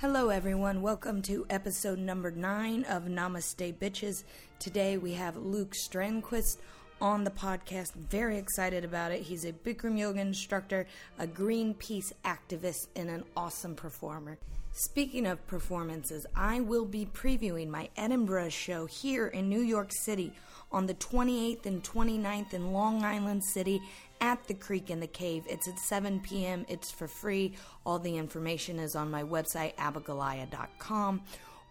Hello, 0.00 0.30
everyone. 0.30 0.80
Welcome 0.80 1.20
to 1.24 1.44
episode 1.50 1.98
number 1.98 2.30
nine 2.30 2.84
of 2.84 3.02
Namaste 3.04 3.74
Bitches. 3.74 4.24
Today 4.58 4.96
we 4.96 5.12
have 5.12 5.36
Luke 5.36 5.74
Strandquist 5.74 6.56
on 7.02 7.24
the 7.24 7.30
podcast. 7.30 7.92
Very 7.92 8.38
excited 8.38 8.82
about 8.82 9.12
it. 9.12 9.20
He's 9.20 9.44
a 9.44 9.52
Bikram 9.52 9.98
yoga 9.98 10.22
instructor, 10.22 10.86
a 11.18 11.26
Greenpeace 11.26 12.14
activist, 12.24 12.86
and 12.96 13.10
an 13.10 13.24
awesome 13.36 13.74
performer. 13.74 14.38
Speaking 14.72 15.26
of 15.26 15.46
performances, 15.46 16.24
I 16.34 16.60
will 16.60 16.86
be 16.86 17.04
previewing 17.04 17.68
my 17.68 17.90
Edinburgh 17.94 18.48
show 18.48 18.86
here 18.86 19.26
in 19.26 19.50
New 19.50 19.60
York 19.60 19.90
City 19.92 20.32
on 20.72 20.86
the 20.86 20.94
28th 20.94 21.66
and 21.66 21.84
29th 21.84 22.54
in 22.54 22.72
Long 22.72 23.04
Island 23.04 23.44
City 23.44 23.82
at 24.20 24.46
the 24.46 24.54
Creek 24.54 24.90
and 24.90 25.02
the 25.02 25.06
Cave. 25.06 25.44
It's 25.48 25.68
at 25.68 25.78
7 25.78 26.20
p.m. 26.20 26.64
It's 26.68 26.90
for 26.90 27.08
free. 27.08 27.56
All 27.84 27.98
the 27.98 28.16
information 28.16 28.78
is 28.78 28.94
on 28.94 29.10
my 29.10 29.22
website, 29.22 29.74
abigalia.com 29.76 31.22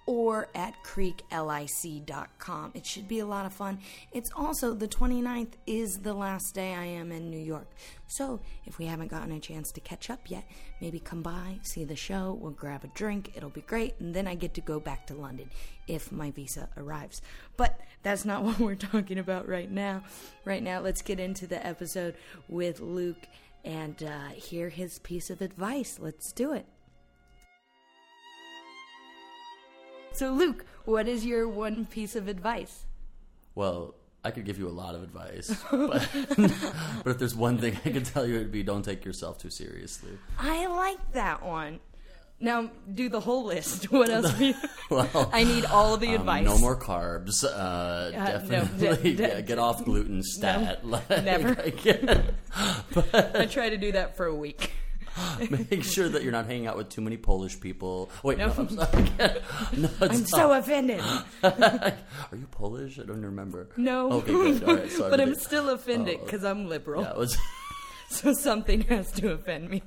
or 0.06 0.48
at 0.56 0.74
creeklic.com. 0.84 2.72
It 2.74 2.86
should 2.86 3.08
be 3.08 3.20
a 3.20 3.26
lot 3.26 3.46
of 3.46 3.54
fun. 3.54 3.80
It's 4.12 4.32
also 4.36 4.74
the 4.74 4.88
29th 4.88 5.54
is 5.68 6.00
the 6.00 6.14
last 6.14 6.56
day 6.56 6.74
I 6.74 6.86
am 6.86 7.12
in 7.12 7.30
New 7.30 7.40
York. 7.40 7.68
So, 8.08 8.40
if 8.66 8.80
we 8.80 8.88
haven't 8.88 9.12
gotten 9.12 9.32
a 9.32 9.40
chance 9.40 9.72
to 9.72 9.80
catch 9.82 10.10
up 10.10 10.22
yet, 10.26 10.46
maybe 10.82 11.00
come 11.00 11.22
by, 11.22 11.60
see 11.62 11.84
the 11.84 11.96
show, 11.96 12.38
we'll 12.42 12.52
grab 12.52 12.84
a 12.84 12.88
drink, 12.88 13.34
it'll 13.36 13.50
be 13.50 13.62
great, 13.62 13.94
and 14.00 14.16
then 14.16 14.28
I 14.28 14.34
get 14.34 14.56
to 14.56 14.62
go 14.62 14.80
back 14.80 15.06
to 15.08 15.14
London 15.14 15.52
if 15.88 16.12
my 16.12 16.32
visa 16.32 16.70
arrives. 16.76 17.22
But 17.56 17.80
that's 18.02 18.26
not 18.26 18.44
what 18.46 18.60
we're 18.60 18.76
talking 18.76 19.20
about 19.20 19.48
right 19.48 19.70
now. 19.70 20.04
Right 20.44 20.64
now, 20.64 20.80
let's 20.80 21.04
get 21.04 21.20
into 21.20 21.46
the 21.46 21.66
episode 21.66 22.16
with 22.48 22.80
Luke 22.80 23.28
and 23.64 24.02
uh, 24.02 24.30
hear 24.30 24.70
his 24.70 25.00
piece 25.00 25.30
of 25.30 25.42
advice. 25.42 26.00
Let's 26.00 26.32
do 26.32 26.54
it. 26.54 26.66
So, 30.14 30.32
Luke, 30.32 30.66
what 30.86 31.08
is 31.08 31.26
your 31.26 31.48
one 31.48 31.86
piece 31.86 32.16
of 32.16 32.28
advice? 32.28 32.86
Well, 33.56 33.96
I 34.24 34.32
could 34.32 34.46
give 34.46 34.58
you 34.60 34.68
a 34.68 34.70
lot 34.72 34.96
of 34.96 35.04
advice, 35.04 35.50
but, 35.72 36.08
but 36.38 37.08
if 37.12 37.18
there's 37.20 37.36
one 37.36 37.58
thing 37.58 37.78
I 37.86 37.90
could 37.90 38.06
tell 38.06 38.26
you, 38.26 38.36
it'd 38.36 38.52
be 38.52 38.64
don't 38.64 38.84
take 38.84 39.06
yourself 39.06 39.38
too 39.40 39.50
seriously. 39.50 40.12
I 40.38 40.68
like 40.68 41.14
that 41.14 41.44
one. 41.46 41.80
Now, 42.42 42.70
do 42.94 43.10
the 43.10 43.20
whole 43.20 43.44
list. 43.46 43.92
What 43.92 44.10
else? 44.10 44.32
do 44.34 44.46
you- 44.48 44.54
Well, 44.90 45.30
I 45.34 45.44
need 45.44 45.66
all 45.66 45.94
of 45.94 46.00
the 46.00 46.10
um, 46.10 46.16
advice. 46.16 46.46
no 46.46 46.58
more 46.58 46.78
carbs. 46.80 47.44
Uh, 47.44 48.12
no, 48.12 48.26
definitely 48.26 49.16
de- 49.16 49.28
yeah, 49.28 49.42
get 49.42 49.60
off 49.60 49.84
gluten. 49.84 50.24
Stat. 50.24 50.86
Like, 50.88 51.10
never. 51.10 51.50
I 51.62 51.70
can't- 51.70 52.32
I 53.38 53.46
try 53.46 53.70
to 53.70 53.78
do 53.78 53.92
that 53.92 54.16
for 54.16 54.26
a 54.26 54.36
week. 54.36 54.72
make 55.50 55.84
sure 55.84 56.10
that 56.10 56.24
you're 56.24 56.32
not 56.32 56.46
hanging 56.46 56.68
out 56.68 56.78
with 56.78 56.90
too 56.90 57.02
many 57.02 57.18
Polish 57.18 57.60
people. 57.60 58.10
Wait, 58.24 58.38
no, 58.38 58.48
No. 58.48 58.54
I'm 58.58 58.70
sorry. 58.70 59.04
no, 59.78 59.90
I'm 60.02 60.08
not. 60.20 60.28
so 60.28 60.54
offended. 60.54 61.02
Are 61.44 61.94
you 62.34 62.48
Polish? 62.52 63.00
I 63.00 63.04
don't 63.04 63.22
remember. 63.24 63.70
No, 63.78 64.12
Okay, 64.14 64.32
good. 64.32 64.64
All 64.64 64.76
right, 64.76 64.92
sorry. 64.92 65.10
but 65.12 65.22
I'm 65.22 65.36
still 65.36 65.70
offended 65.70 66.18
Oh, 66.22 66.26
because 66.26 66.44
I'm 66.44 66.68
liberal. 66.68 67.04
Yeah, 67.04 67.14
was. 67.16 67.38
So 68.10 68.34
something 68.34 68.82
has 68.84 69.12
to 69.14 69.32
offend 69.34 69.70
me. 69.70 69.84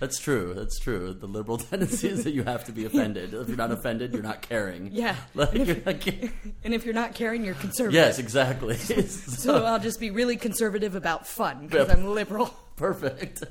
That's 0.00 0.18
true. 0.18 0.52
That's 0.52 0.80
true. 0.80 1.14
The 1.14 1.28
liberal 1.28 1.58
tendency 1.58 2.08
is 2.08 2.24
that 2.24 2.32
you 2.32 2.42
have 2.42 2.64
to 2.64 2.72
be 2.72 2.86
offended. 2.86 3.32
If 3.32 3.46
you're 3.46 3.56
not 3.56 3.70
offended, 3.70 4.12
you're 4.12 4.22
not 4.22 4.42
caring. 4.42 4.90
Yeah. 4.90 5.14
Like, 5.34 5.54
not 5.86 6.00
ca- 6.00 6.28
And 6.64 6.74
if 6.74 6.84
you're 6.84 6.92
not 6.92 7.14
caring, 7.14 7.44
you're 7.44 7.54
conservative. 7.54 7.94
yes, 7.94 8.18
exactly. 8.18 8.76
So 8.78 9.64
I'll 9.64 9.78
just 9.78 10.00
be 10.00 10.10
really 10.10 10.36
conservative 10.36 10.96
about 10.96 11.28
fun 11.28 11.68
because. 11.68 11.88
I'm 11.88 12.04
liberal. 12.08 12.46
Perfect. 12.74 13.44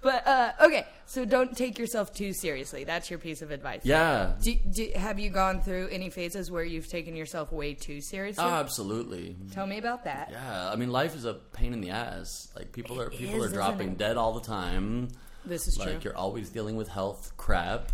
But 0.00 0.26
uh, 0.26 0.52
okay, 0.62 0.86
so 1.06 1.24
don't 1.24 1.56
take 1.56 1.78
yourself 1.78 2.12
too 2.14 2.32
seriously. 2.32 2.84
That's 2.84 3.10
your 3.10 3.18
piece 3.18 3.42
of 3.42 3.50
advice. 3.50 3.82
Yeah. 3.84 4.32
Do, 4.42 4.54
do, 4.70 4.90
have 4.94 5.18
you 5.18 5.30
gone 5.30 5.60
through 5.60 5.88
any 5.90 6.10
phases 6.10 6.50
where 6.50 6.64
you've 6.64 6.88
taken 6.88 7.16
yourself 7.16 7.52
way 7.52 7.74
too 7.74 8.00
seriously? 8.00 8.44
Oh, 8.44 8.48
absolutely. 8.48 9.36
Tell 9.52 9.66
me 9.66 9.78
about 9.78 10.04
that. 10.04 10.28
Yeah. 10.30 10.70
I 10.70 10.76
mean, 10.76 10.90
life 10.90 11.14
is 11.14 11.24
a 11.24 11.34
pain 11.34 11.72
in 11.72 11.80
the 11.80 11.90
ass. 11.90 12.48
Like 12.56 12.72
people 12.72 13.00
are 13.00 13.06
It 13.06 13.18
people 13.18 13.42
is, 13.42 13.52
are 13.52 13.54
dropping 13.54 13.94
dead 13.94 14.16
all 14.16 14.32
the 14.32 14.40
time. 14.46 15.08
This 15.44 15.68
is 15.68 15.78
like 15.78 15.88
true. 15.88 16.00
you're 16.04 16.16
always 16.16 16.48
dealing 16.50 16.76
with 16.76 16.88
health 16.88 17.32
crap. 17.36 17.92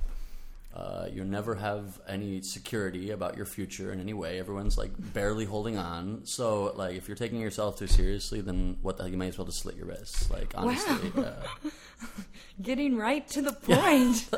Uh, 0.73 1.09
you 1.13 1.25
never 1.25 1.57
have 1.57 2.01
any 2.07 2.41
security 2.43 3.11
about 3.11 3.37
your 3.37 3.45
future 3.45 3.93
in 3.93 4.01
any 4.01 4.13
way. 4.13 4.39
Everyone's 4.39 4.79
like 4.79 4.93
barely 5.13 5.45
holding 5.45 5.77
on. 5.77 6.21
So, 6.25 6.73
like, 6.77 6.95
if 6.95 7.09
you're 7.09 7.17
taking 7.17 7.41
yourself 7.41 7.77
too 7.77 7.89
seriously, 7.89 8.41
then 8.41 8.79
what 8.81 8.97
the 8.97 9.03
hell? 9.03 9.11
You 9.11 9.19
might 9.19 9.27
as 9.27 9.39
well 9.39 9.47
just 9.47 9.59
slit 9.59 9.75
your 9.77 9.87
wrists. 9.87 10.31
Like, 10.31 10.53
honestly, 10.57 11.13
yeah. 11.17 11.33
Getting 12.63 12.97
right 12.97 13.27
to 13.29 13.43
the 13.43 13.53
point. 13.53 14.29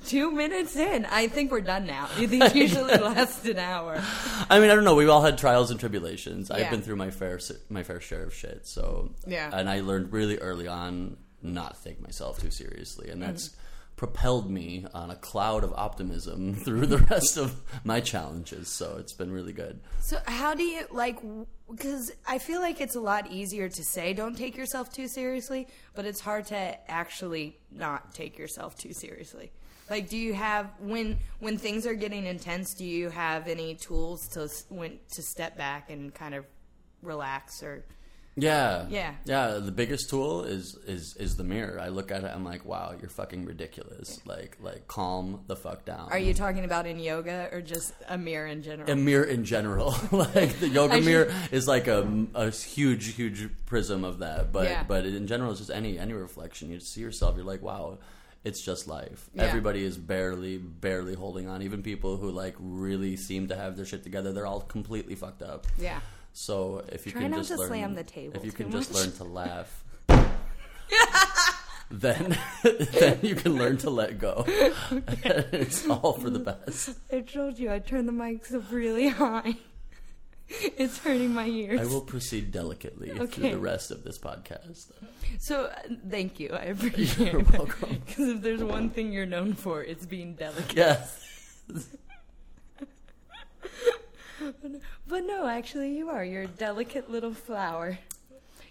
Two 0.06 0.32
minutes 0.32 0.74
in. 0.74 1.04
I 1.06 1.28
think 1.28 1.52
we're 1.52 1.60
done 1.60 1.86
now. 1.86 2.08
These 2.18 2.54
usually 2.54 2.96
last 2.96 3.46
an 3.46 3.58
hour. 3.58 4.02
I 4.50 4.58
mean, 4.58 4.70
I 4.70 4.74
don't 4.74 4.84
know. 4.84 4.96
We've 4.96 5.08
all 5.08 5.22
had 5.22 5.38
trials 5.38 5.70
and 5.70 5.78
tribulations. 5.78 6.50
Yeah. 6.50 6.56
I've 6.64 6.70
been 6.70 6.82
through 6.82 6.96
my 6.96 7.10
fair 7.10 7.38
my 7.68 7.84
fair 7.84 8.00
share 8.00 8.24
of 8.24 8.34
shit. 8.34 8.66
So 8.66 9.14
Yeah. 9.26 9.50
and 9.52 9.70
I 9.70 9.80
learned 9.80 10.12
really 10.12 10.38
early 10.38 10.66
on 10.66 11.16
not 11.42 11.76
to 11.76 11.84
take 11.84 12.00
myself 12.02 12.40
too 12.40 12.50
seriously, 12.50 13.08
and 13.08 13.22
that's 13.22 13.50
propelled 14.00 14.50
me 14.50 14.86
on 14.94 15.10
a 15.10 15.14
cloud 15.14 15.62
of 15.62 15.74
optimism 15.74 16.54
through 16.64 16.86
the 16.86 16.96
rest 16.96 17.36
of 17.36 17.60
my 17.84 18.00
challenges. 18.00 18.70
So 18.70 18.96
it's 18.98 19.12
been 19.12 19.30
really 19.30 19.52
good. 19.52 19.78
So 20.00 20.16
how 20.24 20.54
do 20.54 20.62
you 20.62 20.86
like? 20.90 21.18
Because 21.70 22.10
I 22.26 22.38
feel 22.38 22.62
like 22.62 22.80
it's 22.80 22.96
a 22.96 23.00
lot 23.00 23.30
easier 23.30 23.68
to 23.68 23.84
say 23.84 24.14
don't 24.14 24.38
take 24.38 24.56
yourself 24.56 24.90
too 24.90 25.06
seriously, 25.06 25.68
but 25.94 26.06
it's 26.06 26.18
hard 26.18 26.46
to 26.46 26.90
actually 26.90 27.58
not 27.70 28.14
take 28.14 28.38
yourself 28.38 28.74
too 28.74 28.94
seriously. 28.94 29.52
Like, 29.90 30.08
do 30.08 30.16
you 30.16 30.32
have 30.32 30.70
when 30.78 31.18
when 31.40 31.58
things 31.58 31.86
are 31.86 31.92
getting 31.92 32.24
intense? 32.24 32.72
Do 32.72 32.86
you 32.86 33.10
have 33.10 33.48
any 33.48 33.74
tools 33.74 34.28
to 34.28 34.48
when 34.70 34.98
to 35.10 35.20
step 35.20 35.58
back 35.58 35.90
and 35.90 36.14
kind 36.14 36.34
of 36.34 36.46
relax 37.02 37.62
or? 37.62 37.84
Yeah, 38.40 38.86
Yeah. 38.88 39.14
yeah. 39.24 39.58
The 39.58 39.72
biggest 39.72 40.10
tool 40.10 40.44
is 40.44 40.76
is 40.86 41.16
is 41.16 41.36
the 41.36 41.44
mirror. 41.44 41.78
I 41.80 41.88
look 41.88 42.10
at 42.10 42.24
it. 42.24 42.30
I'm 42.34 42.44
like, 42.44 42.64
wow, 42.64 42.94
you're 43.00 43.10
fucking 43.10 43.44
ridiculous. 43.44 44.20
Like 44.26 44.56
like 44.60 44.86
calm 44.88 45.42
the 45.46 45.56
fuck 45.56 45.84
down. 45.84 46.08
Are 46.10 46.18
you 46.18 46.34
talking 46.34 46.64
about 46.64 46.86
in 46.86 46.98
yoga 46.98 47.48
or 47.52 47.60
just 47.60 47.92
a 48.08 48.16
mirror 48.18 48.46
in 48.46 48.62
general? 48.62 48.90
a 48.90 48.96
mirror 48.96 49.24
in 49.24 49.44
general. 49.44 49.94
like 50.12 50.58
the 50.60 50.68
yoga 50.68 50.94
I 50.94 50.96
should- 50.96 51.04
mirror 51.06 51.32
is 51.52 51.68
like 51.68 51.86
a, 51.86 52.26
a 52.34 52.50
huge, 52.50 53.14
huge 53.14 53.48
prism 53.66 54.04
of 54.04 54.18
that. 54.20 54.52
But 54.52 54.68
Yeah. 54.68 54.84
but 54.86 55.06
in 55.06 55.26
general, 55.26 55.50
it's 55.50 55.60
just 55.60 55.70
any 55.70 55.98
any 55.98 56.12
reflection. 56.12 56.70
You 56.70 56.80
see 56.80 57.00
yourself. 57.00 57.36
You're 57.36 57.44
like, 57.44 57.62
wow, 57.62 57.98
it's 58.42 58.62
just 58.62 58.88
life. 58.88 59.28
Yeah. 59.34 59.42
Everybody 59.44 59.84
is 59.84 59.98
barely, 59.98 60.56
barely 60.56 61.14
holding 61.14 61.46
on. 61.46 61.60
Even 61.62 61.82
people 61.82 62.16
who 62.16 62.30
like 62.30 62.54
really 62.58 63.16
seem 63.16 63.48
to 63.48 63.56
have 63.56 63.76
their 63.76 63.84
shit 63.84 64.02
together, 64.02 64.32
they're 64.32 64.46
all 64.46 64.62
completely 64.62 65.14
fucked 65.14 65.42
up. 65.42 65.66
yeah. 65.78 66.00
So 66.32 66.84
if 66.88 67.06
you 67.06 67.12
Try 67.12 67.22
can 67.22 67.30
not 67.32 67.38
just 67.38 67.50
to 67.50 67.56
learn, 67.58 67.68
slam 67.68 67.94
the 67.94 68.04
table 68.04 68.36
if 68.36 68.44
you 68.44 68.50
too 68.52 68.56
can 68.56 68.70
just 68.72 68.92
much. 68.92 69.02
learn 69.02 69.12
to 69.12 69.24
laugh. 69.24 69.84
Then, 71.92 72.38
then 72.62 73.18
you 73.20 73.34
can 73.34 73.56
learn 73.56 73.76
to 73.78 73.90
let 73.90 74.16
go. 74.20 74.44
it's 74.46 75.88
all 75.88 76.12
for 76.12 76.30
the 76.30 76.38
best. 76.38 76.90
I 77.12 77.18
told 77.22 77.58
you 77.58 77.72
I 77.72 77.80
turned 77.80 78.06
the 78.06 78.12
mics 78.12 78.54
up 78.54 78.70
really 78.70 79.08
high. 79.08 79.56
It's 80.48 80.98
hurting 80.98 81.34
my 81.34 81.46
ears. 81.46 81.80
I 81.80 81.86
will 81.86 82.00
proceed 82.00 82.52
delicately 82.52 83.08
through 83.10 83.24
Okay. 83.24 83.50
the 83.50 83.58
rest 83.58 83.90
of 83.90 84.04
this 84.04 84.18
podcast. 84.18 84.92
So 85.40 85.64
uh, 85.64 85.74
thank 86.08 86.38
you. 86.38 86.50
I 86.52 86.66
appreciate 86.66 87.32
You're 87.32 87.40
it. 87.40 87.52
welcome. 87.52 88.00
Because 88.06 88.28
if 88.28 88.40
there's 88.42 88.62
one 88.62 88.90
thing 88.90 89.12
you're 89.12 89.26
known 89.26 89.54
for, 89.54 89.82
it's 89.82 90.06
being 90.06 90.34
delicate. 90.34 90.76
Yes. 90.76 91.26
But 95.06 95.24
no, 95.24 95.46
actually, 95.46 95.96
you 95.96 96.08
are. 96.10 96.24
You're 96.24 96.42
a 96.42 96.46
delicate 96.46 97.10
little 97.10 97.34
flower. 97.34 97.98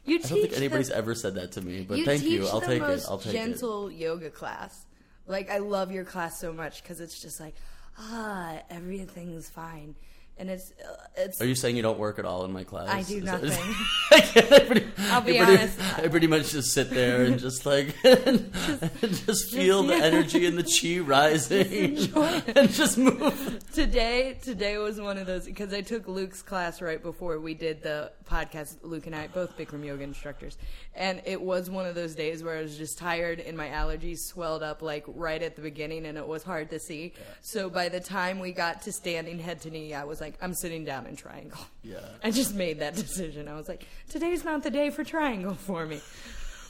You 0.06 0.16
I 0.16 0.19
don't 0.19 0.41
think 0.41 0.53
anybody's 0.57 0.90
the, 0.90 0.97
ever 0.97 1.13
said 1.13 1.35
that 1.35 1.52
to 1.53 1.62
me, 1.62 1.81
but 1.81 1.97
you 1.97 2.06
thank 2.06 2.24
you. 2.24 2.48
I'll 2.48 2.62
take 2.62 2.81
it. 2.81 3.06
I'll 3.07 3.18
take 3.18 3.33
it. 3.33 3.38
gentle 3.38 3.92
yoga 3.92 4.30
class. 4.30 4.86
Like 5.27 5.50
I 5.51 5.57
love 5.60 5.92
your 5.92 6.06
class 6.06 6.39
so 6.39 6.51
much 6.51 6.81
because 6.81 7.00
it's 7.00 7.21
just 7.21 7.39
like 7.39 7.54
ah, 8.00 8.60
everything's 8.69 9.50
fine, 9.50 9.95
and 10.39 10.50
it's 10.50 10.71
uh, 10.71 10.95
it's. 11.18 11.41
Are 11.41 11.45
you 11.45 11.53
saying 11.53 11.75
you 11.75 11.81
don't 11.81 12.00
work 12.00 12.18
at 12.18 12.25
all 12.25 12.45
in 12.45 12.51
my 12.51 12.63
class? 12.63 12.88
I 12.88 13.03
do 13.03 13.21
nothing. 13.21 13.51
I 14.12 14.63
pretty, 14.65 14.88
I'll 15.09 15.21
be 15.21 15.39
I 15.39 15.45
pretty, 15.45 15.62
honest. 15.62 16.00
I 16.00 16.07
pretty 16.07 16.27
much 16.27 16.51
just 16.51 16.74
sit 16.74 16.89
there 16.89 17.24
and 17.24 17.38
just 17.38 17.65
like 17.65 17.94
and 18.03 18.51
just, 19.01 19.51
feel 19.53 19.83
the 19.83 19.97
yeah. 19.97 20.03
energy 20.03 20.45
and 20.45 20.57
the 20.57 20.63
chi 20.63 21.00
rising 21.00 21.68
it. 21.69 22.57
and 22.57 22.69
just 22.69 22.97
move. 22.97 23.59
today 23.74 24.38
today 24.41 24.77
was 24.77 25.00
one 25.00 25.18
of 25.18 25.27
those 25.27 25.45
because 25.45 25.74
I 25.74 25.81
took 25.81 26.07
Luke's 26.07 26.41
class 26.41 26.81
right 26.81 27.01
before 27.01 27.39
we 27.39 27.53
did 27.53 27.83
the 27.83 28.12
podcast. 28.25 28.77
Luke 28.81 29.07
and 29.07 29.15
I 29.15 29.27
both 29.27 29.57
Bikram 29.57 29.86
yoga 29.86 30.03
instructors, 30.03 30.57
and 30.95 31.21
it 31.25 31.41
was 31.41 31.69
one 31.69 31.86
of 31.86 31.95
those 31.95 32.15
days 32.15 32.44
where 32.44 32.57
I 32.57 32.62
was 32.62 32.77
just 32.77 32.97
tired 32.97 33.41
and 33.41 33.57
my 33.57 33.68
allergies 33.68 34.19
swelled 34.19 34.63
up 34.63 34.81
like 34.81 35.03
right 35.07 35.44
at 35.44 35.57
the 35.57 35.62
beginning, 35.62 36.06
and 36.06 36.18
it 36.18 36.25
was 36.25 36.44
hard 36.44 36.69
to 36.69 36.80
see. 36.80 37.13
So 37.41 37.69
by 37.69 37.89
the 37.89 38.00
time 38.00 38.39
we 38.39 38.53
got 38.53 38.83
to 38.83 38.94
standing 38.94 39.38
head 39.39 39.59
to 39.62 39.69
knee, 39.69 39.94
I 39.94 40.06
was 40.06 40.21
like, 40.21 40.29
I'm 40.42 40.54
sitting 40.54 40.86
down 40.86 41.06
in 41.06 41.16
triangle. 41.16 41.60
Yeah. 41.84 42.00
I 42.24 42.31
just 42.31 42.54
made 42.56 42.80
that 42.80 42.96
decision. 42.96 43.48
I 43.48 43.56
was 43.56 43.68
like, 43.68 43.86
today's 44.10 44.44
not 44.44 44.64
the 44.64 44.72
day 44.72 44.90
for 44.90 45.04
triangle 45.04 45.56
for 45.56 45.86
me. 45.86 46.02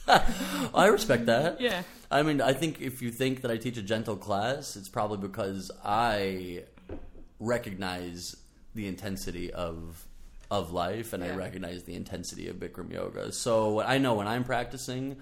I 0.74 0.86
respect 0.86 1.26
that. 1.26 1.60
Yeah. 1.60 1.82
I 2.10 2.22
mean, 2.22 2.40
I 2.40 2.52
think 2.52 2.80
if 2.80 3.02
you 3.02 3.10
think 3.10 3.42
that 3.42 3.50
I 3.50 3.56
teach 3.56 3.76
a 3.76 3.82
gentle 3.82 4.16
class, 4.16 4.76
it's 4.76 4.88
probably 4.88 5.18
because 5.18 5.70
I 5.84 6.64
recognize 7.38 8.36
the 8.74 8.86
intensity 8.86 9.52
of 9.52 10.06
of 10.50 10.72
life 10.72 11.12
and 11.12 11.22
I 11.22 11.30
recognize 11.36 11.84
the 11.84 11.94
intensity 11.94 12.48
of 12.48 12.56
Bikram 12.56 12.92
yoga. 12.92 13.30
So 13.30 13.80
I 13.80 13.98
know 13.98 14.14
when 14.14 14.26
I'm 14.26 14.42
practicing, 14.42 15.16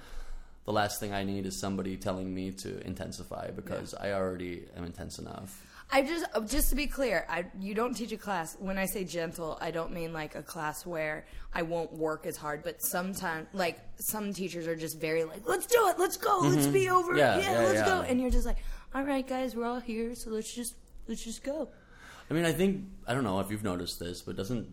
the 0.64 0.72
last 0.72 1.00
thing 1.00 1.12
I 1.12 1.22
need 1.22 1.44
is 1.44 1.60
somebody 1.60 1.98
telling 1.98 2.34
me 2.34 2.50
to 2.52 2.80
intensify 2.86 3.50
because 3.50 3.94
I 3.94 4.12
already 4.12 4.64
am 4.74 4.84
intense 4.84 5.18
enough. 5.18 5.62
I 5.90 6.02
just 6.02 6.26
uh, 6.34 6.40
just 6.42 6.68
to 6.70 6.76
be 6.76 6.86
clear, 6.86 7.24
I 7.28 7.46
you 7.58 7.74
don't 7.74 7.94
teach 7.94 8.12
a 8.12 8.16
class. 8.16 8.56
When 8.58 8.76
I 8.76 8.84
say 8.84 9.04
gentle, 9.04 9.56
I 9.60 9.70
don't 9.70 9.92
mean 9.92 10.12
like 10.12 10.34
a 10.34 10.42
class 10.42 10.84
where 10.84 11.24
I 11.54 11.62
won't 11.62 11.92
work 11.92 12.26
as 12.26 12.36
hard. 12.36 12.62
But 12.62 12.82
sometimes, 12.82 13.46
like 13.54 13.80
some 13.96 14.34
teachers 14.34 14.66
are 14.66 14.76
just 14.76 15.00
very 15.00 15.24
like, 15.24 15.48
"Let's 15.48 15.66
do 15.66 15.88
it, 15.88 15.98
let's 15.98 16.18
go, 16.18 16.40
let's 16.42 16.66
be 16.66 16.90
over. 16.90 17.16
Yeah, 17.16 17.38
yeah, 17.38 17.52
yeah, 17.52 17.58
let's 17.60 17.80
yeah. 17.80 17.86
go," 17.86 18.00
and 18.02 18.20
you're 18.20 18.30
just 18.30 18.44
like, 18.44 18.58
"All 18.94 19.02
right, 19.02 19.26
guys, 19.26 19.56
we're 19.56 19.64
all 19.66 19.80
here, 19.80 20.14
so 20.14 20.30
let's 20.30 20.54
just 20.54 20.74
let's 21.06 21.24
just 21.24 21.42
go." 21.42 21.70
I 22.30 22.34
mean, 22.34 22.44
I 22.44 22.52
think 22.52 22.84
I 23.06 23.14
don't 23.14 23.24
know 23.24 23.40
if 23.40 23.50
you've 23.50 23.64
noticed 23.64 23.98
this, 23.98 24.20
but 24.20 24.36
doesn't 24.36 24.68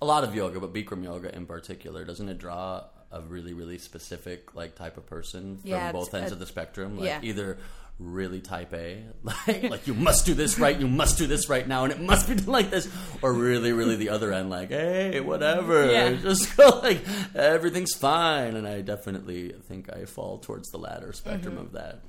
a 0.00 0.06
lot 0.06 0.24
of 0.24 0.34
yoga, 0.34 0.60
but 0.60 0.72
Bikram 0.72 1.02
yoga 1.02 1.34
in 1.34 1.46
particular, 1.46 2.04
doesn't 2.04 2.28
it 2.28 2.38
draw 2.38 2.84
a 3.10 3.20
really, 3.22 3.54
really 3.54 3.78
specific 3.78 4.54
like 4.54 4.74
type 4.74 4.96
of 4.96 5.06
person 5.06 5.58
from 5.58 5.70
Yeah, 5.70 5.92
both 5.92 6.14
ends 6.14 6.30
uh, 6.30 6.34
of 6.34 6.38
the 6.38 6.46
spectrum? 6.46 6.98
Like 6.98 7.06
yeah. 7.06 7.20
either 7.22 7.58
really 7.98 8.40
type 8.40 8.72
A, 8.74 9.02
like 9.22 9.62
like 9.64 9.86
you 9.86 9.94
must 9.94 10.24
do 10.26 10.34
this 10.34 10.58
right, 10.58 10.78
you 10.78 10.86
must 10.88 11.18
do 11.18 11.26
this 11.26 11.48
right 11.48 11.66
now, 11.66 11.84
and 11.84 11.92
it 11.92 12.00
must 12.00 12.28
be 12.28 12.34
done 12.36 12.46
like 12.46 12.70
this, 12.70 12.88
or 13.22 13.32
really, 13.32 13.72
really 13.72 13.96
the 13.96 14.10
other 14.10 14.32
end, 14.32 14.50
like 14.50 14.68
hey, 14.68 15.20
whatever, 15.20 15.90
Yeah. 15.90 16.12
just 16.22 16.56
go 16.56 16.80
like 16.82 17.00
everything's 17.34 17.94
fine. 17.94 18.56
And 18.56 18.66
I 18.68 18.82
definitely 18.82 19.52
think 19.68 19.92
I 19.92 20.04
fall 20.04 20.38
towards 20.38 20.68
the 20.70 20.78
latter 20.78 21.12
spectrum 21.12 21.54
Mm-hmm. 21.56 21.66
of 21.66 21.72
that. 21.72 22.00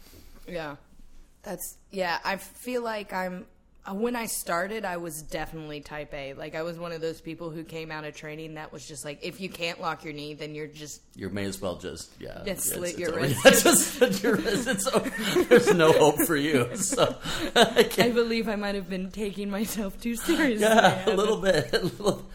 Yeah, 0.47 0.75
that's 1.43 1.77
yeah. 1.91 2.19
I 2.23 2.37
feel 2.37 2.83
like 2.83 3.13
I'm. 3.13 3.45
Uh, 3.89 3.93
When 3.93 4.15
I 4.15 4.25
started, 4.27 4.85
I 4.85 4.97
was 4.97 5.21
definitely 5.21 5.81
type 5.81 6.13
A. 6.13 6.33
Like 6.33 6.55
I 6.55 6.61
was 6.63 6.77
one 6.77 6.91
of 6.91 7.01
those 7.01 7.21
people 7.21 7.49
who 7.49 7.63
came 7.63 7.91
out 7.91 8.03
of 8.05 8.15
training 8.15 8.55
that 8.55 8.71
was 8.71 8.85
just 8.87 9.03
like, 9.05 9.19
if 9.21 9.39
you 9.41 9.49
can't 9.49 9.81
lock 9.81 10.03
your 10.03 10.13
knee, 10.13 10.33
then 10.33 10.53
you're 10.55 10.67
just 10.67 11.01
You 11.15 11.29
may 11.29 11.45
as 11.45 11.59
well 11.61 11.75
just 11.77 12.11
yeah, 12.19 12.41
Just 12.45 12.47
it's- 12.47 12.63
slit 12.67 12.89
it's 12.91 12.99
your 12.99 13.13
wrist. 13.13 13.35
Yeah, 13.45 13.51
just 13.51 13.87
slit 13.93 14.23
your 14.23 14.35
wrist. 14.35 14.67
It's 14.67 14.87
over. 14.87 15.43
There's 15.45 15.73
no 15.73 15.91
hope 15.93 16.19
for 16.25 16.35
you. 16.35 16.75
So 16.75 17.15
I 17.55 17.89
I 17.97 18.09
believe 18.11 18.47
I 18.47 18.55
might 18.55 18.75
have 18.75 18.89
been 18.89 19.11
taking 19.11 19.49
myself 19.49 19.99
too 19.99 20.15
seriously. 20.15 20.65
Yeah, 20.67 21.09
a 21.09 21.15
little 21.15 21.37
bit. 21.41 21.73
A 21.73 21.79
little. 21.83 22.25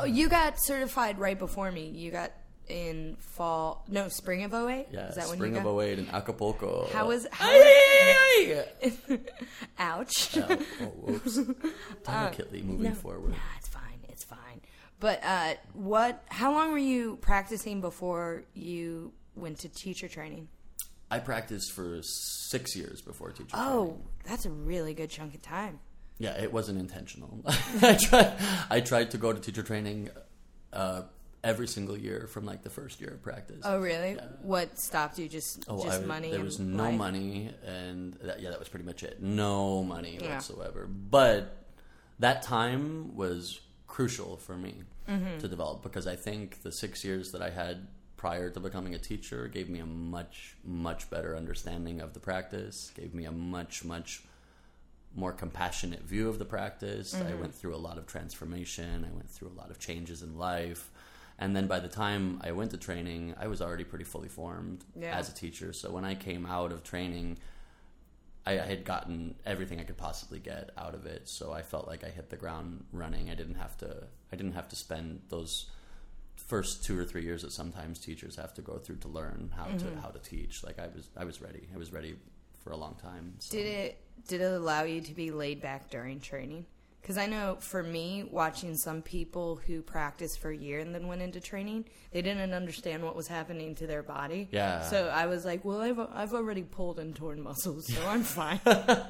Oh, 0.00 0.04
you 0.04 0.28
got 0.28 0.62
certified 0.62 1.18
right 1.18 1.38
before 1.38 1.72
me. 1.72 1.88
You 1.88 2.10
got 2.12 2.32
in 2.68 3.16
fall, 3.20 3.84
no, 3.88 4.08
spring 4.08 4.44
of 4.44 4.52
08? 4.54 4.86
Yeah, 4.92 5.08
Is 5.08 5.14
that 5.16 5.28
when 5.28 5.36
spring 5.38 5.52
you 5.52 5.58
of 5.58 5.64
got? 5.64 5.78
08 5.80 5.98
in 5.98 6.08
Acapulco. 6.10 6.88
How 6.92 7.08
was 7.08 7.26
how? 7.32 7.48
Ouch. 9.78 10.36
ay. 10.38 10.58
Oh, 10.80 10.84
whoops. 10.86 11.38
Delicately 12.04 12.62
moving 12.62 12.86
Uh, 12.86 12.90
No, 12.90 12.94
forward. 12.94 13.30
Nah, 13.32 13.36
it's 13.58 13.68
fine. 13.68 13.98
It's 14.08 14.24
fine. 14.24 14.60
But 15.00 15.20
uh, 15.24 15.54
what? 15.74 16.24
How 16.28 16.52
long 16.52 16.72
were 16.72 16.78
you 16.78 17.16
practicing 17.20 17.80
before 17.80 18.44
you 18.54 19.12
went 19.36 19.58
to 19.60 19.68
teacher 19.68 20.08
training? 20.08 20.48
I 21.10 21.20
practiced 21.20 21.72
for 21.72 22.00
six 22.02 22.76
years 22.76 23.00
before 23.00 23.30
teacher 23.30 23.50
Oh, 23.54 23.84
training. 23.86 24.02
that's 24.26 24.44
a 24.46 24.50
really 24.50 24.92
good 24.94 25.08
chunk 25.10 25.34
of 25.34 25.42
time. 25.42 25.78
Yeah, 26.18 26.32
it 26.42 26.52
wasn't 26.52 26.80
intentional. 26.80 27.40
I 27.46 27.94
tried. 27.94 28.32
I 28.70 28.80
tried 28.80 29.12
to 29.12 29.18
go 29.18 29.32
to 29.32 29.38
teacher 29.40 29.62
training 29.62 30.10
uh, 30.72 31.02
every 31.48 31.66
single 31.66 31.96
year 31.96 32.26
from 32.28 32.44
like 32.44 32.62
the 32.62 32.70
first 32.70 33.00
year 33.00 33.10
of 33.10 33.22
practice. 33.22 33.62
Oh, 33.64 33.78
really? 33.80 34.12
What 34.42 34.78
stopped 34.78 35.18
you? 35.18 35.28
Just 35.28 35.64
Oh, 35.68 35.82
just 35.82 36.02
I- 36.02 36.06
money. 36.06 36.30
There 36.30 36.44
was 36.44 36.58
no 36.58 36.84
life? 36.84 36.94
money, 36.94 37.50
and 37.66 38.12
that, 38.22 38.40
yeah, 38.40 38.50
that 38.50 38.58
was 38.58 38.68
pretty 38.68 38.84
much 38.84 39.02
it. 39.02 39.22
No 39.22 39.82
money 39.82 40.18
Yeah. 40.20 40.34
whatsoever. 40.34 40.86
But 40.86 41.64
that 42.18 42.42
time 42.42 43.16
was 43.16 43.60
crucial 43.86 44.36
for 44.36 44.56
me 44.56 44.74
Mm-hmm. 45.08 45.38
to 45.38 45.48
develop 45.48 45.82
because 45.82 46.06
I 46.06 46.16
think 46.16 46.62
the 46.62 46.70
six 46.70 47.02
years 47.02 47.32
that 47.32 47.40
I 47.40 47.48
had 47.48 47.86
prior 48.18 48.50
to 48.50 48.60
becoming 48.60 48.94
a 48.94 48.98
teacher 48.98 49.48
gave 49.48 49.70
me 49.70 49.78
a 49.78 49.86
much, 49.86 50.56
much 50.64 51.08
better 51.08 51.34
understanding 51.34 52.00
of 52.02 52.12
the 52.12 52.20
practice. 52.20 52.92
Gave 52.94 53.14
me 53.14 53.24
a 53.24 53.32
much, 53.32 53.84
much 53.84 54.22
more 55.14 55.32
compassionate 55.32 56.02
view 56.02 56.28
of 56.28 56.38
the 56.38 56.44
practice. 56.44 57.14
I 57.14 57.20
Mm-hmm. 57.20 57.40
went 57.40 57.54
through 57.54 57.74
a 57.74 57.78
lot 57.88 57.96
of 57.96 58.04
transformation. 58.06 59.06
I 59.10 59.14
went 59.16 59.30
through 59.30 59.48
a 59.48 59.56
lot 59.58 59.70
of 59.70 59.78
changes 59.78 60.20
in 60.22 60.36
life. 60.36 60.90
And 61.38 61.54
then 61.54 61.66
by 61.68 61.78
the 61.80 61.88
time 61.88 62.40
I 62.42 62.50
went 62.52 62.72
to 62.72 62.76
training, 62.76 63.34
I 63.38 63.46
was 63.46 63.62
already 63.62 63.84
pretty 63.84 64.04
fully 64.04 64.28
formed 64.28 64.84
Yeah. 64.98 65.16
as 65.16 65.28
a 65.28 65.34
teacher. 65.34 65.72
So 65.72 65.90
when 65.90 66.04
I 66.04 66.14
came 66.14 66.44
out 66.46 66.72
of 66.72 66.82
training, 66.82 67.38
I, 68.44 68.52
I 68.58 68.66
had 68.66 68.84
gotten 68.84 69.36
everything 69.46 69.78
I 69.78 69.84
could 69.84 69.96
possibly 69.96 70.40
get 70.40 70.70
out 70.76 70.94
of 70.94 71.06
it. 71.06 71.28
So 71.28 71.52
I 71.52 71.62
felt 71.62 71.86
like 71.86 72.02
I 72.02 72.08
hit 72.08 72.30
the 72.30 72.36
ground 72.36 72.84
running. 72.92 73.30
I 73.30 73.34
didn't 73.34 73.54
have 73.56 73.76
to. 73.78 74.04
I 74.32 74.36
didn't 74.36 74.52
have 74.54 74.68
to 74.70 74.76
spend 74.76 75.20
those 75.28 75.70
first 76.36 76.84
two 76.84 76.98
or 76.98 77.04
three 77.04 77.22
years 77.22 77.42
that 77.42 77.52
sometimes 77.52 77.98
teachers 77.98 78.36
have 78.36 78.54
to 78.54 78.62
go 78.62 78.78
through 78.78 78.96
to 78.96 79.08
learn 79.08 79.50
how 79.56 79.66
Mm-hmm. 79.66 79.94
to 79.96 80.00
how 80.00 80.08
to 80.08 80.18
teach. 80.18 80.64
Like 80.64 80.78
I 80.78 80.88
was, 80.88 81.08
I 81.16 81.24
was 81.24 81.40
ready. 81.40 81.68
I 81.74 81.78
was 81.78 81.92
ready 81.92 82.16
for 82.64 82.70
a 82.72 82.76
long 82.76 82.96
time. 83.00 83.34
So. 83.38 83.56
Did 83.56 83.66
it 83.66 83.98
did 84.26 84.40
it 84.40 84.52
allow 84.52 84.82
you 84.82 85.00
to 85.02 85.14
be 85.14 85.30
laid 85.30 85.60
back 85.60 85.88
during 85.90 86.18
training? 86.20 86.66
Because 87.00 87.16
I 87.16 87.26
know 87.26 87.56
for 87.60 87.82
me, 87.82 88.28
watching 88.30 88.76
some 88.76 89.00
people 89.02 89.56
who 89.66 89.80
practiced 89.80 90.40
for 90.40 90.50
a 90.50 90.56
year 90.56 90.80
and 90.80 90.94
then 90.94 91.06
went 91.06 91.22
into 91.22 91.40
training, 91.40 91.86
they 92.10 92.20
didn't 92.22 92.52
understand 92.52 93.02
what 93.02 93.16
was 93.16 93.28
happening 93.28 93.74
to 93.76 93.86
their 93.86 94.02
body. 94.02 94.48
Yeah. 94.52 94.82
So 94.82 95.08
I 95.08 95.26
was 95.26 95.44
like, 95.44 95.64
well, 95.64 95.80
I've 95.80 95.98
I've 95.98 96.34
already 96.34 96.62
pulled 96.62 96.98
and 96.98 97.14
torn 97.16 97.40
muscles, 97.42 97.86
so 97.86 98.06
I'm 98.06 98.22
fine. 98.22 98.60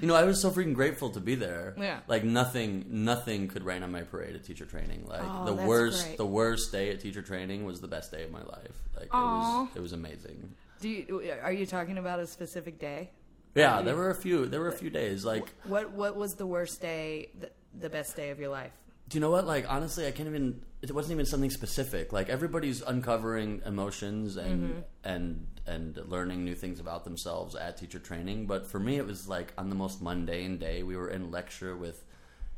You 0.00 0.08
know, 0.08 0.16
I 0.16 0.24
was 0.24 0.40
so 0.40 0.50
freaking 0.50 0.74
grateful 0.74 1.10
to 1.10 1.20
be 1.20 1.36
there. 1.36 1.74
Yeah. 1.78 2.00
Like 2.08 2.24
nothing, 2.24 2.84
nothing 2.88 3.46
could 3.46 3.62
rain 3.64 3.84
on 3.84 3.92
my 3.92 4.02
parade 4.02 4.34
at 4.34 4.42
teacher 4.44 4.64
training. 4.64 5.04
Like 5.06 5.22
Oh, 5.24 5.44
the 5.44 5.54
worst, 5.54 6.04
great. 6.04 6.16
the 6.18 6.26
worst 6.26 6.72
day 6.72 6.90
at 6.90 6.98
teacher 7.00 7.22
training 7.22 7.64
was 7.64 7.80
the 7.80 7.86
best 7.86 8.10
day 8.10 8.24
of 8.24 8.32
my 8.32 8.42
life. 8.42 8.74
Like 8.96 9.04
it 9.06 9.12
was, 9.12 9.68
it 9.76 9.80
was 9.80 9.92
amazing. 9.92 10.52
Do 10.80 10.88
you, 10.88 11.32
are 11.42 11.52
you 11.52 11.66
talking 11.66 11.98
about 11.98 12.18
a 12.18 12.26
specific 12.26 12.80
day? 12.80 13.10
Yeah, 13.54 13.82
there 13.82 13.96
were 13.96 14.10
a 14.10 14.14
few, 14.14 14.46
there 14.46 14.60
were 14.60 14.68
a 14.68 14.72
few 14.72 14.90
days. 14.90 15.24
Like, 15.24 15.44
What 15.64 15.92
what 15.92 16.16
was 16.16 16.34
the 16.34 16.46
worst 16.46 16.80
day, 16.80 17.28
the, 17.38 17.50
the 17.78 17.90
best 17.90 18.16
day 18.16 18.30
of 18.30 18.38
your 18.40 18.50
life? 18.50 18.72
do 19.08 19.16
you 19.16 19.20
know 19.20 19.30
what? 19.30 19.46
Like, 19.46 19.66
honestly, 19.68 20.06
I 20.06 20.10
can't 20.10 20.28
even. 20.28 20.62
It 20.80 20.90
wasn't 20.92 21.12
even 21.12 21.26
something 21.26 21.50
specific. 21.50 22.12
Like 22.12 22.28
everybody's 22.30 22.80
uncovering 22.82 23.60
emotions 23.66 24.36
and 24.36 24.62
Mm-hmm. 24.62 24.80
and 25.04 25.46
and 25.66 25.96
learning 26.08 26.44
new 26.44 26.54
things 26.54 26.80
about 26.80 27.04
themselves 27.04 27.54
at 27.54 27.76
teacher 27.76 27.98
training. 28.00 28.46
But 28.46 28.66
for 28.66 28.80
me, 28.80 28.96
it 28.96 29.06
was 29.06 29.28
like 29.28 29.52
on 29.58 29.68
the 29.68 29.76
most 29.76 30.00
mundane 30.02 30.56
day. 30.58 30.82
We 30.82 30.96
were 30.96 31.08
in 31.10 31.30
lecture 31.30 31.76
with 31.76 32.04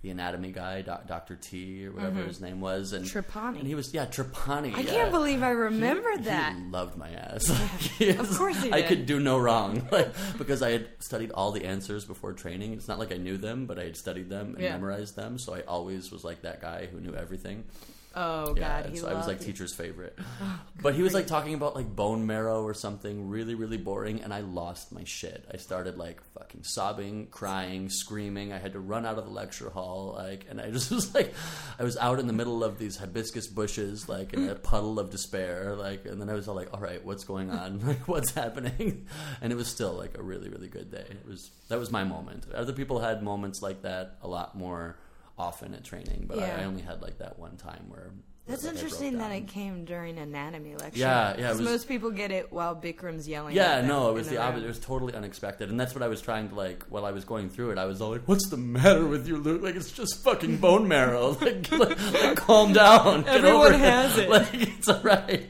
the 0.04 0.10
anatomy 0.10 0.52
guy, 0.52 0.82
doc, 0.82 1.06
Dr. 1.06 1.34
T 1.34 1.86
or 1.86 1.92
whatever 1.92 2.22
his 2.22 2.38
name 2.38 2.60
was, 2.60 2.92
and 2.92 3.06
Mm-hmm. 3.06 3.18
Trapani. 3.18 3.58
and 3.60 3.66
he 3.66 3.74
was 3.74 3.94
yeah 3.94 4.04
Trapani. 4.04 4.74
I 4.74 4.80
yeah. 4.80 4.90
can't 4.90 5.10
believe 5.10 5.42
I 5.42 5.50
remembered 5.50 6.18
He 6.18 6.24
that. 6.26 6.54
He 6.56 6.62
loved 6.70 6.96
my 6.98 7.08
ass. 7.10 7.48
He 7.98 8.10
Of 8.10 8.28
course 8.36 8.62
he 8.62 8.70
I 8.70 8.82
could 8.82 9.06
do 9.06 9.18
no 9.18 9.38
wrong, 9.38 9.88
like 9.92 10.12
because 10.36 10.60
I 10.62 10.72
had 10.72 10.88
studied 11.00 11.30
all 11.32 11.52
the 11.52 11.64
answers 11.64 12.04
before 12.04 12.34
training. 12.34 12.74
It's 12.74 12.86
not 12.86 12.98
like 12.98 13.12
I 13.12 13.16
knew 13.16 13.38
them, 13.38 13.64
but 13.64 13.78
I 13.78 13.84
had 13.84 13.96
studied 13.96 14.28
them 14.28 14.54
and 14.54 14.62
Yeah. 14.62 14.72
memorized 14.72 15.16
them. 15.16 15.38
So 15.38 15.54
I 15.54 15.62
always 15.62 16.12
was 16.12 16.22
like 16.22 16.42
that 16.42 16.60
guy 16.60 16.86
who 16.92 17.00
knew 17.00 17.14
everything. 17.14 17.64
Oh 18.16 18.54
Yeah, 18.56 18.82
God, 18.82 18.90
he 18.90 18.96
so 18.98 19.08
I 19.08 19.14
was 19.14 19.26
like 19.26 19.40
you. 19.40 19.46
teacher's 19.46 19.74
favorite. 19.74 20.16
but 20.82 20.94
he 20.94 21.02
was 21.02 21.14
like 21.14 21.26
talking 21.26 21.54
about 21.54 21.74
like 21.74 21.94
bone 21.94 22.26
marrow 22.26 22.62
or 22.62 22.74
something 22.74 23.28
really, 23.28 23.54
really 23.54 23.76
boring, 23.76 24.22
and 24.22 24.32
I 24.32 24.40
lost 24.40 24.92
my 24.92 25.02
shit. 25.04 25.44
I 25.52 25.56
started 25.56 25.98
like 25.98 26.22
fucking 26.34 26.62
sobbing, 26.62 27.26
crying, 27.28 27.88
screaming. 27.88 28.52
I 28.52 28.58
had 28.58 28.72
to 28.74 28.80
run 28.80 29.04
out 29.04 29.18
of 29.18 29.24
the 29.24 29.30
lecture 29.30 29.70
hall, 29.70 30.14
like, 30.16 30.46
and 30.48 30.60
I 30.60 30.70
just 30.72 30.90
was 30.90 31.14
like, 31.14 31.34
I 31.78 31.82
was 31.82 31.96
out 31.96 32.18
in 32.20 32.26
the 32.26 32.32
middle 32.32 32.62
of 32.62 32.78
these 32.78 32.96
hibiscus 32.96 33.46
bushes, 33.48 34.08
like 34.08 34.32
in 34.32 34.48
a 34.48 34.54
puddle 34.70 34.98
of 35.00 35.10
despair, 35.10 35.74
like, 35.74 36.04
and 36.06 36.20
then 36.20 36.30
I 36.30 36.34
was 36.34 36.46
all 36.48 36.54
like, 36.54 36.72
all 36.72 36.80
right, 36.80 37.04
what's 37.04 37.24
going 37.24 37.50
on? 37.50 37.80
Like, 37.84 38.06
what's 38.08 38.30
happening? 38.32 39.06
And 39.42 39.52
it 39.52 39.56
was 39.56 39.68
still 39.68 39.92
like 39.92 40.16
a 40.16 40.22
really, 40.22 40.48
really 40.48 40.68
good 40.68 40.90
day. 40.90 41.04
It 41.10 41.26
was 41.26 41.50
that 41.68 41.78
was 41.78 41.90
my 41.90 42.04
moment. 42.04 42.46
Other 42.54 42.72
people 42.72 43.00
had 43.00 43.22
moments 43.22 43.60
like 43.60 43.82
that 43.82 44.16
a 44.22 44.28
lot 44.28 44.56
more 44.56 44.96
often 45.38 45.74
at 45.74 45.84
training, 45.84 46.26
but 46.28 46.38
Yeah. 46.38 46.56
I, 46.58 46.62
I 46.62 46.64
only 46.64 46.82
had 46.82 47.02
like 47.02 47.18
that 47.18 47.38
one 47.38 47.56
time 47.56 47.84
where. 47.88 48.12
That's 48.46 48.62
like, 48.62 48.74
interesting 48.74 49.16
that 49.18 49.32
it 49.32 49.48
came 49.48 49.86
during 49.86 50.18
anatomy 50.18 50.74
lecture. 50.76 50.98
Yeah, 50.98 51.34
yeah, 51.38 51.48
was- 51.52 51.62
most 51.62 51.88
people 51.88 52.10
get 52.10 52.30
it 52.30 52.52
while 52.52 52.76
Bikram's 52.76 53.26
yelling. 53.26 53.56
Yeah, 53.56 53.80
no, 53.80 54.10
it 54.10 54.12
was 54.12 54.28
the 54.28 54.36
opposite. 54.36 54.64
It 54.64 54.68
was 54.68 54.78
totally 54.78 55.14
unexpected, 55.14 55.70
and 55.70 55.80
that's 55.80 55.94
what 55.94 56.02
I 56.02 56.08
was 56.08 56.20
trying 56.20 56.50
to 56.50 56.54
like. 56.54 56.84
While 56.90 57.06
I 57.06 57.12
was 57.12 57.24
going 57.24 57.48
through 57.48 57.70
it, 57.70 57.78
I 57.78 57.86
was 57.86 58.02
all 58.02 58.10
like, 58.10 58.28
"What's 58.28 58.50
the 58.50 58.58
matter 58.58 59.06
with 59.06 59.26
you, 59.26 59.38
Luke? 59.38 59.62
Like 59.62 59.76
it's 59.76 59.90
just 59.92 60.22
fucking 60.24 60.58
bone 60.58 60.86
marrow. 60.88 61.30
like, 61.40 61.72
like, 61.72 62.12
like, 62.12 62.36
calm 62.36 62.74
down. 62.74 63.26
Everyone 63.26 63.72
has 63.72 64.18
it. 64.18 64.28
Like 64.28 64.48
it's 64.52 64.88
all 64.90 65.00
right." 65.00 65.48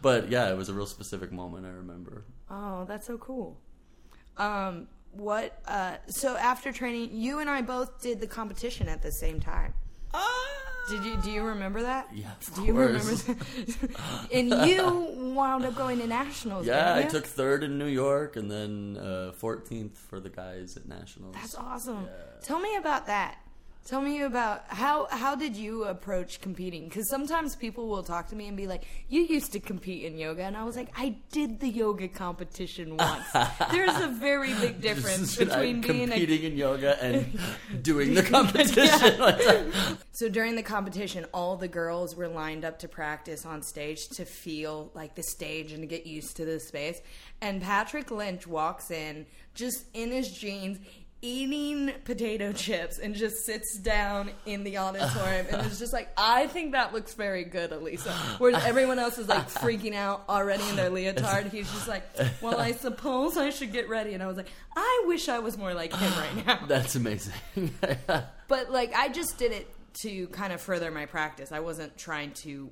But 0.00 0.30
yeah, 0.30 0.48
it 0.48 0.56
was 0.56 0.68
a 0.68 0.72
real 0.72 0.86
specific 0.86 1.32
moment. 1.32 1.66
I 1.66 1.70
remember. 1.70 2.22
Oh, 2.48 2.84
that's 2.84 3.08
so 3.08 3.18
cool. 3.18 3.58
Um, 4.36 4.86
what? 5.18 5.60
Uh, 5.66 5.96
so 6.08 6.36
after 6.36 6.72
training, 6.72 7.10
you 7.12 7.40
and 7.40 7.50
I 7.50 7.62
both 7.62 8.00
did 8.00 8.20
the 8.20 8.26
competition 8.26 8.88
at 8.88 9.02
the 9.02 9.12
same 9.12 9.40
time. 9.40 9.74
Oh. 10.14 10.56
Did 10.88 11.04
you 11.04 11.16
do 11.16 11.32
you 11.32 11.42
remember 11.42 11.82
that? 11.82 12.08
Yeah, 12.14 12.30
of 12.40 12.54
Do 12.54 12.64
you 12.64 12.72
remember 12.72 13.12
that? 13.12 14.28
and 14.32 14.68
you 14.68 15.34
wound 15.34 15.64
up 15.64 15.74
going 15.74 15.98
to 15.98 16.06
nationals. 16.06 16.64
Yeah, 16.64 16.94
I 16.94 17.02
took 17.02 17.26
third 17.26 17.64
in 17.64 17.76
New 17.76 17.88
York 17.88 18.36
and 18.36 18.48
then 18.48 18.96
uh, 18.96 19.32
14th 19.40 19.96
for 19.96 20.20
the 20.20 20.30
guys 20.30 20.76
at 20.76 20.86
nationals. 20.86 21.34
That's 21.34 21.56
awesome. 21.56 22.06
Tell 22.40 22.60
me 22.60 22.76
about 22.76 23.06
that. 23.06 23.38
Tell 23.86 24.00
me 24.00 24.22
about 24.22 24.64
how 24.66 25.06
how 25.12 25.36
did 25.36 25.56
you 25.56 25.84
approach 25.84 26.40
competing? 26.40 26.88
Because 26.88 27.08
sometimes 27.08 27.54
people 27.54 27.86
will 27.86 28.02
talk 28.02 28.26
to 28.30 28.34
me 28.34 28.48
and 28.48 28.56
be 28.56 28.66
like, 28.66 28.82
"You 29.08 29.20
used 29.20 29.52
to 29.52 29.60
compete 29.60 30.02
in 30.02 30.18
yoga," 30.18 30.42
and 30.42 30.56
I 30.56 30.64
was 30.64 30.74
like, 30.74 30.88
"I 30.96 31.14
did 31.30 31.60
the 31.60 31.68
yoga 31.68 32.08
competition 32.08 32.96
once." 32.96 33.24
There's 33.70 33.96
a 34.00 34.08
very 34.08 34.52
big 34.54 34.80
difference 34.88 35.36
between 35.36 35.82
being 35.82 36.08
a 36.10 36.14
competing 36.14 36.42
in 36.42 36.56
yoga 36.56 37.00
and 37.00 37.38
doing 37.82 38.14
the 38.14 38.24
competition. 38.24 39.20
Like. 39.20 39.46
Uh, 39.46 39.62
so 40.10 40.28
during 40.28 40.56
the 40.56 40.64
competition, 40.64 41.24
all 41.32 41.56
the 41.56 41.68
girls 41.68 42.16
were 42.16 42.26
lined 42.26 42.64
up 42.64 42.80
to 42.80 42.88
practice 42.88 43.46
on 43.46 43.62
stage 43.62 44.08
to 44.16 44.24
feel 44.24 44.90
like 44.94 45.14
the 45.14 45.22
stage 45.22 45.70
and 45.70 45.82
to 45.82 45.86
get 45.86 46.06
used 46.06 46.36
to 46.38 46.44
the 46.44 46.58
space. 46.58 47.00
And 47.40 47.62
Patrick 47.62 48.10
Lynch 48.10 48.48
walks 48.48 48.90
in 48.90 49.26
just 49.54 49.84
in 49.94 50.10
his 50.10 50.32
jeans, 50.32 50.78
eating 51.26 51.92
potato 52.04 52.52
chips, 52.52 52.98
and 52.98 53.14
just 53.14 53.44
sits 53.44 53.76
down 53.76 54.30
in 54.46 54.62
the 54.64 54.78
auditorium 54.78 55.46
and 55.50 55.66
is 55.66 55.78
just 55.78 55.92
like, 55.92 56.08
I 56.16 56.46
think 56.46 56.72
that 56.72 56.92
looks 56.92 57.14
very 57.14 57.44
good, 57.44 57.72
Elisa. 57.72 58.12
Whereas 58.38 58.64
everyone 58.64 58.98
else 58.98 59.18
is 59.18 59.28
like 59.28 59.48
freaking 59.50 59.94
out 59.94 60.24
already 60.28 60.66
in 60.68 60.76
their 60.76 60.90
leotard. 60.90 61.48
He's 61.48 61.70
just 61.72 61.88
like, 61.88 62.04
Well, 62.40 62.58
I 62.58 62.72
suppose 62.72 63.36
I 63.36 63.50
should 63.50 63.72
get 63.72 63.88
ready. 63.88 64.14
And 64.14 64.22
I 64.22 64.26
was 64.26 64.36
like, 64.36 64.48
I 64.76 65.04
wish 65.06 65.28
I 65.28 65.40
was 65.40 65.58
more 65.58 65.74
like 65.74 65.92
him 65.92 66.12
right 66.12 66.46
now. 66.46 66.64
That's 66.68 66.94
amazing. 66.94 67.34
But 68.48 68.70
like 68.70 68.94
I 68.94 69.08
just 69.08 69.38
did 69.38 69.50
it 69.50 69.68
to 70.02 70.28
kind 70.28 70.52
of 70.52 70.60
further 70.60 70.92
my 70.92 71.06
practice. 71.06 71.50
I 71.50 71.58
wasn't 71.58 71.98
trying 71.98 72.30
to 72.34 72.70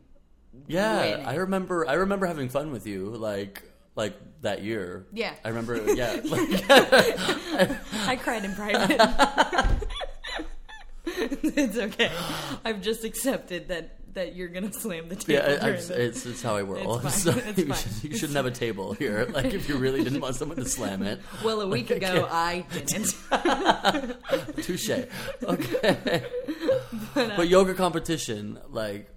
yeah, 0.68 1.24
I 1.26 1.34
remember. 1.34 1.86
I 1.88 1.94
remember 1.94 2.26
having 2.26 2.48
fun 2.48 2.70
with 2.70 2.86
you, 2.86 3.10
like 3.10 3.62
like 3.96 4.14
that 4.42 4.62
year. 4.62 5.06
Yeah. 5.12 5.34
I 5.44 5.48
remember. 5.48 5.94
Yeah, 5.94 6.20
like, 6.24 6.70
I 8.08 8.18
cried 8.20 8.44
in 8.44 8.54
private. 8.54 9.80
it's 11.06 11.76
okay. 11.76 12.10
I've 12.64 12.80
just 12.80 13.04
accepted 13.04 13.68
that 13.68 13.98
that 14.14 14.36
you're 14.36 14.48
gonna 14.48 14.72
slam 14.72 15.08
the 15.08 15.16
table. 15.16 15.32
yeah. 15.32 15.58
I, 15.60 15.66
I, 15.66 15.70
it's, 15.70 15.90
it's 15.90 16.26
it's 16.26 16.42
how 16.42 16.56
I 16.56 16.62
roll. 16.62 16.98
It's 17.04 17.24
fine, 17.24 17.34
So 17.34 17.52
you, 17.62 17.74
should, 17.74 18.04
you 18.04 18.16
shouldn't 18.16 18.36
have 18.36 18.46
a 18.46 18.50
table 18.50 18.92
here. 18.92 19.26
Like 19.28 19.46
if 19.46 19.68
you 19.68 19.76
really 19.76 20.04
didn't 20.04 20.20
want 20.20 20.36
someone 20.36 20.58
to 20.58 20.68
slam 20.68 21.02
it. 21.02 21.20
well, 21.44 21.60
a 21.60 21.66
week 21.66 21.90
ago 21.90 22.28
I 22.30 22.64
didn't. 22.72 23.14
Touche. 24.62 24.90
Okay. 25.42 26.22
Uh, 27.16 27.36
but, 27.36 27.48
yoga 27.48 27.74
competition, 27.74 28.58
like, 28.70 29.08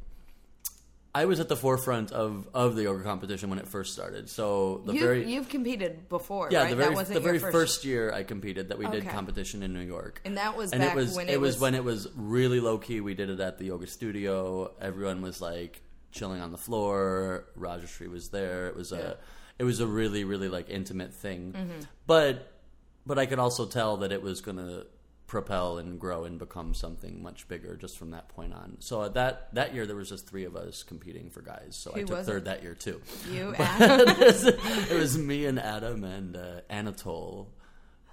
I 1.17 1.25
was 1.25 1.39
at 1.39 1.49
the 1.49 1.55
forefront 1.55 2.11
of, 2.11 2.47
of 2.53 2.75
the 2.75 2.83
yoga 2.83 3.03
competition 3.03 3.49
when 3.49 3.57
it 3.57 3.67
first 3.67 3.91
started. 3.91 4.29
So 4.29 4.83
the 4.85 4.93
you, 4.93 4.99
very 4.99 5.27
you've 5.33 5.49
competed 5.49 6.07
before, 6.09 6.49
yeah 6.51 6.61
right? 6.61 6.69
the 6.69 6.75
very 6.75 6.95
the 6.95 7.19
very 7.19 7.39
your 7.39 7.51
first, 7.51 7.85
year 7.85 8.13
I 8.13 8.21
competed 8.21 8.69
that 8.69 8.77
we 8.77 8.85
did 8.87 9.09
competition 9.09 9.63
in 9.63 9.73
New 9.73 9.81
York. 9.81 10.21
and 10.25 10.37
that 10.37 10.55
was 10.55 10.73
and 10.73 10.83
it 10.83 10.93
was 10.93 11.15
when 11.15 11.27
it, 11.27 11.33
it, 11.33 11.41
was, 11.41 11.59
when 11.59 11.73
it 11.73 11.83
was 11.83 12.07
really 12.15 12.59
low 12.59 12.77
key. 12.77 13.01
We 13.01 13.15
did 13.15 13.31
it 13.31 13.39
at 13.39 13.57
the 13.57 13.65
yoga 13.65 13.87
studio. 13.87 14.71
Everyone 14.79 15.23
was 15.23 15.41
like 15.41 15.81
chilling 16.11 16.39
on 16.39 16.51
the 16.51 16.57
floor. 16.59 17.45
Rajashree 17.57 18.11
was 18.11 18.29
there. 18.29 18.67
It 18.67 18.75
was 18.75 18.91
Yeah. 18.91 18.99
a 18.99 19.13
it 19.57 19.63
was 19.63 19.79
a 19.79 19.87
really 19.87 20.23
really 20.23 20.49
like 20.49 20.69
intimate 20.69 21.15
thing. 21.15 21.53
Mm-hmm. 21.53 21.79
But 22.05 22.53
but 23.07 23.17
I 23.17 23.25
could 23.25 23.39
also 23.39 23.65
tell 23.65 23.97
that 23.97 24.11
it 24.11 24.21
was 24.21 24.41
going 24.41 24.57
to 24.57 24.85
propel 25.27 25.77
and 25.77 25.99
grow 25.99 26.23
and 26.23 26.39
become 26.39 26.73
something 26.73 27.21
much 27.21 27.47
bigger 27.49 27.75
just 27.75 27.97
from 27.97 28.11
that 28.11 28.29
point 28.29 28.53
on. 28.53 28.77
So 28.79 29.03
at 29.03 29.13
that 29.15 29.53
that 29.53 29.75
year 29.75 29.85
there 29.85 29.95
was 29.95 30.09
just 30.09 30.27
three 30.27 30.45
of 30.45 30.55
us 30.55 30.83
competing 30.83 31.29
for 31.29 31.41
guys. 31.41 31.75
So 31.75 31.91
I 31.93 32.03
took 32.03 32.23
third 32.23 32.43
it? 32.43 32.45
that 32.45 32.63
year 32.63 32.73
too. 32.73 33.01
you 33.29 33.53
Adam. 33.59 34.07
it 34.07 34.97
was 34.97 35.17
me 35.17 35.45
and 35.45 35.59
Adam 35.59 36.05
and 36.05 36.37
uh, 36.37 36.61
Anatole, 36.69 37.49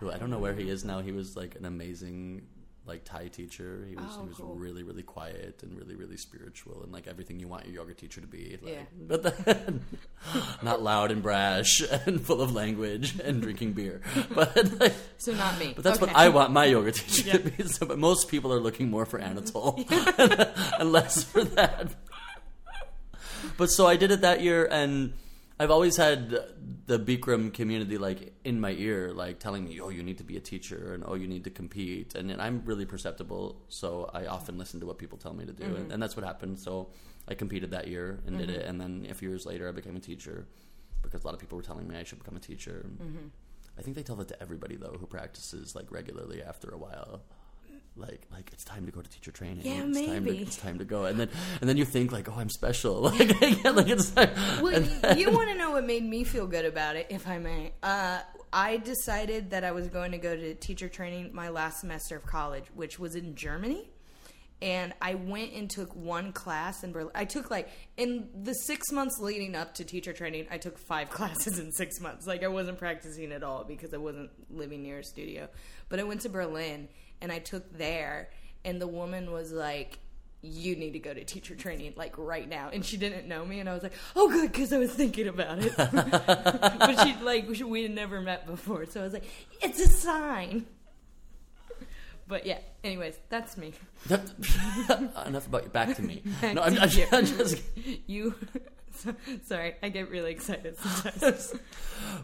who 0.01 0.11
I 0.11 0.19
don't 0.19 0.31
know 0.31 0.41
where 0.41 0.55
he 0.55 0.69
is 0.69 0.85
now. 0.85 1.01
He 1.01 1.13
was 1.13 1.37
like 1.37 1.55
an 1.55 1.65
amazing 1.65 2.43
like 2.87 3.05
Thai 3.05 3.29
teacher. 3.29 3.87
He 3.89 3.97
was 3.97 4.05
Oh, 4.11 4.23
he 4.23 4.29
was 4.29 4.37
cool. 4.39 4.55
really 4.55 4.83
really 4.83 5.03
quiet 5.03 5.63
and 5.63 5.77
really 5.79 5.95
really 5.97 6.17
spiritual 6.17 6.83
and 6.83 6.93
like 6.93 7.07
everything 7.07 7.41
you 7.41 7.49
want 7.49 7.65
your 7.67 7.75
yoga 7.77 7.95
teacher 7.95 8.21
to 8.21 8.27
be. 8.27 8.59
Like, 8.63 8.73
Yeah. 8.75 8.83
But 9.07 9.23
then 9.45 9.85
not 10.63 10.83
loud 10.83 11.11
and 11.11 11.23
brash 11.23 11.83
and 12.07 12.21
full 12.21 12.43
of 12.43 12.53
language 12.55 13.19
and 13.21 13.41
drinking 13.43 13.73
beer. 13.73 14.01
But 14.35 14.81
like, 14.81 14.95
so 15.19 15.33
not 15.33 15.59
me. 15.59 15.73
but 15.75 15.85
that's 15.85 16.01
what 16.01 16.15
I 16.15 16.29
want 16.29 16.53
my 16.53 16.67
yoga 16.67 16.93
teacher 16.93 17.39
to 17.39 17.51
be. 17.51 17.65
So, 17.65 17.87
but 17.87 17.99
most 17.99 18.29
people 18.29 18.53
are 18.53 18.61
looking 18.61 18.91
more 18.91 19.07
for 19.07 19.19
Anatole 19.19 19.83
and 19.89 20.93
less 20.93 21.25
for 21.25 21.43
that. 21.45 21.95
But 23.57 23.71
so 23.71 23.87
I 23.87 23.97
did 23.97 24.11
it 24.11 24.21
that 24.23 24.41
year, 24.41 24.67
and 24.71 25.13
I've 25.59 25.71
always 25.71 25.97
had 25.97 26.31
the 26.87 26.99
Bikram 26.99 27.55
community 27.55 27.97
like 27.97 28.35
in 28.45 28.61
my 28.61 28.73
ear, 28.73 29.13
like 29.13 29.39
telling 29.39 29.65
me, 29.65 29.81
"Oh, 29.81 29.89
you 29.89 30.03
need 30.03 30.19
to 30.19 30.25
be 30.25 30.37
a 30.37 30.41
teacher," 30.41 30.95
and 30.95 31.05
"Oh, 31.07 31.15
you 31.15 31.29
need 31.29 31.45
to 31.45 31.51
compete." 31.51 32.15
And, 32.17 32.31
and 32.31 32.43
I'm 32.43 32.63
really 32.65 32.87
perceptible, 32.87 33.63
so 33.69 34.11
I 34.13 34.27
often 34.27 34.59
listen 34.59 34.81
to 34.81 34.87
what 34.87 34.99
people 34.99 35.17
tell 35.17 35.33
me 35.33 35.47
to 35.47 35.53
do, 35.53 35.65
and, 35.65 35.77
mm-hmm. 35.77 35.93
and 35.93 36.03
that's 36.03 36.17
what 36.17 36.25
happened. 36.25 36.59
So 36.59 36.91
I 37.29 37.35
competed 37.35 37.71
that 37.71 37.87
year 37.87 38.21
and 38.27 38.37
did 38.37 38.51
it, 38.51 38.61
mm-hmm. 38.61 38.69
and 38.69 38.81
then 38.81 39.07
a 39.11 39.15
few 39.15 39.29
years 39.29 39.47
later, 39.47 39.69
I 39.69 39.73
became 39.73 39.95
a 39.95 40.01
teacher 40.01 40.47
because 41.03 41.23
a 41.23 41.27
lot 41.27 41.35
of 41.35 41.41
people 41.41 41.57
were 41.57 41.63
telling 41.63 41.87
me 41.87 41.97
I 41.97 42.03
should 42.03 42.19
become 42.19 42.37
a 42.37 42.41
teacher. 42.41 42.87
Mm-hmm. 42.89 43.29
I 43.79 43.83
think 43.83 43.97
they 43.97 44.03
tell 44.03 44.17
that 44.17 44.29
to 44.29 44.43
everybody 44.43 44.77
though 44.77 44.97
who 44.99 45.07
practices 45.07 45.75
like 45.75 45.91
regularly 45.91 46.43
after 46.43 46.71
a 46.71 46.79
while. 46.79 47.23
Like, 47.97 48.27
like 48.33 48.51
it's 48.53 48.65
time 48.65 48.87
to 48.87 48.93
go 48.93 49.01
to 49.01 49.09
teacher 49.09 49.31
training. 49.31 49.61
Yeah, 49.65 49.85
it's 49.87 49.97
Time 49.99 50.07
to, 50.07 50.21
maybe. 50.21 50.39
it's 50.43 50.57
time 50.57 50.79
to 50.79 50.85
go, 50.85 51.05
and 51.05 51.19
then 51.21 51.29
and 51.61 51.69
then 51.69 51.77
you 51.77 51.85
think 51.85 52.11
like, 52.11 52.29
oh, 52.29 52.35
I'm 52.37 52.49
special. 52.51 53.03
Like, 53.19 53.41
yeah, 53.41 53.71
like 53.71 53.89
it's 53.89 54.11
time. 54.11 54.31
Well, 54.61 54.81
then- 54.81 55.19
you 55.19 55.31
want 55.31 55.49
to 55.51 55.55
know 55.57 55.71
what 55.71 55.85
made 55.87 56.03
me 56.05 56.25
feel 56.25 56.47
good 56.49 56.65
about 56.65 56.97
it, 56.97 57.07
if 57.11 57.29
I 57.29 57.39
may? 57.39 57.73
Uh, 57.83 58.21
I 58.53 58.79
decided 58.79 59.51
that 59.51 59.63
I 59.65 59.71
was 59.73 59.87
going 59.89 60.11
to 60.13 60.19
go 60.19 60.35
to 60.35 60.55
teacher 60.55 60.89
training 60.89 61.31
my 61.33 61.49
last 61.51 61.81
semester 61.81 62.17
of 62.17 62.27
college, 62.27 62.65
which 62.75 62.99
was 62.99 63.15
in 63.15 63.35
Germany. 63.37 63.91
And 64.63 64.95
I 65.03 65.15
went 65.17 65.53
and 65.53 65.69
took 65.69 65.95
one 65.95 66.33
class 66.33 66.85
in 66.85 66.93
Berlin. 66.93 67.11
I 67.15 67.27
took 67.27 67.51
like 67.51 67.69
in 67.97 68.29
the 68.43 68.55
six 68.55 68.91
months 68.93 69.19
leading 69.21 69.55
up 69.55 69.75
to 69.75 69.85
teacher 69.85 70.13
training, 70.13 70.47
I 70.51 70.59
took 70.59 70.79
five 70.79 71.11
classes 71.19 71.59
in 71.59 71.71
six 71.73 72.01
months. 72.01 72.27
Like 72.27 72.43
I 72.43 72.49
wasn't 72.49 72.79
practicing 72.79 73.31
at 73.33 73.43
all 73.43 73.65
because 73.65 73.93
I 73.93 73.99
wasn't 73.99 74.31
living 74.51 74.83
near 74.83 75.01
a 75.01 75.05
studio. 75.05 75.49
But 75.89 76.01
I 76.01 76.05
went 76.05 76.23
to 76.23 76.29
Berlin 76.29 76.89
and 77.21 77.31
I 77.33 77.39
took 77.39 77.77
there, 77.77 78.31
and 78.65 78.81
the 78.81 78.87
woman 78.89 79.31
was 79.33 79.53
like, 79.53 79.99
you 80.47 80.77
need 80.77 80.93
to 80.93 80.99
go 80.99 81.15
to 81.15 81.25
teacher 81.25 81.55
training 81.55 81.95
like 81.97 82.19
right 82.19 82.47
now 82.47 82.69
and 82.71 82.85
she 82.85 82.99
didn't 82.99 83.27
know 83.27 83.47
me 83.47 83.61
and 83.61 83.67
i 83.69 83.73
was 83.73 83.83
like 83.83 83.95
oh 84.15 84.29
good 84.29 84.53
because 84.53 84.75
i 84.75 84.79
was 84.79 84.93
thinking 84.93 85.27
about 85.27 85.57
it 85.59 85.75
but 85.79 86.97
she 87.03 87.15
like 87.23 87.49
we 87.67 87.81
had 87.83 87.91
never 87.95 88.21
met 88.21 88.45
before 88.47 88.85
so 88.85 89.01
i 89.01 89.05
was 89.05 89.15
like 89.15 89.25
it's 89.63 89.81
a 89.81 89.89
sign 89.89 90.67
but 92.29 92.45
yeah 92.45 92.59
anyways 92.83 93.17
that's 93.31 93.57
me 93.57 93.73
enough 94.11 95.47
about 95.47 95.65
you. 95.65 95.71
Back 95.71 95.97
to 95.97 96.03
me. 96.03 96.23
Back 96.43 96.55
no, 96.55 96.61
I'm, 96.61 96.79
I'm, 96.79 96.91
you. 96.91 97.07
Just. 97.11 97.63
you 98.07 98.35
so- 98.95 99.15
sorry 99.47 99.77
i 99.83 99.89
get 99.89 100.11
really 100.11 100.31
excited 100.33 100.77
sometimes 100.77 101.55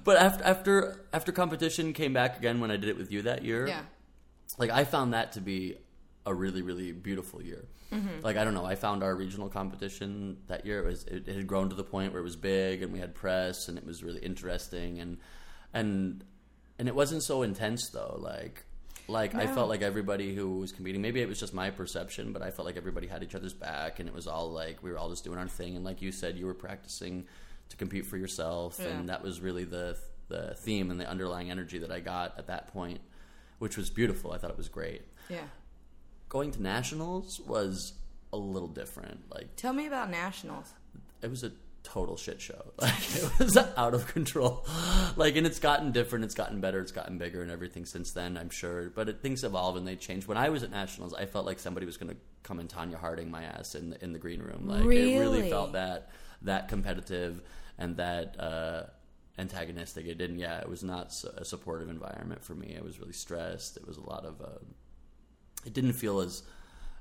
But 0.04 0.18
after 0.18 0.44
after 0.44 1.04
after 1.14 1.32
competition 1.32 1.94
came 1.94 2.12
back 2.12 2.37
again 2.37 2.61
when 2.61 2.70
I 2.70 2.76
did 2.76 2.90
it 2.90 2.99
with 2.99 3.11
you 3.11 3.23
that 3.23 3.44
year. 3.47 3.66
yeah 3.66 3.80
like 4.59 4.71
I 4.71 4.85
found 4.85 5.14
that 5.14 5.33
to 5.33 5.40
be 5.40 5.76
a 6.26 6.35
really 6.35 6.62
really 6.62 6.92
beautiful 6.92 7.42
year. 7.42 7.66
Mm-hmm. 7.92 8.21
Like 8.23 8.37
I 8.37 8.45
don't 8.45 8.54
know, 8.54 8.64
I 8.66 8.75
found 8.75 9.02
our 9.02 9.14
regional 9.14 9.49
competition 9.49 10.37
that 10.47 10.64
year 10.66 10.80
it 10.80 10.87
was 10.87 11.04
it, 11.04 11.26
it 11.28 11.37
had 11.37 11.47
grown 11.47 11.71
to 11.71 11.76
the 11.76 11.85
point 11.85 12.12
where 12.12 12.21
it 12.21 12.25
was 12.25 12.37
big 12.37 12.83
and 12.83 12.92
we 12.92 12.99
had 12.99 13.14
press 13.14 13.69
and 13.69 13.78
it 13.78 13.85
was 13.87 14.02
really 14.02 14.21
interesting 14.21 15.00
and 15.00 15.19
and 15.73 16.25
and 16.78 16.88
it 16.88 16.95
wasn't 16.95 17.23
so 17.23 17.42
intense 17.42 17.88
though. 17.90 18.16
Like 18.21 18.64
like 19.09 19.35
I 19.35 19.47
felt 19.49 19.69
like 19.69 19.83
everybody 19.83 20.35
who 20.37 20.59
was 20.59 20.71
competing, 20.71 21.02
maybe 21.02 21.21
it 21.21 21.28
was 21.28 21.40
just 21.40 21.52
my 21.52 21.71
perception, 21.71 22.33
but 22.33 22.42
I 22.42 22.50
felt 22.52 22.64
like 22.66 22.76
everybody 22.76 23.09
had 23.09 23.25
each 23.25 23.35
other's 23.35 23.54
back 23.54 23.99
and 23.99 24.09
it 24.09 24.14
was 24.14 24.28
all 24.28 24.50
like 24.52 24.83
we 24.83 24.90
were 24.92 24.99
all 24.99 25.11
just 25.11 25.25
doing 25.25 25.38
our 25.38 25.49
thing 25.49 25.75
and 25.75 25.85
like 25.85 26.00
you 26.00 26.12
said 26.12 26.37
you 26.37 26.47
were 26.47 26.54
practicing 26.54 27.26
to 27.71 27.76
compete 27.76 28.07
for 28.07 28.16
yourself 28.16 28.78
Yeah. 28.80 28.88
and 28.90 29.09
that 29.09 29.23
was 29.23 29.40
really 29.40 29.64
the 29.64 29.97
the 30.28 30.54
theme 30.59 30.92
and 30.92 31.00
the 31.00 31.09
underlying 31.09 31.50
energy 31.50 31.78
that 31.78 31.90
I 31.90 31.99
got 31.99 32.38
at 32.38 32.47
that 32.47 32.69
point 32.69 33.00
which 33.61 33.76
was 33.76 33.88
beautiful. 33.88 34.33
I 34.33 34.38
thought 34.38 34.50
it 34.50 34.59
was 34.59 34.69
great. 34.69 35.02
yeah 35.29 35.45
Going 36.29 36.50
to 36.52 36.61
nationals 36.62 37.40
was 37.47 37.95
a 38.33 38.37
little 38.37 38.69
different. 38.69 39.33
Like 39.33 39.55
tell 39.57 39.73
me 39.73 39.87
about 39.87 40.11
nationals 40.11 40.73
it 41.23 41.31
was 41.31 41.45
a 41.45 41.52
total 41.83 42.17
shit 42.17 42.40
show. 42.40 42.62
Like 42.81 43.14
it 43.17 43.38
was 43.38 43.57
out 43.57 43.95
of 43.95 44.07
control. 44.07 44.67
Like 45.17 45.37
and 45.37 45.47
it's 45.47 45.59
gotten 45.59 45.93
different. 45.93 46.25
It's 46.26 46.35
gotten 46.35 46.61
better. 46.61 46.79
It's 46.81 46.93
gotten 46.93 47.17
bigger 47.19 47.43
and 47.43 47.50
everything 47.50 47.85
since 47.87 48.12
then. 48.12 48.37
I'm 48.37 48.50
sure. 48.50 48.90
But 48.90 49.09
it, 49.09 49.23
things 49.23 49.43
evolve 49.45 49.76
and 49.76 49.87
they 49.87 49.97
change. 49.97 50.26
When 50.26 50.37
I 50.38 50.49
was 50.50 50.62
at 50.62 50.71
nationals, 50.71 51.14
I 51.14 51.25
felt 51.26 51.47
like 51.47 51.59
somebody 51.59 51.87
was 51.87 51.97
going 51.97 52.11
to 52.12 52.17
come 52.43 52.59
and 52.61 52.69
Tonya 52.69 52.97
Harding 52.97 53.31
my 53.31 53.45
ass 53.45 53.75
in 53.75 53.90
the, 53.90 54.05
in 54.05 54.12
the 54.12 54.19
green 54.19 54.40
room. 54.40 54.67
Like 54.69 54.83
it 54.83 54.87
Really? 54.87 55.19
really 55.19 55.50
felt 55.50 55.73
that 55.73 56.11
that 56.43 56.69
competitive 56.69 57.40
and 57.79 57.97
that. 57.97 58.38
uh 58.38 58.83
antagonistic 59.40 60.06
it 60.06 60.18
didn't 60.18 60.38
yeah 60.38 60.59
it 60.61 60.68
was 60.68 60.82
not 60.82 61.06
a 61.37 61.44
supportive 61.44 61.88
environment 61.88 62.44
for 62.44 62.54
me 62.54 62.76
i 62.78 62.82
was 62.82 63.00
really 63.00 63.12
stressed 63.12 63.76
it 63.76 63.87
was 63.87 63.97
a 63.97 64.06
lot 64.12 64.25
of 64.25 64.40
uh, 64.40 64.59
it 65.64 65.73
didn't 65.73 65.94
feel 65.94 66.20
as 66.20 66.42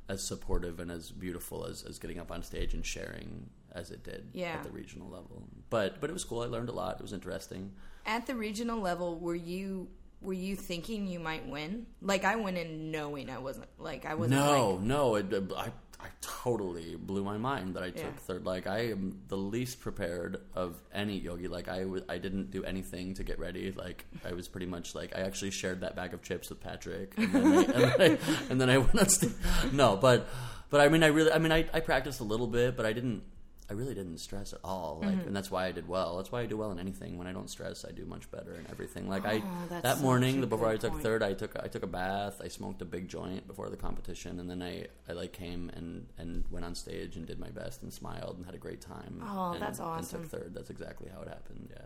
as 0.08 0.24
supportive 0.24 0.80
and 0.80 0.90
as 0.92 1.12
beautiful 1.12 1.66
as, 1.66 1.84
as 1.84 2.00
getting 2.00 2.18
up 2.18 2.32
on 2.32 2.42
stage 2.42 2.74
and 2.74 2.84
sharing 2.84 3.48
as 3.74 3.92
it 3.92 4.04
did 4.04 4.28
Yeah. 4.34 4.54
at 4.54 4.64
the 4.64 4.72
regional 4.72 5.08
level. 5.08 5.48
But 5.70 6.02
but 6.02 6.10
it 6.10 6.14
was 6.14 6.24
cool. 6.24 6.42
I 6.42 6.48
learned 6.48 6.70
a 6.70 6.72
lot. 6.72 6.96
It 6.96 7.04
was 7.04 7.14
interesting. 7.14 7.74
At 8.08 8.26
the 8.26 8.34
regional 8.34 8.80
level, 8.82 9.20
were 9.20 9.36
you 9.36 9.88
were 10.20 10.34
you 10.34 10.56
thinking 10.56 11.06
you 11.06 11.20
might 11.20 11.48
win? 11.48 11.86
Like 12.02 12.24
I 12.26 12.38
went 12.38 12.58
in 12.58 12.90
knowing 12.90 13.30
I 13.30 13.38
wasn't 13.38 13.68
like 13.78 14.04
I 14.06 14.16
wasn't 14.16 14.40
No, 14.42 14.72
like, 14.72 14.82
no, 14.82 15.16
it, 15.16 15.26
I 15.56 15.70
I 16.02 16.08
totally 16.22 16.96
blew 16.96 17.24
my 17.26 17.38
mind 17.38 17.76
that 17.76 17.84
I 17.84 17.90
took 17.90 18.04
Yeah. 18.04 18.12
third. 18.28 18.46
Like 18.46 18.68
I 18.68 18.90
am 18.92 19.20
the 19.28 19.36
least 19.38 19.82
prepared 19.82 20.40
of 20.56 20.82
any 20.94 21.20
yogi. 21.20 21.48
Like 21.50 21.68
I 21.68 21.80
w- 21.82 22.06
I 22.08 22.18
didn't 22.18 22.52
do 22.52 22.64
anything 22.64 23.14
to 23.16 23.24
get 23.24 23.38
ready. 23.38 23.72
Like 23.74 24.06
I 24.24 24.32
was 24.32 24.48
pretty 24.48 24.66
much 24.66 24.96
like 24.96 25.14
I 25.16 25.22
actually 25.22 25.52
shared 25.52 25.82
that 25.82 25.96
bag 25.98 26.14
of 26.14 26.22
chips 26.22 26.50
with 26.50 26.62
Patrick, 26.62 27.14
and 27.18 27.34
then 27.34 27.46
I, 27.46 27.64
and 27.74 27.74
then 27.74 28.02
I, 28.02 28.18
and 28.50 28.62
then 28.62 28.70
I 28.70 28.78
went 28.78 28.98
on 28.98 29.10
stage. 29.10 29.32
No, 29.74 29.98
but 29.98 30.28
but 30.70 30.80
I 30.80 30.88
mean 30.88 31.04
I 31.04 31.08
really 31.08 31.32
I 31.34 31.38
mean 31.38 31.52
I, 31.52 31.66
I 31.74 31.82
practiced 31.82 32.22
a 32.22 32.24
little 32.24 32.48
bit, 32.48 32.78
but 32.78 32.86
I 32.86 32.94
didn't. 32.94 33.24
I 33.70 33.74
really 33.74 33.94
didn't 33.94 34.18
stress 34.18 34.52
at 34.54 34.60
all, 34.64 35.00
like, 35.02 35.12
Mm-hmm. 35.12 35.28
and 35.28 35.36
that's 35.36 35.52
why 35.52 35.66
I 35.68 35.72
did 35.72 35.88
well. 35.88 36.18
That's 36.18 36.32
why 36.32 36.42
I 36.42 36.46
do 36.48 36.58
well 36.58 36.72
in 36.72 36.80
anything. 36.80 37.18
When 37.20 37.28
I 37.28 37.34
don't 37.34 37.50
stress, 37.50 37.86
I 37.86 37.92
do 37.92 38.04
much 38.06 38.30
better 38.32 38.56
in 38.56 38.66
everything. 38.72 39.08
Like 39.08 39.26
I, 39.26 39.44
Oh, 39.46 39.66
that's 39.70 39.84
that 39.84 40.00
morning, 40.02 40.42
before 40.48 40.68
I 40.68 40.78
took 40.78 40.92
point. 40.94 41.04
third, 41.04 41.22
I 41.22 41.34
took 41.34 41.56
I 41.62 41.68
took 41.68 41.84
a 41.84 41.88
bath. 41.88 42.42
I 42.44 42.48
smoked 42.48 42.82
a 42.82 42.86
big 42.86 43.08
joint 43.08 43.46
before 43.48 43.70
the 43.70 43.78
competition, 43.78 44.40
and 44.40 44.50
then 44.50 44.64
I, 44.64 44.88
I 45.08 45.14
like 45.14 45.34
came 45.34 45.70
and, 45.76 46.08
and 46.18 46.46
went 46.50 46.66
on 46.66 46.74
stage 46.74 47.16
and 47.16 47.28
did 47.28 47.40
my 47.40 47.50
best 47.50 47.84
and 47.84 47.94
smiled 47.94 48.38
and 48.38 48.46
had 48.46 48.56
a 48.56 48.60
great 48.60 48.82
time. 48.82 49.24
Oh, 49.24 49.52
and, 49.54 49.62
that's 49.62 49.80
And 49.80 50.08
took 50.10 50.26
third. 50.26 50.52
That's 50.56 50.70
exactly 50.72 51.10
how 51.14 51.22
it 51.22 51.28
happened. 51.28 51.70
Yeah. 51.72 51.86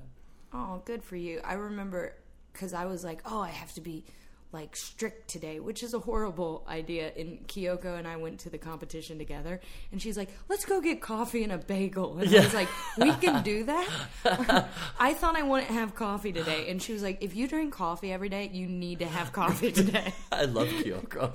Oh, 0.54 0.82
good 0.86 1.04
for 1.04 1.16
you. 1.18 1.42
I 1.44 1.54
remember 1.56 2.16
because 2.54 2.74
I 2.74 2.86
was 2.86 3.04
like, 3.04 3.22
oh, 3.26 3.42
I 3.42 3.50
have 3.50 3.74
to 3.74 3.82
be 3.82 4.06
like 4.54 4.76
strict 4.76 5.28
today, 5.30 5.60
which 5.60 5.82
is 5.84 5.94
a 5.94 6.00
horrible 6.00 6.64
idea. 6.70 7.12
And 7.18 7.46
Kyoko 7.48 7.98
and 7.98 8.08
I 8.08 8.18
went 8.18 8.40
to 8.42 8.50
the 8.50 8.58
competition 8.60 9.18
together, 9.18 9.60
and 9.92 10.02
she's 10.02 10.16
like, 10.16 10.30
let's 10.48 10.64
go 10.66 10.80
get 10.80 11.02
coffee 11.02 11.44
and 11.44 11.52
a 11.52 11.58
bagel. 11.58 12.18
And 12.20 12.30
I 12.34 12.40
was 12.44 12.54
like, 12.54 12.70
we 12.98 13.12
can 13.14 13.44
do 13.44 13.64
that? 13.66 13.90
I 15.00 15.14
thought 15.16 15.36
I 15.36 15.42
wouldn't 15.42 15.72
have 15.72 15.96
coffee 15.96 16.32
today. 16.32 16.70
And 16.70 16.82
she 16.82 16.94
was 16.94 17.02
like, 17.04 17.18
if 17.22 17.36
you 17.36 17.48
drink 17.48 17.74
coffee 17.74 18.12
every 18.14 18.30
day, 18.30 18.50
you 18.54 18.68
need 18.68 19.00
to 19.00 19.08
have 19.08 19.34
coffee 19.34 19.72
today. 19.82 20.14
I 20.32 20.46
love 20.46 20.68
Kyoko. 20.68 21.34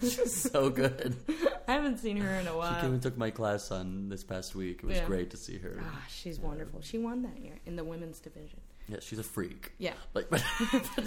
She's 0.00 0.50
so 0.50 0.70
good. 0.70 1.16
I 1.68 1.72
haven't 1.72 1.98
seen 1.98 2.16
her 2.16 2.34
in 2.40 2.46
a 2.46 2.56
while. 2.56 2.74
She 2.76 2.80
came 2.80 2.92
and 2.94 3.02
took 3.02 3.16
my 3.18 3.30
class 3.30 3.70
on 3.70 4.08
this 4.08 4.24
past 4.24 4.54
week. 4.54 4.80
It 4.82 4.86
was 4.86 4.96
Yeah. 4.96 5.04
great 5.06 5.30
to 5.30 5.36
see 5.36 5.58
her. 5.58 5.78
Ah, 5.82 6.02
she's 6.08 6.38
wonderful. 6.40 6.80
She 6.82 6.98
won 6.98 7.22
that 7.22 7.38
year 7.42 7.58
in 7.66 7.76
the 7.76 7.84
women's 7.84 8.20
division. 8.20 8.60
Yeah, 8.88 8.98
she's 9.00 9.18
a 9.18 9.22
freak. 9.22 9.72
Yeah. 9.78 9.94
Like, 10.12 10.28
but, 10.30 10.42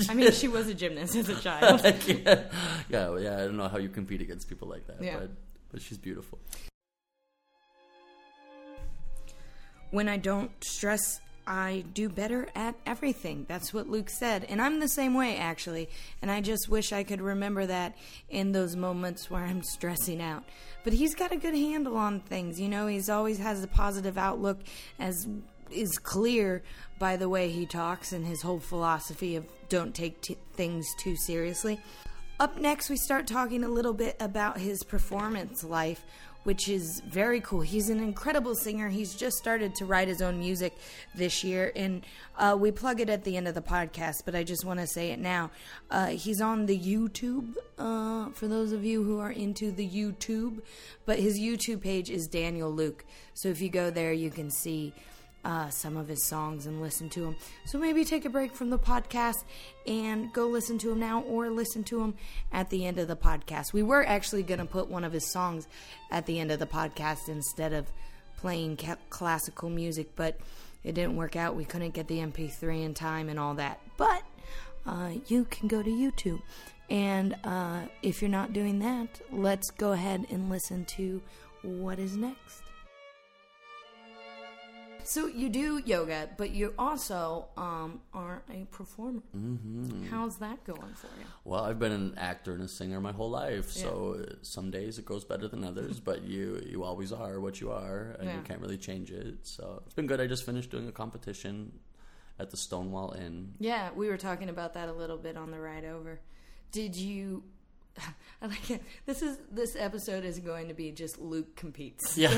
I 0.09 0.13
mean, 0.15 0.31
she 0.31 0.47
was 0.47 0.67
a 0.67 0.73
gymnast 0.81 1.15
as 1.15 1.29
a 1.29 1.35
child. 1.39 1.81
yeah, 1.83 2.43
yeah, 2.89 3.17
yeah. 3.17 3.33
I 3.37 3.45
don't 3.45 3.57
know 3.57 3.67
how 3.67 3.77
you 3.77 3.89
compete 3.89 4.21
against 4.21 4.49
people 4.49 4.67
like 4.67 4.87
that, 4.87 5.01
Yeah. 5.01 5.17
but 5.19 5.29
but 5.71 5.81
she's 5.81 5.97
beautiful. 5.97 6.39
when 9.91 10.09
I 10.09 10.17
don't 10.17 10.51
stress, 10.63 11.21
I 11.45 11.85
do 11.93 12.09
better 12.09 12.47
at 12.55 12.75
everything. 12.85 13.45
That's 13.47 13.73
what 13.73 13.87
Luke 13.87 14.09
said. 14.09 14.43
And 14.49 14.61
I'm 14.61 14.79
the 14.81 14.89
same 14.89 15.13
way, 15.13 15.37
actually. 15.37 15.87
And 16.21 16.29
I 16.29 16.41
just 16.41 16.67
wish 16.67 16.91
I 16.91 17.03
could 17.03 17.21
remember 17.21 17.65
that 17.65 17.95
in 18.29 18.51
those 18.51 18.75
moments 18.75 19.29
where 19.31 19.43
I'm 19.45 19.63
stressing 19.63 20.21
out. 20.21 20.43
But 20.83 20.91
he's 20.93 21.15
got 21.15 21.31
a 21.31 21.37
good 21.37 21.53
handle 21.55 21.95
on 21.95 22.19
things. 22.19 22.59
You 22.59 22.67
know, 22.67 22.87
he's 22.87 23.09
always 23.09 23.37
has 23.37 23.63
a 23.63 23.67
positive 23.67 24.17
outlook, 24.17 24.59
as 24.99 25.25
is 25.71 25.97
clear 25.97 26.63
by 26.99 27.17
the 27.17 27.29
way 27.29 27.49
he 27.49 27.65
talks 27.65 28.11
and 28.11 28.25
his 28.25 28.41
whole 28.41 28.59
philosophy 28.59 29.35
of 29.35 29.45
don't 29.69 29.93
take 29.93 30.21
t- 30.21 30.37
things 30.53 30.87
too 30.99 31.15
seriously. 31.15 31.79
Up 32.39 32.57
next, 32.57 32.89
we 32.89 32.97
start 32.97 33.25
talking 33.25 33.63
a 33.63 33.67
little 33.67 33.93
bit 33.93 34.15
about 34.19 34.59
his 34.59 34.83
performance 34.83 35.63
life, 35.63 36.05
which 36.43 36.69
is 36.69 37.01
very 37.09 37.41
cool. 37.41 37.61
He's 37.61 37.89
an 37.89 37.99
incredible 37.99 38.53
singer. 38.53 38.89
He's 38.89 39.15
just 39.15 39.37
started 39.37 39.73
to 39.75 39.85
write 39.85 40.07
his 40.07 40.21
own 40.21 40.37
music 40.37 40.77
this 41.15 41.43
year, 41.43 41.71
and 41.75 42.05
uh, 42.37 42.55
we 42.57 42.71
plug 42.71 43.01
it 43.01 43.09
at 43.09 43.23
the 43.23 43.37
end 43.37 43.47
of 43.47 43.55
the 43.55 43.61
podcast, 43.61 44.17
but 44.23 44.35
I 44.35 44.43
just 44.43 44.65
want 44.65 44.79
to 44.79 44.85
say 44.85 45.09
it 45.09 45.19
now. 45.19 45.49
Uh, 45.89 46.07
he's 46.09 46.39
on 46.39 46.67
the 46.67 46.77
YouTube, 46.77 47.55
uh, 47.79 48.29
for 48.29 48.47
those 48.47 48.71
of 48.71 48.85
you 48.85 49.03
who 49.03 49.19
are 49.19 49.31
into 49.31 49.71
the 49.71 49.89
YouTube, 49.89 50.61
but 51.07 51.17
his 51.17 51.39
YouTube 51.39 51.81
page 51.81 52.11
is 52.11 52.27
Daniel 52.27 52.71
Luke. 52.71 53.03
So 53.33 53.49
if 53.49 53.61
you 53.61 53.69
go 53.69 53.89
there, 53.89 54.13
you 54.13 54.29
can 54.29 54.51
see 54.51 54.93
uh, 55.47 55.69
some 55.69 55.95
of 55.95 56.09
his 56.09 56.25
songs 56.25 56.65
and 56.65 56.81
listen 56.81 57.09
to 57.09 57.23
him. 57.23 57.35
So 57.65 57.79
maybe 57.79 58.03
take 58.03 58.25
a 58.25 58.29
break 58.29 58.53
from 58.53 58.69
the 58.69 58.77
podcast 58.77 59.45
and 59.87 60.31
go 60.33 60.45
listen 60.47 60.77
to 60.79 60.91
him 60.91 60.99
now 60.99 61.21
or 61.21 61.49
listen 61.49 61.85
to 61.85 62.01
him 62.01 62.15
at 62.51 62.69
the 62.69 62.85
end 62.85 62.99
of 62.99 63.07
the 63.07 63.15
podcast. 63.15 63.71
We 63.71 63.81
were 63.81 64.05
actually 64.05 64.43
going 64.43 64.59
to 64.59 64.65
put 64.65 64.89
one 64.89 65.05
of 65.05 65.13
his 65.13 65.31
songs 65.31 65.69
at 66.11 66.25
the 66.25 66.37
end 66.37 66.51
of 66.51 66.59
the 66.59 66.65
podcast 66.65 67.29
instead 67.29 67.71
of 67.71 67.87
playing 68.35 68.75
ca- 68.75 68.97
classical 69.09 69.69
music, 69.69 70.17
but 70.17 70.37
it 70.83 70.93
didn't 70.95 71.15
work 71.15 71.37
out. 71.37 71.55
We 71.55 71.63
couldn't 71.63 71.93
get 71.93 72.09
the 72.09 72.17
MP3 72.19 72.83
in 72.83 72.93
time 72.93 73.29
and 73.29 73.39
all 73.39 73.53
that. 73.53 73.79
But 73.95 74.23
uh, 74.85 75.11
you 75.27 75.45
can 75.45 75.69
go 75.69 75.81
to 75.81 75.89
YouTube. 75.89 76.41
And 76.89 77.37
uh, 77.45 77.83
if 78.01 78.21
you're 78.21 78.29
not 78.29 78.51
doing 78.51 78.79
that, 78.79 79.21
let's 79.31 79.69
go 79.71 79.93
ahead 79.93 80.27
and 80.29 80.49
listen 80.49 80.83
to 80.97 81.21
what 81.61 81.99
is 81.99 82.17
next. 82.17 82.66
So 85.07 85.27
you 85.27 85.47
do 85.47 85.81
yoga, 85.85 86.27
but 86.35 86.51
you 86.51 86.73
also 86.77 87.47
um, 87.55 88.01
are 88.13 88.43
a 88.53 88.65
performer. 88.71 89.21
Mm-hmm. 89.33 90.07
How's 90.07 90.35
that 90.39 90.65
going 90.65 90.93
for 90.95 91.07
you? 91.07 91.25
Well, 91.45 91.63
I've 91.63 91.79
been 91.79 91.93
an 91.93 92.15
actor 92.17 92.51
and 92.51 92.61
a 92.63 92.67
singer 92.67 92.99
my 92.99 93.13
whole 93.13 93.29
life, 93.29 93.71
so 93.71 94.17
uh, 94.21 94.33
some 94.41 94.69
days 94.69 94.99
it 94.99 95.05
goes 95.05 95.23
better 95.23 95.47
than 95.47 95.63
others, 95.63 96.01
but 96.01 96.23
you 96.23 96.61
you 96.67 96.83
always 96.83 97.13
are 97.13 97.39
what 97.39 97.61
you 97.61 97.71
are, 97.71 98.17
and 98.19 98.27
Yeah. 98.27 98.35
you 98.35 98.41
can't 98.41 98.59
really 98.59 98.77
change 98.77 99.09
it. 99.09 99.47
So 99.47 99.81
it's 99.85 99.93
been 99.95 100.07
good. 100.07 100.19
I 100.19 100.27
just 100.27 100.45
finished 100.45 100.71
doing 100.71 100.89
a 100.89 100.91
competition 100.91 101.71
at 102.37 102.51
the 102.51 102.57
Stonewall 102.57 103.13
Inn. 103.13 103.53
Yeah, 103.59 103.91
we 103.95 104.09
were 104.09 104.17
talking 104.17 104.49
about 104.49 104.73
that 104.73 104.89
a 104.89 104.93
little 104.93 105.17
bit 105.17 105.37
on 105.37 105.51
the 105.51 105.59
ride 105.59 105.85
over. 105.85 106.19
Did 106.73 106.97
you? 106.97 107.43
I 108.41 108.45
like 108.45 108.69
it. 108.69 108.83
This 109.07 109.23
is 109.23 109.39
this 109.51 109.75
episode 109.75 110.23
is 110.23 110.37
going 110.39 110.67
to 110.67 110.75
be 110.75 110.91
just 110.91 111.19
Luke 111.19 111.55
competes. 111.55 112.15
Yeah, 112.17 112.29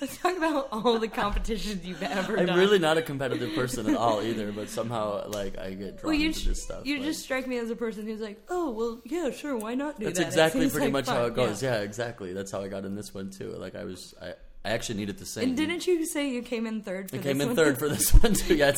Let's 0.00 0.18
talk 0.18 0.36
about 0.36 0.68
all 0.70 0.98
the 0.98 1.08
competitions 1.08 1.86
you've 1.86 2.02
ever 2.02 2.36
I'm 2.38 2.46
done. 2.46 2.58
really 2.58 2.78
not 2.78 2.98
a 2.98 3.02
competitive 3.02 3.54
person 3.54 3.88
at 3.88 3.96
all 3.96 4.22
either, 4.22 4.52
but 4.52 4.68
somehow 4.68 5.26
like 5.30 5.58
I 5.58 5.70
get 5.70 5.98
drawn 5.98 6.12
well, 6.12 6.20
you 6.20 6.26
into 6.26 6.48
this 6.48 6.62
stuff. 6.62 6.84
you 6.84 6.96
like- 6.96 7.06
just 7.06 7.22
strike 7.22 7.46
me 7.46 7.56
as 7.56 7.70
a 7.70 7.76
person 7.76 8.04
who's 8.06 8.20
like, 8.20 8.42
oh 8.50 8.70
well, 8.70 9.00
yeah, 9.06 9.30
sure, 9.30 9.56
why 9.56 9.74
not 9.74 9.98
do 9.98 10.04
That's 10.04 10.18
that? 10.18 10.24
It 10.24 10.28
exactly 10.28 10.68
pretty 10.68 10.86
like 10.86 10.92
much 10.92 11.06
how 11.06 11.24
it 11.24 11.34
goes. 11.34 11.62
Yeah. 11.62 11.80
exactly. 11.80 12.34
That's 12.34 12.50
how 12.50 12.60
I 12.60 12.68
got 12.68 12.84
in 12.84 12.94
this 12.94 13.14
one 13.14 13.30
too. 13.30 13.50
Like 13.56 13.74
I 13.76 13.84
was, 13.84 14.14
I, 14.20 14.34
I 14.64 14.70
actually 14.70 14.96
needed 14.96 15.18
to 15.18 15.24
sing. 15.26 15.44
And 15.44 15.56
didn't 15.56 15.86
you 15.86 16.04
say 16.04 16.28
you 16.30 16.42
came 16.42 16.66
in 16.66 16.82
third 16.82 17.10
for 17.10 17.16
this 17.16 17.24
one? 17.24 17.30
I 17.30 17.32
came 17.32 17.40
in 17.40 17.46
one? 17.48 17.56
third 17.56 17.78
for 17.78 17.88
this 17.88 18.10
one 18.12 18.34
too. 18.34 18.56
Yeah, 18.56 18.72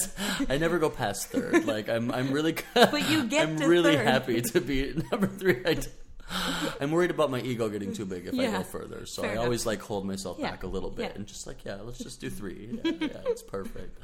I 0.49 0.59
never 0.59 0.79
go 0.79 0.91
past 0.91 1.29
third. 1.29 1.65
Like 1.67 1.89
I'm, 1.89 2.11
I'm 2.13 2.31
really. 2.33 2.55
But 2.75 3.09
you 3.11 3.25
get 3.25 3.49
I'm 3.49 3.57
really 3.57 3.97
third. 3.97 4.07
happy 4.07 4.41
to 4.43 4.61
be 4.61 4.93
number 5.11 5.27
three. 5.27 5.63
I, 5.67 5.79
I'm 6.81 6.91
worried 6.93 7.11
about 7.11 7.31
my 7.31 7.41
ego 7.41 7.69
getting 7.69 7.93
too 7.93 8.05
big 8.05 8.27
if 8.27 8.35
I 8.35 8.47
go 8.47 8.63
further, 8.63 9.05
so 9.07 9.23
Fair 9.23 9.31
I 9.31 9.33
enough. 9.35 9.45
always 9.45 9.67
like 9.67 9.81
hold 9.83 10.07
myself 10.07 10.37
Yeah. 10.39 10.51
back 10.51 10.63
a 10.63 10.67
little 10.69 10.91
bit 10.91 11.11
Yeah. 11.11 11.17
and 11.17 11.27
just 11.27 11.47
like, 11.47 11.65
yeah, 11.65 11.79
let's 11.83 11.99
just 11.99 12.21
do 12.21 12.31
three. 12.31 12.79
Yeah, 12.85 12.93
yeah, 13.01 13.09
it's 13.27 13.43
perfect. 13.43 13.99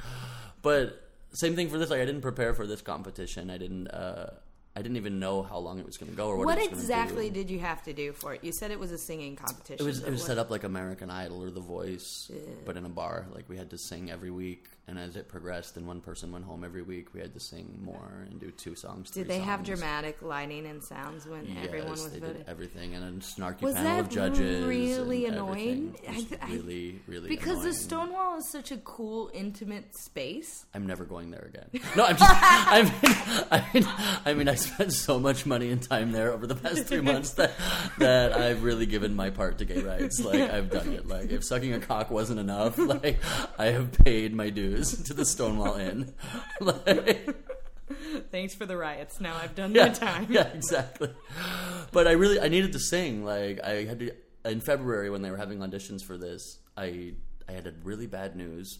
But 0.61 1.01
same 1.33 1.55
thing 1.55 1.69
for 1.69 1.77
this. 1.77 1.89
Like 1.89 2.01
I 2.01 2.05
didn't 2.05 2.21
prepare 2.21 2.53
for 2.53 2.67
this 2.67 2.81
competition. 2.81 3.49
I 3.49 3.57
didn't. 3.57 3.87
Uh, 3.87 4.31
I 4.77 4.81
didn't 4.83 4.97
even 4.97 5.19
know 5.19 5.41
how 5.41 5.57
long 5.57 5.79
it 5.79 5.87
was 5.87 5.97
going 5.97 6.11
to 6.11 6.15
go 6.15 6.27
or 6.27 6.37
what, 6.37 6.45
What 6.45 6.57
it 6.59 6.69
was 6.69 6.79
exactly 6.79 7.31
did 7.31 7.49
you 7.49 7.57
have 7.57 7.81
to 7.85 7.93
do 7.93 8.13
for 8.13 8.35
it? 8.35 8.43
You 8.43 8.51
said 8.51 8.69
it 8.69 8.79
was 8.79 8.91
a 8.91 8.97
singing 8.99 9.35
competition. 9.35 9.83
It 9.83 9.89
was 9.89 10.03
it 10.03 10.11
was 10.11 10.23
set 10.23 10.37
up 10.37 10.51
like 10.51 10.63
American 10.63 11.09
Idol 11.09 11.41
or 11.41 11.49
The 11.49 11.61
Voice, 11.61 12.29
but 12.63 12.77
in 12.77 12.85
a 12.85 12.89
bar. 12.89 13.25
Like 13.33 13.49
we 13.49 13.57
had 13.57 13.71
to 13.71 13.77
sing 13.79 14.11
every 14.11 14.29
week, 14.29 14.67
and 14.87 14.97
as 14.97 15.15
it 15.17 15.27
progressed, 15.27 15.75
and 15.77 15.85
one 15.85 15.99
person 16.01 16.31
went 16.31 16.45
home 16.45 16.63
every 16.63 16.81
week, 16.81 17.13
we 17.13 17.19
had 17.19 17.33
to 17.33 17.39
sing 17.39 17.77
more 17.83 18.25
and 18.29 18.39
do 18.39 18.51
two 18.51 18.73
songs. 18.75 19.11
Did 19.11 19.27
they 19.27 19.39
have 19.39 19.63
dramatic 19.63 20.21
lighting 20.21 20.65
and 20.65 20.81
sounds 20.83 21.25
when 21.27 21.57
everyone 21.61 21.89
Yes, 21.89 22.03
was 22.03 22.11
they 22.13 22.19
voting? 22.19 22.37
did 22.37 22.45
everything, 22.49 22.95
and 22.95 23.21
a 23.21 23.25
snarky 23.25 23.61
Was 23.63 23.75
panel 23.75 23.99
of 23.99 24.09
judges. 24.09 24.65
really 24.65 25.25
annoying? 25.25 25.95
It 26.03 26.09
was 26.15 26.25
I 26.41 26.45
I- 26.45 26.51
really, 26.51 27.01
really 27.07 27.29
Because 27.29 27.63
the. 27.63 27.73
Stonewall 27.73 28.37
is 28.37 28.49
such 28.51 28.71
a 28.71 28.77
cool, 28.77 29.29
intimate 29.33 29.95
space. 29.97 30.65
I'm 30.73 30.87
never 30.87 31.03
going 31.05 31.31
there 31.31 31.49
again. 31.53 31.69
No, 31.95 32.05
I'm 32.05 32.17
just. 32.17 32.31
I 32.31 32.81
mean, 32.83 33.47
I 33.51 33.65
mean, 33.73 34.19
I 34.25 34.33
mean, 34.33 34.47
I 34.49 34.55
spent 34.55 34.93
so 34.93 35.19
much 35.19 35.45
money 35.45 35.69
and 35.71 35.81
time 35.81 36.11
there 36.11 36.31
over 36.31 36.45
the 36.47 36.55
past 36.55 36.85
three 36.85 37.01
months 37.01 37.31
that 37.33 37.51
that 37.99 38.33
I've 38.33 38.63
really 38.63 38.85
given 38.85 39.15
my 39.15 39.29
part 39.31 39.57
to 39.59 39.65
gay 39.65 39.81
rights. 39.81 40.19
Like 40.23 40.41
I've 40.41 40.69
done 40.69 40.93
it. 40.93 41.07
Like 41.07 41.29
if 41.31 41.43
sucking 41.43 41.73
a 41.73 41.79
cock 41.79 42.09
wasn't 42.11 42.39
enough, 42.39 42.77
like 42.77 43.19
I 43.57 43.67
have 43.67 43.91
paid 44.03 44.33
my 44.33 44.49
dues 44.49 44.76
to 44.83 45.13
the 45.13 45.25
Stonewall 45.25 45.75
Inn. 45.75 46.13
Like, 46.61 47.35
Thanks 48.31 48.53
for 48.53 48.65
the 48.65 48.75
riots. 48.75 49.21
Now 49.21 49.37
I've 49.41 49.55
done 49.55 49.73
yeah, 49.73 49.87
my 49.87 49.93
time. 49.93 50.27
yeah, 50.29 50.47
exactly. 50.47 51.09
But 51.91 52.07
I 52.07 52.11
really, 52.11 52.39
I 52.39 52.47
needed 52.49 52.73
to 52.73 52.79
sing. 52.79 53.23
Like 53.23 53.61
I 53.63 53.85
had 53.85 53.99
to 53.99 54.11
in 54.45 54.59
February 54.61 55.09
when 55.09 55.21
they 55.21 55.31
were 55.31 55.37
having 55.37 55.59
auditions 55.59 56.03
for 56.03 56.17
this. 56.17 56.59
I 56.75 57.13
I 57.47 57.53
had 57.53 57.65
a 57.67 57.73
really 57.83 58.07
bad 58.07 58.35
news 58.35 58.79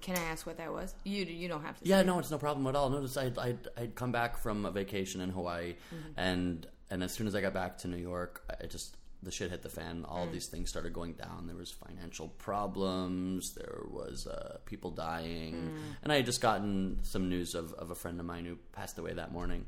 Can 0.00 0.16
I 0.16 0.22
ask 0.22 0.46
what 0.46 0.56
that 0.58 0.72
was? 0.72 0.94
You 1.04 1.24
you 1.24 1.46
don't 1.48 1.62
have 1.62 1.78
to. 1.80 1.88
Yeah, 1.88 2.02
no, 2.02 2.18
it's 2.18 2.30
no 2.30 2.38
problem 2.38 2.66
at 2.66 2.74
all. 2.74 2.90
Notice 2.90 3.16
I'd, 3.16 3.38
I'd, 3.38 3.68
I'd 3.76 3.94
come 3.94 4.10
back 4.12 4.36
from 4.36 4.66
a 4.66 4.70
vacation 4.70 5.20
in 5.20 5.30
Hawaii, 5.30 5.74
Mm-hmm. 5.94 6.18
and 6.18 6.66
and 6.90 7.02
as 7.04 7.12
soon 7.12 7.26
as 7.28 7.34
I 7.34 7.40
got 7.40 7.54
back 7.54 7.78
to 7.78 7.88
New 7.88 7.96
York, 7.98 8.42
I 8.62 8.66
just 8.66 8.96
the 9.24 9.30
shit 9.32 9.50
hit 9.50 9.62
the 9.62 9.68
fan. 9.68 10.02
Mm. 10.02 10.10
All 10.10 10.26
these 10.26 10.46
things 10.46 10.68
started 10.68 10.92
going 10.92 11.14
down. 11.14 11.46
There 11.46 11.56
was 11.56 11.70
financial 11.70 12.28
problems. 12.28 13.54
There 13.54 13.80
was 13.90 14.26
uh, 14.26 14.58
people 14.66 14.90
dying, 14.90 15.54
Mm. 15.54 15.78
and 16.02 16.12
I 16.12 16.16
had 16.16 16.26
just 16.26 16.40
gotten 16.40 16.98
some 17.02 17.28
news 17.28 17.54
of, 17.54 17.72
of 17.74 17.90
a 17.90 17.94
friend 17.94 18.20
of 18.20 18.26
mine 18.26 18.44
who 18.44 18.56
passed 18.72 18.98
away 18.98 19.12
that 19.14 19.32
morning. 19.32 19.66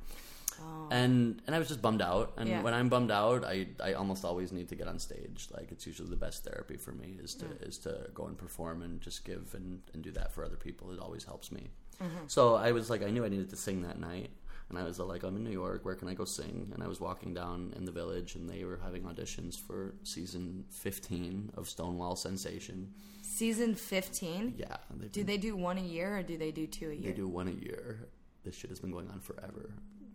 And 0.90 1.42
and 1.46 1.54
I 1.54 1.58
was 1.58 1.68
just 1.68 1.82
bummed 1.82 2.00
out. 2.02 2.32
And 2.38 2.48
Oh. 2.48 2.52
Yeah. 2.52 2.62
when 2.62 2.72
I'm 2.72 2.88
bummed 2.88 3.10
out, 3.10 3.44
I, 3.44 3.66
I 3.82 3.92
almost 3.92 4.24
always 4.24 4.52
need 4.52 4.68
to 4.70 4.74
get 4.74 4.88
on 4.88 4.98
stage. 4.98 5.48
Like 5.52 5.70
it's 5.70 5.86
usually 5.86 6.08
the 6.08 6.16
best 6.16 6.44
therapy 6.44 6.76
for 6.78 6.92
me 6.92 7.18
is 7.22 7.34
to 7.36 7.46
is 7.60 7.76
to 7.78 8.08
go 8.14 8.26
and 8.26 8.38
perform 8.38 8.82
and 8.82 9.00
just 9.00 9.24
give 9.24 9.54
and, 9.54 9.82
and 9.92 10.02
do 10.02 10.10
that 10.12 10.32
for 10.32 10.44
other 10.44 10.56
people. 10.56 10.92
It 10.92 10.98
always 10.98 11.24
helps 11.24 11.52
me. 11.52 11.68
Mm-hmm. 12.02 12.26
So 12.28 12.54
I 12.54 12.72
was 12.72 12.88
like, 12.90 13.02
I 13.02 13.10
knew 13.10 13.24
I 13.24 13.28
needed 13.28 13.50
to 13.50 13.56
sing 13.56 13.82
that 13.82 13.98
night. 13.98 14.30
And 14.68 14.78
I 14.78 14.82
was 14.82 14.98
like, 14.98 15.22
I'm 15.22 15.36
in 15.36 15.44
New 15.44 15.50
York. 15.50 15.84
Where 15.84 15.94
can 15.94 16.08
I 16.08 16.14
go 16.14 16.24
sing? 16.24 16.70
And 16.74 16.82
I 16.82 16.88
was 16.88 17.00
walking 17.00 17.32
down 17.32 17.72
in 17.76 17.84
the 17.84 17.92
village, 17.92 18.34
and 18.34 18.50
they 18.50 18.64
were 18.64 18.80
having 18.82 19.02
auditions 19.02 19.56
for 19.58 19.94
season 20.02 20.64
15 20.70 21.52
of 21.56 21.68
Stonewall 21.68 22.16
Sensation. 22.16 22.92
Season 23.22 23.74
15? 23.76 24.54
Yeah, 24.56 24.76
Do 24.90 25.08
been- 25.08 25.26
they 25.26 25.36
do 25.38 25.56
one 25.56 25.78
a 25.78 25.82
year 25.82 26.18
or 26.18 26.22
do 26.22 26.36
they 26.36 26.50
do 26.50 26.66
two 26.66 26.90
a 26.90 26.94
year? 26.94 27.10
they 27.12 27.16
do 27.16 27.28
one 27.28 27.46
a 27.48 27.52
year. 27.52 28.08
This 28.44 28.56
shit 28.56 28.70
has 28.70 28.80
been 28.80 28.90
going 28.90 29.08
on 29.10 29.20
forever. 29.20 29.70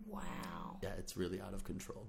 Wow. 0.06 0.78
Yeah, 0.82 0.90
it's 0.98 1.16
really 1.16 1.40
out 1.40 1.54
of 1.54 1.64
control. 1.64 2.06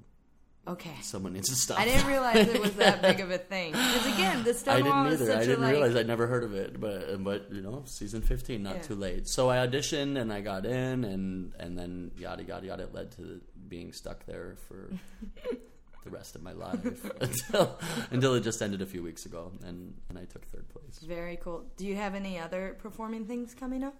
Okay. 0.65 0.95
Someone 1.01 1.33
needs 1.33 1.49
to 1.49 1.55
stop. 1.55 1.77
I 1.79 1.85
didn't 1.85 2.07
realize 2.07 2.37
it 2.47 2.61
was 2.61 2.71
that 2.75 3.01
big 3.01 3.19
of 3.19 3.29
a 3.31 3.37
thing. 3.37 3.71
Because 3.73 4.13
again, 4.13 4.43
the 4.43 4.53
stuff. 4.53 4.75
I 4.77 4.81
didn't 4.81 5.07
is 5.07 5.21
either. 5.21 5.25
such 5.31 5.37
I 5.41 5.45
didn't 5.45 5.59
a 5.63 5.65
like. 5.65 5.71
realize 5.73 5.95
I'd 5.97 6.07
never 6.07 6.25
heard 6.27 6.43
of 6.45 6.53
it, 6.55 6.79
but 6.79 7.21
but 7.23 7.51
you 7.51 7.61
know, 7.61 7.83
season 7.85 8.21
fifteen, 8.21 8.63
not 8.63 8.75
Yeah. 8.77 8.81
too 8.83 8.95
late. 8.95 9.27
So 9.27 9.49
I 9.49 9.57
auditioned 9.67 10.17
and 10.17 10.31
I 10.31 10.39
got 10.41 10.65
in, 10.65 11.03
and 11.03 11.53
and 11.59 11.77
then 11.77 12.11
yada 12.17 12.43
yada 12.43 12.65
yada. 12.65 12.83
It 12.83 12.93
led 12.93 13.11
to 13.17 13.41
being 13.67 13.91
stuck 13.91 14.25
there 14.25 14.55
for 14.67 14.89
the 16.05 16.09
rest 16.09 16.35
of 16.35 16.43
my 16.43 16.53
life 16.53 17.11
until 17.21 17.77
until 18.11 18.33
it 18.35 18.41
just 18.41 18.61
ended 18.61 18.81
a 18.81 18.85
few 18.85 19.03
weeks 19.03 19.25
ago, 19.25 19.51
and 19.65 19.93
and 20.07 20.17
I 20.17 20.23
took 20.25 20.45
third 20.45 20.69
place. 20.69 20.99
Very 21.05 21.35
cool. 21.37 21.65
Do 21.75 21.85
you 21.85 21.95
have 21.95 22.15
any 22.15 22.39
other 22.39 22.77
performing 22.81 23.25
things 23.25 23.53
coming 23.53 23.83
up? 23.83 23.95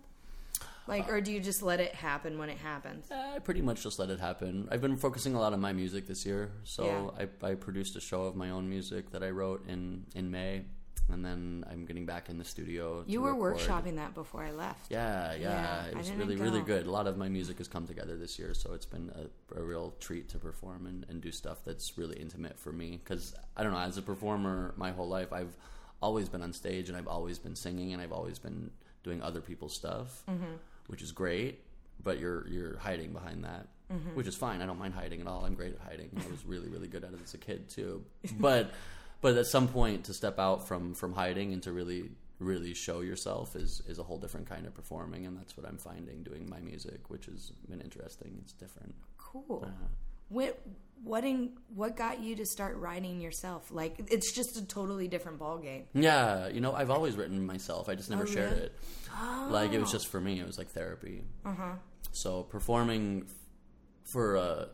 Like, 0.88 1.10
or 1.10 1.22
do 1.22 1.32
you 1.32 1.40
just 1.40 1.64
let 1.64 1.80
it 1.80 1.96
happen 1.96 2.38
when 2.38 2.50
it 2.50 2.58
happens? 2.58 3.10
I 3.12 3.40
pretty 3.40 3.62
much 3.62 3.84
just 3.84 4.00
let 4.00 4.10
it 4.10 4.20
happen. 4.20 4.68
I've 4.72 4.82
been 4.82 4.98
focusing 4.98 5.34
a 5.36 5.40
lot 5.40 5.54
on 5.54 5.62
my 5.62 5.72
music 5.74 6.08
this 6.08 6.26
year, 6.26 6.52
so 6.64 7.14
I, 7.18 7.52
I 7.52 7.56
produced 7.56 7.96
a 7.96 8.02
show 8.02 8.24
of 8.24 8.36
my 8.36 8.50
own 8.50 8.70
music 8.70 9.12
that 9.12 9.24
I 9.24 9.30
wrote 9.30 9.66
in 9.68 10.06
in 10.14 10.30
May, 10.30 10.66
and 11.12 11.24
then 11.24 11.64
I'm 11.70 11.86
getting 11.86 12.06
back 12.06 12.28
in 12.30 12.38
the 12.38 12.44
studio. 12.44 13.04
You 13.08 13.22
were 13.22 13.34
record. 13.34 13.62
workshopping 13.62 13.96
that 13.96 14.14
before 14.14 14.44
I 14.44 14.52
left. 14.52 14.92
Yeah, 14.92 15.34
yeah, 15.36 15.40
Yeah, 15.50 15.86
it 15.88 15.98
was 15.98 16.12
really, 16.12 16.36
really 16.36 16.62
good. 16.62 16.86
A 16.86 16.92
lot 16.92 17.08
of 17.08 17.18
my 17.18 17.30
music 17.30 17.58
has 17.60 17.68
come 17.70 17.88
together 17.88 18.18
this 18.18 18.38
year, 18.38 18.54
so 18.54 18.74
it's 18.74 18.86
been 18.86 19.10
a, 19.16 19.60
a 19.60 19.64
real 19.64 19.94
treat 20.02 20.28
to 20.30 20.38
perform 20.38 20.86
and, 20.86 21.06
and 21.10 21.22
do 21.22 21.32
stuff 21.32 21.60
that's 21.66 21.98
really 21.98 22.18
intimate 22.18 22.60
for 22.60 22.72
me. 22.74 23.00
Because 23.04 23.34
I 23.56 23.64
don't 23.64 23.72
know, 23.72 23.80
as 23.80 23.98
a 23.98 24.02
performer, 24.02 24.74
my 24.78 24.92
whole 24.92 25.08
life 25.08 25.32
I've 25.32 25.56
always 26.02 26.28
been 26.28 26.42
on 26.42 26.52
stage 26.52 26.90
and 26.90 26.98
I've 26.98 27.08
always 27.08 27.40
been 27.40 27.56
singing 27.56 27.94
and 27.94 28.02
I've 28.02 28.12
always 28.12 28.38
been 28.38 28.70
doing 29.04 29.22
other 29.22 29.40
people's 29.42 29.74
stuff, 29.76 30.24
Mm-hmm. 30.30 30.54
Which 30.88 31.02
is 31.02 31.12
great. 31.12 31.62
But 32.04 32.20
you're 32.20 32.48
you're 32.48 32.78
hiding 32.78 33.14
behind 33.14 33.44
that, 33.46 33.68
Mm-hmm. 33.92 34.16
which 34.16 34.28
is 34.28 34.36
fine. 34.36 34.62
I 34.62 34.66
don't 34.66 34.80
mind 34.80 34.94
hiding 34.94 35.22
at 35.22 35.28
all. 35.28 35.46
I'm 35.46 35.54
great 35.54 35.74
at 35.74 35.80
hiding. 35.80 36.10
I 36.18 36.32
was 36.32 36.44
really, 36.46 36.68
really 36.70 36.88
good 36.88 37.04
at 37.04 37.14
it 37.14 37.20
as 37.24 37.34
a 37.34 37.38
kid 37.38 37.70
too. 37.70 38.04
But 38.40 38.72
but 39.22 39.38
at 39.38 39.46
some 39.46 39.68
point 39.68 40.06
to 40.06 40.14
step 40.14 40.40
out 40.40 40.68
from 40.68 40.94
from 40.96 41.14
hiding 41.14 41.54
and 41.54 41.62
to 41.64 41.72
really 41.72 42.10
really 42.40 42.74
show 42.74 43.02
yourself 43.02 43.56
is 43.56 43.82
is 43.88 44.00
a 44.00 44.04
whole 44.04 44.18
different 44.18 44.50
kind 44.50 44.66
of 44.66 44.74
performing 44.74 45.26
and 45.26 45.38
that's 45.38 45.56
what 45.56 45.66
i'm 45.66 45.78
finding 45.78 46.24
doing 46.24 46.50
my 46.50 46.60
music 46.60 47.00
which 47.10 47.28
has 47.28 47.52
been 47.70 47.80
interesting 47.80 48.36
it's 48.42 48.52
different 48.54 48.94
Cool. 49.18 49.64
Uh, 49.66 49.88
What 50.34 50.60
what 51.04 51.26
in, 51.26 51.52
what 51.76 51.98
got 51.98 52.22
you 52.22 52.34
to 52.38 52.46
start 52.46 52.78
writing 52.78 53.20
yourself? 53.20 53.70
Like, 53.72 53.96
it's 54.10 54.32
just 54.32 54.56
a 54.56 54.66
totally 54.66 55.10
different 55.10 55.38
ball 55.38 55.58
game. 55.58 55.84
yeah 55.94 56.48
you 56.48 56.62
know 56.62 56.72
i've 56.74 56.90
always 56.90 57.16
written 57.18 57.46
myself 57.46 57.90
i 57.90 57.96
just 57.96 58.10
never 58.10 58.24
Oh, 58.24 58.36
shared 58.36 58.52
really? 58.54 58.64
it 58.64 59.52
like 59.52 59.74
it 59.74 59.80
was 59.80 59.92
just 59.92 60.08
for 60.08 60.22
me 60.22 60.40
it 60.40 60.48
was 60.48 60.58
like 60.58 60.70
therapy 60.70 61.24
Uh-huh. 61.46 61.74
so 62.14 62.44
performing 62.44 63.26
for 64.14 64.38
uh 64.38 64.66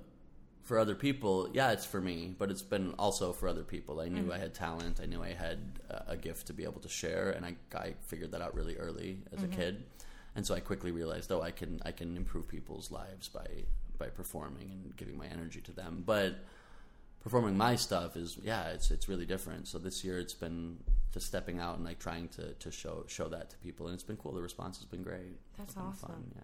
for 0.62 0.78
other 0.78 0.94
people 0.96 1.50
yeah 1.54 1.72
it's 1.72 1.86
for 1.94 2.00
me 2.10 2.18
but 2.38 2.52
it's 2.52 2.62
been 2.62 2.94
also 3.00 3.34
for 3.34 3.48
other 3.50 3.64
people 3.64 4.00
i 4.00 4.08
knew 4.08 4.22
Mm-hmm. 4.22 4.32
i 4.32 4.38
had 4.46 4.54
talent 4.54 5.00
i 5.02 5.08
knew 5.08 5.22
i 5.24 5.34
had 5.34 5.60
a, 5.90 6.12
a 6.14 6.18
gift 6.18 6.48
to 6.48 6.54
be 6.54 6.64
able 6.64 6.82
to 6.82 6.90
share 6.90 7.32
and 7.36 7.44
i, 7.46 7.56
I 7.76 7.96
figured 8.12 8.32
that 8.34 8.42
out 8.46 8.54
really 8.54 8.76
early 8.78 9.12
as 9.34 9.40
Mm-hmm. 9.40 9.52
a 9.54 9.56
kid 9.56 9.84
and 10.36 10.46
so 10.46 10.54
i 10.54 10.60
quickly 10.60 10.92
realized 10.92 11.32
oh 11.32 11.42
i 11.42 11.52
can 11.52 11.82
i 11.86 11.92
can 11.92 12.16
improve 12.16 12.48
people's 12.48 12.92
lives 12.92 13.28
by 13.30 13.48
by 14.00 14.08
performing 14.08 14.72
and 14.72 14.96
giving 14.98 15.18
my 15.18 15.28
energy 15.28 15.62
to 15.62 15.72
them 15.72 16.04
but 16.06 16.36
performing 17.22 17.56
my 17.58 17.76
stuff 17.76 18.16
is 18.16 18.38
yeah 18.42 18.70
it's 18.70 18.90
it's 18.92 19.08
really 19.10 19.26
different 19.26 19.68
so 19.68 19.78
this 19.78 20.04
year 20.04 20.18
it's 20.20 20.34
been 20.34 20.78
just 21.14 21.26
stepping 21.28 21.60
out 21.60 21.76
and 21.76 21.86
like 21.86 22.00
trying 22.00 22.28
to 22.30 22.54
to 22.54 22.72
show 22.72 23.04
show 23.08 23.28
that 23.28 23.50
to 23.50 23.58
people 23.58 23.86
and 23.88 23.94
it's 23.94 24.04
been 24.04 24.18
cool 24.18 24.32
the 24.34 24.42
response 24.42 24.78
has 24.78 24.86
been 24.86 25.04
great 25.04 25.38
That's 25.58 25.74
been 25.74 25.84
awesome. 25.84 26.10
fun, 26.10 26.24
yeah 26.36 26.42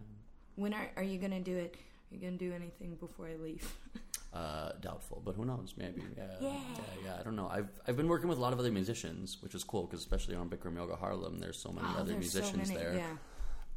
When 0.55 0.73
are 0.73 0.89
are 0.97 1.03
you 1.03 1.17
gonna 1.17 1.39
do 1.39 1.55
it? 1.57 1.75
Are 2.11 2.15
you 2.15 2.21
gonna 2.21 2.37
do 2.37 2.53
anything 2.53 2.95
before 2.95 3.27
I 3.27 3.35
leave? 3.41 3.65
Uh, 4.35 4.73
doubtful, 4.81 5.21
but 5.23 5.33
who 5.33 5.45
knows? 5.45 5.73
Maybe. 5.77 6.01
Yeah, 6.17 6.23
Yeah. 6.41 6.49
yeah, 6.51 6.81
yeah. 7.05 7.15
I 7.17 7.23
don't 7.23 7.37
know. 7.37 7.47
I've 7.47 7.69
I've 7.87 7.95
been 7.95 8.09
working 8.09 8.27
with 8.27 8.37
a 8.37 8.41
lot 8.41 8.51
of 8.51 8.59
other 8.59 8.69
musicians, 8.69 9.37
which 9.41 9.55
is 9.55 9.63
cool 9.63 9.83
because 9.83 10.01
especially 10.01 10.35
on 10.35 10.49
Bikram 10.49 10.75
Yoga 10.75 10.97
Harlem, 10.97 11.39
there's 11.39 11.57
so 11.57 11.71
many 11.71 11.87
Oh, 11.87 12.01
other 12.01 12.11
there's 12.11 12.33
so 12.33 12.39
musicians 12.41 12.67
many- 12.67 12.77
there, 12.81 12.95
Yeah. 12.95 13.15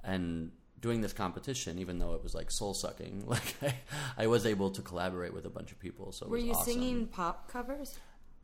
and 0.02 0.50
doing 0.80 1.00
this 1.00 1.12
competition, 1.12 1.78
even 1.78 1.98
though 1.98 2.14
it 2.14 2.22
was 2.22 2.34
like 2.34 2.50
soul 2.50 2.74
sucking, 2.74 3.24
like 3.26 3.54
I, 3.62 3.74
I 4.16 4.26
was 4.26 4.46
able 4.46 4.70
to 4.70 4.82
collaborate 4.82 5.32
with 5.34 5.44
a 5.44 5.50
bunch 5.50 5.72
of 5.72 5.78
people. 5.78 6.12
So 6.12 6.26
it 6.26 6.30
Were 6.30 6.38
you 6.38 6.52
awesome. 6.52 6.72
singing 6.72 7.06
pop 7.06 7.50
covers? 7.50 7.98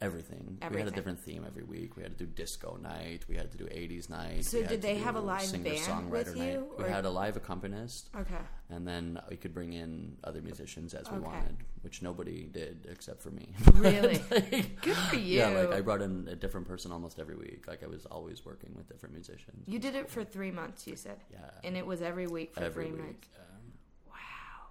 Everything? 0.04 0.58
We 0.70 0.78
had 0.78 0.88
a 0.88 0.90
different 0.90 1.20
theme 1.20 1.44
every 1.46 1.64
week. 1.64 1.96
We 1.96 2.02
had 2.02 2.16
to 2.18 2.24
do 2.24 2.30
disco 2.30 2.76
night. 2.80 3.24
We 3.28 3.36
had 3.36 3.50
to 3.52 3.58
do 3.58 3.64
'80s 3.64 4.08
night. 4.10 4.44
So 4.44 4.62
did 4.62 4.82
they 4.82 4.96
have 4.96 5.16
a 5.16 5.20
live 5.20 5.50
band 5.50 5.64
singer-songwriter 5.64 6.10
with 6.10 6.36
night. 6.36 6.52
you, 6.52 6.74
We 6.78 6.84
had 6.84 7.04
a 7.04 7.10
live 7.10 7.36
accompanist 7.36 8.10
Okay. 8.16 8.44
and 8.70 8.86
then 8.86 9.20
we 9.30 9.36
could 9.36 9.52
bring 9.54 9.72
in 9.72 10.16
other 10.24 10.40
musicians 10.42 10.94
as 10.94 11.10
we 11.10 11.16
Okay. 11.18 11.26
wanted, 11.26 11.56
which 11.82 12.02
nobody 12.02 12.44
did 12.44 12.86
except 12.90 13.22
for 13.22 13.30
me. 13.30 13.48
Really? 13.74 14.20
Like, 14.30 14.80
Good 14.82 14.96
for 14.96 15.16
you. 15.16 15.38
Yeah, 15.38 15.48
like 15.48 15.72
I 15.72 15.80
brought 15.80 16.02
in 16.02 16.28
a 16.30 16.36
different 16.36 16.66
person 16.68 16.92
almost 16.92 17.18
every 17.18 17.36
week. 17.36 17.64
Like 17.66 17.82
I 17.82 17.86
was 17.86 18.06
always 18.06 18.44
working 18.44 18.72
with 18.76 18.88
different 18.88 19.14
musicians. 19.14 19.66
You 19.66 19.78
did 19.78 19.94
it 19.94 20.10
for 20.10 20.22
three 20.24 20.50
months, 20.50 20.86
you 20.86 20.96
said, 20.96 21.18
yeah, 21.32 21.38
and 21.64 21.76
it 21.76 21.86
was 21.86 22.02
every 22.02 22.26
week 22.26 22.54
for 22.54 22.62
every 22.62 22.84
three 22.86 22.92
week. 22.94 23.02
months. 23.02 23.28
Um, 23.38 23.72
Wow, 24.08 24.68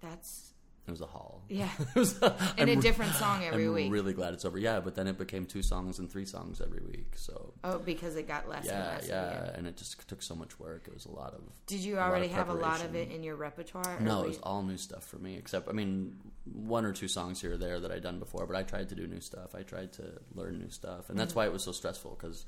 that's 0.00 0.52
it 0.86 0.90
was 0.90 1.00
a 1.00 1.06
haul. 1.06 1.42
yeah, 1.48 1.68
It 1.78 1.94
was- 1.98 2.20
and 2.22 2.34
I'm 2.58 2.68
a 2.68 2.76
different 2.80 3.12
song 3.14 3.42
every 3.44 3.66
I'm 3.66 3.74
week. 3.74 3.92
really 3.92 4.12
glad 4.12 4.34
it's 4.34 4.44
over. 4.44 4.56
Yeah, 4.58 4.80
but 4.80 4.94
then 4.94 5.06
it 5.08 5.18
became 5.18 5.44
two 5.46 5.62
songs 5.62 5.98
and 5.98 6.10
three 6.10 6.24
songs 6.24 6.60
every 6.60 6.80
week. 6.86 7.14
So 7.16 7.54
oh, 7.64 7.78
because 7.78 8.14
it 8.16 8.28
got 8.28 8.48
less 8.48 8.66
and 8.68 8.78
yeah, 8.78 8.88
less. 8.94 9.08
yeah, 9.08 9.50
and 9.54 9.66
it 9.66 9.76
just 9.76 10.06
took 10.08 10.22
so 10.22 10.34
much 10.34 10.60
work. 10.60 10.84
It 10.86 10.94
was 10.94 11.06
a 11.06 11.10
lot 11.10 11.34
of 11.34 11.40
Did 11.66 11.80
you 11.80 11.98
already 11.98 12.26
of 12.26 12.32
have 12.32 12.48
a 12.48 12.54
lot 12.54 12.84
of 12.84 12.94
it 12.94 13.10
in 13.10 13.22
your 13.22 13.36
repertoire? 13.36 13.98
No, 14.00 14.22
it 14.22 14.28
was 14.28 14.36
you- 14.36 14.42
all 14.44 14.62
new 14.62 14.76
stuff 14.76 15.04
for 15.04 15.18
me. 15.18 15.36
Except, 15.36 15.68
I 15.68 15.72
mean, 15.72 16.16
one 16.44 16.84
or 16.84 16.92
two 16.92 17.08
songs 17.08 17.40
here 17.40 17.54
or 17.54 17.56
there 17.56 17.80
that 17.80 17.90
I'd 17.90 18.02
done 18.02 18.18
before. 18.18 18.46
But 18.46 18.56
I 18.56 18.62
tried 18.62 18.88
to 18.90 18.94
do 18.94 19.06
new 19.06 19.20
stuff. 19.20 19.54
I 19.54 19.62
tried 19.62 19.92
to 19.94 20.04
learn 20.34 20.58
new 20.58 20.70
stuff, 20.70 21.10
and 21.10 21.18
that's 21.18 21.30
Mm-hmm. 21.32 21.38
why 21.40 21.46
it 21.46 21.52
was 21.52 21.64
so 21.64 21.72
stressful. 21.72 22.16
Because 22.18 22.46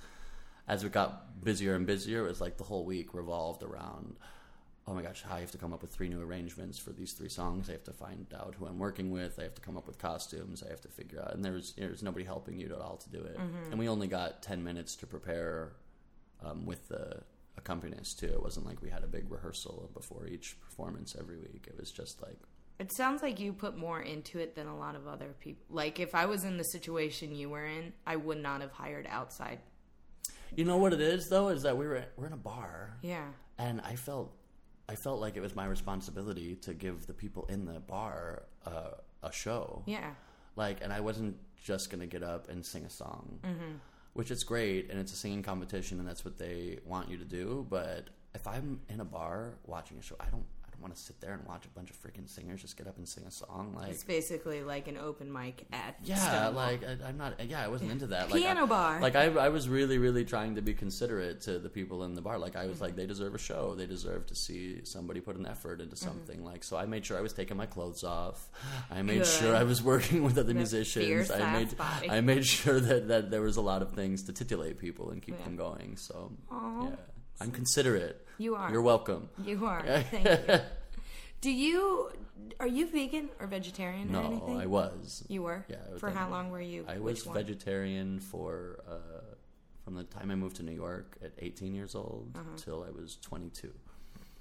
as 0.68 0.84
it 0.84 0.92
got 0.92 1.42
busier 1.42 1.74
and 1.74 1.86
busier, 1.86 2.24
it 2.24 2.28
was 2.28 2.40
like 2.40 2.56
the 2.58 2.64
whole 2.64 2.84
week 2.84 3.14
revolved 3.14 3.62
around. 3.62 4.16
Oh 4.88 4.94
my 4.94 5.02
gosh, 5.02 5.22
I 5.30 5.40
have 5.40 5.50
to 5.50 5.58
come 5.58 5.74
up 5.74 5.82
with 5.82 5.90
three 5.90 6.08
new 6.08 6.22
arrangements 6.22 6.78
for 6.78 6.92
these 6.92 7.12
three 7.12 7.28
songs. 7.28 7.68
I 7.68 7.72
have 7.72 7.84
to 7.84 7.92
find 7.92 8.26
out 8.34 8.54
who 8.58 8.64
I'm 8.66 8.78
working 8.78 9.10
with. 9.10 9.38
I 9.38 9.42
have 9.42 9.54
to 9.56 9.60
come 9.60 9.76
up 9.76 9.86
with 9.86 9.98
costumes. 9.98 10.62
I 10.66 10.70
have 10.70 10.80
to 10.80 10.88
figure 10.88 11.20
out, 11.20 11.34
and 11.34 11.44
there's 11.44 11.74
there's 11.74 12.02
nobody 12.02 12.24
helping 12.24 12.58
you 12.58 12.66
at 12.74 12.80
all 12.80 12.96
to 12.96 13.10
do 13.10 13.18
it. 13.18 13.36
Mm-hmm. 13.36 13.70
And 13.70 13.78
we 13.78 13.86
only 13.88 14.06
got 14.08 14.42
ten 14.42 14.64
minutes 14.64 14.96
to 14.96 15.06
prepare 15.06 15.72
um, 16.42 16.64
with 16.64 16.88
the 16.88 17.20
accompanist 17.58 18.18
too. 18.18 18.26
It 18.28 18.42
wasn't 18.42 18.64
like 18.66 18.80
we 18.80 18.88
had 18.88 19.04
a 19.04 19.08
big 19.08 19.30
rehearsal 19.30 19.90
before 19.92 20.26
each 20.26 20.58
performance 20.60 21.14
every 21.18 21.36
week. 21.36 21.66
It 21.68 21.76
was 21.78 21.90
just 21.90 22.22
like 22.22 22.38
It 22.78 22.90
sounds 22.92 23.20
like 23.20 23.38
you 23.40 23.52
put 23.52 23.76
more 23.76 24.00
into 24.00 24.38
it 24.38 24.54
than 24.54 24.68
a 24.68 24.78
lot 24.78 24.94
of 24.94 25.06
other 25.08 25.34
people. 25.40 25.64
Like 25.68 25.98
if 26.00 26.14
I 26.14 26.24
was 26.26 26.44
in 26.44 26.56
the 26.56 26.64
situation 26.64 27.34
you 27.34 27.50
were 27.50 27.66
in, 27.66 27.92
I 28.06 28.16
would 28.16 28.38
not 28.40 28.60
have 28.62 28.72
hired 28.72 29.06
outside. 29.10 29.58
you 30.56 30.64
know 30.64 30.78
what 30.78 30.92
it 30.94 31.00
is 31.00 31.28
though 31.28 31.48
is 31.48 31.62
that 31.62 31.76
we 31.76 31.86
were 31.86 32.04
we're 32.16 32.26
in 32.28 32.32
a 32.32 32.36
bar 32.36 32.96
Yeah. 33.02 33.26
and 33.58 33.80
I 33.82 33.96
felt 33.96 34.32
I 34.88 34.94
felt 34.94 35.20
like 35.20 35.36
it 35.36 35.40
was 35.40 35.54
my 35.54 35.66
responsibility 35.66 36.56
to 36.62 36.72
give 36.72 37.06
the 37.06 37.12
people 37.12 37.44
in 37.48 37.66
the 37.66 37.80
bar 37.80 38.44
uh, 38.66 38.92
a 39.22 39.32
show. 39.32 39.82
Yeah. 39.86 40.10
Like, 40.56 40.78
and 40.82 40.92
I 40.92 41.00
wasn't 41.00 41.36
just 41.62 41.90
gonna 41.90 42.06
get 42.06 42.22
up 42.22 42.48
and 42.48 42.64
sing 42.64 42.84
a 42.84 42.90
song, 42.90 43.38
which 44.14 44.30
is 44.30 44.42
great, 44.44 44.90
and 44.90 44.98
it's 44.98 45.12
a 45.12 45.16
singing 45.16 45.42
competition, 45.42 45.98
and 45.98 46.08
that's 46.08 46.24
what 46.24 46.38
they 46.38 46.78
want 46.84 47.08
you 47.10 47.18
to 47.18 47.24
do. 47.24 47.66
But 47.68 48.08
if 48.34 48.46
I'm 48.46 48.80
in 48.88 49.00
a 49.00 49.04
bar 49.04 49.54
watching 49.66 49.98
a 49.98 50.02
show, 50.02 50.16
I 50.18 50.26
don't 50.30 50.46
want 50.80 50.94
to 50.94 51.00
sit 51.00 51.20
there 51.20 51.32
and 51.32 51.44
watch 51.46 51.64
a 51.64 51.68
bunch 51.70 51.90
of 51.90 51.96
freaking 52.00 52.28
singers 52.28 52.60
just 52.62 52.76
get 52.76 52.86
up 52.86 52.96
and 52.98 53.08
sing 53.08 53.24
a 53.26 53.30
song. 53.30 53.74
Like, 53.76 53.90
It's 53.90 54.04
basically 54.04 54.62
like 54.62 54.86
an 54.88 54.96
open 54.96 55.32
mic 55.32 55.66
at 55.72 55.96
yeah, 56.04 56.16
Stonewall. 56.16 56.52
like 56.52 56.82
I, 56.84 57.08
I'm 57.08 57.18
not. 57.18 57.34
Yeah, 57.48 57.64
I 57.64 57.68
wasn't 57.68 57.90
into 57.90 58.06
that. 58.08 58.28
Piano 58.30 58.60
like, 58.62 58.64
I, 58.64 58.66
bar. 58.66 59.00
Like 59.00 59.16
I, 59.16 59.24
I 59.26 59.48
was 59.48 59.68
really, 59.68 59.98
really 59.98 60.24
trying 60.24 60.54
to 60.54 60.62
be 60.62 60.74
considerate 60.74 61.40
to 61.42 61.58
the 61.58 61.68
people 61.68 62.04
in 62.04 62.14
the 62.14 62.20
bar. 62.22 62.38
Like 62.38 62.56
I 62.56 62.66
was 62.66 62.80
like, 62.80 62.96
they 62.96 63.06
deserve 63.06 63.34
a 63.34 63.38
show. 63.38 63.74
They 63.74 63.86
deserve 63.86 64.26
to 64.26 64.34
see 64.34 64.84
somebody 64.84 65.20
put 65.20 65.36
an 65.36 65.46
effort 65.46 65.80
into 65.80 65.96
Mm-hmm. 65.96 66.06
something. 66.06 66.44
Like 66.44 66.62
so, 66.64 66.76
I 66.76 66.86
made 66.86 67.04
sure 67.04 67.18
I 67.18 67.22
was 67.22 67.32
taking 67.32 67.56
my 67.56 67.66
clothes 67.66 68.04
off. 68.04 68.48
I 68.90 69.02
made 69.02 69.18
Good. 69.18 69.26
sure 69.26 69.56
I 69.56 69.64
was 69.64 69.82
working 69.82 70.22
with 70.22 70.38
other 70.38 70.44
The 70.48 70.54
musicians. 70.54 71.30
I 71.30 71.52
made, 71.52 71.76
body. 71.76 72.10
I 72.10 72.20
made 72.20 72.44
sure 72.58 72.78
that 72.78 73.08
that 73.08 73.30
there 73.30 73.42
was 73.42 73.56
a 73.56 73.60
lot 73.62 73.82
of 73.82 73.92
things 73.92 74.22
to 74.24 74.32
titillate 74.32 74.78
people 74.78 75.10
and 75.10 75.20
keep 75.20 75.36
Yeah. 75.38 75.44
them 75.44 75.56
going. 75.56 75.96
So 75.96 76.32
Aw. 76.50 76.84
yeah, 76.84 76.96
I'm 77.40 77.50
considerate. 77.50 78.24
You 78.38 78.54
are. 78.54 78.70
You're 78.70 78.82
welcome. 78.82 79.28
You 79.44 79.66
are. 79.66 79.82
Thank 79.82 80.48
you. 80.48 80.60
Do 81.40 81.50
you 81.52 82.10
are 82.60 82.66
you 82.66 82.86
vegan 82.88 83.28
or 83.40 83.46
vegetarian 83.46 84.08
or 84.08 84.12
No, 84.22 84.24
anything? 84.26 84.60
I 84.60 84.66
was. 84.66 85.24
You 85.28 85.42
were. 85.42 85.64
Yeah, 85.68 85.76
was 85.92 86.00
For 86.00 86.10
how 86.10 86.28
long 86.30 86.50
were 86.50 86.60
you? 86.60 86.84
I 86.88 86.98
was 86.98 87.22
vegetarian 87.22 88.18
for 88.20 88.80
uh, 88.88 89.34
from 89.84 89.94
the 89.94 90.04
time 90.04 90.30
I 90.30 90.34
moved 90.34 90.56
to 90.56 90.62
New 90.62 90.72
York 90.72 91.16
at 91.22 91.32
18 91.38 91.74
years 91.74 91.94
old 91.94 92.32
Uh-huh. 92.34 92.44
till 92.56 92.84
I 92.84 92.90
was 92.90 93.16
22. 93.22 93.72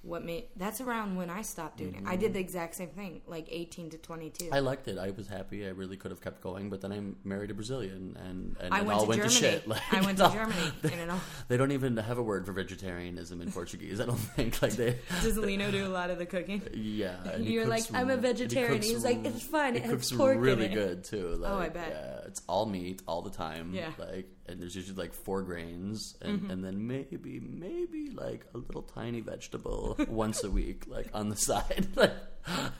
What 0.07 0.23
made? 0.23 0.45
That's 0.55 0.79
around 0.81 1.17
when 1.17 1.29
I 1.29 1.41
stopped 1.41 1.77
doing 1.77 1.95
it. 1.95 2.03
I 2.05 2.15
did 2.15 2.33
the 2.33 2.39
exact 2.39 2.75
same 2.75 2.89
thing, 2.89 3.21
like 3.27 3.47
eighteen 3.51 3.89
to 3.89 3.97
twenty-two. 3.97 4.45
Mm-hmm. 4.45 4.53
I 4.53 4.59
liked 4.59 4.87
it. 4.87 4.97
I 4.97 5.11
was 5.11 5.27
happy. 5.27 5.65
I 5.65 5.69
really 5.69 5.97
could 5.97 6.11
have 6.11 6.21
kept 6.21 6.41
going, 6.41 6.69
but 6.69 6.79
then 6.81 6.93
I 6.93 7.01
married 7.27 7.51
a 7.51 7.53
Brazilian, 7.53 8.17
and, 8.25 8.55
and 8.61 8.73
I 8.73 8.79
it 8.79 8.85
went 8.85 8.97
all 8.99 9.03
to 9.03 9.09
went 9.09 9.21
Germany. 9.21 9.35
to 9.35 9.39
shit. 9.39 9.67
Like, 9.67 9.81
I 9.93 10.01
went 10.01 10.17
to 10.19 10.25
all- 10.25 10.31
Germany, 10.33 10.71
They, 10.81 10.91
and 10.93 11.01
it 11.01 11.09
all. 11.09 11.19
they 11.49 11.57
don't 11.57 11.71
even 11.73 11.97
have 11.97 12.17
a 12.17 12.23
word 12.23 12.45
for 12.45 12.53
vegetarianism 12.53 13.41
in 13.41 13.51
Portuguese. 13.51 13.99
I 13.99 14.05
don't 14.05 14.15
think 14.17 14.61
like 14.61 14.73
they. 14.73 14.97
Does 15.21 15.37
Lino 15.37 15.69
do 15.71 15.85
a 15.85 15.89
lot 15.89 16.09
of 16.09 16.17
the 16.17 16.25
cooking? 16.25 16.61
Yeah, 16.73 17.37
You're 17.37 17.65
like, 17.67 17.83
"I'm 17.93 18.09
a 18.09 18.17
vegetarian." 18.17 18.73
cooks 18.75 18.87
He's 18.87 19.03
like, 19.03 19.25
"It's 19.25 19.43
fine, 19.43 19.73
He 19.75 19.81
it 19.81 19.89
cooks 19.89 20.11
pork 20.11 20.35
in 20.35 20.41
really 20.41 20.65
it." 20.67 20.73
good 20.73 21.03
too. 21.03 21.35
Like, 21.35 21.51
Oh, 21.51 21.57
I 21.57 21.69
bet. 21.69 21.89
Yeah, 21.89 22.27
it's 22.27 22.41
all 22.47 22.65
meat 22.65 23.01
all 23.07 23.21
the 23.21 23.29
time. 23.31 23.73
Yeah. 23.73 23.91
like 23.99 24.27
and 24.47 24.61
there's 24.61 24.75
usually 24.75 24.95
like 24.97 25.13
four 25.13 25.41
grains, 25.41 26.15
and, 26.21 26.39
Mm-hmm. 26.41 26.51
and 26.51 26.63
then 26.63 26.87
maybe 26.87 27.39
maybe 27.39 28.09
like 28.11 28.45
a 28.53 28.57
little 28.57 28.81
tiny 28.83 29.21
vegetable 29.21 29.95
once 30.07 30.43
a 30.43 30.49
week, 30.51 30.83
like 30.87 31.07
on 31.13 31.29
the 31.29 31.35
side. 31.35 31.87
Like, 31.95 32.13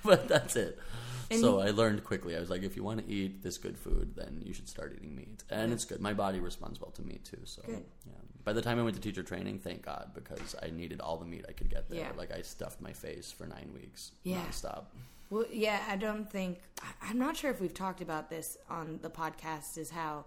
but 0.04 0.28
that's 0.30 0.56
it. 0.56 0.80
And 1.30 1.42
so 1.42 1.62
you- 1.62 1.68
I 1.68 1.72
learned 1.72 2.04
quickly. 2.06 2.38
I 2.38 2.40
was 2.40 2.50
like, 2.50 2.64
if 2.64 2.78
you 2.78 2.84
want 2.84 3.06
to 3.06 3.12
eat 3.14 3.44
this 3.44 3.58
good 3.58 3.78
food, 3.78 4.14
then 4.16 4.42
you 4.46 4.54
should 4.54 4.70
start 4.70 4.94
eating 4.98 5.16
meat, 5.16 5.44
and 5.50 5.74
it's 5.74 5.84
good. 5.86 6.00
My 6.00 6.14
body 6.14 6.40
responds 6.40 6.80
well 6.80 6.92
to 6.92 7.02
meat 7.02 7.26
too. 7.26 7.40
So 7.44 7.62
Good. 7.66 7.84
yeah. 8.06 8.14
By 8.46 8.54
the 8.54 8.62
time 8.62 8.80
I 8.80 8.84
went 8.84 8.96
to 8.96 9.02
teacher 9.02 9.24
training, 9.24 9.60
thank 9.60 9.82
God, 9.84 10.12
because 10.14 10.56
I 10.64 10.70
needed 10.70 11.02
all 11.02 11.18
the 11.18 11.26
meat 11.26 11.44
I 11.50 11.52
could 11.52 11.70
get 11.70 11.90
there. 11.90 12.00
Yeah. 12.00 12.12
Like 12.18 12.32
I 12.32 12.44
stuffed 12.44 12.80
my 12.82 12.94
face 12.94 13.30
for 13.30 13.46
nine 13.46 13.72
weeks 13.74 14.14
Yeah. 14.24 14.38
nonstop. 14.38 14.86
Well, 15.30 15.44
yeah, 15.52 15.84
I 15.90 15.98
don't 15.98 16.32
think 16.32 16.60
I'm 17.02 17.20
not 17.20 17.36
sure 17.36 17.52
if 17.52 17.60
we've 17.60 17.74
talked 17.74 18.00
about 18.00 18.30
this 18.30 18.56
on 18.70 19.00
the 19.02 19.10
podcast. 19.10 19.78
Is 19.78 19.90
how 19.90 20.24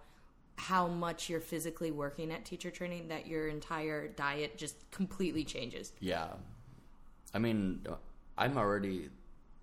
how 0.60 0.86
much 0.86 1.28
you're 1.30 1.40
physically 1.40 1.90
working 1.90 2.30
at 2.30 2.44
teacher 2.44 2.70
training 2.70 3.08
that 3.08 3.26
your 3.26 3.48
entire 3.48 4.08
diet 4.08 4.58
just 4.58 4.76
completely 4.90 5.42
changes. 5.44 5.92
Yeah. 6.00 6.28
I 7.32 7.38
mean, 7.38 7.86
I'm 8.36 8.58
already 8.58 9.08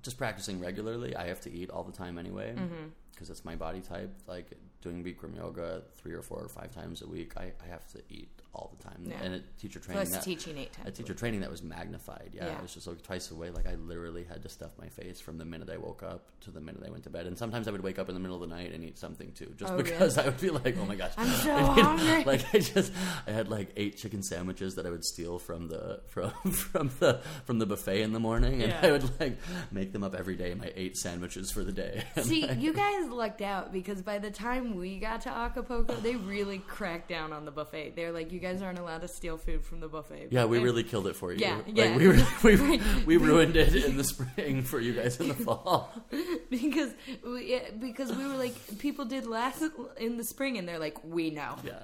just 0.02 0.18
practicing 0.18 0.60
regularly. 0.60 1.16
I 1.16 1.28
have 1.28 1.40
to 1.42 1.52
eat 1.52 1.70
all 1.70 1.84
the 1.84 1.92
time 1.92 2.18
anyway 2.18 2.54
Mm-hmm. 2.58 2.88
because 3.12 3.30
it's 3.30 3.46
my 3.46 3.56
body 3.56 3.82
type. 3.82 4.12
Like 4.28 4.48
doing 4.82 5.04
Bikram 5.04 5.36
yoga 5.36 5.84
three 5.98 6.14
or 6.14 6.22
four 6.24 6.40
or 6.40 6.50
five 6.50 6.72
times 6.74 7.02
a 7.04 7.08
week, 7.08 7.34
I, 7.38 7.52
I 7.64 7.68
have 7.70 7.86
to 7.94 8.00
eat 8.10 8.37
all 8.58 8.76
the 8.78 8.84
time. 8.84 9.04
Yeah. 9.06 9.16
And 9.24 9.36
at 9.36 9.58
teacher 9.60 9.80
training, 9.80 10.02
Plus 10.02 10.12
that, 10.16 10.24
teaching 10.24 10.58
eight 10.58 10.74
times. 10.74 10.88
at 10.88 10.96
teacher 10.96 11.14
training, 11.14 11.42
that 11.42 11.52
was 11.52 11.62
magnified. 11.64 12.32
Yeah, 12.34 12.48
Yeah. 12.48 12.56
it 12.58 12.62
was 12.64 12.74
just 12.74 12.88
like 12.88 13.02
twice 13.04 13.30
a 13.32 13.36
way. 13.36 13.52
Like 13.52 13.68
I 13.68 13.76
literally 13.76 14.24
had 14.24 14.42
to 14.44 14.50
stuff 14.50 14.72
my 14.80 14.90
face 14.90 15.20
from 15.22 15.38
the 15.38 15.46
minute 15.46 15.70
I 15.70 15.78
woke 15.78 16.04
up 16.04 16.26
to 16.42 16.52
the 16.52 16.60
minute 16.60 16.82
I 16.86 16.90
went 16.90 17.04
to 17.04 17.10
bed. 17.10 17.28
And 17.28 17.38
sometimes 17.38 17.68
I 17.68 17.72
would 17.72 17.84
wake 17.84 18.00
up 18.00 18.10
in 18.10 18.16
the 18.16 18.20
middle 18.20 18.42
of 18.42 18.50
the 18.50 18.54
night 18.56 18.74
and 18.74 18.84
eat 18.84 18.98
something 18.98 19.32
too, 19.34 19.54
just 19.58 19.72
Oh, 19.72 19.78
because 19.78 20.18
I 20.18 20.26
would 20.26 20.42
be 20.42 20.50
like, 20.50 20.76
oh 20.82 20.86
my 20.86 20.96
gosh, 20.96 21.12
I'm 21.18 21.28
so 21.30 21.56
hungry. 21.58 22.24
like 22.24 22.44
I 22.54 22.60
just 22.60 22.92
I 23.28 23.32
had 23.32 23.48
like 23.50 23.70
eight 23.78 23.98
chicken 23.98 24.24
sandwiches 24.24 24.76
that 24.76 24.86
I 24.86 24.90
would 24.90 25.06
steal 25.06 25.38
from 25.40 25.68
the 25.68 26.02
from 26.08 26.32
from 26.52 26.90
the 27.00 27.22
from 27.46 27.60
the 27.60 27.66
buffet 27.66 28.02
in 28.02 28.14
the 28.14 28.20
morning, 28.20 28.62
and 28.64 28.72
Yeah. 28.72 28.80
I 28.84 28.92
would 28.92 29.20
like 29.20 29.38
make 29.72 29.94
them 29.94 30.04
up 30.04 30.16
every 30.16 30.36
day. 30.36 30.54
My 30.56 30.72
eight 30.76 30.98
sandwiches 30.98 31.52
for 31.52 31.64
the 31.64 31.72
day. 31.72 32.04
See, 32.22 32.48
like, 32.48 32.60
you 32.60 32.74
guys 32.74 33.10
lucked 33.10 33.42
out 33.42 33.72
because 33.72 34.02
by 34.02 34.18
the 34.18 34.32
time 34.32 34.76
we 34.78 34.98
got 35.00 35.22
to 35.22 35.30
Acapulco, 35.30 35.96
they 36.02 36.16
really 36.16 36.60
cracked 36.60 37.10
down 37.10 37.34
on 37.34 37.46
the 37.46 37.52
buffet. 37.52 37.96
They're 37.96 38.12
like, 38.12 38.32
you 38.32 38.40
guys 38.40 38.47
aren't 38.62 38.80
allowed 38.80 39.02
to 39.02 39.08
steal 39.08 39.38
food 39.38 39.64
from 39.66 39.80
the 39.80 39.88
buffet. 39.88 40.28
yeah, 40.32 40.46
we 40.46 40.58
And- 40.58 40.66
really 40.66 40.84
killed 40.84 41.08
it 41.08 41.16
for 41.16 41.32
you. 41.32 41.40
Yeah, 41.40 41.56
like, 41.58 41.66
yeah. 41.76 41.96
we, 41.98 42.08
re- 42.08 42.26
we 42.44 42.82
we 43.06 43.18
ruined 43.18 43.56
it 43.56 43.76
in 43.76 43.98
the 43.98 44.04
spring 44.04 44.64
for 44.64 44.80
you 44.80 44.94
guys 44.94 45.20
in 45.20 45.28
the 45.28 45.34
fall. 45.34 45.94
because 46.50 46.92
we, 47.24 47.52
yeah, 47.52 47.70
because 47.80 48.12
we 48.14 48.26
were 48.28 48.36
like 48.38 48.56
people 48.80 49.06
did 49.06 49.26
last 49.26 49.64
in 49.98 50.18
the 50.18 50.24
spring, 50.24 50.58
and 50.58 50.68
they're 50.68 50.80
like, 50.80 50.98
we 51.04 51.30
know. 51.30 51.56
Yeah, 51.64 51.80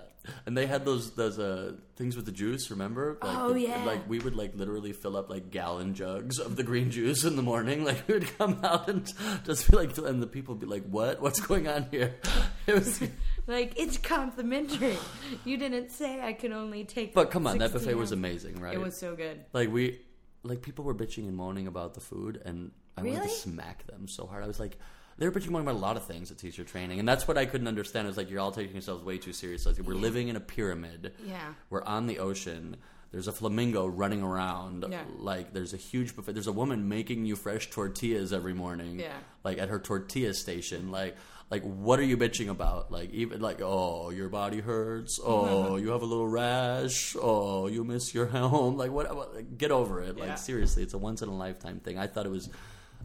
and 0.45 0.57
they 0.57 0.65
had 0.65 0.85
those 0.85 1.11
those 1.15 1.37
uh, 1.39 1.73
things 1.95 2.15
with 2.15 2.25
the 2.25 2.31
juice. 2.31 2.69
Remember? 2.71 3.17
Like, 3.21 3.37
Oh, 3.37 3.53
the- 3.53 3.61
yeah. 3.61 3.83
Like 3.83 4.07
we 4.09 4.19
would 4.19 4.35
like 4.35 4.55
literally 4.55 4.93
fill 4.93 5.17
up 5.17 5.29
like 5.29 5.49
gallon 5.51 5.93
jugs 5.93 6.39
of 6.39 6.55
the 6.55 6.63
green 6.63 6.91
juice 6.97 7.23
in 7.23 7.35
the 7.35 7.41
morning. 7.41 7.83
Like 7.83 8.07
we 8.07 8.15
would 8.15 8.37
come 8.37 8.59
out 8.63 8.87
and 8.89 9.11
just 9.45 9.69
be 9.69 9.77
like, 9.77 9.97
and 9.97 10.21
the 10.21 10.27
people 10.27 10.55
would 10.55 10.61
be 10.61 10.67
like, 10.67 10.85
"What? 10.89 11.21
What's 11.21 11.39
going 11.39 11.67
on 11.67 11.87
here?" 11.91 12.15
It 12.65 12.75
was. 12.75 13.01
Like 13.45 13.73
it's 13.75 13.97
complimentary. 13.97 14.97
You 15.43 15.57
didn't 15.57 15.89
say 15.91 16.21
I 16.21 16.31
could 16.31 16.53
only 16.53 16.85
take. 16.85 17.13
But 17.13 17.29
come 17.29 17.45
on, 17.45 17.57
that 17.57 17.71
16 17.71 17.81
buffet 17.91 17.99
was 17.99 18.11
amazing, 18.13 18.61
right? 18.61 18.73
It 18.73 18.79
was 18.79 18.97
so 18.97 19.15
good. 19.17 19.43
like 19.51 19.69
we, 19.69 19.99
like 20.43 20.61
people 20.61 20.85
were 20.85 20.95
bitching 20.95 21.27
and 21.27 21.35
moaning 21.35 21.67
about 21.67 21.93
the 21.93 21.99
food, 21.99 22.41
and 22.45 22.71
I 22.97 23.01
wanted 23.03 23.23
to 23.23 23.29
smack 23.29 23.85
them 23.87 24.07
so 24.07 24.25
hard. 24.27 24.43
I 24.43 24.47
was 24.47 24.59
like. 24.61 24.77
They 25.17 25.27
were 25.27 25.31
bitching 25.31 25.49
about 25.49 25.75
a 25.75 25.77
lot 25.77 25.95
of 25.97 26.05
things 26.05 26.31
at 26.31 26.37
teacher 26.37 26.63
training, 26.63 26.99
and 26.99 27.07
that's 27.07 27.27
what 27.27 27.37
I 27.37 27.45
couldn't 27.45 27.67
understand. 27.67 28.07
It 28.07 28.09
was 28.09 28.17
like 28.17 28.29
you're 28.29 28.39
all 28.39 28.51
taking 28.51 28.73
yourselves 28.73 29.03
way 29.03 29.17
too 29.17 29.33
seriously. 29.33 29.73
Like, 29.73 29.83
we're 29.83 29.93
living 29.93 30.27
in 30.27 30.35
a 30.35 30.39
pyramid. 30.39 31.13
Yeah. 31.25 31.53
We're 31.69 31.83
on 31.83 32.07
the 32.07 32.19
ocean. 32.19 32.77
There's 33.13 33.27
a 33.27 33.31
flamingo 33.31 33.85
running 33.85 34.23
around. 34.23 34.85
Yeah. 34.89 35.03
Like 35.19 35.53
there's 35.53 35.71
a 35.75 35.77
huge 35.77 36.15
buffet. 36.15 36.33
There's 36.33 36.47
a 36.47 36.51
woman 36.51 36.89
making 36.89 37.25
you 37.25 37.35
fresh 37.35 37.69
tortillas 37.69 38.33
every 38.33 38.55
morning. 38.55 38.99
Yeah. 38.99 39.13
Like 39.43 39.59
at 39.59 39.69
her 39.69 39.77
tortilla 39.79 40.33
station. 40.33 40.89
Like 40.89 41.15
like 41.51 41.61
what 41.61 41.99
are 41.99 42.03
you 42.03 42.17
bitching 42.17 42.49
about? 42.49 42.91
Like 42.91 43.11
even 43.11 43.39
like 43.39 43.61
oh 43.61 44.09
your 44.09 44.29
body 44.29 44.61
hurts. 44.61 45.19
Oh 45.23 45.45
uh-huh. 45.45 45.75
you 45.75 45.89
have 45.89 46.01
a 46.01 46.05
little 46.05 46.27
rash. 46.27 47.15
Oh 47.21 47.67
you 47.67 47.83
miss 47.83 48.15
your 48.15 48.25
home. 48.25 48.77
Like 48.77 48.91
what? 48.91 49.15
what- 49.15 49.59
Get 49.59 49.69
over 49.69 50.01
it. 50.01 50.17
Yeah. 50.17 50.29
Like 50.29 50.39
seriously, 50.39 50.81
it's 50.81 50.95
a 50.95 50.97
once 50.97 51.21
in 51.21 51.29
a 51.29 51.35
lifetime 51.35 51.81
thing. 51.81 51.99
I 51.99 52.07
thought 52.07 52.25
it 52.25 52.31
was 52.31 52.49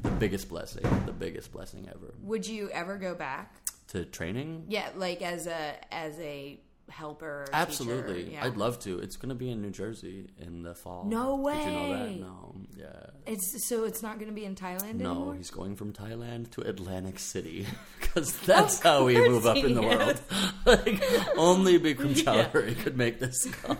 the 0.02 0.10
biggest 0.10 0.48
blessing. 0.48 0.82
The 1.06 1.12
biggest 1.12 1.52
blessing 1.52 1.88
ever. 1.88 2.14
Would 2.22 2.46
you 2.46 2.70
ever 2.70 2.96
go 2.96 3.14
back? 3.14 3.54
To 3.88 4.04
training. 4.04 4.64
Yeah, 4.68 4.88
like 4.96 5.22
as 5.22 5.46
a 5.46 5.74
as 5.92 6.18
a 6.20 6.60
helper. 6.90 7.26
Or 7.42 7.46
Absolutely, 7.52 8.32
yeah. 8.32 8.44
I'd 8.44 8.56
love 8.56 8.78
to. 8.80 8.98
It's 8.98 9.16
going 9.16 9.28
to 9.30 9.34
be 9.34 9.50
in 9.50 9.60
New 9.62 9.70
Jersey 9.70 10.28
in 10.38 10.62
the 10.62 10.74
fall. 10.74 11.04
No 11.04 11.36
way. 11.36 11.54
Did 11.56 11.64
you 11.64 11.70
know 11.72 11.92
that? 11.92 12.20
No, 12.20 12.54
yeah. 12.76 13.06
It's 13.26 13.66
so 13.68 13.84
it's 13.84 14.02
not 14.02 14.16
going 14.18 14.28
to 14.28 14.34
be 14.34 14.44
in 14.44 14.54
Thailand 14.54 14.94
No, 14.96 15.10
anymore. 15.10 15.34
he's 15.36 15.50
going 15.50 15.76
from 15.76 15.92
Thailand 15.92 16.50
to 16.52 16.62
Atlantic 16.62 17.18
City 17.18 17.66
because 18.00 18.38
that's 18.40 18.80
how 18.80 19.04
we 19.04 19.16
move 19.16 19.46
up 19.46 19.56
in 19.56 19.74
the 19.74 19.82
world. 19.82 20.20
like 20.66 21.02
only 21.36 21.78
Bikram 21.78 22.14
Yeah. 22.66 22.74
Could 22.82 22.96
make 22.96 23.18
this. 23.20 23.46
Call. 23.46 23.76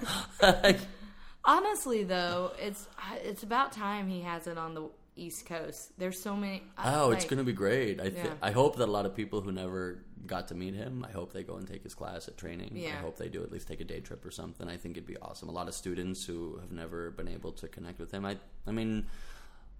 Honestly, 1.44 2.04
though, 2.04 2.52
it's 2.58 2.86
it's 3.24 3.42
about 3.42 3.72
time 3.72 4.08
he 4.08 4.20
has 4.22 4.46
it 4.46 4.58
on 4.58 4.74
the 4.74 4.88
East 5.18 5.46
Coast. 5.46 5.92
There's 5.98 6.20
so 6.20 6.36
many. 6.36 6.62
oh, 6.82 7.10
it's 7.10 7.24
going 7.24 7.38
to 7.38 7.44
be 7.44 7.52
great. 7.52 8.00
I 8.00 8.10
th- 8.10 8.24
Yeah. 8.24 8.32
I 8.42 8.50
hope 8.52 8.76
that 8.76 8.88
a 8.88 8.92
lot 8.92 9.06
of 9.06 9.14
people 9.14 9.40
who 9.40 9.52
never 9.52 10.04
got 10.26 10.48
to 10.48 10.54
meet 10.54 10.74
him, 10.74 11.04
I 11.08 11.12
hope 11.12 11.32
they 11.32 11.42
go 11.42 11.56
and 11.56 11.66
take 11.66 11.82
his 11.82 11.94
class 11.94 12.28
at 12.28 12.36
training. 12.36 12.72
Yeah. 12.74 12.90
I 12.98 13.00
hope 13.02 13.16
they 13.16 13.28
do 13.28 13.42
at 13.42 13.50
least 13.52 13.68
take 13.68 13.80
a 13.80 13.84
day 13.84 14.00
trip 14.00 14.24
or 14.24 14.30
something. 14.30 14.68
I 14.68 14.76
think 14.76 14.96
it'd 14.96 15.06
be 15.06 15.16
awesome. 15.18 15.48
A 15.48 15.52
lot 15.52 15.68
of 15.68 15.74
students 15.74 16.24
who 16.24 16.58
have 16.60 16.72
never 16.72 17.10
been 17.10 17.28
able 17.28 17.52
to 17.52 17.68
connect 17.68 17.98
with 17.98 18.10
him. 18.12 18.24
I 18.24 18.36
I 18.66 18.70
mean. 18.72 19.06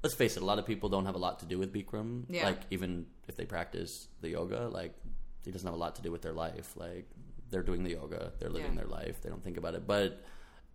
Let's 0.00 0.14
face 0.14 0.36
it. 0.36 0.42
A 0.44 0.46
lot 0.46 0.60
of 0.60 0.66
people 0.66 0.88
don't 0.88 1.06
have 1.06 1.16
a 1.16 1.18
lot 1.18 1.40
to 1.40 1.46
do 1.46 1.58
with 1.58 1.72
Bikram. 1.72 2.26
Yeah. 2.28 2.44
Like 2.46 2.60
even 2.70 3.06
if 3.26 3.34
they 3.34 3.44
practice 3.44 4.06
the 4.20 4.28
yoga, 4.28 4.68
like 4.68 4.94
he 5.44 5.50
doesn't 5.50 5.66
have 5.66 5.74
a 5.74 5.78
lot 5.78 5.96
to 5.96 6.02
do 6.02 6.12
with 6.12 6.22
their 6.22 6.32
life. 6.32 6.76
Like 6.76 7.08
they're 7.50 7.64
doing 7.64 7.82
the 7.82 7.90
yoga, 7.90 8.32
they're 8.38 8.48
living 8.48 8.74
Yeah. 8.74 8.82
their 8.82 8.86
life. 8.86 9.20
They 9.22 9.28
don't 9.28 9.42
think 9.42 9.56
about 9.56 9.74
it. 9.74 9.88
But 9.88 10.22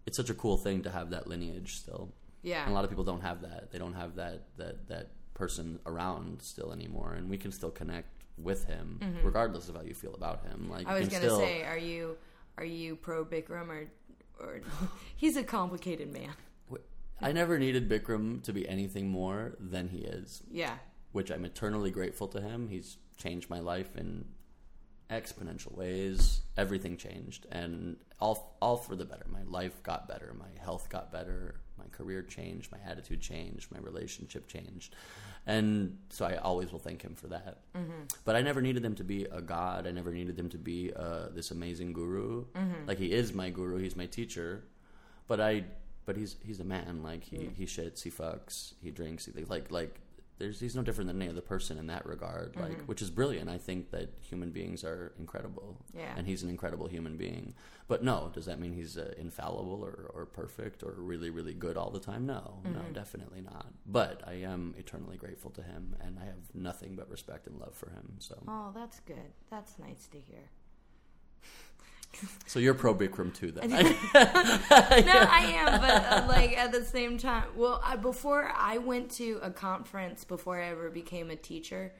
it's 0.05 0.17
such 0.17 0.29
a 0.29 0.33
cool 0.33 0.57
thing 0.57 0.81
to 0.83 0.89
have 0.89 1.11
that 1.11 1.27
lineage 1.27 1.71
still. 1.75 2.11
Yeah. 2.43 2.61
And 2.63 2.71
a 2.71 2.73
lot 2.75 2.83
of 2.83 2.89
people 2.91 3.03
don't 3.03 3.21
have 3.21 3.41
that. 3.41 3.71
They 3.71 3.79
don't 3.79 3.93
have 3.95 4.15
that 4.15 4.43
that 4.57 4.87
that 4.89 5.07
person 5.33 5.79
around 5.85 6.41
still 6.41 6.71
anymore, 6.71 7.13
and 7.13 7.29
we 7.29 7.37
can 7.37 7.51
still 7.51 7.71
connect 7.71 8.09
with 8.37 8.65
him 8.65 8.99
regardless 9.23 9.69
of 9.69 9.75
how 9.75 9.81
you 9.83 9.93
feel 9.93 10.13
about 10.15 10.43
him. 10.43 10.69
Like 10.69 10.85
Mm-hmm. 10.85 10.95
I 10.95 10.99
was 10.99 11.07
gonna 11.07 11.23
still, 11.23 11.39
say, 11.39 11.63
are 11.63 11.77
you 11.77 12.17
are 12.57 12.65
you 12.65 12.95
pro 12.95 13.23
Bikram 13.25 13.69
or 13.69 13.87
or 14.39 14.61
he's 15.15 15.37
a 15.37 15.43
complicated 15.43 16.11
man. 16.11 16.29
I 17.21 17.31
never 17.31 17.57
needed 17.57 17.87
Bikram 17.87 18.43
to 18.43 18.51
be 18.51 18.67
anything 18.67 19.07
more 19.09 19.55
than 19.59 19.87
he 19.87 19.99
is, 19.99 20.43
Yeah. 20.51 20.75
which 21.13 21.31
I'm 21.31 21.45
eternally 21.45 21.89
grateful 21.91 22.27
to 22.29 22.41
him. 22.41 22.67
He's 22.67 22.97
changed 23.15 23.49
my 23.49 23.59
life 23.59 23.95
in 23.95 24.25
exponential 25.09 25.73
ways. 25.77 26.41
Everything 26.57 26.97
changed, 26.97 27.45
and 27.51 27.97
all 28.19 28.57
all 28.61 28.77
for 28.77 28.95
the 28.95 29.05
better. 29.05 29.25
My 29.29 29.43
life 29.43 29.81
got 29.83 30.07
better. 30.07 30.33
My 30.37 30.49
health 30.63 30.89
got 30.89 31.11
better. 31.11 31.61
My 31.83 31.89
career 31.97 32.21
changed. 32.21 32.71
My 32.71 32.77
attitude 32.89 33.21
changed. 33.21 33.71
My 33.71 33.79
relationship 33.79 34.47
changed, 34.47 34.95
and 35.45 35.97
so 36.09 36.25
I 36.25 36.35
always 36.37 36.71
will 36.71 36.79
thank 36.79 37.01
him 37.01 37.15
for 37.15 37.27
that. 37.27 37.59
But 38.25 38.35
I 38.35 38.41
never 38.41 38.61
needed 38.61 38.83
him 38.85 38.95
to 38.95 39.03
be 39.03 39.25
a 39.25 39.41
god. 39.41 39.85
I 39.87 39.91
never 39.91 40.11
needed 40.11 40.39
him 40.39 40.49
to 40.49 40.57
be 40.57 40.91
uh, 40.95 41.27
this 41.33 41.51
amazing 41.51 41.93
guru. 41.93 42.45
Like 42.87 42.97
he 42.99 43.11
is 43.11 43.33
my 43.33 43.49
guru. 43.49 43.77
He's 43.77 43.95
my 43.95 44.05
teacher. 44.05 44.63
But 45.27 45.39
I, 45.41 45.63
but 46.05 46.15
he's 46.17 46.35
he's 46.43 46.59
a 46.59 46.63
man. 46.65 47.01
Like 47.03 47.23
he 47.23 47.49
he 47.55 47.65
shits, 47.65 48.01
he 48.03 48.09
fucks, 48.11 48.73
he 48.81 48.91
drinks. 48.91 49.25
He, 49.25 49.43
like 49.45 49.71
like 49.71 49.99
there's 50.39 50.59
he's 50.59 50.75
no 50.75 50.81
different 50.81 51.07
than 51.07 51.21
any 51.21 51.29
other 51.29 51.41
person 51.41 51.77
in 51.77 51.87
that 51.87 52.05
regard. 52.05 52.55
Like 52.55 52.83
which 52.85 53.01
is 53.01 53.09
brilliant. 53.09 53.49
I 53.49 53.57
think 53.57 53.91
that 53.91 54.09
human 54.21 54.51
beings 54.51 54.83
are 54.83 55.13
incredible. 55.19 55.77
Yeah. 55.95 56.13
And 56.17 56.27
he's 56.27 56.43
an 56.43 56.49
incredible 56.49 56.87
human 56.87 57.17
being. 57.17 57.53
But 57.87 58.03
no, 58.03 58.31
does 58.33 58.45
that 58.45 58.59
mean 58.59 58.73
he's 58.73 58.97
uh, 58.97 59.13
infallible 59.17 59.81
or, 59.83 60.11
or 60.13 60.25
perfect 60.25 60.83
or 60.83 60.93
really 60.97 61.29
really 61.29 61.53
good 61.53 61.77
all 61.77 61.91
the 61.91 61.99
time? 61.99 62.25
No, 62.25 62.59
no, 62.63 62.81
definitely 62.93 63.41
not. 63.41 63.67
But 63.85 64.21
I 64.27 64.33
am 64.33 64.73
eternally 64.77 65.17
grateful 65.17 65.51
to 65.51 65.61
him, 65.61 65.95
and 65.99 66.17
I 66.19 66.25
have 66.25 66.53
nothing 66.53 66.95
but 66.95 67.09
respect 67.09 67.47
and 67.47 67.59
love 67.59 67.75
for 67.75 67.89
him. 67.89 68.15
So 68.19 68.41
Oh, 68.47 68.71
that's 68.73 68.99
good. 69.01 69.31
That's 69.49 69.77
nice 69.79 70.07
to 70.07 70.17
hear. 70.19 70.49
So 72.45 72.59
you're 72.59 72.73
pro 72.73 72.93
Bikram 72.93 73.33
too 73.33 73.51
then? 73.51 73.69
no, 73.71 73.77
I 74.13 75.53
am, 75.57 75.81
but 75.81 76.05
uh, 76.05 76.25
like 76.27 76.57
at 76.57 76.71
the 76.71 76.83
same 76.83 77.17
time, 77.17 77.43
well, 77.55 77.81
I, 77.83 77.95
before 77.95 78.51
I 78.55 78.77
went 78.77 79.11
to 79.11 79.39
a 79.41 79.49
conference 79.51 80.23
before 80.23 80.59
I 80.59 80.67
ever 80.69 80.89
became 80.89 81.29
a 81.29 81.35
teacher, 81.35 81.93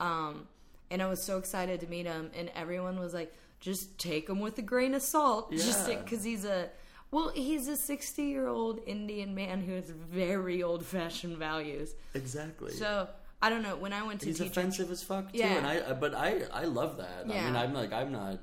um, 0.00 0.46
and 0.90 1.02
I 1.02 1.08
was 1.08 1.22
so 1.22 1.38
excited 1.38 1.80
to 1.80 1.86
meet 1.86 2.06
him, 2.06 2.30
and 2.34 2.50
everyone 2.54 2.98
was 2.98 3.12
like, 3.14 3.32
"Just 3.60 3.98
take 3.98 4.28
him 4.28 4.40
with 4.40 4.56
a 4.58 4.62
grain 4.62 4.94
of 4.94 5.02
salt, 5.02 5.52
just 5.52 5.86
because 5.86 6.24
he's 6.24 6.44
a." 6.44 6.70
Well, 7.10 7.30
he's 7.34 7.68
a 7.68 7.76
60 7.76 8.22
year 8.22 8.48
old 8.48 8.80
Indian 8.86 9.34
man 9.34 9.62
who 9.62 9.72
has 9.72 9.88
very 9.88 10.62
old 10.62 10.84
fashioned 10.84 11.38
values. 11.38 11.94
exactly. 12.12 12.72
So, 12.72 13.08
I 13.40 13.48
don't 13.48 13.62
know. 13.62 13.76
When 13.76 13.94
I 13.94 14.02
went 14.02 14.20
to 14.20 14.26
he's 14.26 14.40
offensive 14.42 14.90
as 14.90 15.02
fuck 15.02 15.32
too, 15.32 15.38
Yeah. 15.38 15.54
and 15.56 15.66
I. 15.66 15.92
But 15.94 16.14
I, 16.14 16.42
I 16.52 16.64
love 16.64 16.98
that. 16.98 17.24
I 17.24 17.28
mean, 17.28 17.56
I'm 17.56 17.72
like, 17.72 17.92
I'm 17.94 18.12
not. 18.12 18.40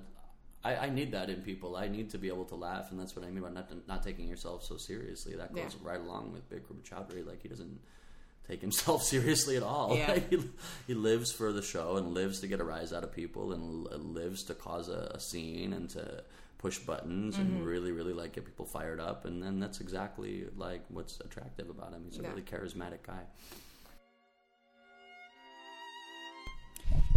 I, 0.65 0.85
I 0.87 0.89
need 0.89 1.11
that 1.11 1.29
in 1.29 1.41
people. 1.41 1.75
I 1.75 1.87
need 1.87 2.09
to 2.11 2.17
be 2.17 2.27
able 2.27 2.45
to 2.45 2.55
laugh, 2.55 2.91
and 2.91 2.99
that's 2.99 3.15
what 3.15 3.23
I 3.25 3.29
mean 3.29 3.43
by 3.43 3.49
not 3.51 3.69
not 3.87 4.03
taking 4.03 4.27
yourself 4.27 4.63
so 4.63 4.77
seriously. 4.77 5.35
That 5.35 5.53
goes 5.53 5.75
Yeah. 5.75 5.89
right 5.89 5.99
along 5.99 6.33
with 6.33 6.49
Big 6.49 6.63
Bikram 6.67 6.81
Choudhury. 6.89 7.25
Like 7.25 7.41
he 7.41 7.47
doesn't 7.49 7.79
take 8.47 8.61
himself 8.61 9.03
seriously 9.13 9.57
at 9.57 9.63
all. 9.63 9.95
Yeah. 9.95 10.19
he, 10.29 10.39
he 10.87 10.93
lives 10.93 11.31
for 11.31 11.51
the 11.51 11.61
show 11.61 11.97
and 11.97 12.13
lives 12.13 12.39
to 12.41 12.47
get 12.47 12.59
a 12.59 12.63
rise 12.63 12.91
out 12.93 13.03
of 13.03 13.11
people 13.11 13.53
and 13.53 13.87
l- 13.91 13.97
lives 13.99 14.43
to 14.45 14.53
cause 14.53 14.89
a, 14.89 15.11
a 15.15 15.19
scene 15.19 15.73
and 15.73 15.89
to 15.91 16.23
push 16.57 16.77
buttons 16.79 17.35
Mm-hmm. 17.37 17.57
and 17.57 17.65
really, 17.65 17.91
really 17.91 18.13
like 18.13 18.33
get 18.33 18.45
people 18.45 18.65
fired 18.65 18.99
up. 18.99 19.25
And 19.25 19.41
then 19.43 19.59
that's 19.59 19.81
exactly 19.81 20.45
like 20.57 20.81
what's 20.89 21.19
attractive 21.19 21.69
about 21.69 21.91
him. 21.93 22.03
He's 22.09 22.19
a 22.19 22.23
Yeah. 22.23 22.29
really 22.29 22.41
charismatic 22.43 23.03
guy. 23.05 23.23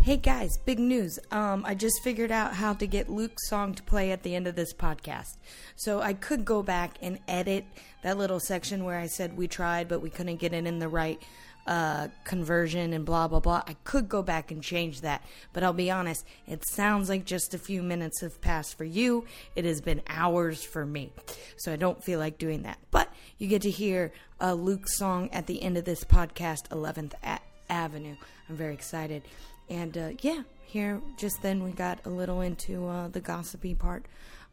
Hey 0.02 0.16
guys, 0.16 0.56
big 0.56 0.78
news. 0.78 1.18
Um, 1.30 1.64
I 1.66 1.74
just 1.74 2.02
figured 2.02 2.30
out 2.30 2.54
how 2.54 2.72
to 2.74 2.86
get 2.86 3.10
Luke's 3.10 3.48
song 3.48 3.74
to 3.74 3.82
play 3.82 4.10
at 4.10 4.22
the 4.22 4.34
end 4.34 4.46
of 4.46 4.56
this 4.56 4.72
podcast. 4.72 5.36
So 5.76 6.00
I 6.00 6.14
could 6.14 6.44
go 6.46 6.62
back 6.62 6.96
and 7.02 7.18
edit 7.28 7.66
that 8.02 8.16
little 8.16 8.40
section 8.40 8.84
where 8.84 8.98
I 8.98 9.06
said 9.06 9.36
we 9.36 9.48
tried, 9.48 9.86
but 9.88 10.00
we 10.00 10.08
couldn't 10.08 10.36
get 10.36 10.54
it 10.54 10.66
in 10.66 10.78
the 10.78 10.88
right 10.88 11.22
uh, 11.66 12.08
conversion 12.24 12.94
and 12.94 13.04
blah, 13.04 13.28
blah, 13.28 13.40
blah. 13.40 13.62
I 13.66 13.74
could 13.84 14.08
go 14.08 14.22
back 14.22 14.50
and 14.50 14.62
change 14.62 15.02
that. 15.02 15.22
But 15.52 15.62
I'll 15.62 15.74
be 15.74 15.90
honest, 15.90 16.24
it 16.46 16.66
sounds 16.66 17.10
like 17.10 17.26
just 17.26 17.52
a 17.52 17.58
few 17.58 17.82
minutes 17.82 18.22
have 18.22 18.40
passed 18.40 18.78
for 18.78 18.84
you. 18.84 19.26
It 19.54 19.66
has 19.66 19.82
been 19.82 20.00
hours 20.08 20.64
for 20.64 20.86
me. 20.86 21.12
So 21.58 21.70
I 21.70 21.76
don't 21.76 22.02
feel 22.02 22.18
like 22.18 22.38
doing 22.38 22.62
that. 22.62 22.78
But 22.90 23.12
you 23.36 23.46
get 23.48 23.60
to 23.62 23.70
hear 23.70 24.12
uh, 24.40 24.54
Luke's 24.54 24.96
song 24.96 25.28
at 25.32 25.46
the 25.46 25.62
end 25.62 25.76
of 25.76 25.84
this 25.84 26.02
podcast, 26.04 26.68
11th 26.68 27.12
A- 27.22 27.40
Avenue. 27.70 28.16
I'm 28.48 28.56
very 28.56 28.72
excited. 28.72 29.22
And 29.70 29.96
uh, 29.96 30.10
yeah, 30.20 30.42
here 30.64 31.00
just 31.16 31.42
then 31.42 31.62
we 31.62 31.70
got 31.70 32.00
a 32.04 32.10
little 32.10 32.40
into 32.40 32.86
uh, 32.86 33.08
the 33.08 33.20
gossipy 33.20 33.74
part 33.74 34.06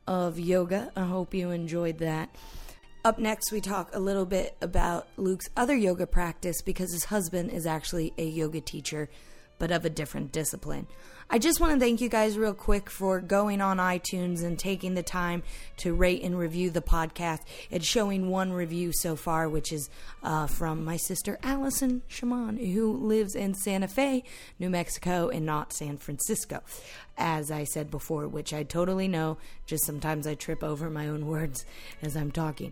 of 0.07 0.39
yoga. 0.39 0.91
I 0.95 1.05
hope 1.05 1.33
you 1.33 1.51
enjoyed 1.51 1.99
that. 1.99 2.29
Up 3.03 3.19
next, 3.19 3.51
we 3.51 3.61
talk 3.61 3.93
a 3.93 3.99
little 3.99 4.25
bit 4.25 4.55
about 4.61 5.07
Luke's 5.15 5.47
other 5.55 5.75
yoga 5.75 6.07
practice 6.07 6.61
because 6.63 6.91
his 6.91 7.05
husband 7.05 7.51
is 7.51 7.67
actually 7.67 8.13
a 8.17 8.25
yoga 8.25 8.61
teacher, 8.61 9.09
but 9.59 9.69
of 9.71 9.85
a 9.85 9.89
different 9.89 10.31
discipline. 10.31 10.87
I 11.27 11.39
just 11.39 11.59
want 11.59 11.73
to 11.73 11.79
thank 11.79 12.01
you 12.01 12.07
guys 12.07 12.37
real 12.37 12.53
quick 12.53 12.89
for 12.89 13.19
going 13.19 13.59
on 13.59 13.77
iTunes 13.77 14.43
and 14.43 14.59
taking 14.59 14.93
the 14.93 15.03
time 15.03 15.41
to 15.77 15.93
rate 15.93 16.21
and 16.21 16.37
review 16.37 16.69
the 16.69 16.81
podcast. 16.81 17.39
It's 17.71 17.85
showing 17.85 18.29
one 18.29 18.53
review 18.53 18.91
so 18.93 19.15
far, 19.15 19.49
which 19.49 19.73
is 19.73 19.89
uh, 20.21 20.45
from 20.45 20.85
my 20.85 20.97
sister 20.97 21.39
Allison 21.41 22.03
Shaman, 22.07 22.57
who 22.57 22.93
lives 22.93 23.33
in 23.33 23.55
Santa 23.55 23.87
Fe, 23.87 24.23
New 24.59 24.69
Mexico, 24.69 25.29
and 25.29 25.45
not 25.45 25.73
San 25.73 25.97
Francisco. 25.97 26.61
As 27.17 27.49
I 27.49 27.63
said 27.63 27.89
before, 27.89 28.27
which 28.27 28.53
I 28.53 28.61
totally 28.61 29.07
know, 29.07 29.37
just 29.65 29.83
sometimes 29.83 30.27
I 30.27 30.35
trip 30.35 30.63
over 30.63 30.91
my 30.91 31.07
own 31.07 31.25
words 31.25 31.65
as 32.03 32.15
I'm 32.15 32.31
talking. 32.31 32.71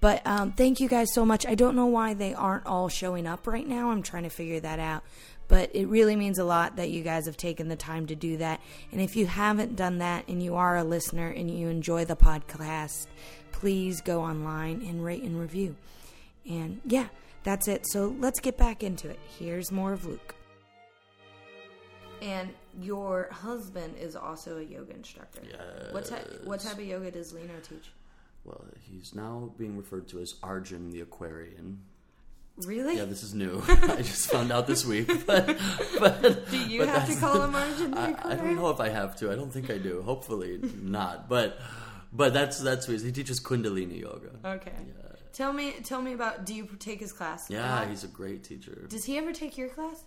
But 0.00 0.26
um, 0.26 0.52
thank 0.52 0.80
you 0.80 0.88
guys 0.88 1.12
so 1.12 1.26
much. 1.26 1.44
I 1.46 1.54
don't 1.54 1.76
know 1.76 1.86
why 1.86 2.14
they 2.14 2.32
aren't 2.32 2.64
all 2.64 2.88
showing 2.88 3.26
up 3.26 3.46
right 3.46 3.68
now. 3.68 3.90
I'm 3.90 4.02
trying 4.02 4.22
to 4.22 4.30
figure 4.30 4.60
that 4.60 4.78
out. 4.78 5.04
But 5.50 5.74
it 5.74 5.88
really 5.88 6.14
means 6.14 6.38
a 6.38 6.44
lot 6.44 6.76
that 6.76 6.90
you 6.90 7.02
guys 7.02 7.26
have 7.26 7.36
taken 7.36 7.66
the 7.66 7.74
time 7.74 8.06
to 8.06 8.14
do 8.14 8.36
that. 8.36 8.60
And 8.92 9.00
if 9.00 9.16
you 9.16 9.26
haven't 9.26 9.74
done 9.74 9.98
that 9.98 10.28
and 10.28 10.40
you 10.40 10.54
are 10.54 10.76
a 10.76 10.84
listener 10.84 11.26
and 11.28 11.50
you 11.50 11.66
enjoy 11.66 12.04
the 12.04 12.14
podcast, 12.14 13.08
please 13.50 14.00
go 14.00 14.22
online 14.22 14.86
and 14.88 15.04
rate 15.04 15.24
and 15.24 15.40
review. 15.40 15.74
And 16.48 16.80
yeah, 16.86 17.08
that's 17.42 17.66
it. 17.66 17.84
So 17.90 18.14
let's 18.20 18.38
get 18.38 18.56
back 18.56 18.84
into 18.84 19.10
it. 19.10 19.18
Here's 19.40 19.72
more 19.72 19.92
of 19.92 20.06
Luke. 20.06 20.36
And 22.22 22.50
your 22.80 23.28
husband 23.32 23.96
is 23.98 24.14
also 24.14 24.58
a 24.58 24.62
yoga 24.62 24.94
instructor. 24.94 25.40
What, 25.90 26.04
ty- 26.04 26.22
what 26.44 26.60
type 26.60 26.74
of 26.74 26.84
yoga 26.84 27.10
does 27.10 27.32
Lino 27.32 27.54
teach? 27.60 27.90
Well, 28.44 28.64
he's 28.78 29.16
now 29.16 29.52
being 29.58 29.76
referred 29.76 30.06
to 30.10 30.20
as 30.20 30.36
Arjun 30.44 30.90
the 30.90 31.00
Aquarian. 31.00 31.80
Really? 32.66 32.96
Yeah, 32.96 33.04
this 33.04 33.22
is 33.22 33.34
new. 33.34 33.62
I 33.68 34.02
just 34.02 34.30
found 34.30 34.52
out 34.52 34.66
this 34.66 34.84
week. 34.84 35.10
But, 35.26 35.58
but 35.98 36.50
Do 36.50 36.58
you 36.58 36.80
but 36.80 36.88
have 36.88 37.08
to 37.08 37.16
call 37.16 37.42
him 37.42 37.54
Arjun 37.54 37.94
I, 37.94 38.14
I 38.24 38.34
don't 38.34 38.56
know 38.56 38.70
if 38.70 38.80
I 38.80 38.88
have 38.88 39.16
to. 39.16 39.30
I 39.30 39.36
don't 39.36 39.52
think 39.52 39.70
I 39.70 39.78
do. 39.78 40.02
Hopefully 40.02 40.60
not. 40.82 41.28
But 41.28 41.58
but 42.12 42.32
that's 42.32 42.58
that's 42.58 42.88
what 42.88 43.00
he 43.00 43.12
teaches 43.12 43.40
Kundalini 43.40 44.00
yoga. 44.00 44.30
Okay. 44.44 44.72
Yeah. 44.74 45.10
Tell 45.32 45.52
me, 45.52 45.72
tell 45.84 46.02
me 46.02 46.12
about. 46.12 46.44
Do 46.44 46.54
you 46.54 46.68
take 46.78 47.00
his 47.00 47.12
class? 47.12 47.48
Yeah, 47.48 47.88
he's 47.88 48.04
a 48.04 48.08
great 48.08 48.42
teacher. 48.42 48.86
Does 48.88 49.04
he 49.04 49.16
ever 49.18 49.32
take 49.32 49.56
your 49.56 49.68
class? 49.68 50.04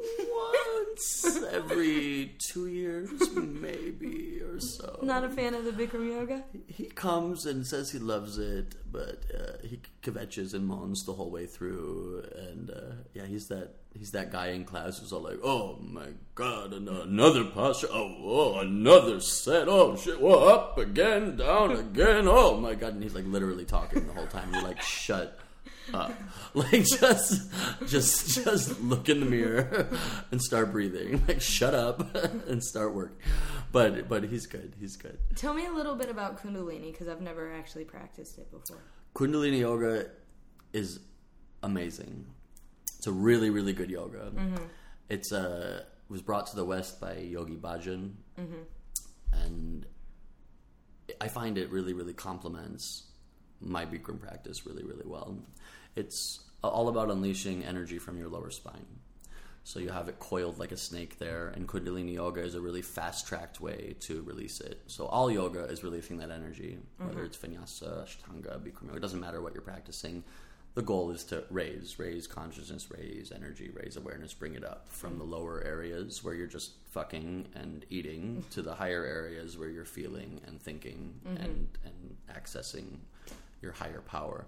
Once 0.00 1.38
every 1.52 2.34
two 2.38 2.66
years, 2.66 3.10
maybe 3.34 4.40
or 4.42 4.60
so. 4.60 4.98
Not 5.02 5.24
a 5.24 5.28
fan 5.28 5.54
of 5.54 5.64
the 5.64 5.72
Bikram 5.72 6.08
yoga. 6.08 6.44
He 6.66 6.84
comes 6.86 7.46
and 7.46 7.66
says 7.66 7.90
he 7.90 7.98
loves 7.98 8.38
it, 8.38 8.74
but 8.90 9.24
uh, 9.34 9.66
he 9.66 9.80
kvetches 10.02 10.54
and 10.54 10.66
moans 10.66 11.04
the 11.04 11.12
whole 11.12 11.30
way 11.30 11.46
through. 11.46 12.24
And 12.36 12.70
uh, 12.70 12.94
yeah, 13.14 13.26
he's 13.26 13.48
that 13.48 13.74
he's 13.96 14.12
that 14.12 14.32
guy 14.32 14.48
in 14.48 14.64
class 14.64 14.98
who's 14.98 15.12
all 15.12 15.22
like, 15.22 15.38
"Oh 15.42 15.78
my 15.80 16.08
god, 16.34 16.72
another 16.72 17.44
posture! 17.44 17.88
Oh, 17.90 18.16
oh, 18.22 18.58
another 18.60 19.20
set! 19.20 19.68
Oh 19.68 19.96
shit! 19.96 20.20
Well, 20.20 20.48
up 20.48 20.78
again, 20.78 21.36
down 21.36 21.72
again! 21.76 22.26
Oh 22.26 22.56
my 22.56 22.74
god!" 22.74 22.94
And 22.94 23.02
he's 23.02 23.14
like 23.14 23.26
literally 23.26 23.64
talking 23.64 24.06
the 24.06 24.12
whole 24.12 24.26
time. 24.26 24.52
You're 24.52 24.62
like, 24.62 24.80
"Shut." 24.80 25.38
Up 25.94 26.12
like 26.54 26.84
just 26.84 27.50
just 27.86 28.44
just 28.44 28.80
look 28.80 29.08
in 29.08 29.20
the 29.20 29.26
mirror 29.26 29.88
and 30.30 30.42
start 30.42 30.72
breathing 30.72 31.22
like 31.28 31.40
shut 31.40 31.74
up 31.74 32.14
and 32.48 32.62
start 32.62 32.94
work. 32.94 33.18
but 33.72 34.08
but 34.08 34.24
he's 34.24 34.46
good 34.46 34.74
he's 34.80 34.96
good 34.96 35.18
Tell 35.36 35.54
me 35.54 35.66
a 35.66 35.72
little 35.72 35.94
bit 35.94 36.10
about 36.10 36.42
Kundalini 36.42 36.90
because 36.92 37.08
I've 37.08 37.20
never 37.20 37.52
actually 37.52 37.84
practiced 37.84 38.38
it 38.38 38.50
before. 38.50 38.82
Kundalini 39.14 39.60
yoga 39.60 40.06
is 40.72 41.00
amazing. 41.62 42.26
It's 42.98 43.06
a 43.06 43.12
really, 43.12 43.50
really 43.50 43.72
good 43.72 43.90
yoga. 43.90 44.32
It's 45.08 45.32
uh, 45.32 45.82
it 45.84 46.12
was 46.12 46.20
brought 46.22 46.46
to 46.48 46.56
the 46.56 46.64
West 46.64 47.00
by 47.00 47.14
Yogi 47.16 47.56
Bhajan, 47.56 48.12
and 49.32 49.86
I 51.20 51.28
find 51.28 51.58
it 51.58 51.70
really, 51.70 51.92
really 51.92 52.12
complements 52.12 53.04
my 53.60 53.84
Bikram 53.84 54.20
practice 54.20 54.66
really, 54.66 54.84
really 54.84 55.06
well. 55.06 55.38
It's 55.96 56.40
all 56.62 56.88
about 56.88 57.10
unleashing 57.10 57.64
energy 57.64 57.98
from 57.98 58.18
your 58.18 58.28
lower 58.28 58.50
spine. 58.50 58.86
So 59.62 59.78
you 59.78 59.90
have 59.90 60.08
it 60.08 60.18
coiled 60.18 60.58
like 60.58 60.72
a 60.72 60.76
snake 60.76 61.18
there, 61.18 61.48
and 61.48 61.68
Kundalini 61.68 62.14
yoga 62.14 62.40
is 62.40 62.54
a 62.54 62.60
really 62.60 62.82
fast-tracked 62.82 63.60
way 63.60 63.94
to 64.00 64.22
release 64.22 64.60
it. 64.60 64.80
So 64.86 65.06
all 65.06 65.30
yoga 65.30 65.64
is 65.64 65.84
releasing 65.84 66.16
that 66.18 66.30
energy, 66.30 66.78
whether 66.96 67.16
mm-hmm. 67.16 67.26
it's 67.26 67.36
vinyasa, 67.36 68.04
ashtanga, 68.04 68.58
Bikram 68.58 68.86
yoga. 68.86 68.96
It 68.96 69.00
doesn't 69.00 69.20
matter 69.20 69.42
what 69.42 69.52
you're 69.52 69.62
practicing. 69.62 70.24
the 70.74 70.82
goal 70.82 71.10
is 71.10 71.24
to 71.24 71.44
raise, 71.50 71.98
raise 71.98 72.26
consciousness, 72.26 72.88
raise 72.90 73.32
energy, 73.32 73.70
raise 73.74 73.96
awareness, 73.96 74.32
bring 74.32 74.54
it 74.54 74.64
up 74.64 74.88
from 74.88 75.18
the 75.18 75.24
lower 75.24 75.62
areas 75.64 76.22
where 76.22 76.34
you're 76.34 76.46
just 76.46 76.72
fucking 76.90 77.46
and 77.54 77.84
eating 77.90 78.22
mm-hmm. 78.22 78.48
to 78.50 78.62
the 78.62 78.74
higher 78.74 79.04
areas 79.04 79.58
where 79.58 79.68
you're 79.68 79.84
feeling 79.84 80.40
and 80.46 80.62
thinking 80.62 81.14
mm-hmm. 81.26 81.42
and 81.42 81.68
and 81.84 82.16
accessing 82.32 82.98
your 83.62 83.72
higher 83.72 84.00
power. 84.00 84.46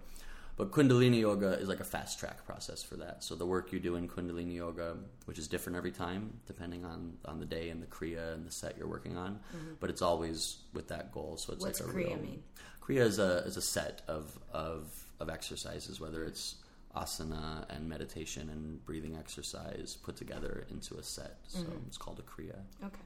But 0.56 0.70
Kundalini 0.70 1.20
Yoga 1.20 1.58
is 1.58 1.68
like 1.68 1.80
a 1.80 1.84
fast 1.84 2.18
track 2.18 2.44
process 2.44 2.82
for 2.82 2.96
that. 2.96 3.24
So 3.24 3.34
the 3.34 3.46
work 3.46 3.72
you 3.72 3.80
do 3.80 3.96
in 3.96 4.06
Kundalini 4.06 4.54
Yoga, 4.56 4.96
which 5.24 5.38
is 5.38 5.48
different 5.48 5.76
every 5.76 5.92
time 5.92 6.34
depending 6.46 6.84
on, 6.84 7.14
on 7.24 7.40
the 7.40 7.46
day 7.46 7.70
and 7.70 7.82
the 7.82 7.86
Kriya 7.86 8.34
and 8.34 8.46
the 8.46 8.50
set 8.50 8.76
you're 8.76 8.86
working 8.88 9.16
on, 9.16 9.40
mm-hmm. 9.56 9.74
but 9.80 9.88
it's 9.88 10.02
always 10.02 10.58
with 10.74 10.88
that 10.88 11.10
goal. 11.10 11.36
So 11.38 11.54
it's 11.54 11.64
What's 11.64 11.80
like 11.80 11.88
a 11.88 11.92
Kriya 11.92 12.08
real, 12.08 12.16
mean? 12.16 12.42
Kriya 12.82 13.00
is 13.00 13.18
a 13.18 13.38
is 13.46 13.56
a 13.56 13.62
set 13.62 14.02
of 14.08 14.38
of 14.52 14.92
of 15.20 15.30
exercises, 15.30 16.00
whether 16.00 16.24
it's 16.24 16.56
asana 16.94 17.64
and 17.74 17.88
meditation 17.88 18.50
and 18.50 18.84
breathing 18.84 19.16
exercise 19.16 19.96
put 20.02 20.16
together 20.16 20.66
into 20.70 20.96
a 20.96 21.02
set. 21.02 21.38
So 21.48 21.60
mm-hmm. 21.60 21.86
it's 21.86 21.96
called 21.96 22.18
a 22.18 22.22
Kriya. 22.22 22.58
Okay. 22.84 23.00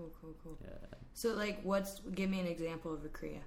Cool, 0.00 0.10
cool, 0.20 0.34
cool. 0.42 0.58
Yeah. 0.62 0.98
So, 1.12 1.34
like, 1.34 1.60
what's 1.62 2.00
give 2.14 2.30
me 2.30 2.40
an 2.40 2.46
example 2.46 2.94
of 2.94 3.04
a 3.04 3.08
kriya? 3.08 3.40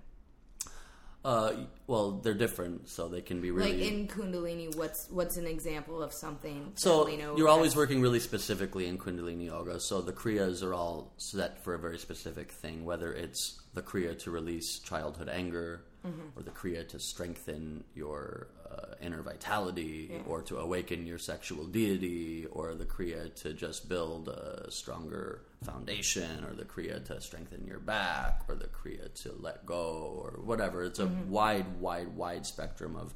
Uh, 1.26 1.54
well, 1.88 2.20
they're 2.20 2.34
different, 2.34 2.90
so 2.90 3.08
they 3.08 3.22
can 3.22 3.40
be 3.40 3.50
really. 3.50 3.72
Like 3.72 3.82
in 3.82 4.08
Kundalini, 4.08 4.76
what's 4.76 5.08
what's 5.10 5.38
an 5.38 5.48
example 5.48 6.04
of 6.04 6.12
something? 6.12 6.74
So 6.76 7.08
you're 7.08 7.48
always 7.48 7.76
working 7.76 8.02
really 8.02 8.20
specifically 8.20 8.88
in 8.88 8.98
Kundalini 8.98 9.46
Yoga. 9.46 9.80
So 9.80 10.02
the 10.02 10.12
kriyas 10.12 10.64
are 10.64 10.74
all 10.74 11.14
set 11.18 11.64
for 11.64 11.76
a 11.76 11.80
very 11.80 11.98
specific 11.98 12.52
thing, 12.52 12.84
whether 12.84 13.14
it's 13.14 13.62
the 13.74 13.82
kriya 13.82 14.20
to 14.24 14.32
release 14.32 14.80
childhood 14.80 15.30
anger, 15.30 15.86
Mm-hmm. 16.06 16.38
or 16.38 16.44
the 16.44 16.52
kriya 16.52 16.86
to 16.90 17.00
strengthen 17.00 17.84
your 17.96 18.48
uh, 18.70 18.96
inner 19.02 19.22
vitality, 19.22 20.10
Yeah. 20.12 20.20
or 20.28 20.42
to 20.44 20.58
awaken 20.58 21.06
your 21.08 21.18
sexual 21.18 21.66
deity, 21.66 22.46
or 22.52 22.76
the 22.76 22.84
kriya 22.86 23.34
to 23.44 23.54
just 23.54 23.88
build 23.88 24.28
a 24.28 24.70
stronger 24.70 25.44
foundation, 25.64 26.44
or 26.44 26.54
the 26.56 26.66
kriya 26.66 27.04
to 27.06 27.22
strengthen 27.22 27.66
your 27.66 27.80
back, 27.80 28.42
or 28.50 28.56
the 28.56 28.68
kriya 28.68 29.14
to 29.24 29.34
let 29.40 29.66
go, 29.66 30.20
or 30.22 30.42
whatever. 30.44 30.84
It's 30.84 31.00
a 31.00 31.06
Mm-hmm. 31.06 31.30
wide, 31.30 31.80
wide, 31.80 32.10
wide 32.18 32.46
spectrum 32.46 32.96
of 32.98 33.14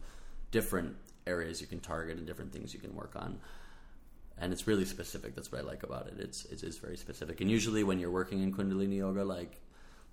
different 0.51 0.95
areas 1.25 1.59
you 1.59 1.67
can 1.67 1.81
target 1.81 2.17
and 2.17 2.25
different 2.25 2.53
things 2.53 2.73
you 2.73 2.79
can 2.79 2.95
work 2.95 3.13
on 3.17 3.37
and 4.39 4.53
it's 4.53 4.67
really 4.67 4.85
specific. 4.85 5.35
That's 5.35 5.51
what 5.51 5.61
I 5.61 5.63
like 5.65 5.81
about 5.83 6.07
it. 6.07 6.19
It's 6.19 6.45
it 6.45 6.61
is 6.63 6.77
very 6.77 6.95
specific. 6.95 7.41
And 7.41 7.49
usually, 7.49 7.83
when 7.83 7.97
you're 7.99 8.11
working 8.11 8.43
in 8.43 8.53
Kundalini 8.53 8.97
yoga, 8.97 9.23
like 9.25 9.59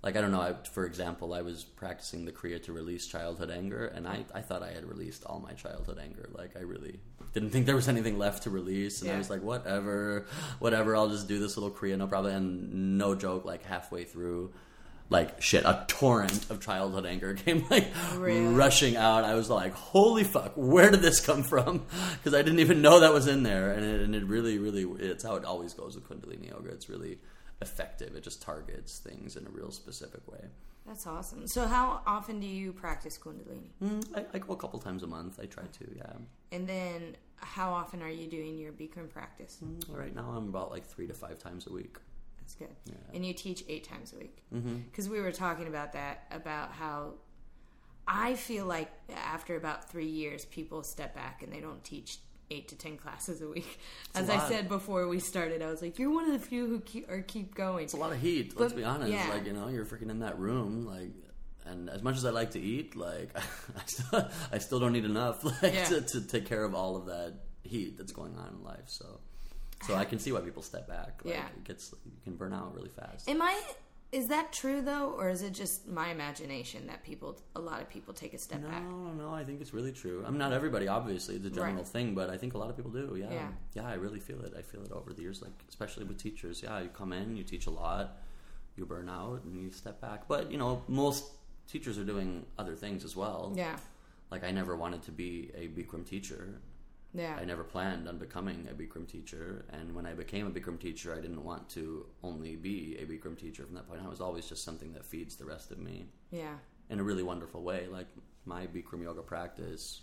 like 0.05 0.15
I 0.15 0.21
don't 0.21 0.31
know, 0.31 0.39
I, 0.41 0.53
for 0.71 0.85
example, 0.85 1.33
I 1.33 1.41
was 1.41 1.63
practicing 1.63 2.23
the 2.25 2.31
Kriya 2.31 2.61
to 2.63 2.71
release 2.71 3.07
childhood 3.07 3.49
anger, 3.49 3.87
and 3.87 4.07
I 4.07 4.23
I 4.33 4.41
thought 4.41 4.61
I 4.63 4.71
had 4.71 4.85
released 4.85 5.25
all 5.25 5.39
my 5.39 5.53
childhood 5.53 5.99
anger. 6.01 6.29
Like 6.31 6.55
I 6.55 6.61
really 6.61 6.99
didn't 7.33 7.49
think 7.49 7.65
there 7.65 7.75
was 7.75 7.89
anything 7.89 8.17
left 8.17 8.43
to 8.43 8.49
release, 8.51 9.01
and 9.01 9.11
I 9.11 9.17
was 9.17 9.29
like, 9.29 9.41
whatever, 9.41 10.25
whatever. 10.59 10.95
I'll 10.95 11.09
just 11.09 11.27
do 11.27 11.39
this 11.39 11.57
little 11.57 11.71
Kriya, 11.71 11.97
no 11.97 12.07
problem. 12.07 12.33
And 12.35 12.97
no 12.97 13.15
joke, 13.15 13.43
like 13.43 13.63
halfway 13.65 14.05
through. 14.05 14.53
Like 15.07 15.39
shit, 15.39 15.65
a 15.65 15.85
torrent 15.87 16.49
of 16.49 16.61
childhood 16.61 17.05
anger 17.05 17.33
came 17.45 17.63
like 17.69 17.87
Really? 18.17 18.41
rushing 18.55 18.95
out. 18.95 19.23
I 19.23 19.35
was 19.35 19.49
like, 19.51 19.73
"Holy 19.73 20.23
fuck, 20.23 20.53
where 20.55 20.89
did 20.89 21.01
this 21.01 21.19
come 21.23 21.43
from?" 21.43 21.85
Because 22.13 22.33
I 22.33 22.41
didn't 22.41 22.59
even 22.59 22.81
know 22.81 22.99
that 23.01 23.13
was 23.13 23.27
in 23.27 23.43
there, 23.43 23.71
and 23.71 23.85
it, 23.85 24.01
and 24.01 24.15
it 24.15 24.23
really, 24.25 24.57
really, 24.57 24.83
it's 24.99 25.23
how 25.23 25.35
it 25.35 25.45
always 25.45 25.73
goes 25.75 25.93
with 25.95 26.09
Kundalini 26.09 26.49
yoga. 26.49 26.69
It's 26.69 26.89
really 26.89 27.19
effective. 27.61 28.15
It 28.15 28.23
just 28.23 28.41
targets 28.41 28.99
things 28.99 29.35
in 29.35 29.45
a 29.45 29.49
real 29.49 29.71
specific 29.71 30.27
way. 30.31 30.45
That's 30.85 31.07
awesome. 31.07 31.47
So, 31.47 31.65
how 31.65 32.01
often 32.05 32.39
do 32.39 32.45
you 32.47 32.71
practice 32.71 33.17
Kundalini? 33.17 33.69
Mm, 33.83 34.05
I, 34.15 34.25
I 34.35 34.39
go 34.39 34.53
a 34.53 34.57
couple 34.57 34.79
times 34.79 35.01
a 35.03 35.07
month. 35.07 35.39
I 35.41 35.45
try 35.45 35.63
to, 35.63 35.85
yeah. 35.95 36.13
And 36.51 36.67
then, 36.69 37.17
how 37.37 37.71
often 37.73 38.01
are 38.03 38.09
you 38.09 38.27
doing 38.29 38.57
your 38.57 38.71
Bikram 38.71 39.09
practice? 39.09 39.57
Mm, 39.63 39.97
Right 39.97 40.15
now, 40.15 40.29
I'm 40.35 40.47
about 40.49 40.69
like 40.69 40.85
three 40.85 41.07
to 41.07 41.13
five 41.13 41.39
times 41.39 41.65
a 41.67 41.73
week. 41.73 41.97
That's 42.39 42.53
good. 42.53 42.75
Yeah. 42.85 42.93
And 43.15 43.25
you 43.25 43.33
teach 43.33 43.63
eight 43.67 43.83
times 43.83 44.13
a 44.13 44.17
week. 44.17 44.43
hmm 44.51 44.75
Because 44.91 45.09
we 45.09 45.19
were 45.21 45.31
talking 45.31 45.67
about 45.67 45.93
that, 45.93 46.25
about 46.29 46.71
how 46.71 47.13
I 48.07 48.35
feel 48.35 48.67
like 48.67 48.91
after 49.15 49.55
about 49.55 49.89
three 49.89 50.05
years, 50.05 50.45
people 50.45 50.83
step 50.83 51.15
back 51.15 51.41
and 51.41 51.51
they 51.51 51.59
don't 51.61 51.83
teach 51.83 52.19
eight 52.51 52.67
to 52.69 52.75
ten 52.75 52.97
classes 52.97 53.41
a 53.41 53.47
week. 53.47 53.79
a 54.13 54.19
As 54.19 54.29
I 54.29 54.47
said 54.47 54.67
before 54.69 55.07
we 55.07 55.19
started, 55.19 55.61
I 55.61 55.67
was 55.71 55.81
like, 55.81 55.97
"You're 55.99 56.11
one 56.11 56.25
of 56.25 56.31
the 56.39 56.45
few 56.47 56.67
who 56.67 56.79
keep 56.81 57.09
or 57.09 57.21
keep 57.21 57.55
going." 57.55 57.85
It's 57.85 57.93
a 57.93 57.97
lot 57.97 58.11
of 58.11 58.19
heat. 58.21 58.59
Let's 58.59 58.73
be 58.73 58.83
honest. 58.83 59.11
yeah. 59.11 59.29
Like 59.29 59.45
you 59.45 59.53
know, 59.53 59.67
you're 59.67 59.85
freaking 59.85 60.09
in 60.09 60.19
that 60.19 60.37
room, 60.39 60.85
like. 60.85 61.11
And 61.67 61.89
as 61.89 62.03
much 62.03 62.15
as 62.15 62.25
I 62.25 62.29
like 62.29 62.51
to 62.51 62.59
eat, 62.61 62.95
like 62.95 63.35
I 63.75 63.81
still, 63.87 64.29
I 64.51 64.57
still 64.59 64.79
don't 64.79 64.95
eat 64.95 65.03
enough, 65.03 65.43
like 65.63 65.73
Yeah. 65.73 65.85
to, 65.85 66.01
to 66.01 66.21
take 66.21 66.45
care 66.45 66.63
of 66.63 66.75
all 66.75 66.95
of 66.95 67.07
that 67.07 67.33
heat 67.63 67.97
that's 67.97 68.11
going 68.11 68.37
on 68.37 68.49
in 68.59 68.63
life. 68.63 68.83
So, 68.85 69.19
so 69.87 69.95
I 69.95 70.05
can 70.05 70.19
see 70.19 70.31
why 70.31 70.41
people 70.41 70.61
step 70.61 70.87
back. 70.87 71.21
Like, 71.25 71.33
Yeah. 71.33 71.47
it 71.47 71.63
gets 71.63 71.91
you 72.05 72.11
can 72.23 72.35
burn 72.35 72.53
out 72.53 72.75
really 72.75 72.89
fast. 72.91 73.27
Am 73.27 73.41
I? 73.41 73.59
Is 74.15 74.27
that 74.27 74.53
true 74.53 74.81
though, 74.81 75.07
or 75.19 75.27
is 75.29 75.41
it 75.41 75.51
just 75.53 75.87
my 75.89 76.07
imagination 76.09 76.87
that 76.87 77.03
people, 77.03 77.37
a 77.55 77.59
lot 77.59 77.81
of 77.81 77.89
people, 77.89 78.13
take 78.13 78.33
a 78.33 78.37
step 78.37 78.61
No, 78.61 78.69
back? 78.69 78.83
no, 78.83 79.11
no. 79.23 79.33
I 79.33 79.43
think 79.43 79.59
it's 79.59 79.73
really 79.73 79.91
true. 79.91 80.23
I'm 80.25 80.37
not 80.37 80.53
everybody, 80.53 80.87
obviously, 80.87 81.35
it's 81.35 81.45
a 81.45 81.49
general 81.49 81.75
Right. 81.83 81.87
thing, 81.95 82.15
but 82.15 82.29
I 82.29 82.37
think 82.37 82.53
a 82.53 82.57
lot 82.57 82.69
of 82.69 82.75
people 82.77 82.91
do. 82.91 83.17
Yeah. 83.19 83.31
Yeah. 83.39 83.49
yeah, 83.73 83.87
I 83.87 83.95
really 83.95 84.21
feel 84.21 84.41
it. 84.47 84.53
I 84.57 84.61
feel 84.61 84.83
it 84.83 84.91
over 84.93 85.11
the 85.11 85.21
years, 85.21 85.41
like 85.41 85.51
especially 85.67 86.05
with 86.05 86.17
teachers. 86.17 86.63
Yeah, 86.63 86.79
you 86.79 86.89
come 86.89 87.11
in, 87.11 87.35
you 87.35 87.43
teach 87.43 87.65
a 87.67 87.71
lot, 87.71 88.05
you 88.77 88.85
burn 88.85 89.09
out, 89.09 89.43
and 89.43 89.53
you 89.61 89.69
step 89.71 89.99
back. 89.99 90.27
But 90.29 90.49
you 90.51 90.57
know, 90.57 90.83
most 90.87 91.23
teachers 91.67 91.97
are 91.97 92.05
doing 92.05 92.45
other 92.57 92.75
things 92.75 93.03
as 93.03 93.15
well. 93.17 93.53
Yeah, 93.55 93.75
Like 94.31 94.43
I 94.45 94.51
never 94.51 94.75
wanted 94.77 95.01
to 95.03 95.11
be 95.11 95.51
a 95.55 95.67
Bikram 95.67 96.05
teacher. 96.07 96.61
Yeah, 97.15 97.37
I 97.39 97.45
never 97.45 97.63
planned 97.63 98.07
on 98.07 98.17
becoming 98.17 98.67
a 98.69 98.73
Bikram 98.73 99.07
teacher, 99.07 99.65
and 99.71 99.95
when 99.95 100.05
I 100.05 100.13
became 100.13 100.47
a 100.47 100.51
Bikram 100.51 100.79
teacher, 100.79 101.13
I 101.13 101.21
didn't 101.21 101.43
want 101.43 101.69
to 101.69 102.05
only 102.23 102.55
be 102.55 102.97
a 102.99 103.05
Bikram 103.05 103.37
teacher 103.37 103.65
from 103.65 103.75
that 103.75 103.87
point 103.87 104.01
on. 104.01 104.07
It 104.07 104.09
was 104.09 104.21
always 104.21 104.47
just 104.47 104.63
something 104.63 104.93
that 104.93 105.05
feeds 105.05 105.35
the 105.35 105.45
rest 105.45 105.71
of 105.71 105.79
me 105.79 106.05
yeah. 106.31 106.55
in 106.89 106.99
a 106.99 107.03
really 107.03 107.23
wonderful 107.23 107.63
way. 107.63 107.87
Like 107.89 108.07
my 108.45 108.67
Bikram 108.67 109.01
yoga 109.01 109.21
practice 109.21 110.01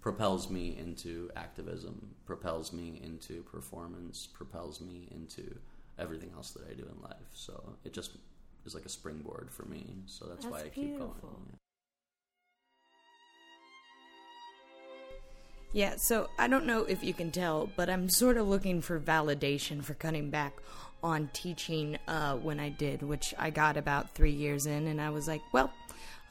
propels 0.00 0.50
me 0.50 0.76
into 0.76 1.30
activism, 1.36 2.14
propels 2.26 2.72
me 2.72 3.00
into 3.02 3.42
performance, 3.44 4.26
propels 4.26 4.80
me 4.80 5.08
into 5.12 5.56
everything 5.98 6.30
else 6.34 6.50
that 6.50 6.68
I 6.68 6.74
do 6.74 6.82
in 6.82 7.00
life. 7.02 7.30
So 7.32 7.76
it 7.84 7.92
just 7.92 8.16
is 8.66 8.74
like 8.74 8.84
a 8.84 8.88
springboard 8.88 9.48
for 9.50 9.64
me. 9.64 9.94
So 10.06 10.26
that's, 10.26 10.44
why 10.44 10.58
I 10.58 10.62
That's 10.62 10.74
keep 10.74 10.98
going. 10.98 11.12
beautiful. 11.12 11.40
Yeah, 15.72 15.94
so 15.96 16.28
I 16.38 16.48
don't 16.48 16.66
know 16.66 16.84
if 16.84 17.02
you 17.02 17.14
can 17.14 17.30
tell, 17.30 17.70
but 17.76 17.88
I'm 17.88 18.10
sort 18.10 18.36
of 18.36 18.46
looking 18.46 18.82
for 18.82 19.00
validation 19.00 19.82
for 19.82 19.94
cutting 19.94 20.28
back 20.28 20.52
on 21.02 21.30
teaching 21.32 21.98
uh, 22.06 22.36
when 22.36 22.60
I 22.60 22.68
did, 22.68 23.02
which 23.02 23.32
I 23.38 23.48
got 23.48 23.78
about 23.78 24.14
three 24.14 24.32
years 24.32 24.66
in, 24.66 24.86
and 24.86 25.00
I 25.00 25.08
was 25.08 25.26
like, 25.26 25.40
well, 25.50 25.72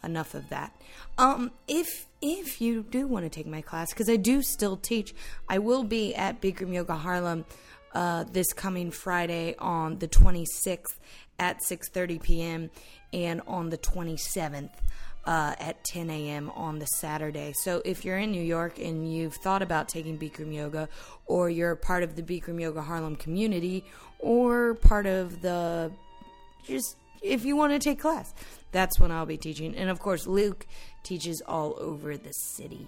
enough 0.03 0.35
of 0.35 0.47
that. 0.49 0.75
Um, 1.17 1.51
if 1.67 2.05
if 2.21 2.61
you 2.61 2.83
do 2.83 3.07
want 3.07 3.25
to 3.25 3.29
take 3.29 3.47
my 3.47 3.61
class, 3.61 3.89
because 3.89 4.09
I 4.09 4.15
do 4.15 4.43
still 4.43 4.77
teach, 4.77 5.15
I 5.49 5.57
will 5.57 5.83
be 5.83 6.13
at 6.13 6.39
Bikram 6.39 6.71
Yoga 6.71 6.95
Harlem 6.95 7.45
uh, 7.93 8.25
this 8.31 8.53
coming 8.53 8.91
Friday 8.91 9.55
on 9.57 9.97
the 9.97 10.07
26th 10.07 10.99
at 11.39 11.61
6:30 11.67 12.21
p.m. 12.21 12.69
and 13.11 13.41
on 13.47 13.69
the 13.69 13.77
27th 13.77 14.69
uh, 15.25 15.55
at 15.59 15.83
10 15.83 16.09
a.m. 16.09 16.49
on 16.51 16.79
the 16.79 16.85
Saturday. 16.85 17.53
So 17.53 17.81
if 17.85 18.03
you're 18.03 18.17
in 18.17 18.31
New 18.31 18.41
York 18.41 18.79
and 18.79 19.11
you've 19.11 19.35
thought 19.35 19.61
about 19.61 19.87
taking 19.87 20.17
Bikram 20.17 20.53
Yoga, 20.53 20.89
or 21.25 21.49
you're 21.49 21.75
part 21.75 22.03
of 22.03 22.15
the 22.15 22.23
Bikram 22.23 22.59
Yoga 22.59 22.81
Harlem 22.81 23.15
community, 23.15 23.85
or 24.19 24.75
part 24.75 25.05
of 25.05 25.41
the 25.41 25.91
just 26.65 26.95
if 27.21 27.45
you 27.45 27.55
want 27.55 27.73
to 27.73 27.79
take 27.79 27.99
class, 27.99 28.33
that's 28.71 28.99
when 28.99 29.11
I'll 29.11 29.25
be 29.25 29.37
teaching. 29.37 29.75
And 29.75 29.89
of 29.89 29.99
course, 29.99 30.25
Luke 30.25 30.65
teaches 31.03 31.41
all 31.45 31.75
over 31.79 32.17
the 32.17 32.33
city. 32.33 32.87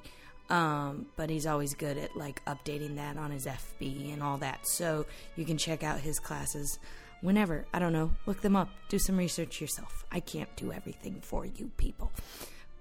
Um, 0.49 1.07
but 1.15 1.29
he's 1.29 1.45
always 1.45 1.73
good 1.73 1.97
at 1.97 2.15
like 2.17 2.43
updating 2.45 2.97
that 2.97 3.17
on 3.17 3.31
his 3.31 3.45
FB 3.45 4.13
and 4.13 4.21
all 4.21 4.37
that. 4.39 4.67
So 4.67 5.05
you 5.35 5.45
can 5.45 5.57
check 5.57 5.83
out 5.83 5.99
his 5.99 6.19
classes 6.19 6.79
whenever. 7.23 7.65
I 7.73 7.79
don't 7.79 7.93
know. 7.93 8.11
Look 8.27 8.41
them 8.41 8.55
up. 8.55 8.69
Do 8.89 8.99
some 8.99 9.17
research 9.17 9.59
yourself. 9.59 10.05
I 10.11 10.19
can't 10.19 10.55
do 10.55 10.71
everything 10.71 11.21
for 11.21 11.45
you 11.45 11.71
people. 11.77 12.11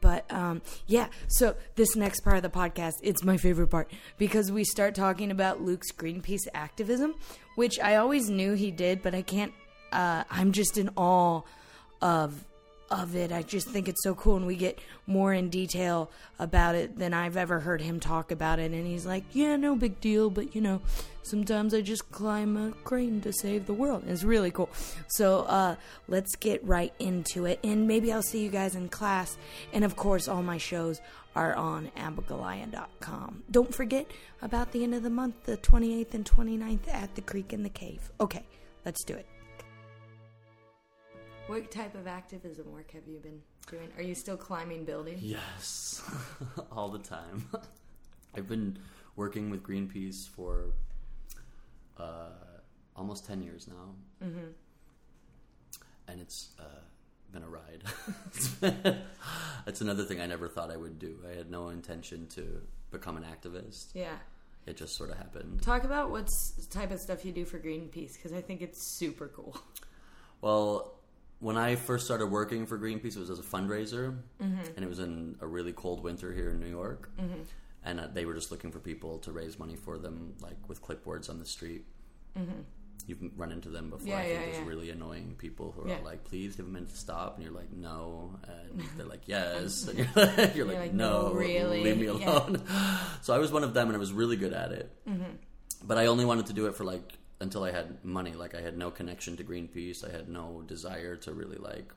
But 0.02 0.30
um, 0.32 0.60
yeah, 0.88 1.06
so 1.28 1.54
this 1.76 1.94
next 1.94 2.20
part 2.20 2.36
of 2.36 2.42
the 2.42 2.50
podcast, 2.50 2.94
it's 3.02 3.22
my 3.22 3.36
favorite 3.36 3.68
part 3.68 3.90
because 4.18 4.50
we 4.50 4.64
start 4.64 4.96
talking 4.96 5.30
about 5.30 5.62
Luke's 5.62 5.92
Greenpeace 5.92 6.48
activism, 6.52 7.14
which 7.54 7.78
I 7.78 7.96
always 7.96 8.28
knew 8.28 8.54
he 8.54 8.72
did, 8.72 9.00
but 9.00 9.14
I 9.14 9.22
can't. 9.22 9.52
Uh, 9.92 10.24
I'm 10.28 10.52
just 10.52 10.76
in 10.76 10.90
awe 10.96 11.42
of 12.00 12.44
of 12.92 13.16
it. 13.16 13.32
I 13.32 13.42
just 13.42 13.68
think 13.68 13.88
it's 13.88 14.02
so 14.02 14.14
cool, 14.14 14.36
and 14.36 14.46
we 14.46 14.56
get 14.56 14.78
more 15.06 15.32
in 15.32 15.48
detail 15.48 16.10
about 16.38 16.74
it 16.74 16.98
than 16.98 17.14
I've 17.14 17.36
ever 17.36 17.60
heard 17.60 17.80
him 17.80 17.98
talk 17.98 18.30
about 18.30 18.58
it. 18.58 18.72
And 18.72 18.86
he's 18.86 19.06
like, 19.06 19.24
"Yeah, 19.32 19.56
no 19.56 19.74
big 19.74 20.00
deal, 20.00 20.30
but 20.30 20.54
you 20.54 20.60
know, 20.60 20.82
sometimes 21.22 21.74
I 21.74 21.80
just 21.80 22.10
climb 22.12 22.56
a 22.56 22.72
crane 22.84 23.20
to 23.22 23.32
save 23.32 23.66
the 23.66 23.74
world." 23.74 24.04
It's 24.06 24.24
really 24.24 24.50
cool. 24.50 24.70
So 25.08 25.40
uh, 25.42 25.76
let's 26.06 26.36
get 26.36 26.64
right 26.64 26.92
into 26.98 27.46
it, 27.46 27.58
and 27.64 27.88
maybe 27.88 28.12
I'll 28.12 28.22
see 28.22 28.42
you 28.42 28.50
guys 28.50 28.74
in 28.74 28.88
class. 28.88 29.36
And 29.72 29.84
of 29.84 29.96
course, 29.96 30.28
all 30.28 30.42
my 30.42 30.58
shows 30.58 31.00
are 31.34 31.54
on 31.54 31.90
abigalia.com. 31.96 33.42
Don't 33.50 33.74
forget 33.74 34.06
about 34.42 34.72
the 34.72 34.84
end 34.84 34.94
of 34.94 35.02
the 35.02 35.10
month, 35.10 35.44
the 35.44 35.56
28th 35.56 36.14
and 36.14 36.24
29th 36.24 36.88
at 36.92 37.14
the 37.14 37.22
Creek 37.22 37.52
and 37.52 37.64
the 37.64 37.70
Cave. 37.70 38.10
Okay, 38.20 38.44
let's 38.84 39.02
do 39.04 39.14
it. 39.14 39.26
What 41.46 41.70
type 41.70 41.94
of 41.94 42.06
activism 42.06 42.72
work 42.72 42.92
have 42.92 43.06
you 43.06 43.18
been 43.18 43.40
doing? 43.68 43.88
Are 43.96 44.02
you 44.02 44.14
still 44.14 44.36
climbing 44.36 44.84
buildings? 44.84 45.22
Yes, 45.22 46.02
all 46.72 46.88
the 46.88 47.00
time. 47.00 47.48
I've 48.34 48.48
been 48.48 48.78
working 49.16 49.50
with 49.50 49.62
Greenpeace 49.62 50.28
for 50.28 50.72
uh, 51.98 52.30
almost 52.96 53.26
10 53.26 53.42
years 53.42 53.68
now. 53.68 54.26
Mm-hmm. 54.26 54.48
And 56.08 56.20
it's 56.20 56.50
uh, 56.58 56.80
been 57.32 57.42
a 57.42 57.48
ride. 57.48 57.82
That's 59.66 59.80
another 59.80 60.04
thing 60.04 60.20
I 60.20 60.26
never 60.26 60.48
thought 60.48 60.70
I 60.70 60.76
would 60.76 60.98
do. 60.98 61.18
I 61.30 61.36
had 61.36 61.50
no 61.50 61.68
intention 61.68 62.26
to 62.28 62.62
become 62.90 63.16
an 63.16 63.24
activist. 63.24 63.88
Yeah. 63.94 64.16
It 64.66 64.76
just 64.76 64.96
sort 64.96 65.10
of 65.10 65.16
happened. 65.16 65.60
Talk 65.62 65.84
about 65.84 66.10
what 66.10 66.30
type 66.70 66.92
of 66.92 67.00
stuff 67.00 67.24
you 67.24 67.32
do 67.32 67.44
for 67.44 67.58
Greenpeace 67.58 68.14
because 68.14 68.32
I 68.32 68.40
think 68.40 68.62
it's 68.62 68.80
super 68.96 69.28
cool. 69.28 69.56
Well, 70.40 70.98
when 71.42 71.56
I 71.56 71.74
first 71.74 72.04
started 72.04 72.26
working 72.26 72.66
for 72.66 72.78
Greenpeace, 72.78 73.16
it 73.16 73.18
was 73.18 73.28
as 73.28 73.40
a 73.40 73.42
fundraiser, 73.42 74.16
mm-hmm. 74.40 74.60
and 74.76 74.84
it 74.84 74.88
was 74.88 75.00
in 75.00 75.34
a 75.40 75.46
really 75.46 75.72
cold 75.72 76.00
winter 76.00 76.32
here 76.32 76.50
in 76.50 76.60
New 76.60 76.68
York. 76.68 77.10
Mm-hmm. 77.20 77.42
And 77.84 77.98
uh, 77.98 78.06
they 78.12 78.24
were 78.24 78.34
just 78.34 78.52
looking 78.52 78.70
for 78.70 78.78
people 78.78 79.18
to 79.18 79.32
raise 79.32 79.58
money 79.58 79.74
for 79.74 79.98
them, 79.98 80.34
like 80.40 80.68
with 80.68 80.80
clipboards 80.80 81.28
on 81.28 81.40
the 81.40 81.44
street. 81.44 81.84
Mm-hmm. 82.38 82.60
You've 83.08 83.18
run 83.36 83.50
into 83.50 83.70
them 83.70 83.90
before. 83.90 84.06
Yeah, 84.06 84.18
I 84.18 84.22
think 84.22 84.34
yeah, 84.34 84.44
there's 84.44 84.58
yeah. 84.58 84.68
really 84.68 84.90
annoying 84.90 85.34
people 85.36 85.72
who 85.72 85.90
are 85.90 86.00
like, 86.04 86.22
"Please 86.22 86.54
give 86.54 86.66
a 86.66 86.68
minute 86.68 86.90
to 86.90 86.96
stop," 86.96 87.34
and 87.34 87.42
you're 87.42 87.52
like, 87.52 87.72
"No," 87.72 88.38
and 88.46 88.80
they're 88.96 89.06
like, 89.06 89.26
"Yes," 89.26 89.88
and 89.88 89.98
you're 89.98 90.08
like, 90.14 90.54
you're 90.54 90.66
like, 90.66 90.78
like, 90.78 90.92
"No, 90.92 91.30
"No, 91.30 91.34
really?" 91.34 91.82
leave 91.82 91.98
me 91.98 92.06
alone." 92.06 92.62
so 93.22 93.34
I 93.34 93.38
was 93.38 93.50
one 93.50 93.64
of 93.64 93.74
them, 93.74 93.88
and 93.88 93.96
I 93.96 93.98
was 93.98 94.12
really 94.12 94.36
good 94.36 94.52
at 94.52 94.70
it. 94.70 94.96
Mm-hmm. 95.08 95.32
But 95.82 95.98
I 95.98 96.06
only 96.06 96.24
wanted 96.24 96.46
to 96.46 96.52
do 96.52 96.66
it 96.66 96.76
for 96.76 96.84
like 96.84 97.18
until 97.42 97.64
I 97.64 97.72
had 97.72 98.04
money. 98.04 98.32
Like 98.32 98.54
I 98.54 98.60
had 98.60 98.78
no 98.78 98.90
connection 98.90 99.36
to 99.36 99.44
Greenpeace. 99.44 100.08
I 100.08 100.12
had 100.12 100.28
no 100.28 100.62
desire 100.66 101.16
to 101.16 101.32
really 101.32 101.58
like 101.58 101.92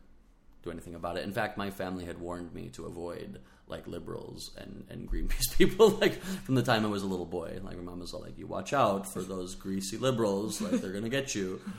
do 0.64 0.72
anything 0.72 0.96
about 0.96 1.18
it. 1.18 1.24
In 1.24 1.32
fact, 1.32 1.58
my 1.58 1.70
family 1.70 2.06
had 2.06 2.20
warned 2.20 2.54
me 2.54 2.70
to 2.70 2.86
avoid 2.86 3.40
like 3.68 3.88
liberals 3.88 4.52
and, 4.58 4.86
and 4.90 5.10
Greenpeace 5.10 5.56
people 5.58 5.90
like 5.92 6.22
from 6.22 6.56
the 6.56 6.64
time 6.64 6.86
I 6.86 6.90
was 6.90 7.04
a 7.04 7.08
little 7.08 7.26
boy. 7.26 7.60
Like 7.64 7.78
my 7.78 7.84
mom 7.84 8.00
was 8.00 8.14
all 8.14 8.22
like, 8.22 8.38
"You 8.38 8.48
watch 8.48 8.74
out 8.74 9.12
for 9.12 9.22
those 9.22 9.56
greasy 9.56 9.98
liberals. 9.98 10.62
Like 10.62 10.82
they're 10.82 10.94
gonna 10.94 11.10
get 11.10 11.34
you." 11.34 11.62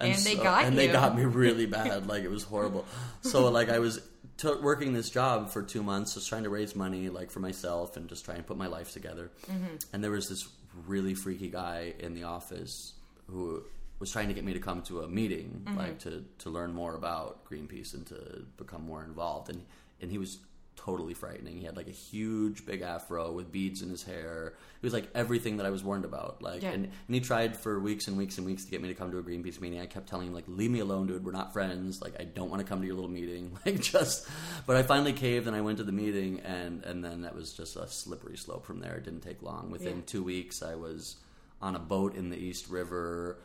And 0.00 0.14
they 0.14 0.36
got 0.36 0.64
and 0.64 0.78
they 0.78 0.86
got 0.86 1.16
me 1.16 1.24
really 1.24 1.66
bad. 1.66 2.06
Like 2.06 2.22
it 2.22 2.30
was 2.30 2.44
horrible. 2.44 2.84
So 3.22 3.48
like 3.48 3.68
I 3.68 3.80
was 3.80 4.00
t- 4.36 4.54
working 4.62 4.92
this 4.92 5.10
job 5.10 5.50
for 5.50 5.60
two 5.60 5.82
months, 5.82 6.14
just 6.14 6.28
trying 6.28 6.44
to 6.44 6.50
raise 6.50 6.76
money 6.76 7.08
like 7.08 7.32
for 7.32 7.40
myself 7.40 7.96
and 7.96 8.08
just 8.08 8.24
trying 8.24 8.36
to 8.36 8.44
put 8.44 8.56
my 8.56 8.68
life 8.68 8.92
together. 8.92 9.32
Mm-hmm. 9.50 9.74
And 9.92 10.04
there 10.04 10.12
was 10.12 10.28
this 10.28 10.48
really 10.86 11.14
freaky 11.14 11.48
guy 11.50 11.94
in 11.98 12.14
the 12.14 12.24
office 12.24 12.94
who 13.30 13.62
was 13.98 14.10
trying 14.12 14.28
to 14.28 14.34
get 14.34 14.44
me 14.44 14.52
to 14.52 14.60
come 14.60 14.82
to 14.82 15.00
a 15.02 15.08
meeting, 15.08 15.62
Mm-hmm. 15.64 15.78
like 15.78 15.98
to 16.00 16.24
to 16.38 16.50
learn 16.50 16.72
more 16.72 16.94
about 16.94 17.44
Greenpeace 17.48 17.94
and 17.94 18.06
to 18.06 18.44
become 18.56 18.82
more 18.82 19.02
involved. 19.04 19.48
And 19.50 19.64
and 20.00 20.10
he 20.10 20.18
was 20.18 20.38
totally 20.84 21.14
frightening. 21.14 21.58
He 21.58 21.64
had 21.64 21.76
like 21.76 21.88
a 21.88 21.92
huge 21.92 22.64
big 22.64 22.80
afro 22.82 23.32
with 23.32 23.50
beads 23.50 23.82
in 23.82 23.90
his 23.90 24.02
hair. 24.04 24.54
He 24.80 24.86
was 24.86 24.92
like 24.92 25.08
everything 25.14 25.56
that 25.58 25.66
I 25.66 25.70
was 25.70 25.82
warned 25.82 26.04
about. 26.04 26.40
Like 26.40 26.62
Yeah. 26.62 26.70
and, 26.70 26.84
and 26.84 27.14
he 27.14 27.20
tried 27.20 27.56
for 27.56 27.80
weeks 27.80 28.06
and 28.08 28.16
weeks 28.16 28.38
and 28.38 28.46
weeks 28.46 28.64
to 28.64 28.70
get 28.70 28.80
me 28.80 28.88
to 28.88 28.94
come 28.94 29.10
to 29.10 29.18
a 29.18 29.22
Greenpeace 29.22 29.60
meeting. 29.60 29.80
I 29.80 29.86
kept 29.86 30.08
telling 30.08 30.28
him 30.28 30.34
like, 30.34 30.44
"Leave 30.46 30.70
me 30.70 30.78
alone, 30.80 31.06
dude. 31.08 31.24
We're 31.24 31.32
not 31.32 31.52
friends. 31.52 32.00
Like 32.00 32.14
I 32.20 32.24
don't 32.24 32.48
want 32.50 32.60
to 32.62 32.66
come 32.68 32.80
to 32.80 32.86
your 32.86 32.94
little 32.94 33.10
meeting. 33.10 33.58
Like 33.66 33.80
just." 33.80 34.26
But 34.66 34.76
I 34.76 34.82
finally 34.82 35.12
caved 35.12 35.46
and 35.46 35.56
I 35.56 35.60
went 35.60 35.78
to 35.78 35.84
the 35.84 35.92
meeting, 35.92 36.40
and 36.40 36.84
and 36.84 37.04
then 37.04 37.22
that 37.22 37.34
was 37.34 37.52
just 37.52 37.76
a 37.76 37.88
slippery 37.88 38.36
slope 38.36 38.64
from 38.64 38.80
there. 38.80 38.94
It 38.96 39.04
didn't 39.04 39.22
take 39.22 39.42
long. 39.42 39.70
Within 39.70 39.96
Yeah. 39.98 40.02
two 40.06 40.22
weeks, 40.22 40.62
I 40.62 40.74
was 40.76 41.16
on 41.60 41.74
a 41.74 41.80
boat 41.80 42.14
in 42.14 42.30
the 42.30 42.36
East 42.38 42.68
River. 42.70 43.38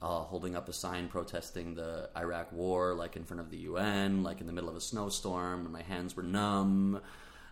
Uh, 0.00 0.20
holding 0.20 0.54
up 0.54 0.68
a 0.68 0.72
sign 0.72 1.08
protesting 1.08 1.74
the 1.74 2.08
Iraq 2.16 2.52
war, 2.52 2.94
like 2.94 3.16
in 3.16 3.24
front 3.24 3.40
of 3.40 3.50
the 3.50 3.56
UN, 3.56 4.22
like 4.22 4.40
in 4.40 4.46
the 4.46 4.52
middle 4.52 4.70
of 4.70 4.76
a 4.76 4.80
snowstorm, 4.80 5.62
and 5.64 5.72
my 5.72 5.82
hands 5.82 6.14
were 6.16 6.22
numb. 6.22 7.00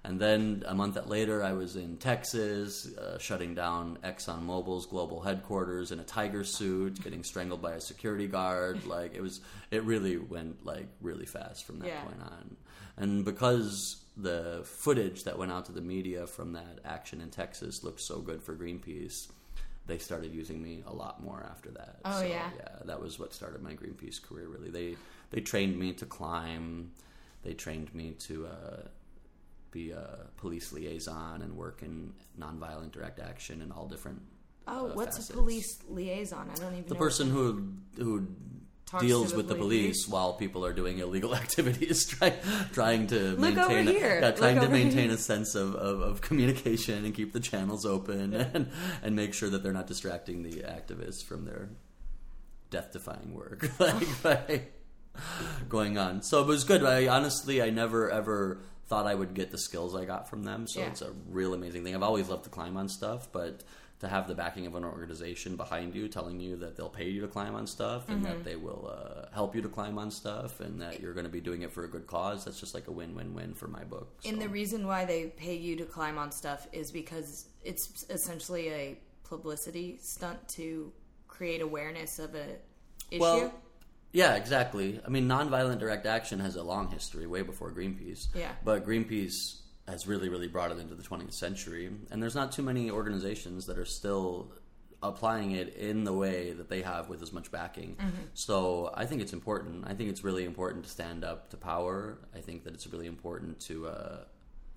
And 0.04 0.20
then 0.20 0.62
a 0.66 0.72
month 0.72 0.96
later, 1.08 1.42
I 1.42 1.54
was 1.54 1.74
in 1.74 1.96
Texas, 1.96 2.86
uh, 2.96 3.18
shutting 3.18 3.56
down 3.56 3.98
ExxonMobil's 4.04 4.86
global 4.86 5.20
headquarters 5.22 5.90
in 5.90 5.98
a 5.98 6.04
tiger 6.04 6.44
suit, 6.44 7.02
getting 7.02 7.24
strangled 7.24 7.60
by 7.60 7.72
a 7.72 7.80
security 7.80 8.28
guard. 8.28 8.86
Like 8.86 9.16
it 9.16 9.20
was, 9.20 9.40
it 9.72 9.82
really 9.82 10.16
went 10.16 10.64
like 10.64 10.86
really 11.00 11.26
fast 11.26 11.66
from 11.66 11.80
that 11.80 11.88
Yeah. 11.88 12.04
point 12.04 12.22
on. 12.22 12.56
And 12.96 13.24
because 13.24 14.04
the 14.16 14.60
footage 14.64 15.24
that 15.24 15.36
went 15.36 15.50
out 15.50 15.66
to 15.66 15.72
the 15.72 15.80
media 15.80 16.28
from 16.28 16.52
that 16.52 16.78
action 16.84 17.20
in 17.20 17.30
Texas 17.30 17.82
looked 17.82 18.00
so 18.00 18.20
good 18.20 18.40
for 18.40 18.54
Greenpeace, 18.54 19.26
they 19.86 19.98
started 19.98 20.34
using 20.34 20.62
me 20.62 20.82
a 20.86 20.92
lot 20.92 21.22
more 21.22 21.44
after 21.48 21.70
that. 21.70 21.96
Oh, 22.04 22.20
so, 22.20 22.26
yeah? 22.26 22.50
yeah, 22.56 22.68
that 22.84 23.00
was 23.00 23.18
what 23.18 23.32
started 23.32 23.62
my 23.62 23.72
Greenpeace 23.72 24.20
career. 24.22 24.48
Really, 24.48 24.70
they 24.70 24.96
they 25.30 25.40
trained 25.40 25.78
me 25.78 25.92
to 25.94 26.06
climb. 26.06 26.92
They 27.42 27.54
trained 27.54 27.94
me 27.94 28.12
to 28.20 28.46
uh, 28.46 28.76
be 29.70 29.90
a 29.92 30.26
police 30.36 30.72
liaison 30.72 31.42
and 31.42 31.56
work 31.56 31.82
in 31.82 32.12
nonviolent 32.38 32.92
direct 32.92 33.20
action 33.20 33.62
and 33.62 33.72
all 33.72 33.86
different. 33.86 34.20
Oh, 34.66 34.90
uh, 34.90 34.94
what's 34.94 35.16
facets. 35.16 35.30
a 35.30 35.34
police 35.34 35.78
liaison? 35.88 36.50
I 36.50 36.54
don't 36.56 36.72
even 36.72 36.88
The 36.88 36.94
know. 36.94 37.00
person 37.00 37.30
who 37.30 37.72
who 37.96 38.26
deals 39.00 39.34
with 39.34 39.48
the 39.48 39.54
police. 39.54 40.06
while 40.08 40.34
people 40.34 40.64
are 40.64 40.72
doing 40.72 40.98
illegal 40.98 41.34
activities, 41.42 42.06
try, 42.06 42.30
trying 42.72 43.06
to 43.08 43.30
Look 43.36 43.40
maintain 43.56 43.88
a, 43.88 43.92
yeah, 43.92 44.30
trying 44.30 44.60
to 44.60 44.68
maintain 44.68 45.06
here. 45.08 45.14
a 45.14 45.18
sense 45.18 45.54
of, 45.54 45.74
of, 45.74 46.00
of 46.00 46.20
communication 46.20 47.04
and 47.04 47.14
keep 47.14 47.32
the 47.32 47.40
channels 47.40 47.84
open 47.84 48.32
and 48.34 48.70
and 49.02 49.16
make 49.16 49.34
sure 49.34 49.50
that 49.50 49.62
they're 49.62 49.72
not 49.72 49.86
distracting 49.88 50.42
the 50.42 50.62
activists 50.62 51.24
from 51.24 51.44
their 51.44 51.70
death 52.70 52.92
defying 52.92 53.34
work 53.34 53.68
like 53.80 54.06
by 54.22 54.62
going 55.68 55.98
on. 55.98 56.22
So 56.22 56.40
it 56.42 56.46
was 56.46 56.64
good. 56.64 56.84
I 56.84 57.08
honestly 57.08 57.62
I 57.62 57.70
never 57.70 58.10
ever 58.10 58.60
thought 58.88 59.06
I 59.06 59.14
would 59.14 59.34
get 59.34 59.50
the 59.50 59.58
skills 59.58 59.96
I 59.96 60.04
got 60.04 60.28
from 60.30 60.44
them. 60.44 60.66
So 60.68 60.80
Yeah. 60.80 60.86
it's 60.88 61.02
a 61.02 61.10
real 61.28 61.54
amazing 61.54 61.82
thing. 61.82 61.94
I've 61.94 62.02
always 62.04 62.28
loved 62.28 62.44
to 62.44 62.50
climb 62.50 62.76
on 62.76 62.88
stuff, 62.88 63.28
but 63.32 63.64
to 64.00 64.08
have 64.08 64.28
the 64.28 64.34
backing 64.34 64.66
of 64.66 64.74
an 64.74 64.84
organization 64.84 65.56
behind 65.56 65.94
you 65.94 66.06
telling 66.08 66.38
you 66.38 66.56
that 66.56 66.76
they'll 66.76 66.88
pay 66.90 67.08
you 67.08 67.20
to 67.22 67.28
climb 67.28 67.54
on 67.54 67.66
stuff 67.66 68.08
and 68.08 68.22
Mm-hmm. 68.22 68.24
that 68.34 68.44
they 68.44 68.56
will 68.56 68.90
uh, 68.92 69.26
help 69.34 69.54
you 69.56 69.62
to 69.62 69.68
climb 69.68 69.98
on 69.98 70.10
stuff 70.10 70.60
and 70.60 70.80
that 70.82 71.00
you're 71.00 71.14
going 71.14 71.24
to 71.24 71.32
be 71.32 71.40
doing 71.40 71.62
it 71.62 71.72
for 71.72 71.84
a 71.84 71.88
good 71.88 72.06
cause 72.06 72.44
that's 72.44 72.60
just 72.60 72.74
like 72.74 72.88
a 72.88 72.92
win-win-win 72.92 73.54
for 73.54 73.68
my 73.68 73.84
book 73.84 74.08
And 74.26 74.40
the 74.40 74.48
reason 74.50 74.86
why 74.86 75.04
they 75.06 75.26
pay 75.28 75.56
you 75.56 75.76
to 75.76 75.84
climb 75.84 76.18
on 76.18 76.30
stuff 76.30 76.68
is 76.72 76.90
because 76.90 77.46
it's 77.64 78.04
essentially 78.10 78.68
a 78.70 78.98
publicity 79.24 79.98
stunt 80.00 80.46
to 80.48 80.92
create 81.28 81.60
awareness 81.62 82.18
of 82.18 82.34
a 82.34 82.56
issue. 83.10 83.20
well 83.20 83.52
yeah 84.12 84.34
exactly 84.36 85.00
i 85.06 85.08
mean 85.08 85.26
nonviolent 85.28 85.78
direct 85.78 86.06
action 86.06 86.38
has 86.38 86.56
a 86.56 86.62
long 86.62 86.88
history 86.90 87.26
way 87.26 87.42
before 87.42 87.70
greenpeace 87.72 88.28
Yeah. 88.34 88.52
but 88.64 88.86
greenpeace 88.86 89.60
has 89.88 90.06
really 90.06 90.28
really 90.28 90.48
brought 90.48 90.70
it 90.72 90.78
into 90.78 90.94
the 90.94 91.02
20th 91.02 91.32
century. 91.32 91.90
And 92.10 92.22
there's 92.22 92.34
not 92.34 92.52
too 92.52 92.62
many 92.62 92.90
organizations 92.90 93.66
that 93.66 93.78
are 93.78 93.84
still 93.84 94.52
applying 95.02 95.52
it 95.52 95.74
in 95.76 96.04
the 96.04 96.12
way 96.12 96.52
that 96.52 96.68
they 96.68 96.82
have 96.82 97.08
with 97.08 97.22
as 97.22 97.32
much 97.32 97.50
backing. 97.52 97.96
So 98.34 98.90
i 98.94 99.04
think 99.06 99.20
it's 99.22 99.32
important. 99.32 99.84
I 99.86 99.94
think 99.94 100.10
it's 100.10 100.24
really 100.24 100.44
important 100.44 100.84
to 100.84 100.90
stand 100.90 101.22
up 101.24 101.50
to 101.50 101.56
power. 101.56 102.18
I 102.34 102.40
think 102.40 102.64
that 102.64 102.74
it's 102.74 102.86
really 102.86 103.06
important 103.06 103.60
to 103.68 103.86
uh, 103.88 104.18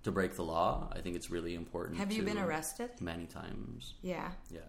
to 0.04 0.12
break 0.12 0.36
the 0.36 0.44
law. 0.44 0.90
I 0.96 1.00
think 1.02 1.16
it's 1.16 1.30
really 1.32 1.56
important 1.56 1.98
Have 1.98 2.12
you 2.12 2.20
to- 2.22 2.26
been 2.26 2.38
arrested? 2.38 2.90
many 3.02 3.26
times. 3.26 3.96
Yeah. 4.02 4.30
yeah. 4.52 4.60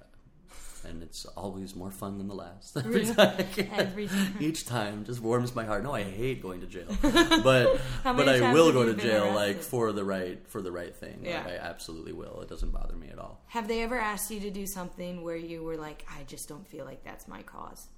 And 0.85 1.03
it's 1.03 1.24
always 1.37 1.74
more 1.76 1.91
fun 1.91 2.18
than 2.18 2.28
the 2.28 2.35
last. 2.35 2.76
Every 2.76 3.05
time. 3.14 3.45
Every 3.72 4.07
time. 4.09 4.35
Each 4.41 4.64
time 4.66 5.05
just 5.05 5.20
warms 5.20 5.55
my 5.55 5.64
heart. 5.64 5.83
No, 5.83 5.93
I 5.95 6.03
hate 6.03 6.43
going 6.43 6.61
to 6.61 6.66
jail. 6.66 6.87
But 7.03 7.81
but 8.05 8.28
I 8.28 8.53
will 8.53 8.72
go 8.72 8.85
to 8.85 8.95
jail 8.95 9.33
like 9.35 9.61
for 9.62 9.93
the 9.93 10.05
right 10.05 10.39
for 10.49 10.61
the 10.62 10.72
right 10.72 10.95
thing. 10.95 11.20
Yeah. 11.24 11.39
Like 11.45 11.47
I 11.55 11.57
absolutely 11.57 12.12
will. 12.12 12.41
It 12.43 12.49
doesn't 12.49 12.70
bother 12.72 12.97
me 12.97 13.09
at 13.09 13.18
all. 13.18 13.43
Have 13.49 13.68
they 13.68 13.83
ever 13.83 13.99
asked 13.99 14.31
you 14.31 14.41
to 14.41 14.51
do 14.51 14.66
something 14.66 15.22
where 15.22 15.37
you 15.37 15.62
were 15.62 15.76
like, 15.76 16.07
I 16.09 16.22
just 16.24 16.49
don't 16.49 16.66
feel 16.66 16.85
like 16.85 17.05
that's 17.05 17.26
my 17.28 17.43
cause? 17.43 17.89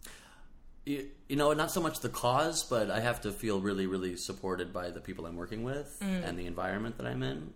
You, 0.84 1.06
you 1.28 1.36
know, 1.36 1.52
not 1.52 1.70
so 1.70 1.80
much 1.80 2.00
the 2.00 2.08
cause, 2.08 2.64
but 2.64 2.90
I 2.90 2.98
have 2.98 3.20
to 3.20 3.30
feel 3.30 3.60
really, 3.60 3.86
really 3.86 4.16
supported 4.16 4.72
by 4.72 4.90
the 4.90 5.00
people 5.00 5.26
I'm 5.26 5.36
working 5.36 5.62
with 5.62 5.96
Mm. 6.02 6.28
and 6.28 6.36
the 6.38 6.46
environment 6.46 6.96
that 6.98 7.06
I'm 7.06 7.22
in. 7.22 7.54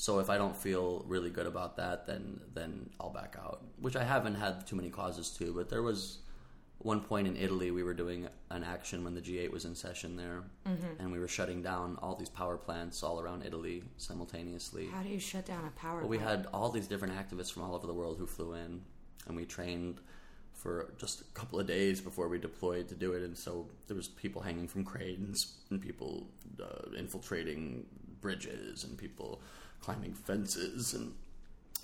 So 0.00 0.20
if 0.20 0.30
I 0.30 0.38
don't 0.38 0.56
feel 0.56 1.04
really 1.08 1.28
good 1.28 1.48
about 1.48 1.76
that, 1.78 2.06
then 2.06 2.40
then 2.54 2.88
I'll 3.00 3.10
back 3.10 3.34
out. 3.36 3.64
Which 3.80 3.96
I 3.96 4.04
haven't 4.04 4.36
had 4.36 4.64
too 4.64 4.76
many 4.76 4.90
causes 4.90 5.28
to, 5.38 5.52
but 5.52 5.68
there 5.68 5.82
was 5.82 6.18
one 6.78 7.00
point 7.00 7.26
in 7.26 7.34
Italy, 7.36 7.72
we 7.72 7.82
were 7.82 7.94
doing 7.94 8.28
an 8.50 8.62
action 8.62 9.02
when 9.02 9.12
the 9.12 9.20
G8 9.20 9.50
was 9.50 9.64
in 9.64 9.74
session 9.74 10.14
there, 10.16 10.44
Mm-hmm. 10.68 11.00
and 11.00 11.10
we 11.10 11.18
were 11.18 11.26
shutting 11.26 11.60
down 11.62 11.98
all 12.00 12.14
these 12.14 12.28
power 12.28 12.56
plants 12.56 13.02
all 13.02 13.18
around 13.18 13.42
Italy 13.44 13.82
simultaneously. 13.96 14.86
How 14.86 15.02
do 15.02 15.08
you 15.08 15.18
shut 15.18 15.44
down 15.46 15.64
a 15.66 15.70
power? 15.80 15.98
Well, 16.00 16.08
we 16.08 16.18
had 16.18 16.46
all 16.54 16.70
these 16.70 16.86
different 16.86 17.14
activists 17.22 17.52
from 17.52 17.62
all 17.64 17.74
over 17.74 17.88
the 17.88 17.92
world 18.00 18.18
who 18.18 18.26
flew 18.28 18.52
in, 18.52 18.82
and 19.26 19.34
we 19.36 19.44
trained 19.46 20.00
for 20.52 20.94
just 20.96 21.22
a 21.22 21.24
couple 21.34 21.58
of 21.58 21.66
days 21.66 22.00
before 22.00 22.28
we 22.28 22.38
deployed 22.38 22.86
to 22.88 22.94
do 22.94 23.12
it. 23.14 23.22
And 23.24 23.36
so 23.36 23.66
there 23.88 23.96
was 23.96 24.06
people 24.06 24.40
hanging 24.42 24.68
from 24.68 24.84
cranes, 24.84 25.54
and 25.70 25.80
people 25.82 26.28
uh, 26.62 26.90
infiltrating 26.96 27.86
bridges, 28.20 28.84
and 28.84 28.96
people 28.96 29.42
climbing 29.80 30.14
fences, 30.14 30.94
and 30.94 31.14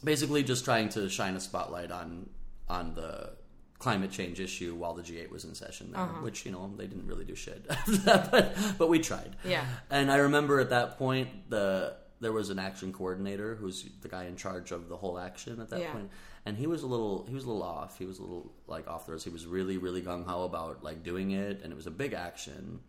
basically 0.02 0.42
just 0.42 0.64
trying 0.64 0.88
to 0.90 1.08
shine 1.08 1.36
a 1.36 1.40
spotlight 1.40 1.90
on 1.90 2.28
on 2.68 2.94
the 2.94 3.32
climate 3.78 4.10
change 4.10 4.40
issue 4.40 4.74
while 4.74 4.94
the 4.94 5.02
G8 5.02 5.30
was 5.30 5.44
in 5.44 5.54
session 5.54 5.92
there, 5.92 6.00
uh-huh. 6.00 6.22
which 6.22 6.46
you 6.46 6.52
know 6.52 6.72
they 6.76 6.86
didn't 6.86 7.06
really 7.06 7.24
do 7.24 7.34
shit 7.34 7.66
but 8.04 8.56
but 8.78 8.88
we 8.88 8.98
tried. 8.98 9.36
Yeah. 9.44 9.64
And 9.90 10.10
I 10.10 10.16
remember 10.16 10.60
at 10.60 10.70
that 10.70 10.98
point 10.98 11.50
the 11.50 11.94
there 12.20 12.32
was 12.32 12.48
an 12.48 12.58
action 12.58 12.92
coordinator 12.92 13.56
who's 13.56 13.84
the 14.00 14.08
guy 14.08 14.24
in 14.24 14.36
charge 14.36 14.70
of 14.70 14.88
the 14.88 14.96
whole 14.96 15.18
action 15.18 15.60
at 15.60 15.68
that 15.70 15.80
Yeah. 15.80 15.92
point, 15.92 16.10
and 16.46 16.56
he 16.56 16.66
was 16.66 16.82
a 16.82 16.86
little 16.86 17.26
he 17.28 17.34
was 17.34 17.44
a 17.44 17.46
little 17.48 17.62
off. 17.62 17.98
He 17.98 18.06
was 18.06 18.18
a 18.18 18.22
little 18.22 18.52
like 18.66 18.88
off 18.88 19.04
the 19.04 19.12
rails. 19.12 19.24
He 19.24 19.30
was 19.30 19.46
really 19.46 19.76
really 19.76 20.00
gung 20.00 20.24
ho 20.24 20.44
about 20.44 20.82
like 20.82 21.02
doing 21.02 21.32
it, 21.32 21.60
and 21.62 21.72
it 21.72 21.76
was 21.76 21.86
a 21.86 21.90
big 21.90 22.14
action, 22.14 22.80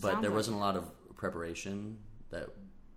but 0.00 0.12
Sounds 0.12 0.22
there 0.22 0.30
wasn't 0.30 0.56
a 0.56 0.60
lot 0.60 0.76
of 0.76 0.90
preparation 1.16 1.98
that 2.30 2.48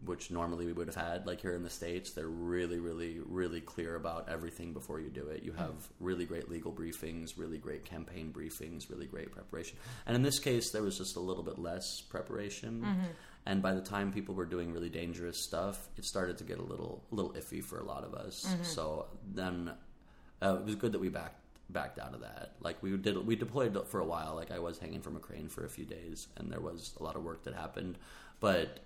which 0.05 0.29
normally 0.31 0.65
we 0.65 0.73
would 0.73 0.87
have 0.87 0.95
had 0.95 1.25
like 1.25 1.41
here 1.41 1.55
in 1.55 1.63
the 1.63 1.69
states 1.69 2.11
they're 2.11 2.27
really 2.27 2.79
really 2.79 3.19
really 3.25 3.59
clear 3.59 3.95
about 3.95 4.29
everything 4.29 4.71
before 4.73 4.99
you 4.99 5.09
do 5.09 5.27
it. 5.27 5.43
You 5.43 5.53
have 5.53 5.87
really 5.99 6.25
great 6.25 6.49
legal 6.49 6.71
briefings 6.71 7.37
really 7.37 7.57
great 7.57 7.83
campaign 7.85 8.31
briefings 8.31 8.89
really 8.89 9.07
great 9.07 9.31
preparation. 9.31 9.77
And 10.05 10.15
in 10.15 10.21
this 10.21 10.39
case 10.39 10.71
there 10.71 10.83
was 10.83 10.97
just 10.97 11.15
a 11.15 11.19
little 11.19 11.43
bit 11.43 11.57
less 11.59 12.01
preparation. 12.01 12.81
And 13.45 13.61
by 13.61 13.73
the 13.73 13.81
time 13.81 14.11
people 14.11 14.35
were 14.35 14.45
doing 14.45 14.71
really 14.73 14.89
dangerous 14.89 15.43
stuff 15.43 15.87
it 15.97 16.05
started 16.05 16.37
to 16.37 16.43
get 16.43 16.59
a 16.59 16.63
little 16.63 17.03
a 17.11 17.15
little 17.15 17.33
iffy 17.33 17.63
for 17.63 17.79
a 17.79 17.83
lot 17.85 18.03
of 18.03 18.13
us. 18.13 18.45
So 18.63 19.07
then 19.33 19.71
uh, 20.41 20.57
it 20.59 20.65
was 20.65 20.75
good 20.75 20.91
that 20.91 20.99
we 20.99 21.09
backed 21.09 21.41
backed 21.69 21.99
out 21.99 22.13
of 22.13 22.21
that. 22.21 22.53
Like 22.61 22.81
we 22.81 22.95
did, 22.95 23.17
we 23.25 23.35
deployed 23.35 23.87
for 23.87 23.99
a 23.99 24.05
while. 24.05 24.35
Like 24.35 24.51
I 24.51 24.59
was 24.59 24.77
hanging 24.79 25.01
from 25.01 25.15
a 25.17 25.19
crane 25.19 25.49
for 25.49 25.65
a 25.65 25.69
few 25.69 25.85
days, 25.85 26.27
and 26.37 26.51
there 26.51 26.61
was 26.61 26.93
a 26.99 27.03
lot 27.03 27.15
of 27.15 27.23
work 27.23 27.43
that 27.43 27.55
happened, 27.55 27.97
but 28.39 28.79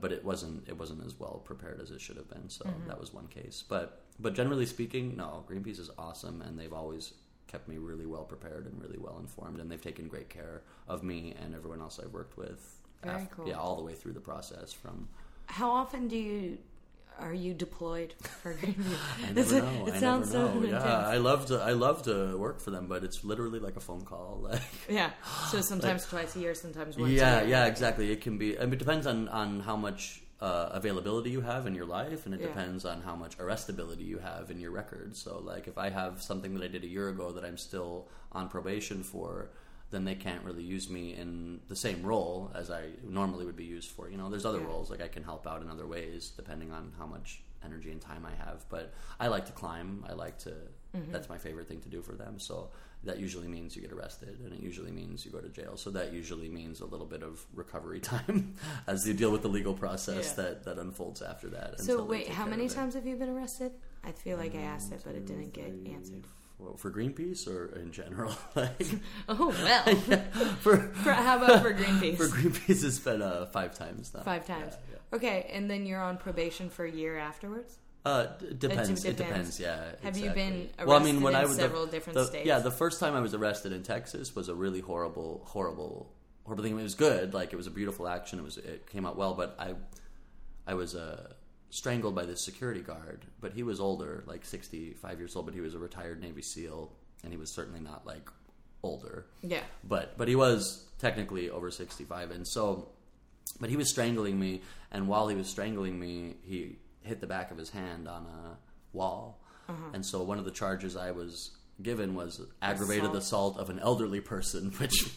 but 0.00 0.12
it 0.12 0.24
wasn't 0.24 0.68
it 0.68 0.78
wasn't 0.78 1.04
as 1.04 1.18
well 1.18 1.42
prepared 1.44 1.80
as 1.80 1.90
it 1.90 2.00
should 2.00 2.16
have 2.16 2.28
been. 2.28 2.48
So 2.48 2.64
mm-hmm. 2.64 2.88
that 2.88 3.00
was 3.00 3.12
one 3.12 3.26
case. 3.28 3.64
But 3.66 4.02
but 4.18 4.34
generally 4.34 4.66
speaking, 4.66 5.16
no, 5.16 5.44
Greenpeace 5.48 5.78
is 5.78 5.90
awesome, 5.98 6.42
and 6.42 6.58
they've 6.58 6.72
always 6.72 7.14
kept 7.46 7.68
me 7.68 7.78
really 7.78 8.06
well 8.06 8.24
prepared 8.24 8.66
and 8.66 8.80
really 8.80 8.98
well 8.98 9.18
informed, 9.18 9.60
and 9.60 9.70
they've 9.70 9.80
taken 9.80 10.06
great 10.06 10.28
care 10.28 10.62
of 10.86 11.02
me 11.02 11.34
and 11.40 11.54
everyone 11.54 11.80
else 11.80 11.98
I've 12.02 12.12
worked 12.12 12.36
with. 12.36 12.80
Very 13.02 13.22
af- 13.22 13.30
cool. 13.30 13.48
Yeah, 13.48 13.54
all 13.54 13.76
the 13.76 13.82
way 13.82 13.94
through 13.94 14.12
the 14.12 14.20
process 14.20 14.72
from 14.72 15.08
How 15.46 15.70
often 15.70 16.08
do 16.08 16.16
you 16.16 16.58
are 17.18 17.34
you 17.34 17.54
deployed 17.54 18.14
for 18.42 18.54
Greenpeace? 18.54 18.98
I 19.28 19.32
never 19.32 19.60
know. 19.60 19.86
It 19.86 19.94
I 19.94 19.98
sounds 20.00 20.32
never 20.32 20.48
so 20.52 20.62
intense. 20.62 20.84
Yeah, 20.84 21.08
I 21.08 21.16
love 21.18 21.46
to. 21.46 21.58
I 21.60 21.72
love 21.72 22.02
to 22.04 22.36
work 22.38 22.60
for 22.60 22.70
them, 22.70 22.86
but 22.86 23.04
it's 23.04 23.24
literally 23.24 23.58
like 23.58 23.76
a 23.76 23.80
phone 23.80 24.04
call. 24.04 24.38
Like, 24.48 24.62
Yeah. 24.88 25.10
So 25.50 25.60
sometimes 25.72 26.06
twice 26.06 26.36
a 26.36 26.40
year, 26.40 26.54
sometimes 26.54 26.96
once. 26.96 27.12
yeah, 27.12 27.38
a 27.38 27.40
year. 27.42 27.50
yeah, 27.50 27.66
exactly. 27.66 28.10
It 28.12 28.20
can 28.20 28.38
be. 28.38 28.58
I 28.58 28.64
mean, 28.64 28.74
it 28.74 28.78
depends 28.78 29.06
on 29.06 29.28
on 29.28 29.60
how 29.60 29.76
much 29.76 30.22
uh, 30.40 30.68
availability 30.72 31.30
you 31.30 31.40
have 31.40 31.66
in 31.66 31.74
your 31.74 31.86
life, 31.86 32.24
and 32.26 32.34
it 32.34 32.40
Yeah. 32.40 32.46
depends 32.48 32.84
on 32.84 33.02
how 33.02 33.16
much 33.16 33.36
arrestability 33.38 34.06
you 34.06 34.18
have 34.18 34.50
in 34.50 34.60
your 34.60 34.70
record. 34.70 35.16
So, 35.16 35.38
like, 35.40 35.66
if 35.66 35.76
I 35.78 35.90
have 35.90 36.22
something 36.22 36.54
that 36.54 36.62
I 36.62 36.68
did 36.68 36.84
a 36.84 36.88
year 36.88 37.08
ago 37.08 37.32
that 37.32 37.44
I'm 37.44 37.58
still 37.58 38.08
on 38.32 38.48
probation 38.48 39.02
for. 39.02 39.50
Then 39.90 40.04
they 40.04 40.14
can't 40.14 40.44
really 40.44 40.62
use 40.62 40.90
me 40.90 41.14
in 41.14 41.60
the 41.68 41.76
same 41.76 42.02
role 42.02 42.50
as 42.54 42.70
I 42.70 42.90
normally 43.02 43.46
would 43.46 43.56
be 43.56 43.64
used 43.64 43.90
for. 43.90 44.10
You 44.10 44.18
know, 44.18 44.28
there's 44.28 44.44
other 44.44 44.60
Yeah. 44.60 44.66
roles 44.66 44.90
like 44.90 45.00
I 45.00 45.08
can 45.08 45.24
help 45.24 45.46
out 45.46 45.62
in 45.62 45.70
other 45.70 45.86
ways 45.86 46.30
depending 46.36 46.72
on 46.72 46.92
how 46.98 47.06
much 47.06 47.42
energy 47.64 47.90
and 47.90 48.00
time 48.00 48.26
I 48.26 48.34
have. 48.44 48.64
But 48.68 48.92
I 49.18 49.28
like 49.28 49.46
to 49.46 49.52
climb. 49.52 50.04
I 50.08 50.12
like 50.12 50.38
to. 50.40 50.50
Mm-hmm. 50.96 51.12
That's 51.12 51.28
my 51.28 51.38
favorite 51.38 51.68
thing 51.68 51.80
to 51.80 51.88
do 51.88 52.02
for 52.02 52.12
them. 52.12 52.38
So 52.38 52.70
that 53.04 53.18
usually 53.18 53.48
means 53.48 53.76
you 53.76 53.82
get 53.82 53.92
arrested, 53.92 54.40
and 54.44 54.52
it 54.52 54.60
usually 54.60 54.90
means 54.90 55.24
you 55.24 55.30
go 55.30 55.40
to 55.40 55.48
jail. 55.48 55.76
So 55.76 55.90
that 55.90 56.12
usually 56.12 56.48
means 56.48 56.80
a 56.80 56.86
little 56.86 57.06
bit 57.06 57.22
of 57.22 57.44
recovery 57.54 58.00
time 58.14 58.54
as 58.86 59.06
you 59.06 59.14
deal 59.14 59.30
with 59.30 59.42
the 59.42 59.48
legal 59.48 59.74
process 59.74 60.34
Yeah. 60.36 60.44
that 60.44 60.64
that 60.64 60.78
unfolds 60.78 61.22
after 61.22 61.48
that. 61.50 61.80
So 61.80 62.04
wait, 62.04 62.28
how 62.28 62.44
many 62.46 62.68
times 62.68 62.94
have 62.94 63.06
you 63.06 63.16
been 63.16 63.28
arrested? 63.30 63.72
I 64.04 64.12
feel 64.12 64.36
like 64.36 64.54
I 64.54 64.60
asked 64.60 64.92
it, 64.92 65.02
but 65.04 65.14
it 65.14 65.26
didn't 65.26 65.52
get 65.52 65.72
answered. 65.92 66.24
Four- 66.58 66.76
for 66.76 66.90
Greenpeace 66.90 67.46
or 67.48 67.74
in 67.78 67.92
general? 67.92 68.34
like 68.54 68.86
Oh 69.28 69.48
well. 69.48 69.96
for 70.60 70.76
For, 70.78 71.12
how 71.12 71.42
about 71.42 71.62
for 71.62 71.72
Greenpeace? 71.72 72.16
for 72.16 72.26
Greenpeace, 72.26 72.84
it's 72.84 72.98
been 72.98 73.22
uh, 73.22 73.46
five 73.46 73.74
times 73.74 74.12
now. 74.14 74.22
Five 74.22 74.46
times. 74.46 74.74
Yeah, 74.74 74.96
yeah. 75.12 75.16
Okay, 75.16 75.50
and 75.52 75.70
then 75.70 75.86
you're 75.86 76.02
on 76.02 76.18
probation 76.18 76.68
for 76.68 76.84
a 76.84 76.90
year 76.90 77.16
afterwards. 77.18 77.78
Uh, 78.04 78.26
d- 78.38 78.54
depends. 78.58 79.04
It 79.04 79.16
depends. 79.16 79.56
depends. 79.56 79.60
Yeah. 79.60 79.76
Have 80.02 80.16
you 80.16 80.30
exactly. 80.30 80.42
been 80.42 80.68
Well, 80.86 80.90
I 80.90 81.00
arrested 81.00 81.12
mean, 81.14 81.22
when 81.22 81.34
in 81.34 81.40
I 81.40 81.44
was 81.44 81.56
the- 81.56 81.62
several 81.62 81.86
different 81.86 82.14
the- 82.18 82.24
states? 82.26 82.46
Yeah, 82.46 82.58
the 82.60 82.70
first 82.70 83.00
time 83.00 83.14
I 83.14 83.20
was 83.20 83.34
arrested 83.34 83.72
in 83.72 83.82
Texas 83.82 84.34
was 84.34 84.48
a 84.48 84.54
really 84.54 84.80
horrible, 84.80 85.42
horrible, 85.44 86.10
horrible 86.44 86.64
thing. 86.64 86.78
It 86.78 86.82
was 86.82 86.94
good. 86.94 87.34
Like 87.34 87.52
it 87.52 87.56
was 87.56 87.66
a 87.66 87.70
beautiful 87.70 88.06
action. 88.08 88.38
It 88.38 88.42
was. 88.44 88.56
It 88.58 88.86
came 88.88 89.04
out 89.04 89.16
well. 89.18 89.34
But 89.34 89.56
I, 89.58 89.74
I 90.66 90.74
was 90.74 90.94
uh, 90.94 91.32
strangled 91.70 92.14
by 92.14 92.24
this 92.24 92.44
security 92.44 92.80
guard. 92.80 93.24
But 93.40 93.52
he 93.52 93.62
was 93.62 93.80
older, 93.80 94.24
like 94.26 94.44
sixty-five 94.44 95.18
years 95.18 95.36
old. 95.36 95.46
But 95.46 95.54
he 95.54 95.60
was 95.60 95.74
a 95.74 95.78
retired 95.78 96.20
Navy 96.20 96.42
SEAL, 96.42 96.92
and 97.22 97.32
he 97.32 97.38
was 97.38 97.50
certainly 97.54 97.80
not 97.80 98.06
like 98.06 98.28
older 98.84 99.26
Yeah. 99.42 99.62
but 99.82 100.16
but 100.16 100.28
he 100.28 100.36
was 100.36 100.84
technically 101.00 101.50
over 101.50 101.68
65 101.68 102.30
and 102.30 102.46
so 102.46 102.90
but 103.60 103.70
he 103.70 103.76
was 103.76 103.90
strangling 103.90 104.38
me 104.38 104.62
and 104.92 105.08
while 105.08 105.26
he 105.26 105.34
was 105.34 105.48
strangling 105.48 105.98
me 105.98 106.36
he 106.44 106.76
hit 107.02 107.20
the 107.20 107.26
back 107.26 107.50
of 107.50 107.58
his 107.58 107.70
hand 107.70 108.06
on 108.06 108.24
a 108.26 108.56
wall 108.96 109.40
uh-huh. 109.68 109.90
and 109.94 110.06
so 110.06 110.22
one 110.22 110.38
of 110.38 110.44
the 110.44 110.52
charges 110.52 110.96
i 110.96 111.10
was 111.10 111.57
given 111.82 112.14
was 112.14 112.40
aggravated 112.60 113.04
Assault. 113.14 113.16
assault 113.54 113.58
of 113.58 113.70
an 113.70 113.78
elderly 113.78 114.20
person 114.20 114.70
which 114.78 115.10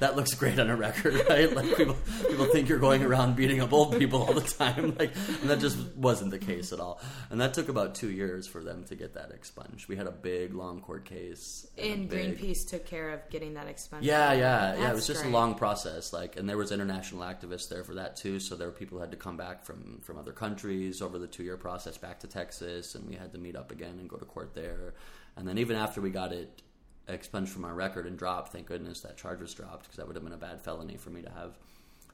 that 0.00 0.16
looks 0.16 0.34
great 0.34 0.58
on 0.58 0.68
a 0.68 0.74
record 0.76 1.14
right 1.28 1.54
like 1.54 1.76
people 1.76 1.96
people 2.28 2.44
think 2.46 2.68
you're 2.68 2.78
going 2.80 3.02
around 3.04 3.36
beating 3.36 3.60
up 3.60 3.72
old 3.72 3.96
people 3.98 4.22
all 4.22 4.32
the 4.34 4.40
time 4.40 4.96
like 4.98 5.12
and 5.40 5.48
that 5.50 5.60
just 5.60 5.78
wasn't 5.96 6.30
the 6.30 6.38
case 6.38 6.72
at 6.72 6.80
all 6.80 7.00
and 7.30 7.40
that 7.40 7.54
took 7.54 7.68
about 7.68 7.94
two 7.94 8.10
years 8.10 8.46
for 8.48 8.64
them 8.64 8.84
to 8.84 8.96
get 8.96 9.14
that 9.14 9.30
expunged 9.30 9.88
we 9.88 9.94
had 9.96 10.06
a 10.08 10.10
big 10.10 10.54
long 10.54 10.80
court 10.80 11.04
case 11.04 11.66
and 11.78 11.92
And 11.92 12.08
big- 12.08 12.38
Greenpeace 12.38 12.68
took 12.68 12.84
care 12.86 13.10
of 13.10 13.20
getting 13.30 13.54
that 13.54 13.68
expunged. 13.68 14.04
yeah, 14.04 14.32
yeah, 14.32 14.76
yeah. 14.76 14.90
It 14.90 14.94
was 14.94 15.06
just 15.06 15.22
great. 15.22 15.30
a 15.30 15.32
long 15.32 15.54
process. 15.54 16.12
Like, 16.12 16.36
and 16.36 16.48
there 16.48 16.56
was 16.56 16.72
international 16.72 17.22
activists 17.22 17.68
there 17.68 17.84
for 17.84 17.94
that 17.94 18.16
too. 18.16 18.40
So 18.40 18.56
there 18.56 18.66
were 18.68 18.72
people 18.74 18.98
who 18.98 19.02
had 19.02 19.10
to 19.12 19.16
come 19.16 19.36
back 19.36 19.64
from 19.64 20.00
from 20.02 20.18
other 20.18 20.32
countries 20.32 21.00
over 21.00 21.18
the 21.18 21.26
two 21.26 21.42
year 21.44 21.56
process 21.56 21.96
back 21.96 22.20
to 22.20 22.26
Texas, 22.26 22.94
and 22.94 23.08
we 23.08 23.14
had 23.14 23.32
to 23.32 23.38
meet 23.38 23.54
up 23.56 23.70
again 23.70 23.98
and 24.00 24.08
go 24.08 24.16
to 24.16 24.24
court 24.24 24.54
there. 24.54 24.94
And 25.38 25.46
then 25.48 25.56
even 25.58 25.76
after 25.76 26.00
we 26.00 26.10
got 26.10 26.32
it 26.32 26.62
expunged 27.06 27.50
from 27.52 27.64
our 27.64 27.72
record 27.74 28.06
and 28.06 28.18
dropped, 28.18 28.52
thank 28.52 28.66
goodness 28.66 29.00
that 29.00 29.16
charge 29.16 29.40
was 29.40 29.54
dropped 29.54 29.84
because 29.84 29.96
that 29.96 30.06
would 30.06 30.16
have 30.16 30.24
been 30.24 30.32
a 30.34 30.36
bad 30.36 30.60
felony 30.60 30.96
for 30.96 31.10
me 31.10 31.22
to 31.22 31.30
have. 31.30 31.56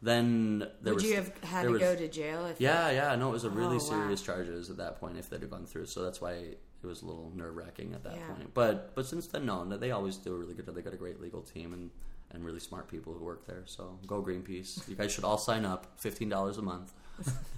Then 0.02 0.58
there 0.82 0.92
Would 0.92 1.02
was 1.02 1.04
you 1.04 1.16
have 1.16 1.32
had 1.42 1.62
to 1.62 1.70
was- 1.70 1.80
go 1.80 1.96
to 1.96 2.08
jail 2.08 2.44
if 2.46 2.60
yeah, 2.60 2.90
yeah, 2.90 3.14
no, 3.16 3.30
it 3.30 3.32
was 3.32 3.44
a 3.44 3.50
really 3.50 3.76
Oh, 3.76 3.78
wow. 3.78 4.02
serious 4.02 4.22
charges 4.22 4.68
at 4.70 4.76
that 4.76 5.00
point 5.00 5.16
if 5.16 5.30
they'd 5.30 5.40
have 5.40 5.50
gone 5.50 5.64
through. 5.66 5.86
So 5.86 6.02
that's 6.02 6.20
why 6.20 6.32
it 6.32 6.60
was 6.86 7.00
a 7.02 7.06
little 7.06 7.32
nerve 7.34 7.56
wracking 7.56 7.94
at 7.94 8.04
that 8.04 8.16
Yeah. 8.16 8.26
point. 8.28 8.52
But 8.54 8.94
but 8.94 9.06
since 9.06 9.26
then, 9.26 9.46
no, 9.46 9.64
they 9.64 9.90
always 9.92 10.16
do 10.18 10.34
a 10.34 10.38
really 10.38 10.52
good 10.54 10.66
job. 10.66 10.74
They 10.74 10.82
got 10.82 10.92
a 10.92 10.98
great 10.98 11.20
legal 11.20 11.40
team 11.42 11.72
and 11.72 11.90
and 12.30 12.44
really 12.44 12.60
smart 12.60 12.88
people 12.88 13.14
who 13.14 13.24
work 13.24 13.46
there. 13.46 13.62
So 13.64 13.98
go 14.06 14.20
Greenpeace. 14.22 14.86
You 14.88 14.96
guys 14.96 15.12
should 15.12 15.24
all 15.24 15.38
sign 15.38 15.64
up. 15.64 15.86
Fifteen 15.98 16.28
dollars 16.28 16.58
a 16.58 16.62
month. 16.62 16.92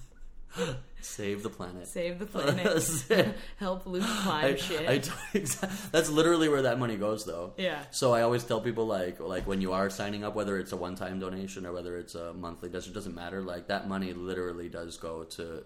Save 1.03 1.43
the 1.45 1.51
planet. 1.51 1.87
save 1.87 2.19
the 2.19 2.27
planet, 2.35 3.35
help 3.59 3.87
Luke 3.87 4.03
climb 4.23 4.45
I, 4.45 4.57
shit? 4.57 4.89
I 4.89 4.99
that's 5.93 6.09
literally 6.11 6.49
where 6.49 6.63
that 6.63 6.79
money 6.81 6.97
goes, 6.97 7.25
though. 7.25 7.53
Yeah. 7.57 7.85
So 7.93 8.13
I 8.13 8.23
always 8.23 8.43
tell 8.43 8.61
people 8.61 8.87
like 8.87 9.21
like 9.21 9.47
when 9.47 9.61
you 9.61 9.73
are 9.73 9.89
signing 9.89 10.25
up, 10.25 10.35
whether 10.35 10.59
it's 10.59 10.73
a 10.73 10.77
one 10.77 10.97
time 10.97 11.21
donation 11.21 11.65
or 11.65 11.73
whether 11.73 11.97
it's 11.97 12.17
a 12.17 12.33
monthly, 12.33 12.69
doesn't 12.71 12.93
doesn't 12.93 13.15
matter. 13.15 13.41
Like 13.43 13.69
that 13.69 13.89
money 13.89 14.13
literally 14.15 14.69
does 14.69 14.97
go 14.97 15.23
to 15.25 15.63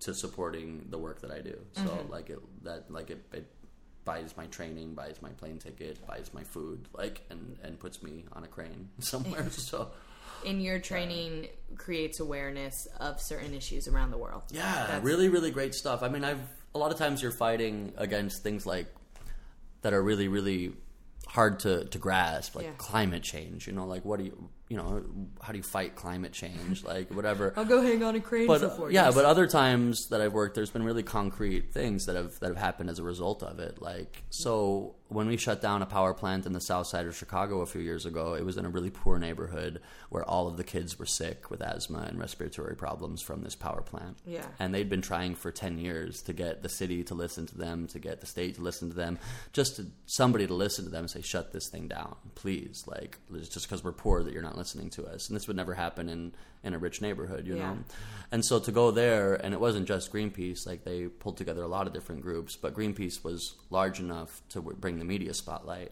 to 0.00 0.12
supporting 0.14 0.86
the 0.90 0.98
work 0.98 1.20
that 1.22 1.30
I 1.30 1.40
do. 1.40 1.58
So 1.72 1.82
Mm-hmm. 1.82 2.12
like 2.12 2.28
it 2.28 2.40
that 2.64 2.90
like 2.90 3.08
it, 3.10 3.24
it 3.32 3.46
buys 4.04 4.36
my 4.36 4.46
training, 4.46 4.94
buys 4.94 5.22
my 5.22 5.30
plane 5.30 5.58
ticket, 5.58 6.04
buys 6.06 6.34
my 6.34 6.42
food, 6.42 6.88
like 6.92 7.22
and 7.30 7.56
and 7.62 7.78
puts 7.78 8.02
me 8.02 8.24
on 8.32 8.44
a 8.44 8.48
crane 8.48 8.90
somewhere. 8.98 9.48
so 9.50 9.90
In 10.44 10.60
your 10.60 10.78
training 10.78 11.48
creates 11.76 12.20
awareness 12.20 12.86
of 12.98 13.20
certain 13.20 13.54
issues 13.54 13.88
around 13.88 14.10
the 14.10 14.18
world. 14.18 14.42
Yeah, 14.50 14.62
That's- 14.86 15.02
really, 15.04 15.28
really 15.28 15.50
great 15.50 15.74
stuff. 15.74 16.02
I 16.02 16.08
mean, 16.08 16.24
I've 16.24 16.40
a 16.74 16.78
lot 16.78 16.90
of 16.90 16.98
times 16.98 17.20
you're 17.22 17.30
fighting 17.32 17.92
against 17.96 18.42
things 18.42 18.64
like 18.66 18.86
that 19.82 19.92
are 19.92 20.02
really, 20.02 20.28
really 20.28 20.72
hard 21.26 21.60
to, 21.60 21.84
to 21.84 21.98
grasp, 21.98 22.54
like 22.56 22.64
Yeah. 22.64 22.72
climate 22.78 23.22
change. 23.22 23.66
You 23.66 23.72
know, 23.74 23.86
like 23.86 24.04
what 24.04 24.18
do 24.18 24.24
you 24.24 24.48
you 24.72 24.78
know, 24.78 25.04
how 25.42 25.52
do 25.52 25.58
you 25.58 25.62
fight 25.62 25.96
climate 25.96 26.32
change? 26.32 26.82
Like 26.82 27.12
whatever. 27.14 27.52
I'll 27.56 27.66
go 27.66 27.82
hang 27.82 28.02
on 28.02 28.14
a 28.14 28.20
crane 28.20 28.46
but 28.46 28.62
for 28.62 28.70
four 28.70 28.90
yeah, 28.90 29.04
years. 29.04 29.14
but 29.14 29.26
other 29.26 29.46
times 29.46 30.08
that 30.08 30.22
I've 30.22 30.32
worked, 30.32 30.54
there's 30.54 30.70
been 30.70 30.82
really 30.82 31.02
concrete 31.02 31.74
things 31.74 32.06
that 32.06 32.16
have 32.16 32.40
that 32.40 32.48
have 32.48 32.56
happened 32.56 32.88
as 32.88 32.98
a 32.98 33.02
result 33.02 33.42
of 33.42 33.58
it. 33.58 33.82
Like 33.82 34.22
so, 34.30 34.94
when 35.08 35.26
we 35.26 35.36
shut 35.36 35.60
down 35.60 35.82
a 35.82 35.86
power 35.86 36.14
plant 36.14 36.46
in 36.46 36.54
the 36.54 36.60
south 36.60 36.86
side 36.86 37.04
of 37.06 37.14
Chicago 37.14 37.60
a 37.60 37.66
few 37.66 37.82
years 37.82 38.06
ago, 38.06 38.32
it 38.32 38.46
was 38.46 38.56
in 38.56 38.64
a 38.64 38.70
really 38.70 38.88
poor 38.88 39.18
neighborhood 39.18 39.82
where 40.08 40.24
all 40.24 40.48
of 40.48 40.56
the 40.56 40.64
kids 40.64 40.98
were 40.98 41.04
sick 41.04 41.50
with 41.50 41.60
asthma 41.60 42.06
and 42.08 42.18
respiratory 42.18 42.74
problems 42.74 43.20
from 43.20 43.42
this 43.42 43.54
power 43.54 43.82
plant. 43.82 44.16
Yeah. 44.24 44.46
and 44.58 44.74
they'd 44.74 44.88
been 44.88 45.02
trying 45.02 45.34
for 45.34 45.52
ten 45.52 45.76
years 45.76 46.22
to 46.22 46.32
get 46.32 46.62
the 46.62 46.70
city 46.70 47.04
to 47.04 47.14
listen 47.14 47.44
to 47.48 47.58
them, 47.58 47.88
to 47.88 47.98
get 47.98 48.22
the 48.22 48.26
state 48.26 48.54
to 48.54 48.62
listen 48.62 48.88
to 48.88 48.96
them, 48.96 49.18
just 49.52 49.76
to, 49.76 49.86
somebody 50.06 50.46
to 50.46 50.54
listen 50.54 50.86
to 50.86 50.90
them 50.90 51.00
and 51.00 51.10
say, 51.10 51.20
"Shut 51.20 51.52
this 51.52 51.68
thing 51.68 51.88
down, 51.88 52.16
please." 52.34 52.84
Like 52.86 53.18
it's 53.34 53.50
just 53.50 53.68
because 53.68 53.84
we're 53.84 53.92
poor 53.92 54.22
that 54.22 54.32
you're 54.32 54.40
not 54.40 54.56
listening 54.62 54.90
to 54.90 55.04
us, 55.06 55.28
and 55.28 55.36
this 55.36 55.46
would 55.48 55.56
never 55.56 55.74
happen 55.74 56.08
in 56.08 56.32
in 56.64 56.74
a 56.74 56.78
rich 56.78 57.00
neighborhood, 57.02 57.44
you 57.46 57.56
Yeah. 57.56 57.72
know. 57.74 57.78
And 58.30 58.44
so 58.44 58.60
to 58.60 58.70
go 58.70 58.92
there, 58.92 59.34
and 59.34 59.52
it 59.52 59.60
wasn't 59.60 59.88
just 59.88 60.12
Greenpeace, 60.12 60.64
like 60.64 60.84
they 60.84 61.08
pulled 61.08 61.36
together 61.36 61.62
a 61.64 61.66
lot 61.76 61.88
of 61.88 61.92
different 61.92 62.22
groups, 62.22 62.56
but 62.56 62.72
Greenpeace 62.74 63.24
was 63.24 63.56
large 63.70 63.98
enough 63.98 64.42
to 64.50 64.60
bring 64.62 64.98
the 65.00 65.04
media 65.04 65.34
spotlight. 65.34 65.90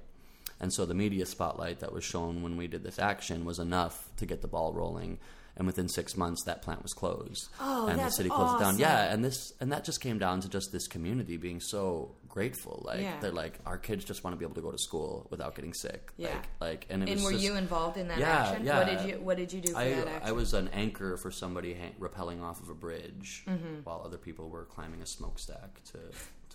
And 0.60 0.72
so 0.72 0.86
the 0.86 0.94
media 0.94 1.26
spotlight 1.26 1.80
that 1.80 1.92
was 1.92 2.04
shown 2.04 2.42
when 2.44 2.56
we 2.56 2.68
did 2.68 2.84
this 2.84 2.98
action 3.00 3.44
was 3.44 3.58
enough 3.58 4.10
to 4.18 4.26
get 4.26 4.42
the 4.42 4.48
ball 4.48 4.72
rolling. 4.72 5.18
And 5.56 5.66
within 5.66 5.88
six 5.88 6.16
months, 6.16 6.44
that 6.44 6.62
plant 6.62 6.82
was 6.84 6.92
closed, 6.92 7.48
Oh, 7.58 7.88
and 7.88 7.98
the 7.98 8.10
city 8.10 8.28
closed 8.30 8.54
it 8.54 8.60
down. 8.60 8.78
Yeah, 8.78 9.12
and 9.12 9.24
this 9.24 9.52
and 9.60 9.72
that 9.72 9.82
just 9.84 10.00
came 10.00 10.18
down 10.18 10.40
to 10.42 10.48
just 10.48 10.70
this 10.70 10.86
community 10.86 11.36
being 11.36 11.60
so 11.60 12.14
grateful. 12.30 12.82
Like 12.86 13.00
Yeah. 13.02 13.18
they're 13.20 13.32
like, 13.32 13.58
our 13.66 13.76
kids 13.76 14.04
just 14.04 14.24
want 14.24 14.34
to 14.34 14.38
be 14.38 14.44
able 14.44 14.54
to 14.54 14.60
go 14.62 14.70
to 14.70 14.78
school 14.78 15.26
without 15.30 15.54
getting 15.54 15.74
sick. 15.74 16.12
Yeah. 16.16 16.28
like, 16.34 16.46
like 16.60 16.86
and 16.88 17.02
it 17.02 17.10
and 17.12 17.22
were 17.22 17.32
just- 17.32 17.44
you 17.44 17.56
involved 17.56 17.96
in 17.98 18.08
that 18.08 18.18
Yeah, 18.18 18.28
action? 18.48 18.64
yeah. 18.64 18.78
What 18.78 18.86
did 18.86 19.08
you 19.10 19.20
What 19.20 19.36
did 19.36 19.52
you 19.52 19.60
do 19.60 19.72
for 19.72 19.78
I, 19.78 19.90
that 19.90 20.08
action? 20.08 20.28
I 20.28 20.32
was 20.32 20.54
an 20.54 20.68
anchor 20.68 21.16
for 21.16 21.30
somebody 21.30 21.74
hang, 21.74 21.94
rappelling 22.00 22.40
off 22.42 22.62
of 22.62 22.68
a 22.70 22.74
bridge 22.74 23.44
Mm-hmm. 23.46 23.80
while 23.84 24.02
other 24.04 24.18
people 24.18 24.48
were 24.48 24.64
climbing 24.64 25.02
a 25.02 25.06
smokestack 25.06 25.82
to 25.92 25.98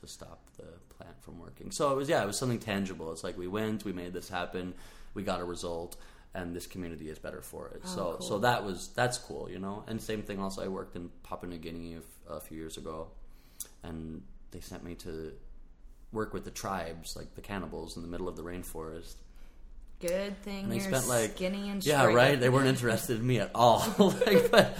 to 0.01 0.07
stop 0.07 0.39
the 0.57 0.65
plant 0.97 1.15
from 1.21 1.39
working. 1.39 1.71
So 1.71 1.91
it 1.91 1.95
was 1.95 2.09
yeah, 2.09 2.23
it 2.23 2.27
was 2.27 2.39
something 2.39 2.59
tangible. 2.59 3.11
It's 3.11 3.23
like 3.23 3.37
we 3.37 3.47
went, 3.47 3.85
we 3.85 3.93
made 3.93 4.13
this 4.13 4.27
happen, 4.29 4.73
we 5.13 5.23
got 5.23 5.39
a 5.39 5.45
result, 5.45 5.95
and 6.33 6.53
this 6.55 6.67
community 6.67 7.09
is 7.09 7.17
better 7.17 7.41
for 7.41 7.69
it. 7.69 7.87
so 7.87 7.99
Oh, 8.07 8.15
cool. 8.17 8.27
so 8.27 8.39
that 8.39 8.63
was 8.65 8.89
that's 8.95 9.17
cool, 9.17 9.49
you 9.49 9.59
know. 9.59 9.83
And 9.87 10.01
same 10.01 10.21
thing. 10.23 10.39
Also, 10.39 10.61
I 10.63 10.67
worked 10.67 10.95
in 10.97 11.09
Papua 11.23 11.49
New 11.49 11.59
Guinea 11.59 11.93
a, 11.95 11.97
f- 11.99 12.03
a 12.29 12.39
few 12.41 12.57
years 12.57 12.77
ago, 12.77 13.07
and 13.83 14.21
they 14.51 14.59
sent 14.59 14.83
me 14.83 14.95
to 14.95 15.33
work 16.11 16.33
with 16.33 16.45
the 16.45 16.51
tribes, 16.51 17.15
like 17.15 17.35
the 17.35 17.41
cannibals, 17.41 17.95
in 17.95 18.01
the 18.01 18.07
middle 18.07 18.27
of 18.27 18.35
the 18.35 18.43
rainforest. 18.43 19.15
Good 20.01 20.41
thing 20.43 20.65
And 20.65 20.73
you're 20.73 20.83
spent 20.83 21.07
like 21.07 21.31
skinny 21.31 21.69
and 21.69 21.85
yeah, 21.85 22.01
straight. 22.01 22.15
right. 22.15 22.39
They 22.39 22.49
weren't 22.49 22.67
interested 22.67 23.19
in 23.19 23.25
me 23.25 23.39
at 23.39 23.51
all. 23.55 23.79
like, 23.99 24.51
but, 24.51 24.77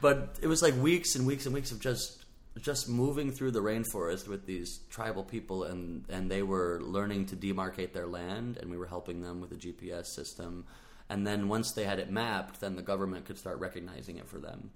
but 0.00 0.36
it 0.42 0.46
was 0.46 0.62
like 0.62 0.76
weeks 0.76 1.14
and 1.16 1.26
weeks 1.26 1.46
and 1.46 1.54
weeks 1.54 1.72
of 1.72 1.80
just 1.80 2.22
just 2.62 2.88
moving 2.88 3.30
through 3.32 3.50
the 3.50 3.60
rainforest 3.60 4.26
with 4.28 4.46
these 4.46 4.80
tribal 4.90 5.22
people, 5.24 5.64
and 5.64 6.04
and 6.08 6.30
they 6.30 6.42
were 6.42 6.80
learning 6.82 7.26
to 7.26 7.36
demarcate 7.36 7.92
their 7.92 8.06
land, 8.06 8.56
and 8.58 8.70
we 8.70 8.76
were 8.78 8.86
helping 8.86 9.22
them 9.22 9.40
with 9.40 9.52
a 9.52 9.56
GPS 9.56 10.06
system. 10.06 10.64
And 11.08 11.26
then 11.26 11.48
once 11.48 11.72
they 11.72 11.84
had 11.84 11.98
it 11.98 12.10
mapped, 12.10 12.60
then 12.60 12.74
the 12.74 12.82
government 12.82 13.26
could 13.26 13.38
start 13.38 13.60
recognizing 13.60 14.16
it 14.16 14.28
for 14.28 14.38
them. 14.38 14.70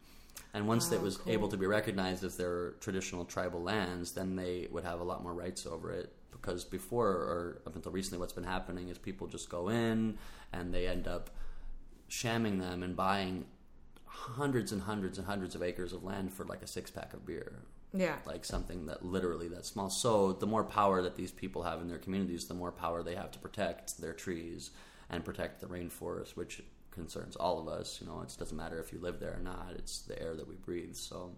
And 0.54 0.66
once 0.66 0.90
oh, 0.90 0.94
it 0.94 1.02
was 1.02 1.18
able 1.26 1.48
to 1.48 1.56
be 1.56 1.66
recognized 1.66 2.24
as 2.24 2.36
their 2.36 2.72
traditional 2.80 3.24
tribal 3.24 3.62
lands, 3.62 4.12
then 4.12 4.36
they 4.36 4.68
would 4.70 4.84
have 4.84 5.00
a 5.00 5.04
lot 5.04 5.22
more 5.22 5.34
rights 5.34 5.66
over 5.66 5.90
it. 5.92 6.12
Because 6.32 6.64
before, 6.64 7.08
or 7.08 7.62
up 7.66 7.76
until 7.76 7.92
recently, 7.92 8.18
what's 8.18 8.32
been 8.32 8.44
happening 8.44 8.88
is 8.88 8.98
people 8.98 9.26
just 9.26 9.50
go 9.50 9.68
in 9.68 10.16
and 10.52 10.72
they 10.72 10.86
end 10.86 11.06
up 11.06 11.30
shamming 12.08 12.58
them 12.58 12.82
and 12.82 12.96
buying 12.96 13.44
hundreds 14.04 14.72
and 14.72 14.82
hundreds 14.82 15.18
and 15.18 15.26
hundreds 15.26 15.54
of 15.54 15.62
acres 15.62 15.92
of 15.92 16.02
land 16.02 16.32
for 16.32 16.44
like 16.44 16.62
a 16.62 16.66
six 16.66 16.90
pack 16.90 17.12
of 17.12 17.26
beer. 17.26 17.62
Yeah. 17.92 18.16
Like 18.24 18.44
something 18.44 18.86
that 18.86 19.04
literally 19.04 19.48
that 19.48 19.66
small. 19.66 19.90
So 19.90 20.32
the 20.32 20.46
more 20.46 20.64
power 20.64 21.02
that 21.02 21.16
these 21.16 21.32
people 21.32 21.62
have 21.62 21.80
in 21.80 21.88
their 21.88 21.98
communities, 21.98 22.46
the 22.46 22.54
more 22.54 22.72
power 22.72 23.02
they 23.02 23.14
have 23.14 23.30
to 23.32 23.38
protect 23.38 24.00
their 24.00 24.12
trees 24.12 24.70
and 25.08 25.24
protect 25.24 25.60
the 25.60 25.66
rainforest, 25.66 26.36
which 26.36 26.62
concerns 26.90 27.36
all 27.36 27.58
of 27.58 27.68
us. 27.68 27.98
You 28.00 28.06
know, 28.06 28.20
it 28.20 28.34
doesn't 28.38 28.56
matter 28.56 28.78
if 28.78 28.92
you 28.92 28.98
live 29.00 29.20
there 29.20 29.36
or 29.36 29.42
not. 29.42 29.72
It's 29.76 30.00
the 30.00 30.20
air 30.20 30.34
that 30.34 30.48
we 30.48 30.56
breathe. 30.56 30.94
So, 30.94 31.32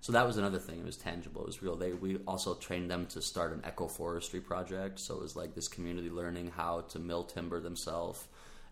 so 0.00 0.12
that 0.12 0.26
was 0.26 0.36
another 0.36 0.58
thing. 0.58 0.80
It 0.80 0.84
was 0.84 0.96
tangible. 0.96 1.42
It 1.42 1.46
was 1.46 1.62
real. 1.62 1.76
They 1.76 1.92
we 1.92 2.18
also 2.26 2.54
trained 2.54 2.90
them 2.90 3.06
to 3.06 3.22
start 3.22 3.52
an 3.52 3.60
ecoforestry 3.60 4.44
project. 4.44 4.98
So 4.98 5.14
it 5.14 5.22
was 5.22 5.36
like 5.36 5.54
this 5.54 5.68
community 5.68 6.10
learning 6.10 6.52
how 6.56 6.82
to 6.88 6.98
mill 6.98 7.24
timber 7.24 7.60
themselves 7.60 8.26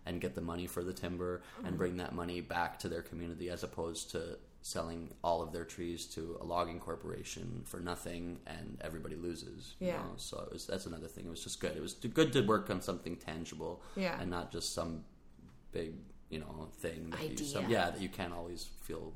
and 0.05 0.19
get 0.19 0.35
the 0.35 0.41
money 0.41 0.67
for 0.67 0.83
the 0.83 0.93
timber 0.93 1.41
and 1.59 1.67
mm-hmm. 1.67 1.77
bring 1.77 1.97
that 1.97 2.13
money 2.13 2.41
back 2.41 2.77
to 2.79 2.89
their 2.89 3.01
community 3.01 3.49
as 3.49 3.63
opposed 3.63 4.11
to 4.11 4.37
selling 4.61 5.09
all 5.23 5.41
of 5.41 5.51
their 5.51 5.65
trees 5.65 6.05
to 6.05 6.37
a 6.39 6.43
logging 6.45 6.79
corporation 6.79 7.61
for 7.65 7.79
nothing 7.81 8.39
and 8.47 8.77
everybody 8.81 9.15
loses. 9.15 9.75
you 9.79 9.87
Yeah. 9.87 9.97
know? 9.97 10.13
So 10.15 10.39
it 10.47 10.53
was 10.53 10.65
that's 10.65 10.85
another 10.85 11.07
thing. 11.07 11.25
It 11.25 11.29
was 11.29 11.43
just 11.43 11.59
good. 11.59 11.75
It 11.75 11.81
was 11.81 11.93
good 11.93 12.31
to 12.33 12.41
work 12.41 12.69
on 12.69 12.81
something 12.81 13.17
tangible 13.17 13.81
Yeah. 13.95 14.19
and 14.19 14.31
not 14.31 14.51
just 14.51 14.73
some 14.73 15.03
big, 15.73 15.93
you 16.29 16.39
know, 16.39 16.69
thing 16.79 17.09
that 17.09 17.21
you 17.23 17.29
Idea. 17.31 17.45
some, 17.47 17.69
yeah, 17.69 17.89
that 17.91 18.01
you 18.01 18.09
can't 18.09 18.33
always 18.33 18.69
feel 18.81 19.13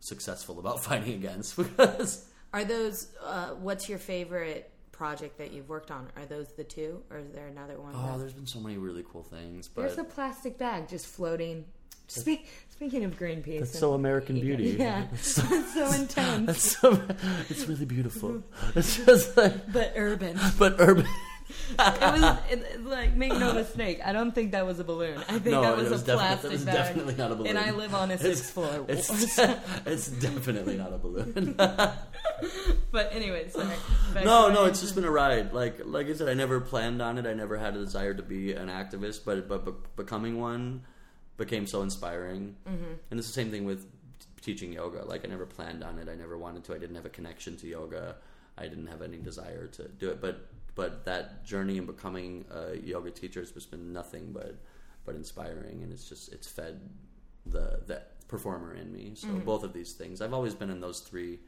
successful 0.00 0.58
about 0.58 0.82
fighting 0.88 1.14
against 1.14 1.56
because 1.62 2.26
Are 2.52 2.64
those? 2.64 3.08
Uh, 3.22 3.50
what's 3.54 3.88
your 3.88 3.98
favorite 3.98 4.70
project 4.92 5.38
that 5.38 5.52
you've 5.52 5.68
worked 5.68 5.90
on? 5.90 6.08
Are 6.16 6.24
those 6.26 6.48
the 6.56 6.64
two, 6.64 7.02
or 7.10 7.18
is 7.18 7.30
there 7.32 7.46
another 7.48 7.80
one? 7.80 7.94
oh, 7.96 8.12
that- 8.12 8.18
there's 8.18 8.32
been 8.34 8.46
so 8.46 8.60
many 8.60 8.76
really 8.78 9.04
cool 9.10 9.22
things. 9.24 9.68
But 9.68 9.82
There's 9.82 9.98
a 9.98 10.04
plastic 10.04 10.58
bag 10.58 10.88
just 10.88 11.06
floating. 11.06 11.64
Speak, 12.06 12.46
speaking 12.68 13.02
of 13.04 13.18
Greenpeace, 13.18 13.60
That's 13.60 13.78
so 13.78 13.94
American 13.94 14.38
Beauty. 14.38 14.76
Yeah, 14.78 15.06
it's 15.12 15.26
so 15.72 15.90
intense, 15.92 16.46
That's 16.46 16.78
so, 16.78 17.00
it's 17.48 17.66
really 17.66 17.86
beautiful. 17.86 18.42
It's 18.76 18.98
just 19.06 19.34
like, 19.38 19.72
but 19.72 19.94
urban. 19.96 20.38
but 20.58 20.76
urban. 20.78 21.06
It 21.48 21.78
was 21.78 22.38
it, 22.50 22.84
like 22.84 23.14
make 23.14 23.32
no 23.32 23.52
mistake. 23.52 24.00
I 24.04 24.12
don't 24.12 24.34
think 24.34 24.52
that 24.52 24.66
was 24.66 24.78
a 24.78 24.84
balloon. 24.84 25.18
I 25.18 25.38
think 25.38 25.46
No, 25.46 25.62
that 25.62 25.76
was, 25.76 25.90
was 25.90 26.02
a 26.08 26.14
plastic 26.14 26.52
was 26.52 26.64
bag. 26.64 26.74
definitely 26.74 27.14
not 27.16 27.32
a 27.32 27.34
balloon. 27.34 27.56
And 27.56 27.58
I 27.58 27.70
live 27.70 27.94
on 27.94 28.10
a 28.10 28.14
It's- 28.14 28.38
sixth 28.38 28.52
floor. 28.52 28.84
It's, 28.88 29.38
it's 29.86 30.08
definitely 30.08 30.76
not 30.76 30.92
a 30.92 30.98
balloon. 30.98 31.54
but 32.90 33.12
anyway, 33.12 33.48
sorry. 33.48 33.76
No, 34.24 34.50
no, 34.50 34.64
it's 34.64 34.80
just 34.80 34.94
been 34.94 35.04
a 35.04 35.10
ride. 35.10 35.52
Like, 35.52 35.80
like 35.84 36.06
I 36.08 36.14
said, 36.14 36.28
I 36.28 36.34
never 36.34 36.60
planned 36.60 37.02
on 37.02 37.18
it. 37.18 37.26
I 37.26 37.34
never 37.34 37.58
had 37.58 37.74
a 37.76 37.78
desire 37.78 38.14
to 38.14 38.22
be 38.22 38.52
an 38.52 38.68
activist, 38.68 39.24
but 39.24 39.48
but, 39.48 39.64
but 39.64 39.96
becoming 39.96 40.40
one 40.40 40.82
became 41.36 41.66
so 41.66 41.82
inspiring. 41.82 42.56
Mm-hmm. 42.68 42.92
And 43.10 43.18
it's 43.18 43.28
the 43.28 43.34
same 43.34 43.50
thing 43.50 43.64
with 43.64 43.86
teaching 44.40 44.72
yoga. 44.72 45.04
Like, 45.04 45.24
I 45.24 45.28
never 45.28 45.46
planned 45.46 45.82
on 45.82 45.98
it. 45.98 46.08
I 46.08 46.14
never 46.14 46.38
wanted 46.38 46.64
to. 46.64 46.74
I 46.74 46.78
didn't 46.78 46.96
have 46.96 47.06
a 47.06 47.10
connection 47.10 47.56
to 47.58 47.66
yoga. 47.66 48.16
I 48.56 48.62
didn't 48.68 48.86
have 48.86 49.02
any 49.02 49.18
desire 49.18 49.66
to 49.68 49.88
do 49.88 50.10
it. 50.10 50.20
But 50.20 50.46
but 50.74 51.04
that 51.04 51.44
journey 51.44 51.76
in 51.78 51.86
becoming 51.86 52.44
a 52.50 52.76
yoga 52.76 53.10
teacher 53.10 53.40
has 53.40 53.52
just 53.52 53.70
been 53.70 53.92
nothing 53.92 54.32
but 54.32 54.56
but 55.04 55.14
inspiring. 55.14 55.82
And 55.82 55.92
it's 55.92 56.08
just 56.08 56.32
it's 56.32 56.48
fed 56.48 56.80
the 57.46 57.80
the 57.86 58.02
performer 58.28 58.74
in 58.74 58.92
me. 58.92 59.12
So 59.14 59.28
mm-hmm. 59.28 59.40
both 59.40 59.64
of 59.64 59.72
these 59.72 59.92
things. 59.92 60.20
I've 60.20 60.34
always 60.34 60.54
been 60.54 60.70
in 60.70 60.80
those 60.80 61.00
three 61.00 61.38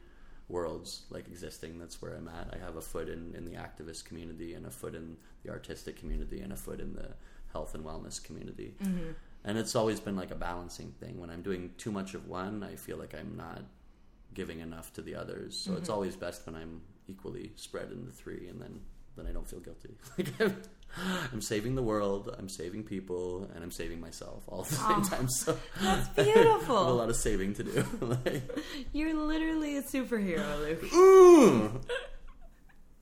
worlds 0.47 1.03
like 1.09 1.27
existing. 1.27 1.79
That's 1.79 2.01
where 2.01 2.15
i'm 2.15 2.29
at. 2.29 2.53
I 2.53 2.63
have 2.63 2.77
a 2.77 2.81
foot 2.81 3.09
in, 3.09 3.35
in 3.35 3.45
the 3.45 3.53
activist 3.53 4.05
community 4.05 4.53
and 4.53 4.65
a 4.65 4.71
foot 4.71 4.95
in 4.95 5.17
the 5.43 5.51
artistic 5.51 5.97
community 5.97 6.39
and 6.39 6.53
a 6.53 6.55
foot 6.55 6.79
in 6.79 6.93
the 6.93 7.09
health 7.51 7.75
and 7.75 7.83
wellness 7.83 8.23
community. 8.23 8.75
Mm-hmm. 8.81 9.11
And 9.43 9.57
it's 9.57 9.75
always 9.75 9.99
been 9.99 10.15
like 10.15 10.31
a 10.31 10.35
balancing 10.35 10.93
thing. 10.99 11.19
When 11.19 11.29
i'm 11.29 11.41
doing 11.41 11.71
too 11.77 11.91
much 11.91 12.13
of 12.13 12.27
one 12.27 12.63
i 12.63 12.75
feel 12.75 12.97
like 12.97 13.13
i'm 13.13 13.35
not 13.35 13.63
giving 14.33 14.59
enough 14.59 14.93
to 14.93 15.01
the 15.01 15.15
others. 15.15 15.57
So 15.57 15.71
mm-hmm. 15.71 15.79
it's 15.79 15.89
always 15.89 16.15
best 16.15 16.45
when 16.45 16.55
i'm 16.55 16.81
equally 17.09 17.51
spread 17.55 17.91
in 17.91 18.05
the 18.05 18.11
three 18.11 18.47
and 18.47 18.61
then 18.61 18.79
then 19.17 19.27
i 19.27 19.31
don't 19.31 19.47
feel 19.49 19.59
guilty 19.59 19.95
I'm, 20.39 20.55
I'm 21.33 21.41
saving 21.41 21.75
the 21.75 21.83
world 21.83 22.33
i'm 22.37 22.49
saving 22.49 22.83
people 22.83 23.49
and 23.53 23.63
i'm 23.63 23.71
saving 23.71 23.99
myself 23.99 24.43
all 24.47 24.61
at 24.61 24.67
the 24.67 24.75
same 24.75 25.01
time 25.03 25.29
so 25.29 25.57
That's 25.81 26.09
I 26.17 26.23
have 26.23 26.69
a 26.69 26.73
lot 26.73 27.09
of 27.09 27.15
saving 27.15 27.53
to 27.55 27.63
do 27.63 27.85
like, 28.25 28.43
You're 28.93 29.13
literally 29.13 29.77
a 29.77 29.81
superhero, 29.81 30.59
Luke. 30.59 30.93
Ooh. 30.93 31.81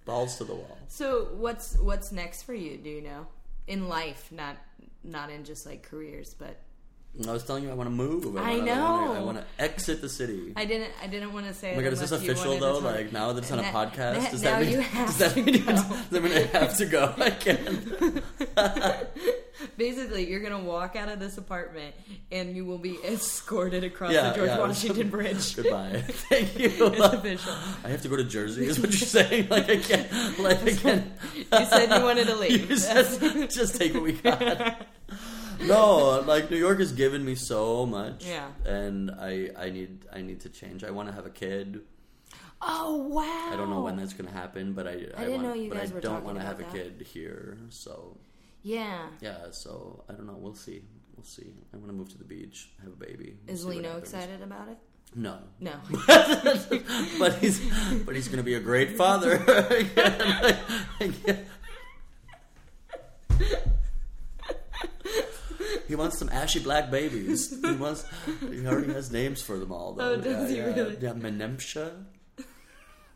Balls 0.05 0.37
to 0.37 0.43
the 0.43 0.53
wall. 0.55 0.77
So 0.87 1.29
what's 1.33 1.77
what's 1.79 2.11
next 2.11 2.43
for 2.43 2.53
you? 2.53 2.77
Do 2.77 2.89
you 2.89 3.01
know 3.01 3.27
in 3.67 3.87
life, 3.87 4.31
not 4.31 4.57
not 5.03 5.29
in 5.31 5.43
just 5.43 5.65
like 5.65 5.83
careers, 5.83 6.35
but 6.37 6.59
I 7.27 7.31
was 7.31 7.45
telling 7.45 7.63
you 7.63 7.71
I 7.71 7.73
want 7.73 7.87
to 7.87 7.95
move. 7.95 8.25
I 8.35 8.57
wanna, 8.57 8.63
know. 8.63 8.73
I 8.73 8.91
want, 8.91 9.13
to, 9.13 9.19
I 9.19 9.23
want 9.23 9.37
to 9.37 9.45
exit 9.57 10.01
the 10.01 10.09
city. 10.09 10.51
I 10.55 10.65
didn't. 10.65 10.91
I 11.01 11.07
didn't 11.07 11.31
want 11.31 11.45
to 11.47 11.53
say. 11.53 11.71
Oh 11.73 11.77
my 11.77 11.83
god, 11.83 11.93
is 11.93 12.01
this 12.01 12.11
official 12.11 12.57
though? 12.57 12.79
Like 12.79 13.13
now 13.13 13.31
that 13.31 13.43
it's 13.43 13.51
on 13.51 13.59
a 13.59 13.63
podcast, 13.63 14.21
na- 14.21 14.29
does 14.31 14.41
that 14.41 14.61
mean 14.61 14.85
does 14.93 15.17
that 15.19 15.35
mean 15.37 15.65
does 15.65 16.09
that 16.09 16.23
mean 16.23 16.33
I 16.33 16.41
have 16.57 16.77
to 16.77 16.85
go? 16.85 17.13
I 17.17 17.29
can't. 17.29 18.23
Basically, 19.77 20.29
you're 20.29 20.41
gonna 20.41 20.59
walk 20.59 20.97
out 20.97 21.07
of 21.07 21.19
this 21.19 21.37
apartment 21.37 21.95
and 22.31 22.55
you 22.55 22.65
will 22.65 22.77
be 22.77 22.97
escorted 23.05 23.85
across 23.85 24.11
Yeah, 24.11 24.31
the 24.31 24.35
George 24.35 24.49
yeah. 24.49 24.59
Washington 24.59 25.09
Bridge. 25.09 25.55
Goodbye. 25.55 26.03
Thank 26.07 26.59
you. 26.59 26.71
It's 26.87 26.99
official. 26.99 27.53
I 27.83 27.87
have 27.87 28.01
to 28.01 28.09
go 28.09 28.17
to 28.17 28.25
Jersey. 28.25 28.67
Is 28.67 28.77
what 28.79 28.89
you're 28.89 29.07
saying? 29.07 29.47
Like 29.49 29.69
I 29.69 29.77
can't. 29.77 30.39
Like 30.39 30.61
I 30.63 30.73
can't. 30.73 31.11
You 31.33 31.65
said 31.65 31.97
you 31.97 32.03
wanted 32.03 32.27
to 32.27 32.35
leave. 32.35 32.69
You 32.69 32.77
said, 32.77 33.49
just 33.49 33.77
take 33.77 33.93
what 33.93 34.03
we 34.03 34.13
got. 34.13 34.85
no, 35.61 36.19
like 36.21 36.51
New 36.51 36.57
York 36.57 36.79
has 36.79 36.91
given 36.91 37.23
me 37.23 37.35
so 37.35 37.85
much. 37.85 38.25
Yeah. 38.25 38.47
And 38.65 39.11
I 39.11 39.49
I 39.57 39.69
need 39.69 40.05
I 40.13 40.21
need 40.21 40.41
to 40.41 40.49
change. 40.49 40.83
I 40.83 40.91
want 40.91 41.09
to 41.09 41.15
have 41.15 41.25
a 41.25 41.29
kid. 41.29 41.81
Oh 42.61 42.95
wow! 42.95 43.49
I 43.51 43.55
don't 43.57 43.69
know 43.69 43.81
when 43.81 43.97
that's 43.97 44.13
going 44.13 44.27
to 44.27 44.33
happen, 44.33 44.73
but 44.73 44.87
I 44.87 44.91
I, 44.91 44.95
didn't 44.95 45.31
want, 45.31 45.43
know 45.43 45.53
you 45.53 45.69
but 45.69 45.79
guys 45.79 45.91
I 45.91 45.95
were 45.95 46.01
don't 46.01 46.23
want 46.23 46.37
to 46.37 46.43
have 46.43 46.59
about 46.59 46.73
a 46.73 46.77
kid 46.77 47.05
here. 47.13 47.57
So 47.69 48.17
Yeah. 48.63 49.07
yeah, 49.21 49.51
so 49.51 50.03
I 50.09 50.13
don't 50.13 50.25
know. 50.25 50.37
We'll 50.39 50.55
see. 50.55 50.81
We'll 51.15 51.25
see. 51.25 51.53
I 51.73 51.77
want 51.77 51.89
to 51.89 51.93
move 51.93 52.09
to 52.09 52.17
the 52.17 52.23
beach, 52.23 52.69
have 52.83 52.93
a 52.93 52.95
baby. 52.95 53.35
We'll 53.45 53.53
Is 53.53 53.65
Lino 53.65 53.97
excited 53.97 54.41
about 54.41 54.69
it? 54.69 54.77
No, 55.17 55.37
No. 55.61 55.71
but 57.19 57.35
he's 57.39 57.59
but 58.05 58.15
he's 58.15 58.27
going 58.27 58.37
to 58.37 58.43
be 58.43 58.55
a 58.55 58.59
great 58.59 58.97
father. 58.97 59.37
he 65.87 65.95
wants 65.95 66.17
some 66.19 66.29
ashy 66.29 66.59
black 66.59 66.89
babies. 66.91 67.53
He 67.61 67.71
wants. 67.73 68.05
He 68.41 68.65
already 68.65 68.93
has 68.93 69.11
names 69.11 69.41
for 69.41 69.57
them 69.57 69.71
all. 69.71 69.93
Though. 69.93 70.13
Oh, 70.13 70.17
does 70.17 70.43
yeah, 70.43 70.47
he 70.47 70.57
yeah. 70.57 70.65
really? 70.83 70.97
Yeah, 71.01 71.13
Menemsha. 71.13 71.91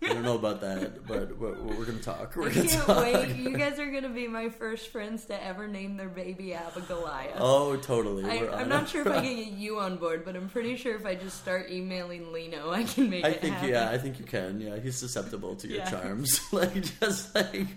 I 0.01 0.13
don't 0.13 0.23
know 0.23 0.35
about 0.35 0.61
that, 0.61 1.05
but 1.05 1.37
we're, 1.37 1.61
we're 1.61 1.83
going 1.83 1.97
to 1.97 2.01
talk. 2.03 2.33
We're 2.37 2.47
I 2.47 2.53
can't 2.53 2.69
talk. 2.71 3.03
wait. 3.03 3.35
You 3.35 3.57
guys 3.57 3.79
are 3.79 3.91
gonna 3.91 4.07
be 4.07 4.29
my 4.29 4.47
first 4.47 4.93
friends 4.93 5.25
to 5.25 5.43
ever 5.43 5.67
name 5.67 5.97
their 5.97 6.07
baby 6.07 6.53
Abigalia. 6.53 7.33
Oh, 7.37 7.75
totally. 7.75 8.23
I, 8.23 8.47
I'm 8.61 8.69
not 8.69 8.87
sure 8.87 9.01
if 9.01 9.07
I 9.07 9.19
can 9.19 9.35
get 9.35 9.47
you 9.51 9.79
on 9.79 9.97
board, 9.97 10.23
but 10.23 10.37
I'm 10.37 10.47
pretty 10.47 10.77
sure 10.77 10.95
if 10.95 11.05
I 11.05 11.15
just 11.15 11.37
start 11.41 11.69
emailing 11.69 12.31
Lino, 12.31 12.71
I 12.71 12.85
can 12.85 13.09
make 13.09 13.25
I 13.25 13.29
it 13.31 13.41
think 13.41 13.55
happen. 13.55 13.69
yeah, 13.71 13.89
I 13.89 13.97
think 13.97 14.19
you 14.19 14.25
can. 14.25 14.61
Yeah, 14.61 14.77
he's 14.79 14.95
susceptible 14.95 15.57
to 15.57 15.67
your 15.67 15.79
Yeah. 15.79 15.89
charms. 15.89 16.39
like 16.53 16.81
just 17.01 17.35
like, 17.35 17.67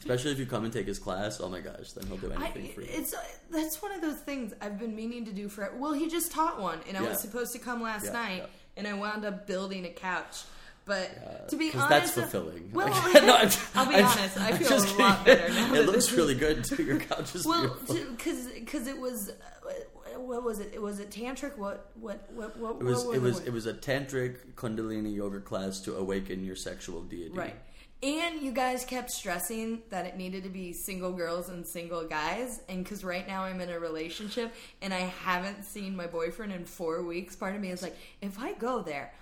especially 0.00 0.32
if 0.32 0.38
you 0.38 0.46
come 0.46 0.64
and 0.64 0.72
take 0.72 0.86
his 0.86 0.98
class. 0.98 1.40
Oh 1.40 1.48
my 1.48 1.60
gosh, 1.60 1.92
then 1.92 2.06
he'll 2.06 2.16
do 2.16 2.32
I, 2.32 2.44
anything 2.44 2.68
for 2.72 2.82
you. 2.82 2.88
it's 2.90 3.14
that's 3.50 3.80
one 3.82 3.92
of 3.92 4.00
those 4.00 4.18
things 4.20 4.52
I've 4.60 4.78
been 4.78 4.94
meaning 4.94 5.24
to 5.26 5.32
do 5.32 5.48
for. 5.48 5.72
Well, 5.76 5.92
he 5.92 6.08
just 6.08 6.30
taught 6.32 6.60
one, 6.60 6.80
and 6.88 6.96
I 6.96 7.02
Yeah. 7.02 7.10
was 7.10 7.20
supposed 7.20 7.52
to 7.52 7.58
come 7.58 7.82
last 7.82 8.06
Yeah, 8.06 8.12
night, 8.12 8.38
yeah. 8.38 8.46
and 8.76 8.86
I 8.86 8.92
wound 8.94 9.24
up 9.24 9.46
building 9.46 9.84
a 9.84 9.90
couch. 9.90 10.42
But 10.84 11.48
to 11.50 11.56
be 11.56 11.70
honest, 11.74 11.88
that's 11.90 12.10
fulfilling. 12.12 12.70
Well, 12.72 12.88
Like, 12.88 13.12
no, 13.24 13.34
I'm- 13.34 13.50
I'll 13.74 13.86
be 13.86 13.96
I'm- 13.96 14.06
honest. 14.06 14.38
I 14.38 14.56
feel 14.56 14.68
just 14.70 14.94
a 14.94 14.98
lot 14.98 15.24
better 15.26 15.52
now. 15.52 15.74
It 15.74 15.80
looks 15.84 15.92
this 15.92 16.12
is- 16.12 16.16
really 16.16 16.34
good 16.34 16.64
too. 16.64 16.82
Your 16.82 16.98
couch 16.98 17.34
is 17.34 17.44
Well, 17.46 17.76
because 17.86 18.46
because 18.48 18.86
it 18.86 18.98
was 18.98 19.28
uh, 19.28 20.18
what 20.18 20.42
was 20.42 20.60
it? 20.60 20.70
It 20.72 20.80
was 20.80 20.98
it 20.98 21.10
tantric? 21.10 21.58
What 21.58 21.90
what 22.00 22.32
what 22.32 22.56
what? 22.58 22.76
It 22.80 22.84
was 22.84 23.04
what 23.04 23.16
it 23.16 23.20
was 23.22 23.40
it 23.40 23.52
was 23.52 23.66
a 23.66 23.74
tantric 23.74 24.54
kundalini 24.54 25.14
yoga 25.14 25.40
class 25.40 25.78
to 25.80 25.94
awaken 25.94 26.42
your 26.42 26.56
sexual 26.56 27.02
deity. 27.02 27.34
Right. 27.34 27.54
And 28.00 28.40
you 28.42 28.52
guys 28.52 28.84
kept 28.84 29.10
stressing 29.10 29.82
that 29.90 30.06
it 30.06 30.16
needed 30.16 30.44
to 30.44 30.48
be 30.48 30.72
single 30.72 31.10
girls 31.10 31.48
and 31.48 31.66
single 31.66 32.04
guys. 32.04 32.60
And 32.68 32.84
because 32.84 33.02
right 33.02 33.26
now 33.26 33.42
I'm 33.42 33.60
in 33.60 33.70
a 33.70 33.80
relationship 33.80 34.54
and 34.80 34.94
I 34.94 35.00
haven't 35.00 35.64
seen 35.64 35.96
my 35.96 36.06
boyfriend 36.06 36.52
in 36.52 36.64
four 36.64 37.02
weeks, 37.02 37.34
part 37.34 37.56
of 37.56 37.60
me 37.60 37.70
is 37.70 37.82
like, 37.82 37.96
if 38.22 38.38
I 38.38 38.52
go 38.52 38.82
there, 38.82 39.12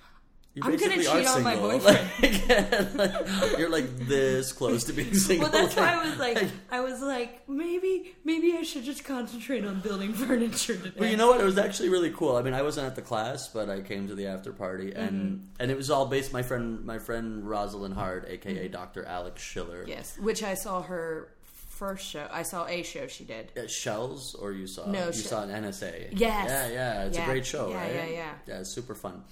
You 0.56 0.62
I'm 0.64 0.74
gonna 0.78 0.96
cheat 0.96 1.26
on 1.26 1.42
my 1.42 1.54
boyfriend. 1.66 2.08
Like, 2.22 2.94
like, 2.94 3.58
you're 3.58 3.68
like 3.68 3.94
this 3.98 4.52
close 4.54 4.84
to 4.84 4.94
being 4.94 5.12
single. 5.12 5.50
well, 5.50 5.62
that's 5.62 5.76
why 5.76 5.92
I 5.92 6.08
was 6.08 6.18
like, 6.18 6.42
I 6.70 6.80
was 6.80 7.02
like, 7.02 7.46
maybe, 7.46 8.14
maybe 8.24 8.54
I 8.56 8.62
should 8.62 8.84
just 8.84 9.04
concentrate 9.04 9.66
on 9.66 9.80
building 9.80 10.12
furniture 10.14 10.76
today. 10.76 10.92
But 10.96 11.10
you 11.10 11.18
know 11.18 11.26
what? 11.28 11.42
It 11.42 11.44
was 11.44 11.58
actually 11.58 11.90
really 11.90 12.08
cool. 12.10 12.36
I 12.36 12.42
mean, 12.42 12.54
I 12.54 12.62
wasn't 12.62 12.86
at 12.86 12.96
the 12.96 13.02
class, 13.02 13.48
but 13.48 13.68
I 13.68 13.82
came 13.82 14.08
to 14.08 14.14
the 14.14 14.28
after 14.28 14.50
party, 14.50 14.92
and 14.94 15.06
Mm-hmm. 15.16 15.44
and 15.60 15.70
it 15.70 15.76
was 15.76 15.90
all 15.90 16.06
based. 16.06 16.32
My 16.32 16.42
friend, 16.42 16.84
my 16.86 16.98
friend 16.98 17.46
Rosalind 17.46 17.92
Hart, 17.92 18.24
aka 18.26 18.66
Dr. 18.68 19.04
Alex 19.04 19.42
Schiller. 19.42 19.80
Mm-hmm. 19.82 19.90
yes, 19.90 20.16
which 20.18 20.42
I 20.42 20.54
saw 20.54 20.80
her 20.80 21.28
first 21.44 22.06
show. 22.06 22.26
I 22.32 22.42
saw 22.44 22.66
a 22.66 22.82
show 22.82 23.06
she 23.08 23.24
did. 23.24 23.52
At 23.56 23.70
Shells, 23.70 24.34
or 24.34 24.52
you 24.52 24.66
saw? 24.66 24.90
No, 24.90 25.08
you 25.08 25.12
saw 25.12 25.42
an 25.42 25.50
NSA. 25.50 26.08
Yes. 26.12 26.48
Yeah, 26.48 26.68
yeah. 26.68 27.04
It's 27.04 27.18
Yeah. 27.18 27.24
a 27.24 27.26
great 27.26 27.44
show, 27.44 27.68
Yeah, 27.68 27.76
right? 27.82 27.94
yeah, 27.94 28.06
yeah. 28.06 28.32
Yeah, 28.46 28.60
it's 28.60 28.70
super 28.74 28.94
fun. 28.94 29.22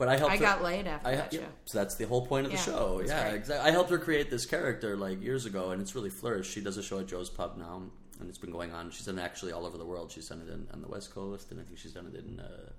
But 0.00 0.08
I 0.08 0.16
helped. 0.16 0.32
I 0.32 0.36
her- 0.38 0.42
got 0.42 0.62
laid 0.64 0.86
after 0.88 1.08
I, 1.08 1.14
that 1.16 1.32
yeah, 1.32 1.40
show. 1.40 1.46
so 1.66 1.78
that's 1.78 1.94
the 1.94 2.06
whole 2.06 2.26
point 2.26 2.46
of 2.46 2.52
the 2.52 2.58
Yeah, 2.58 2.64
show. 2.64 3.02
Yeah, 3.06 3.28
exactly. 3.28 3.68
I 3.68 3.70
helped 3.70 3.90
her 3.90 3.98
create 3.98 4.30
this 4.30 4.46
character 4.46 4.96
like 4.96 5.22
years 5.22 5.44
ago, 5.46 5.70
and 5.70 5.80
it's 5.82 5.94
really 5.94 6.10
flourished. 6.10 6.50
She 6.52 6.60
does 6.62 6.76
a 6.78 6.82
show 6.82 6.98
at 7.00 7.06
Joe's 7.06 7.28
Pub 7.30 7.56
now, 7.58 7.82
and 8.18 8.28
it's 8.28 8.38
been 8.38 8.50
going 8.50 8.72
on. 8.72 8.90
She's 8.90 9.04
done 9.06 9.18
it 9.18 9.22
actually 9.22 9.52
all 9.52 9.66
over 9.66 9.76
the 9.78 9.84
world. 9.84 10.10
She's 10.10 10.26
done 10.28 10.40
it 10.40 10.50
in, 10.50 10.66
on 10.72 10.80
the 10.80 10.88
West 10.88 11.14
Coast, 11.14 11.50
and 11.50 11.60
I 11.60 11.64
think 11.64 11.78
she's 11.78 11.92
done 11.92 12.10
it 12.12 12.18
in 12.18 12.40
uh, 12.40 12.70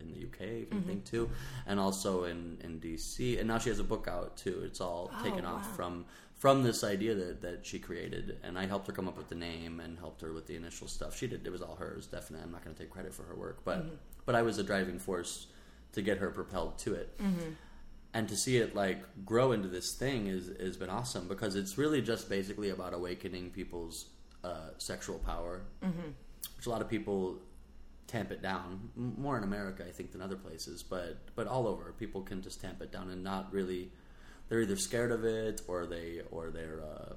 in 0.00 0.10
the 0.10 0.24
UK, 0.26 0.40
I 0.40 0.44
Mm-hmm. 0.74 0.88
think 0.88 1.04
too, 1.04 1.28
and 1.66 1.78
also 1.78 2.24
in 2.24 2.58
in 2.64 2.80
DC. 2.80 3.38
And 3.38 3.46
now 3.46 3.58
she 3.58 3.68
has 3.68 3.78
a 3.78 3.84
book 3.84 4.08
out 4.08 4.36
too. 4.38 4.62
It's 4.64 4.80
all 4.80 5.10
Oh, 5.12 5.22
taken 5.22 5.44
off 5.44 5.76
from 5.76 6.06
from 6.36 6.62
this 6.62 6.82
idea 6.82 7.14
that, 7.14 7.40
that 7.42 7.64
she 7.64 7.78
created, 7.78 8.38
and 8.42 8.58
I 8.58 8.64
helped 8.66 8.86
her 8.86 8.92
come 8.92 9.06
up 9.08 9.16
with 9.16 9.28
the 9.28 9.34
name 9.36 9.80
and 9.80 9.98
helped 9.98 10.20
her 10.22 10.32
with 10.32 10.46
the 10.46 10.56
initial 10.56 10.88
stuff. 10.88 11.14
She 11.16 11.26
did; 11.26 11.46
it 11.46 11.50
was 11.50 11.60
all 11.62 11.76
hers. 11.76 12.06
Definitely, 12.06 12.44
I'm 12.44 12.52
not 12.52 12.64
going 12.64 12.74
to 12.74 12.82
take 12.82 12.90
credit 12.90 13.12
for 13.12 13.22
her 13.24 13.34
work, 13.36 13.58
but 13.66 13.80
Mm-hmm. 13.84 13.94
but 14.24 14.34
I 14.34 14.40
was 14.42 14.56
a 14.58 14.62
driving 14.64 14.98
force 14.98 15.46
to 15.94 16.02
get 16.02 16.18
her 16.18 16.30
propelled 16.30 16.78
to 16.78 16.94
it 16.94 17.18
Mm-hmm. 17.18 17.50
and 18.12 18.28
to 18.28 18.36
see 18.36 18.56
it 18.58 18.74
like 18.74 19.02
grow 19.24 19.52
into 19.52 19.68
this 19.68 19.94
thing 19.94 20.26
is 20.28 20.50
has 20.60 20.76
been 20.76 20.90
awesome 20.90 21.26
because 21.28 21.56
it's 21.56 21.76
really 21.78 22.02
just 22.02 22.28
basically 22.28 22.70
about 22.70 22.94
awakening 22.94 23.50
people's 23.50 24.06
uh, 24.44 24.70
sexual 24.78 25.18
power, 25.18 25.62
mm-hmm. 25.82 26.10
which 26.56 26.66
a 26.66 26.70
lot 26.70 26.82
of 26.82 26.88
people 26.88 27.38
tamp 28.06 28.30
it 28.30 28.42
down 28.42 28.90
more 28.96 29.38
in 29.38 29.44
America, 29.44 29.82
I 29.88 29.90
think, 29.90 30.12
than 30.12 30.20
other 30.20 30.36
places, 30.36 30.82
but 30.82 31.18
but 31.34 31.46
all 31.46 31.66
over 31.66 31.92
people 31.98 32.20
can 32.22 32.42
just 32.42 32.60
tamp 32.60 32.82
it 32.82 32.92
down 32.92 33.10
and 33.10 33.24
not 33.24 33.52
really. 33.52 33.90
They're 34.48 34.60
either 34.60 34.76
scared 34.76 35.10
of 35.10 35.24
it 35.24 35.62
or 35.66 35.86
they 35.86 36.20
or 36.30 36.50
they're 36.50 36.82
uh, 36.82 37.14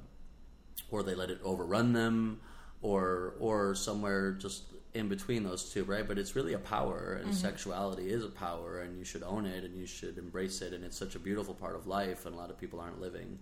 or 0.90 1.04
they 1.04 1.14
let 1.16 1.30
it 1.30 1.40
overrun 1.44 1.92
them 1.92 2.40
or 2.82 3.36
or 3.40 3.76
somewhere 3.76 4.32
just 4.32 4.64
in 4.98 5.08
between 5.08 5.44
those 5.44 5.72
two 5.72 5.84
right 5.84 6.08
but 6.08 6.18
it's 6.18 6.36
really 6.36 6.54
a 6.54 6.60
power 6.60 7.14
and 7.20 7.26
mm-hmm. 7.32 7.34
sexuality 7.34 8.10
is 8.10 8.24
a 8.24 8.30
power 8.30 8.82
and 8.82 8.98
you 8.98 9.04
should 9.06 9.24
own 9.24 9.46
it 9.46 9.64
and 9.64 9.76
you 9.78 9.86
should 9.86 10.18
embrace 10.18 10.62
it 10.62 10.74
and 10.74 10.84
it's 10.84 10.98
such 10.98 11.16
a 11.16 11.20
beautiful 11.20 11.54
part 11.54 11.76
of 11.76 11.88
life 11.88 12.26
and 12.26 12.36
a 12.36 12.38
lot 12.38 12.50
of 12.50 12.60
people 12.60 12.80
aren't 12.80 13.00
living 13.00 13.40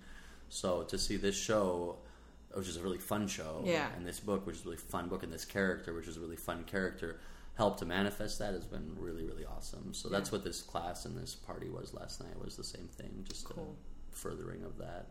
so 0.49 0.83
to 0.83 0.97
see 0.97 1.15
this 1.17 1.35
show 1.35 1.97
which 2.53 2.67
is 2.67 2.77
a 2.77 2.81
really 2.81 2.97
fun 2.97 3.27
show 3.27 3.61
Yeah. 3.65 3.87
and 3.97 4.05
this 4.05 4.19
book 4.19 4.45
which 4.45 4.57
is 4.57 4.61
a 4.61 4.65
really 4.65 4.77
fun 4.77 5.09
book 5.09 5.23
and 5.23 5.31
this 5.31 5.45
character 5.45 5.93
which 5.93 6.07
is 6.07 6.17
a 6.17 6.19
really 6.19 6.37
fun 6.37 6.63
character 6.65 7.19
help 7.55 7.77
to 7.79 7.85
manifest 7.85 8.39
that 8.39 8.53
has 8.53 8.65
been 8.65 8.95
really 8.97 9.23
really 9.23 9.45
awesome 9.45 9.93
so 9.93 10.09
that's 10.09 10.31
what 10.31 10.43
this 10.43 10.61
class 10.61 11.05
and 11.05 11.17
this 11.17 11.35
party 11.35 11.69
was 11.69 11.93
last 11.93 12.21
night 12.23 12.37
was 12.43 12.55
the 12.55 12.63
same 12.63 12.87
thing 12.87 13.25
just 13.27 13.45
Cool. 13.45 13.75
a 14.11 14.15
furthering 14.15 14.63
of 14.63 14.77
that 14.77 15.07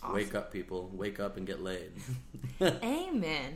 Awesome. 0.00 0.14
Wake 0.14 0.34
up, 0.34 0.52
people! 0.52 0.90
Wake 0.92 1.18
up 1.18 1.36
and 1.36 1.46
get 1.46 1.60
laid. 1.60 1.90
Amen. 2.62 3.54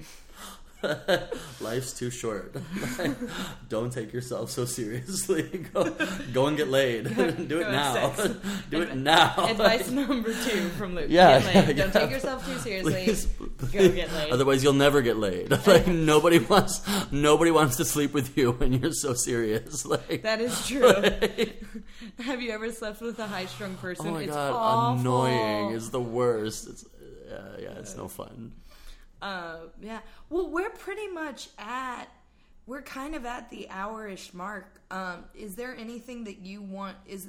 Life's 1.60 1.92
too 1.92 2.10
short. 2.10 2.54
Don't 3.68 3.92
take 3.92 4.12
yourself 4.12 4.50
so 4.50 4.64
seriously. 4.64 5.42
Go, 5.74 5.94
go 6.32 6.46
and 6.46 6.56
get 6.56 6.68
laid. 6.68 7.04
Do 7.14 7.60
it 7.60 7.70
now. 7.70 8.12
Do 8.70 8.82
it 8.82 8.96
now. 8.96 9.34
Advice 9.48 9.90
number 9.90 10.32
two 10.32 10.68
from 10.70 10.94
Luke. 10.94 11.06
Yeah, 11.08 11.38
yeah, 11.38 11.62
Don't 11.66 11.76
yeah. 11.76 11.90
take 11.90 12.10
yourself 12.10 12.44
too 12.46 12.58
seriously. 12.58 13.04
Please, 13.04 13.26
Go 13.26 13.88
get 13.88 14.12
laid. 14.12 14.32
Otherwise, 14.32 14.62
you'll 14.62 14.72
never 14.72 15.02
get 15.02 15.16
laid. 15.16 15.50
Like 15.66 15.86
nobody 15.86 16.38
wants, 16.38 16.82
nobody 17.12 17.50
wants 17.50 17.76
to 17.76 17.84
sleep 17.84 18.12
with 18.12 18.36
you 18.36 18.52
when 18.52 18.72
you're 18.72 18.92
so 18.92 19.14
serious. 19.14 19.84
Like 19.86 20.22
That 20.22 20.40
is 20.40 20.66
true. 20.66 20.92
Have 22.24 22.42
you 22.42 22.50
ever 22.50 22.72
slept 22.72 23.00
with 23.00 23.18
a 23.18 23.26
high 23.26 23.46
strung 23.46 23.74
person? 23.76 24.08
oh 24.08 24.12
my 24.14 24.22
it's 24.22 24.32
god, 24.32 24.52
awful. 24.52 25.00
annoying 25.00 25.70
is 25.74 25.90
the 25.90 26.00
worst. 26.00 26.68
It's 26.68 26.84
uh, 27.32 27.56
yeah, 27.60 27.78
it's 27.78 27.96
no 27.96 28.08
fun. 28.08 28.52
Uh, 29.22 29.56
yeah. 29.80 30.00
Well, 30.28 30.50
we're 30.50 30.70
pretty 30.70 31.08
much 31.08 31.48
at. 31.58 32.06
We're 32.66 32.82
kind 32.82 33.14
of 33.14 33.24
at 33.26 33.50
the 33.50 33.68
hour-ish 33.70 34.34
mark. 34.34 34.80
Um, 34.90 35.24
is 35.34 35.56
there 35.56 35.74
anything 35.76 36.24
that 36.24 36.38
you 36.40 36.60
want? 36.62 36.96
Is 37.06 37.28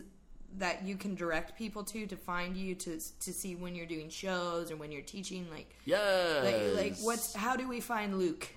that 0.59 0.83
you 0.85 0.95
can 0.95 1.15
direct 1.15 1.57
people 1.57 1.83
to 1.85 2.05
to 2.05 2.15
find 2.15 2.55
you 2.55 2.75
to 2.75 2.99
to 2.99 3.33
see 3.33 3.55
when 3.55 3.73
you're 3.73 3.87
doing 3.87 4.09
shows 4.09 4.69
or 4.71 4.75
when 4.75 4.91
you're 4.91 5.01
teaching? 5.01 5.47
Like, 5.51 5.75
yeah, 5.85 6.41
like, 6.43 6.75
like 6.75 6.97
what's? 7.01 7.33
How 7.33 7.55
do 7.55 7.67
we 7.67 7.79
find 7.79 8.19
Luke? 8.19 8.47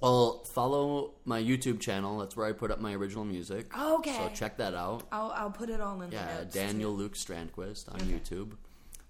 Well, 0.00 0.44
follow 0.44 1.14
my 1.24 1.42
YouTube 1.42 1.80
channel. 1.80 2.18
That's 2.18 2.36
where 2.36 2.46
I 2.46 2.52
put 2.52 2.70
up 2.70 2.80
my 2.80 2.94
original 2.94 3.24
music. 3.24 3.76
Okay. 3.76 4.14
So 4.16 4.30
check 4.32 4.56
that 4.58 4.74
out. 4.74 5.02
I'll 5.10 5.32
I'll 5.34 5.50
put 5.50 5.70
it 5.70 5.80
all 5.80 6.00
in 6.02 6.10
the 6.10 6.16
Yeah, 6.16 6.38
notes. 6.38 6.54
Daniel 6.54 6.92
Luke 6.92 7.14
Strandquist 7.14 7.92
on 7.92 7.98
YouTube. 8.00 8.52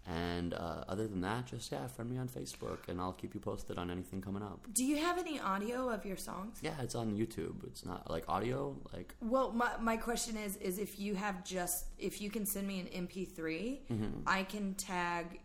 And 0.09 0.55
uh, 0.55 0.85
other 0.89 1.07
than 1.07 1.21
that, 1.21 1.47
just 1.47 1.71
yeah, 1.71 1.87
friend 1.87 2.11
me 2.11 2.17
on 2.19 2.29
Facebook, 2.29 2.89
and 2.89 3.01
I'll 3.01 3.13
keep 3.13 3.35
you 3.35 3.41
posted 3.41 3.77
on 3.79 3.91
anything 3.91 4.23
coming 4.23 4.43
up. 4.43 4.67
Do 4.73 4.85
you 4.85 4.97
have 4.97 5.19
any 5.19 5.39
audio 5.39 5.91
of 5.91 6.07
your 6.07 6.17
songs? 6.17 6.59
Yeah, 6.63 6.75
it's 6.81 6.95
on 6.95 7.15
YouTube. 7.15 7.65
It's 7.67 7.85
not 7.85 8.11
like 8.11 8.25
audio. 8.29 8.75
Like 8.93 9.15
Well, 9.21 9.53
my, 9.53 9.71
my 9.81 9.97
question 9.99 10.37
is 10.37 10.57
is 10.57 10.79
if 10.79 10.99
you 10.99 11.15
have 11.15 11.45
just 11.45 11.87
if 11.99 12.23
you 12.23 12.31
can 12.31 12.47
send 12.47 12.67
me 12.67 12.81
an 12.81 13.07
MP3, 13.07 13.79
Mm-hmm. 13.91 14.21
I 14.27 14.43
can 14.45 14.75
tag 14.75 15.41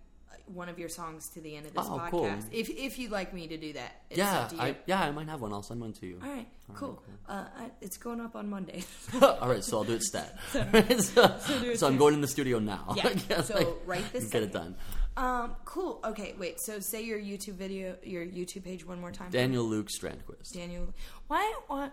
one 0.46 0.68
of 0.70 0.78
your 0.78 0.90
songs 0.90 1.30
to 1.30 1.42
the 1.42 1.56
end 1.56 1.66
of 1.66 1.74
this 1.74 1.86
Oh, 1.88 1.98
podcast. 1.98 2.12
cool. 2.12 2.26
If 2.52 2.70
if 2.70 3.00
you'd 3.00 3.12
like 3.12 3.34
me 3.34 3.48
to 3.48 3.58
do 3.58 3.74
that, 3.74 4.02
it's 4.10 4.18
yeah, 4.18 4.40
up 4.40 4.50
to 4.50 4.56
you. 4.56 4.62
I, 4.62 4.76
yeah, 4.86 5.02
I 5.02 5.12
might 5.12 5.28
have 5.30 5.42
one. 5.42 5.54
I'll 5.54 5.64
send 5.64 5.80
one 5.82 5.94
to 5.94 6.06
you. 6.06 6.20
All 6.24 6.30
right, 6.30 6.48
cool. 6.74 7.02
Uh, 7.28 7.46
I, 7.58 7.72
it's 7.82 7.98
going 7.98 8.20
up 8.20 8.36
on 8.36 8.50
Monday. 8.50 8.84
All 9.22 9.48
right, 9.50 9.64
so 9.64 9.78
I'll 9.78 9.84
do 9.84 9.94
it 9.94 10.04
stat. 10.04 10.38
so, 10.52 10.62
it 10.86 11.80
so 11.80 11.88
I'm 11.88 11.98
going 11.98 12.14
in 12.14 12.22
the 12.22 12.28
studio 12.28 12.60
now. 12.60 12.94
Yeah, 12.98 13.14
Yeah, 13.30 13.42
so 13.42 13.56
like, 13.56 13.68
right 13.86 14.04
this 14.14 14.30
get 14.30 14.44
it 14.44 14.52
done. 14.52 14.76
um, 15.18 15.56
cool. 15.66 16.00
Okay, 16.04 16.36
wait. 16.38 16.58
So 16.60 16.80
say 16.80 17.04
your 17.04 17.20
YouTube 17.20 17.56
video, 17.56 17.96
your 18.04 18.26
YouTube 18.26 18.64
page 18.66 18.86
one 18.86 19.00
more 19.00 19.12
time. 19.12 19.32
Daniel 19.32 19.64
Luke 19.64 19.88
Strandquist. 19.90 20.52
Daniel. 20.54 20.94
Why? 21.28 21.54
Why? 21.68 21.90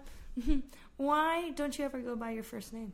Why 0.97 1.51
don't 1.57 1.79
you 1.79 1.85
ever 1.85 2.01
go 2.01 2.17
by 2.17 2.31
your 2.33 2.43
first 2.45 2.73
name? 2.73 2.93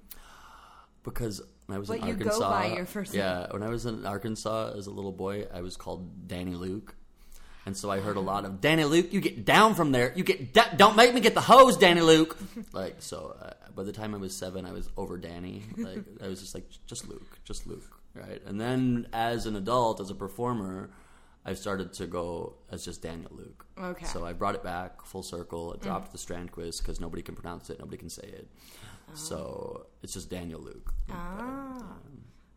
Because 1.03 1.41
when 1.67 1.77
I 1.77 1.79
was 1.79 1.89
But 1.89 2.01
in 2.01 2.07
you 2.07 2.15
go 2.15 2.27
Arkansas, 2.27 2.51
by 2.51 2.67
your 2.75 2.87
first 2.87 3.15
yeah, 3.15 3.47
when 3.51 3.63
I 3.63 3.69
was 3.69 3.87
in 3.87 4.07
Arkansas 4.07 4.73
as 4.77 4.87
a 4.87 4.91
little 4.91 5.13
boy, 5.13 5.47
I 5.53 5.61
was 5.61 5.77
called 5.77 6.29
Danny 6.29 6.55
Luke, 6.55 6.95
and 7.67 7.77
so 7.77 7.91
I 7.91 8.01
heard 8.01 8.17
a 8.17 8.21
lot 8.21 8.45
of 8.45 8.61
Danny 8.61 8.85
Luke. 8.85 9.13
You 9.13 9.21
get 9.21 9.45
down 9.45 9.75
from 9.75 9.93
there. 9.93 10.13
You 10.15 10.23
get 10.23 10.55
da- 10.55 10.75
don't 10.77 10.97
make 10.97 11.13
me 11.13 11.21
get 11.21 11.35
the 11.35 11.41
hose, 11.41 11.77
Danny 11.77 12.01
Luke. 12.01 12.37
like 12.73 12.97
so, 13.01 13.37
uh, 13.43 13.51
by 13.75 13.83
the 13.83 13.93
time 13.93 14.15
I 14.15 14.19
was 14.19 14.37
seven, 14.37 14.65
I 14.65 14.73
was 14.73 14.89
over 14.97 15.19
Danny. 15.19 15.65
Like 15.77 16.05
I 16.23 16.29
was 16.29 16.41
just 16.41 16.55
like 16.55 16.65
just 16.87 17.09
Luke, 17.09 17.39
just 17.45 17.67
Luke, 17.67 18.01
right? 18.15 18.41
And 18.47 18.61
then 18.61 19.09
as 19.13 19.47
an 19.47 19.57
adult, 19.57 20.01
as 20.01 20.11
a 20.11 20.15
performer. 20.15 20.91
I 21.49 21.55
started 21.55 21.93
to 21.93 22.09
go 22.09 22.55
as 22.73 22.85
just 22.85 23.03
Daniel 23.03 23.31
Luke. 23.33 23.65
Okay. 23.81 24.05
So 24.05 24.27
I 24.27 24.33
brought 24.33 24.57
it 24.57 24.65
back 24.65 25.07
full 25.07 25.23
circle. 25.23 25.77
I 25.79 25.81
dropped 25.81 26.11
the 26.11 26.19
Strandquist 26.19 26.79
because 26.79 26.99
nobody 26.99 27.23
can 27.23 27.37
pronounce 27.37 27.71
it, 27.71 27.79
nobody 27.79 27.99
can 27.99 28.11
say 28.11 28.25
it. 28.27 28.49
So 29.15 29.87
it's 30.03 30.13
just 30.13 30.29
Daniel 30.31 30.61
Luke. 30.61 30.93
Ah, 31.11 31.95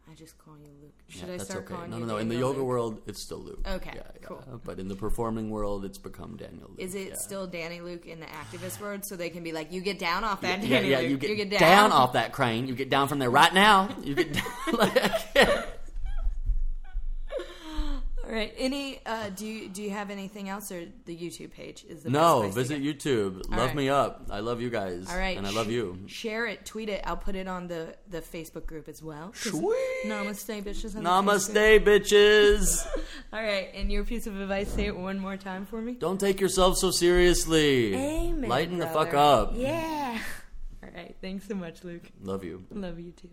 I 0.09 0.13
just 0.15 0.37
call 0.37 0.57
you 0.57 0.67
Luke. 0.81 0.93
Should 1.07 1.21
Yeah, 1.27 1.33
I 1.35 1.37
that's 1.37 1.49
start 1.49 1.65
okay. 1.65 1.73
calling 1.75 1.89
No, 1.91 1.97
you? 1.97 2.01
no, 2.01 2.07
no. 2.07 2.13
no. 2.15 2.19
In 2.19 2.27
the 2.29 2.35
yoga 2.35 2.57
Luke? 2.59 2.67
world, 2.67 3.01
it's 3.07 3.21
still 3.21 3.37
Luke. 3.39 3.65
Okay, 3.67 3.91
Yeah, 3.95 4.01
yeah. 4.19 4.27
cool. 4.27 4.61
But 4.65 4.79
in 4.79 4.87
the 4.87 4.95
performing 4.95 5.49
world, 5.51 5.85
it's 5.85 5.97
become 5.99 6.35
Daniel 6.35 6.67
Luke. 6.69 6.79
Is 6.79 6.95
it 6.95 7.09
yeah. 7.09 7.15
still 7.15 7.47
Danny 7.47 7.79
Luke 7.81 8.05
in 8.05 8.19
the 8.19 8.25
activist 8.25 8.81
world? 8.81 9.05
So 9.05 9.15
they 9.15 9.29
can 9.29 9.43
be 9.43 9.51
like, 9.51 9.71
you 9.71 9.81
get 9.81 9.99
down 9.99 10.23
off 10.23 10.41
that 10.41 10.61
Yeah, 10.63 10.79
Danny 10.81 10.89
yeah. 10.91 10.99
Luke. 10.99 11.21
You 11.23 11.35
get, 11.35 11.49
down. 11.51 11.59
down. 11.59 11.91
off 11.91 12.13
that 12.13 12.31
crane. 12.33 12.67
You 12.67 12.75
get 12.75 12.89
down 12.89 13.07
from 13.07 13.19
there 13.19 13.29
right 13.29 13.53
now. 13.53 13.89
You 14.03 14.15
get 14.15 14.33
down. 14.33 14.43
like, 14.73 14.97
All 18.29 18.35
right. 18.35 18.53
Any? 18.59 18.99
Uh, 19.07 19.29
do 19.29 19.47
you 19.47 19.69
do 19.69 19.81
you 19.81 19.89
have 19.89 20.11
anything 20.11 20.49
else, 20.49 20.71
or 20.71 20.85
the 21.05 21.17
YouTube 21.17 21.51
page 21.51 21.83
is 21.89 22.03
the 22.03 22.11
no, 22.11 22.43
best 22.43 22.53
place 22.53 22.67
to 22.67 22.75
visit 22.77 22.83
get- 22.83 22.99
YouTube. 22.99 23.51
All 23.51 23.57
love 23.57 23.67
right. 23.69 23.75
me 23.75 23.89
up. 23.89 24.27
I 24.29 24.41
love 24.41 24.61
you 24.61 24.69
guys. 24.69 25.09
All 25.09 25.17
right, 25.17 25.35
and 25.35 25.47
I 25.47 25.49
love 25.49 25.71
you. 25.71 25.97
Share 26.05 26.45
it, 26.45 26.63
tweet 26.63 26.89
it. 26.89 27.01
I'll 27.05 27.17
put 27.17 27.35
it 27.35 27.47
on 27.47 27.67
the 27.67 27.95
the 28.07 28.21
Facebook 28.21 28.67
group 28.67 28.87
as 28.87 29.01
well. 29.01 29.31
Sweet. 29.33 30.05
Namaste, 30.05 30.63
bitches. 30.63 30.95
on 30.95 31.03
the 31.03 31.09
Namaste, 31.09 31.83
bitches. 31.83 32.85
All 33.33 33.41
right, 33.41 33.69
and 33.73 33.91
your 33.91 34.03
piece 34.03 34.27
of 34.27 34.39
advice. 34.39 34.69
Say 34.69 34.85
it 34.85 34.95
one 34.95 35.17
more 35.17 35.35
time 35.35 35.65
for 35.65 35.81
me. 35.81 35.93
Don't 35.93 36.19
take 36.19 36.39
yourself 36.39 36.77
so 36.77 36.91
seriously. 36.91 37.95
Amen. 37.95 38.47
Lighten 38.47 38.77
the 38.77 38.87
fuck 38.87 39.15
up. 39.15 39.53
Yeah. 39.55 40.19
All 40.83 40.89
right. 40.95 41.15
Thanks 41.19 41.47
so 41.47 41.55
much, 41.55 41.83
Luke. 41.83 42.03
Love 42.21 42.43
you. 42.43 42.63
Love 42.69 42.99
you 42.99 43.11
too. 43.11 43.29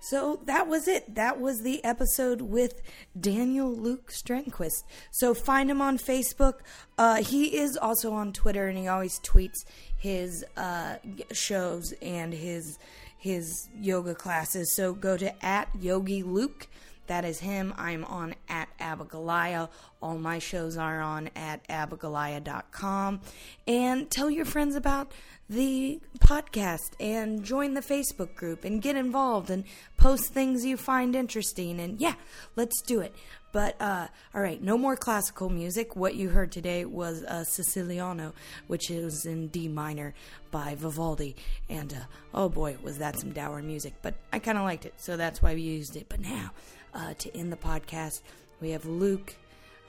So 0.00 0.40
that 0.44 0.68
was 0.68 0.86
it. 0.88 1.14
That 1.14 1.40
was 1.40 1.62
the 1.62 1.84
episode 1.84 2.40
with 2.40 2.80
Daniel 3.18 3.74
Luke 3.74 4.10
Strandquist. 4.12 4.84
So 5.10 5.34
find 5.34 5.70
him 5.70 5.80
on 5.80 5.98
Facebook. 5.98 6.60
Uh, 6.96 7.16
he 7.16 7.56
is 7.56 7.76
also 7.76 8.12
on 8.12 8.32
Twitter, 8.32 8.68
and 8.68 8.78
he 8.78 8.88
always 8.88 9.18
tweets 9.20 9.64
his 9.96 10.44
uh, 10.56 10.96
shows 11.32 11.92
and 12.00 12.32
his 12.32 12.78
his 13.18 13.68
yoga 13.80 14.14
classes. 14.14 14.74
So 14.76 14.92
go 14.94 15.16
to 15.16 15.44
at 15.44 15.68
Yogi 15.80 16.22
Luke. 16.22 16.68
That 17.08 17.24
is 17.24 17.40
him. 17.40 17.74
I'm 17.76 18.04
on 18.04 18.34
at 18.48 18.68
Abigalia. 18.78 19.68
All 20.00 20.18
my 20.18 20.38
shows 20.38 20.76
are 20.76 21.00
on 21.00 21.30
at 21.34 21.66
abigalia.com. 21.68 23.20
And 23.66 24.10
tell 24.10 24.30
your 24.30 24.44
friends 24.44 24.76
about 24.76 25.12
the 25.50 26.00
podcast 26.18 26.90
and 27.00 27.42
join 27.42 27.72
the 27.72 27.80
Facebook 27.80 28.34
group 28.34 28.64
and 28.64 28.82
get 28.82 28.96
involved 28.96 29.48
and 29.50 29.64
post 29.96 30.32
things 30.32 30.64
you 30.64 30.76
find 30.76 31.16
interesting. 31.16 31.80
And 31.80 31.98
yeah, 32.00 32.14
let's 32.56 32.80
do 32.82 33.00
it. 33.00 33.14
But 33.50 33.80
uh, 33.80 34.08
all 34.34 34.42
right, 34.42 34.62
no 34.62 34.76
more 34.76 34.94
classical 34.94 35.48
music. 35.48 35.96
What 35.96 36.14
you 36.14 36.28
heard 36.28 36.52
today 36.52 36.84
was 36.84 37.24
uh, 37.24 37.44
Siciliano, 37.44 38.34
which 38.66 38.90
is 38.90 39.24
in 39.24 39.48
D 39.48 39.68
minor 39.68 40.14
by 40.50 40.74
Vivaldi. 40.74 41.34
And 41.68 41.92
uh, 41.94 42.04
oh 42.34 42.50
boy, 42.50 42.76
was 42.82 42.98
that 42.98 43.18
some 43.18 43.32
dour 43.32 43.62
music. 43.62 43.94
But 44.02 44.14
I 44.32 44.38
kind 44.38 44.58
of 44.58 44.64
liked 44.64 44.84
it, 44.84 44.94
so 44.98 45.16
that's 45.16 45.40
why 45.40 45.54
we 45.54 45.62
used 45.62 45.96
it. 45.96 46.06
But 46.10 46.20
now, 46.20 46.50
uh, 46.98 47.14
to 47.18 47.34
end 47.36 47.52
the 47.52 47.56
podcast, 47.56 48.22
we 48.60 48.70
have 48.70 48.84
Luke, 48.84 49.36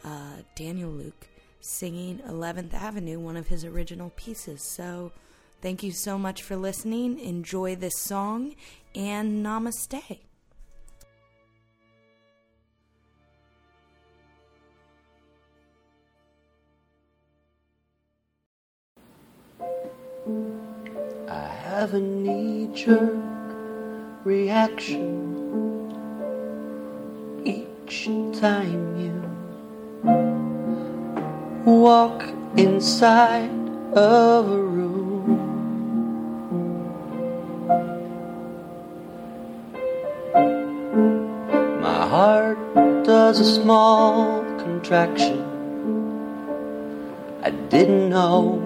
uh, 0.06 0.38
Daniel 0.56 0.92
Luke, 0.92 1.28
singing 1.60 2.20
11th 2.20 2.74
Avenue, 2.74 3.20
one 3.20 3.36
of 3.36 3.48
his 3.48 3.66
original 3.66 4.12
pieces. 4.16 4.62
So 4.62 5.12
thank 5.62 5.82
you 5.82 5.92
so 5.92 6.18
much 6.18 6.44
for 6.44 6.56
listening. 6.56 7.20
Enjoy 7.20 7.76
this 7.76 8.00
song 8.00 8.56
and 8.94 9.44
namaste. 9.44 10.20
I 21.28 21.48
have 21.64 21.94
a 21.94 22.00
knee 22.00 22.70
jerk 22.74 23.14
reaction 24.26 25.39
each 27.90 28.06
time 28.40 28.84
you 29.02 29.18
walk 31.66 32.24
inside 32.56 33.50
of 33.94 34.52
a 34.52 34.62
room. 34.62 35.26
My 41.82 42.08
heart 42.08 42.60
does 43.04 43.40
a 43.40 43.56
small 43.62 44.44
contraction. 44.60 45.40
I 47.42 47.50
didn't 47.50 48.10
know 48.10 48.62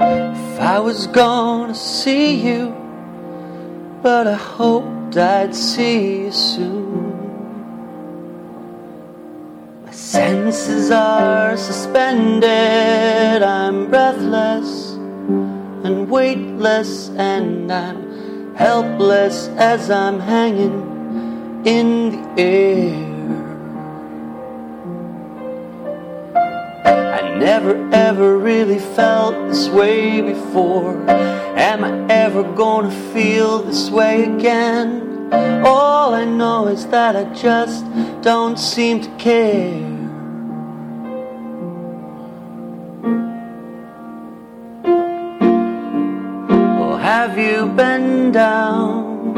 if 0.00 0.60
I 0.60 0.78
was 0.78 1.08
gonna 1.08 1.74
see 1.74 2.36
you, 2.48 2.72
but 4.02 4.28
I 4.28 4.34
hoped 4.34 5.16
I'd 5.16 5.54
see 5.54 6.22
you 6.26 6.30
soon. 6.30 6.85
Senses 10.06 10.92
are 10.92 11.56
suspended, 11.56 13.42
I'm 13.42 13.90
breathless 13.90 14.92
and 15.84 16.08
weightless, 16.08 17.08
and 17.10 17.72
I'm 17.72 18.54
helpless 18.54 19.48
as 19.58 19.90
I'm 19.90 20.20
hanging 20.20 21.66
in 21.66 22.12
the 22.12 22.40
air. 22.40 23.16
I 26.86 27.36
never 27.36 27.74
ever 27.92 28.38
really 28.38 28.78
felt 28.78 29.34
this 29.48 29.68
way 29.68 30.20
before. 30.20 30.94
Am 31.10 31.82
I 31.82 32.14
ever 32.14 32.44
gonna 32.44 32.92
feel 33.12 33.58
this 33.58 33.90
way 33.90 34.22
again? 34.22 35.02
All 35.66 36.14
I 36.14 36.24
know 36.24 36.68
is 36.68 36.86
that 36.86 37.16
I 37.16 37.24
just 37.34 37.84
don't 38.22 38.56
seem 38.56 39.00
to 39.00 39.10
care. 39.16 39.95
Have 47.26 47.38
you 47.38 47.66
been 47.74 48.30
down 48.30 49.34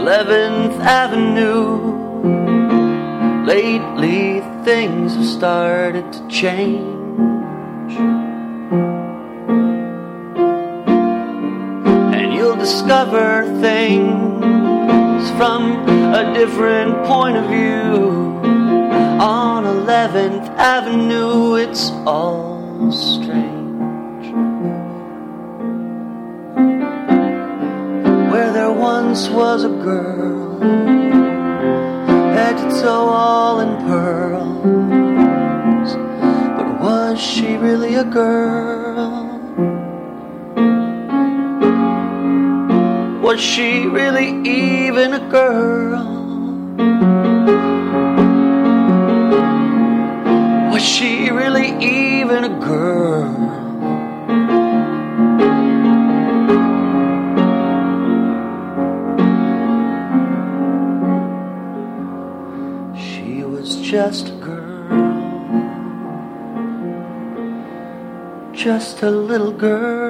11th 0.00 0.80
Avenue? 0.80 1.92
Lately, 3.44 4.40
things 4.64 5.14
have 5.16 5.26
started 5.26 6.10
to 6.14 6.28
change. 6.28 7.92
And 12.16 12.32
you'll 12.32 12.56
discover 12.56 13.44
things 13.60 15.30
from 15.36 15.62
a 16.14 16.32
different 16.32 17.04
point 17.04 17.36
of 17.36 17.44
view. 17.50 18.40
On 19.20 19.64
11th 19.64 20.48
Avenue, 20.56 21.56
it's 21.56 21.90
all 22.06 22.90
strange. 22.90 23.51
Once 28.82 29.28
was 29.28 29.62
a 29.62 29.68
girl 29.68 30.58
to 32.58 32.82
toe 32.82 33.08
all 33.08 33.60
in 33.60 33.76
pearls. 33.86 35.94
But 36.56 36.80
was 36.80 37.18
she 37.18 37.56
really 37.56 37.94
a 37.94 38.04
girl? 38.04 39.40
Was 43.22 43.40
she 43.40 43.86
really 43.86 44.28
even 44.46 45.14
a 45.14 45.30
girl? 45.30 46.04
Was 50.72 50.82
she 50.82 51.30
really 51.30 51.70
even 51.80 52.44
a 52.44 52.60
girl? 52.60 53.51
Just 63.92 64.28
a 64.28 64.36
girl, 64.36 64.88
just 68.54 69.02
a 69.02 69.10
little 69.10 69.52
girl. 69.52 70.08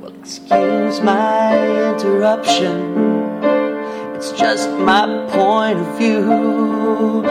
Well, 0.00 0.14
excuse 0.20 1.00
my 1.00 1.90
interruption. 1.90 2.94
It's 4.14 4.30
just 4.30 4.70
my 4.70 5.26
point 5.30 5.80
of 5.80 5.98
view. 5.98 7.26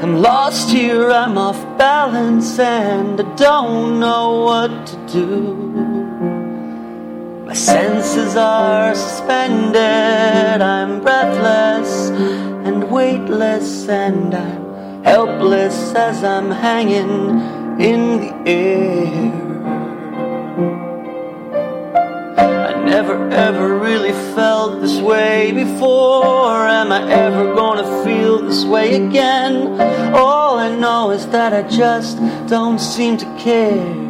I'm 0.00 0.22
lost 0.22 0.70
here, 0.70 1.10
I'm 1.10 1.36
off 1.36 1.60
balance, 1.76 2.58
and 2.58 3.20
I 3.20 3.34
don't 3.34 4.00
know 4.00 4.44
what 4.44 4.86
to 4.86 4.96
do. 5.12 5.85
Senses 7.56 8.36
are 8.36 8.94
suspended, 8.94 10.60
I'm 10.60 11.00
breathless 11.00 12.10
and 12.10 12.90
weightless, 12.90 13.88
and 13.88 14.34
I'm 14.34 15.02
helpless 15.02 15.94
as 15.94 16.22
I'm 16.22 16.50
hanging 16.50 17.40
in 17.80 18.20
the 18.20 18.34
air. 18.46 19.32
I 22.68 22.84
never 22.84 23.26
ever 23.30 23.78
really 23.78 24.12
felt 24.34 24.82
this 24.82 25.00
way 25.00 25.50
before. 25.52 26.68
Am 26.68 26.92
I 26.92 27.10
ever 27.10 27.54
gonna 27.54 28.04
feel 28.04 28.42
this 28.42 28.66
way 28.66 29.02
again? 29.02 29.80
All 30.14 30.58
I 30.58 30.76
know 30.76 31.10
is 31.10 31.26
that 31.28 31.54
I 31.54 31.62
just 31.62 32.18
don't 32.48 32.78
seem 32.78 33.16
to 33.16 33.24
care. 33.38 34.05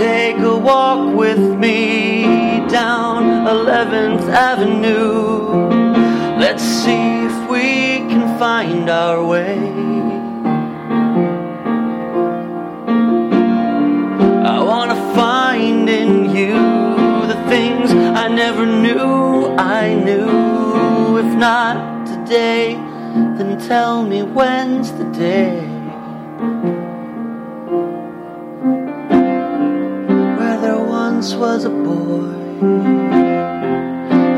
Take 0.00 0.38
a 0.38 0.56
walk 0.56 1.14
with 1.14 1.38
me 1.38 2.24
down 2.68 3.44
11th 3.46 4.26
Avenue. 4.30 5.68
Let's 6.40 6.62
see 6.62 7.26
if 7.28 7.50
we 7.50 7.98
can 8.08 8.38
find 8.38 8.88
our 8.88 9.22
way. 9.22 9.58
I 14.54 14.58
wanna 14.70 14.98
find 15.14 15.86
in 15.90 16.34
you 16.34 16.54
the 17.32 17.38
things 17.52 17.92
I 17.92 18.28
never 18.28 18.64
knew 18.64 19.54
I 19.58 19.92
knew. 19.92 21.18
If 21.18 21.30
not 21.36 22.06
today, 22.06 22.72
then 23.36 23.58
tell 23.68 24.02
me 24.02 24.22
when's 24.22 24.92
the 24.92 25.04
day. 25.12 25.69
Was 31.40 31.64
a 31.64 31.70
boy, 31.70 32.34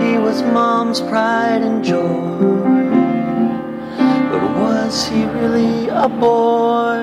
he 0.04 0.18
was 0.18 0.40
mom's 0.54 1.00
pride 1.00 1.60
and 1.60 1.82
joy. 1.84 2.38
But 4.30 4.42
was 4.60 5.08
he 5.08 5.24
really 5.24 5.88
a 5.88 6.08
boy? 6.08 7.02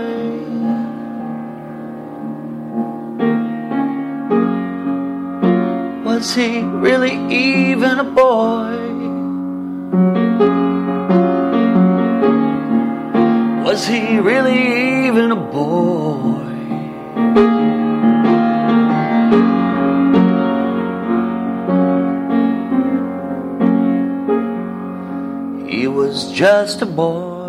Was 6.05 6.33
he 6.33 6.61
really 6.61 7.15
even 7.29 7.99
a 7.99 8.05
boy? 8.05 8.77
Was 13.65 13.85
he 13.85 14.17
really 14.19 15.07
even 15.07 15.33
a 15.33 15.35
boy? 15.35 16.39
Was 26.19 26.33
just 26.33 26.81
a 26.81 26.85
boy, 26.85 27.47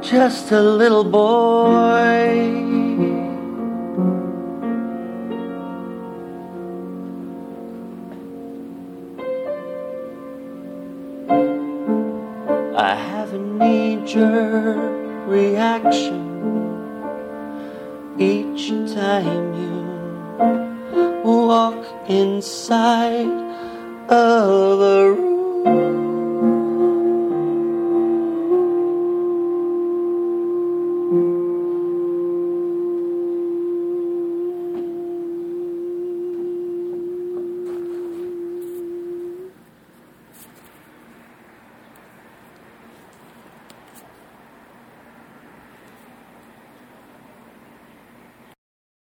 just 0.00 0.52
a 0.52 0.62
little 0.62 1.02
boy. 1.02 1.74
I 12.76 12.94
have 12.94 13.34
a 13.34 13.38
knee 13.38 14.00
jerk 14.06 15.26
reaction 15.26 16.22
each 18.20 18.68
time 18.94 19.46
you 19.60 21.22
walk 21.24 21.84
inside 22.08 23.43
of 24.08 24.80
a 24.80 25.12
room. 25.12 26.03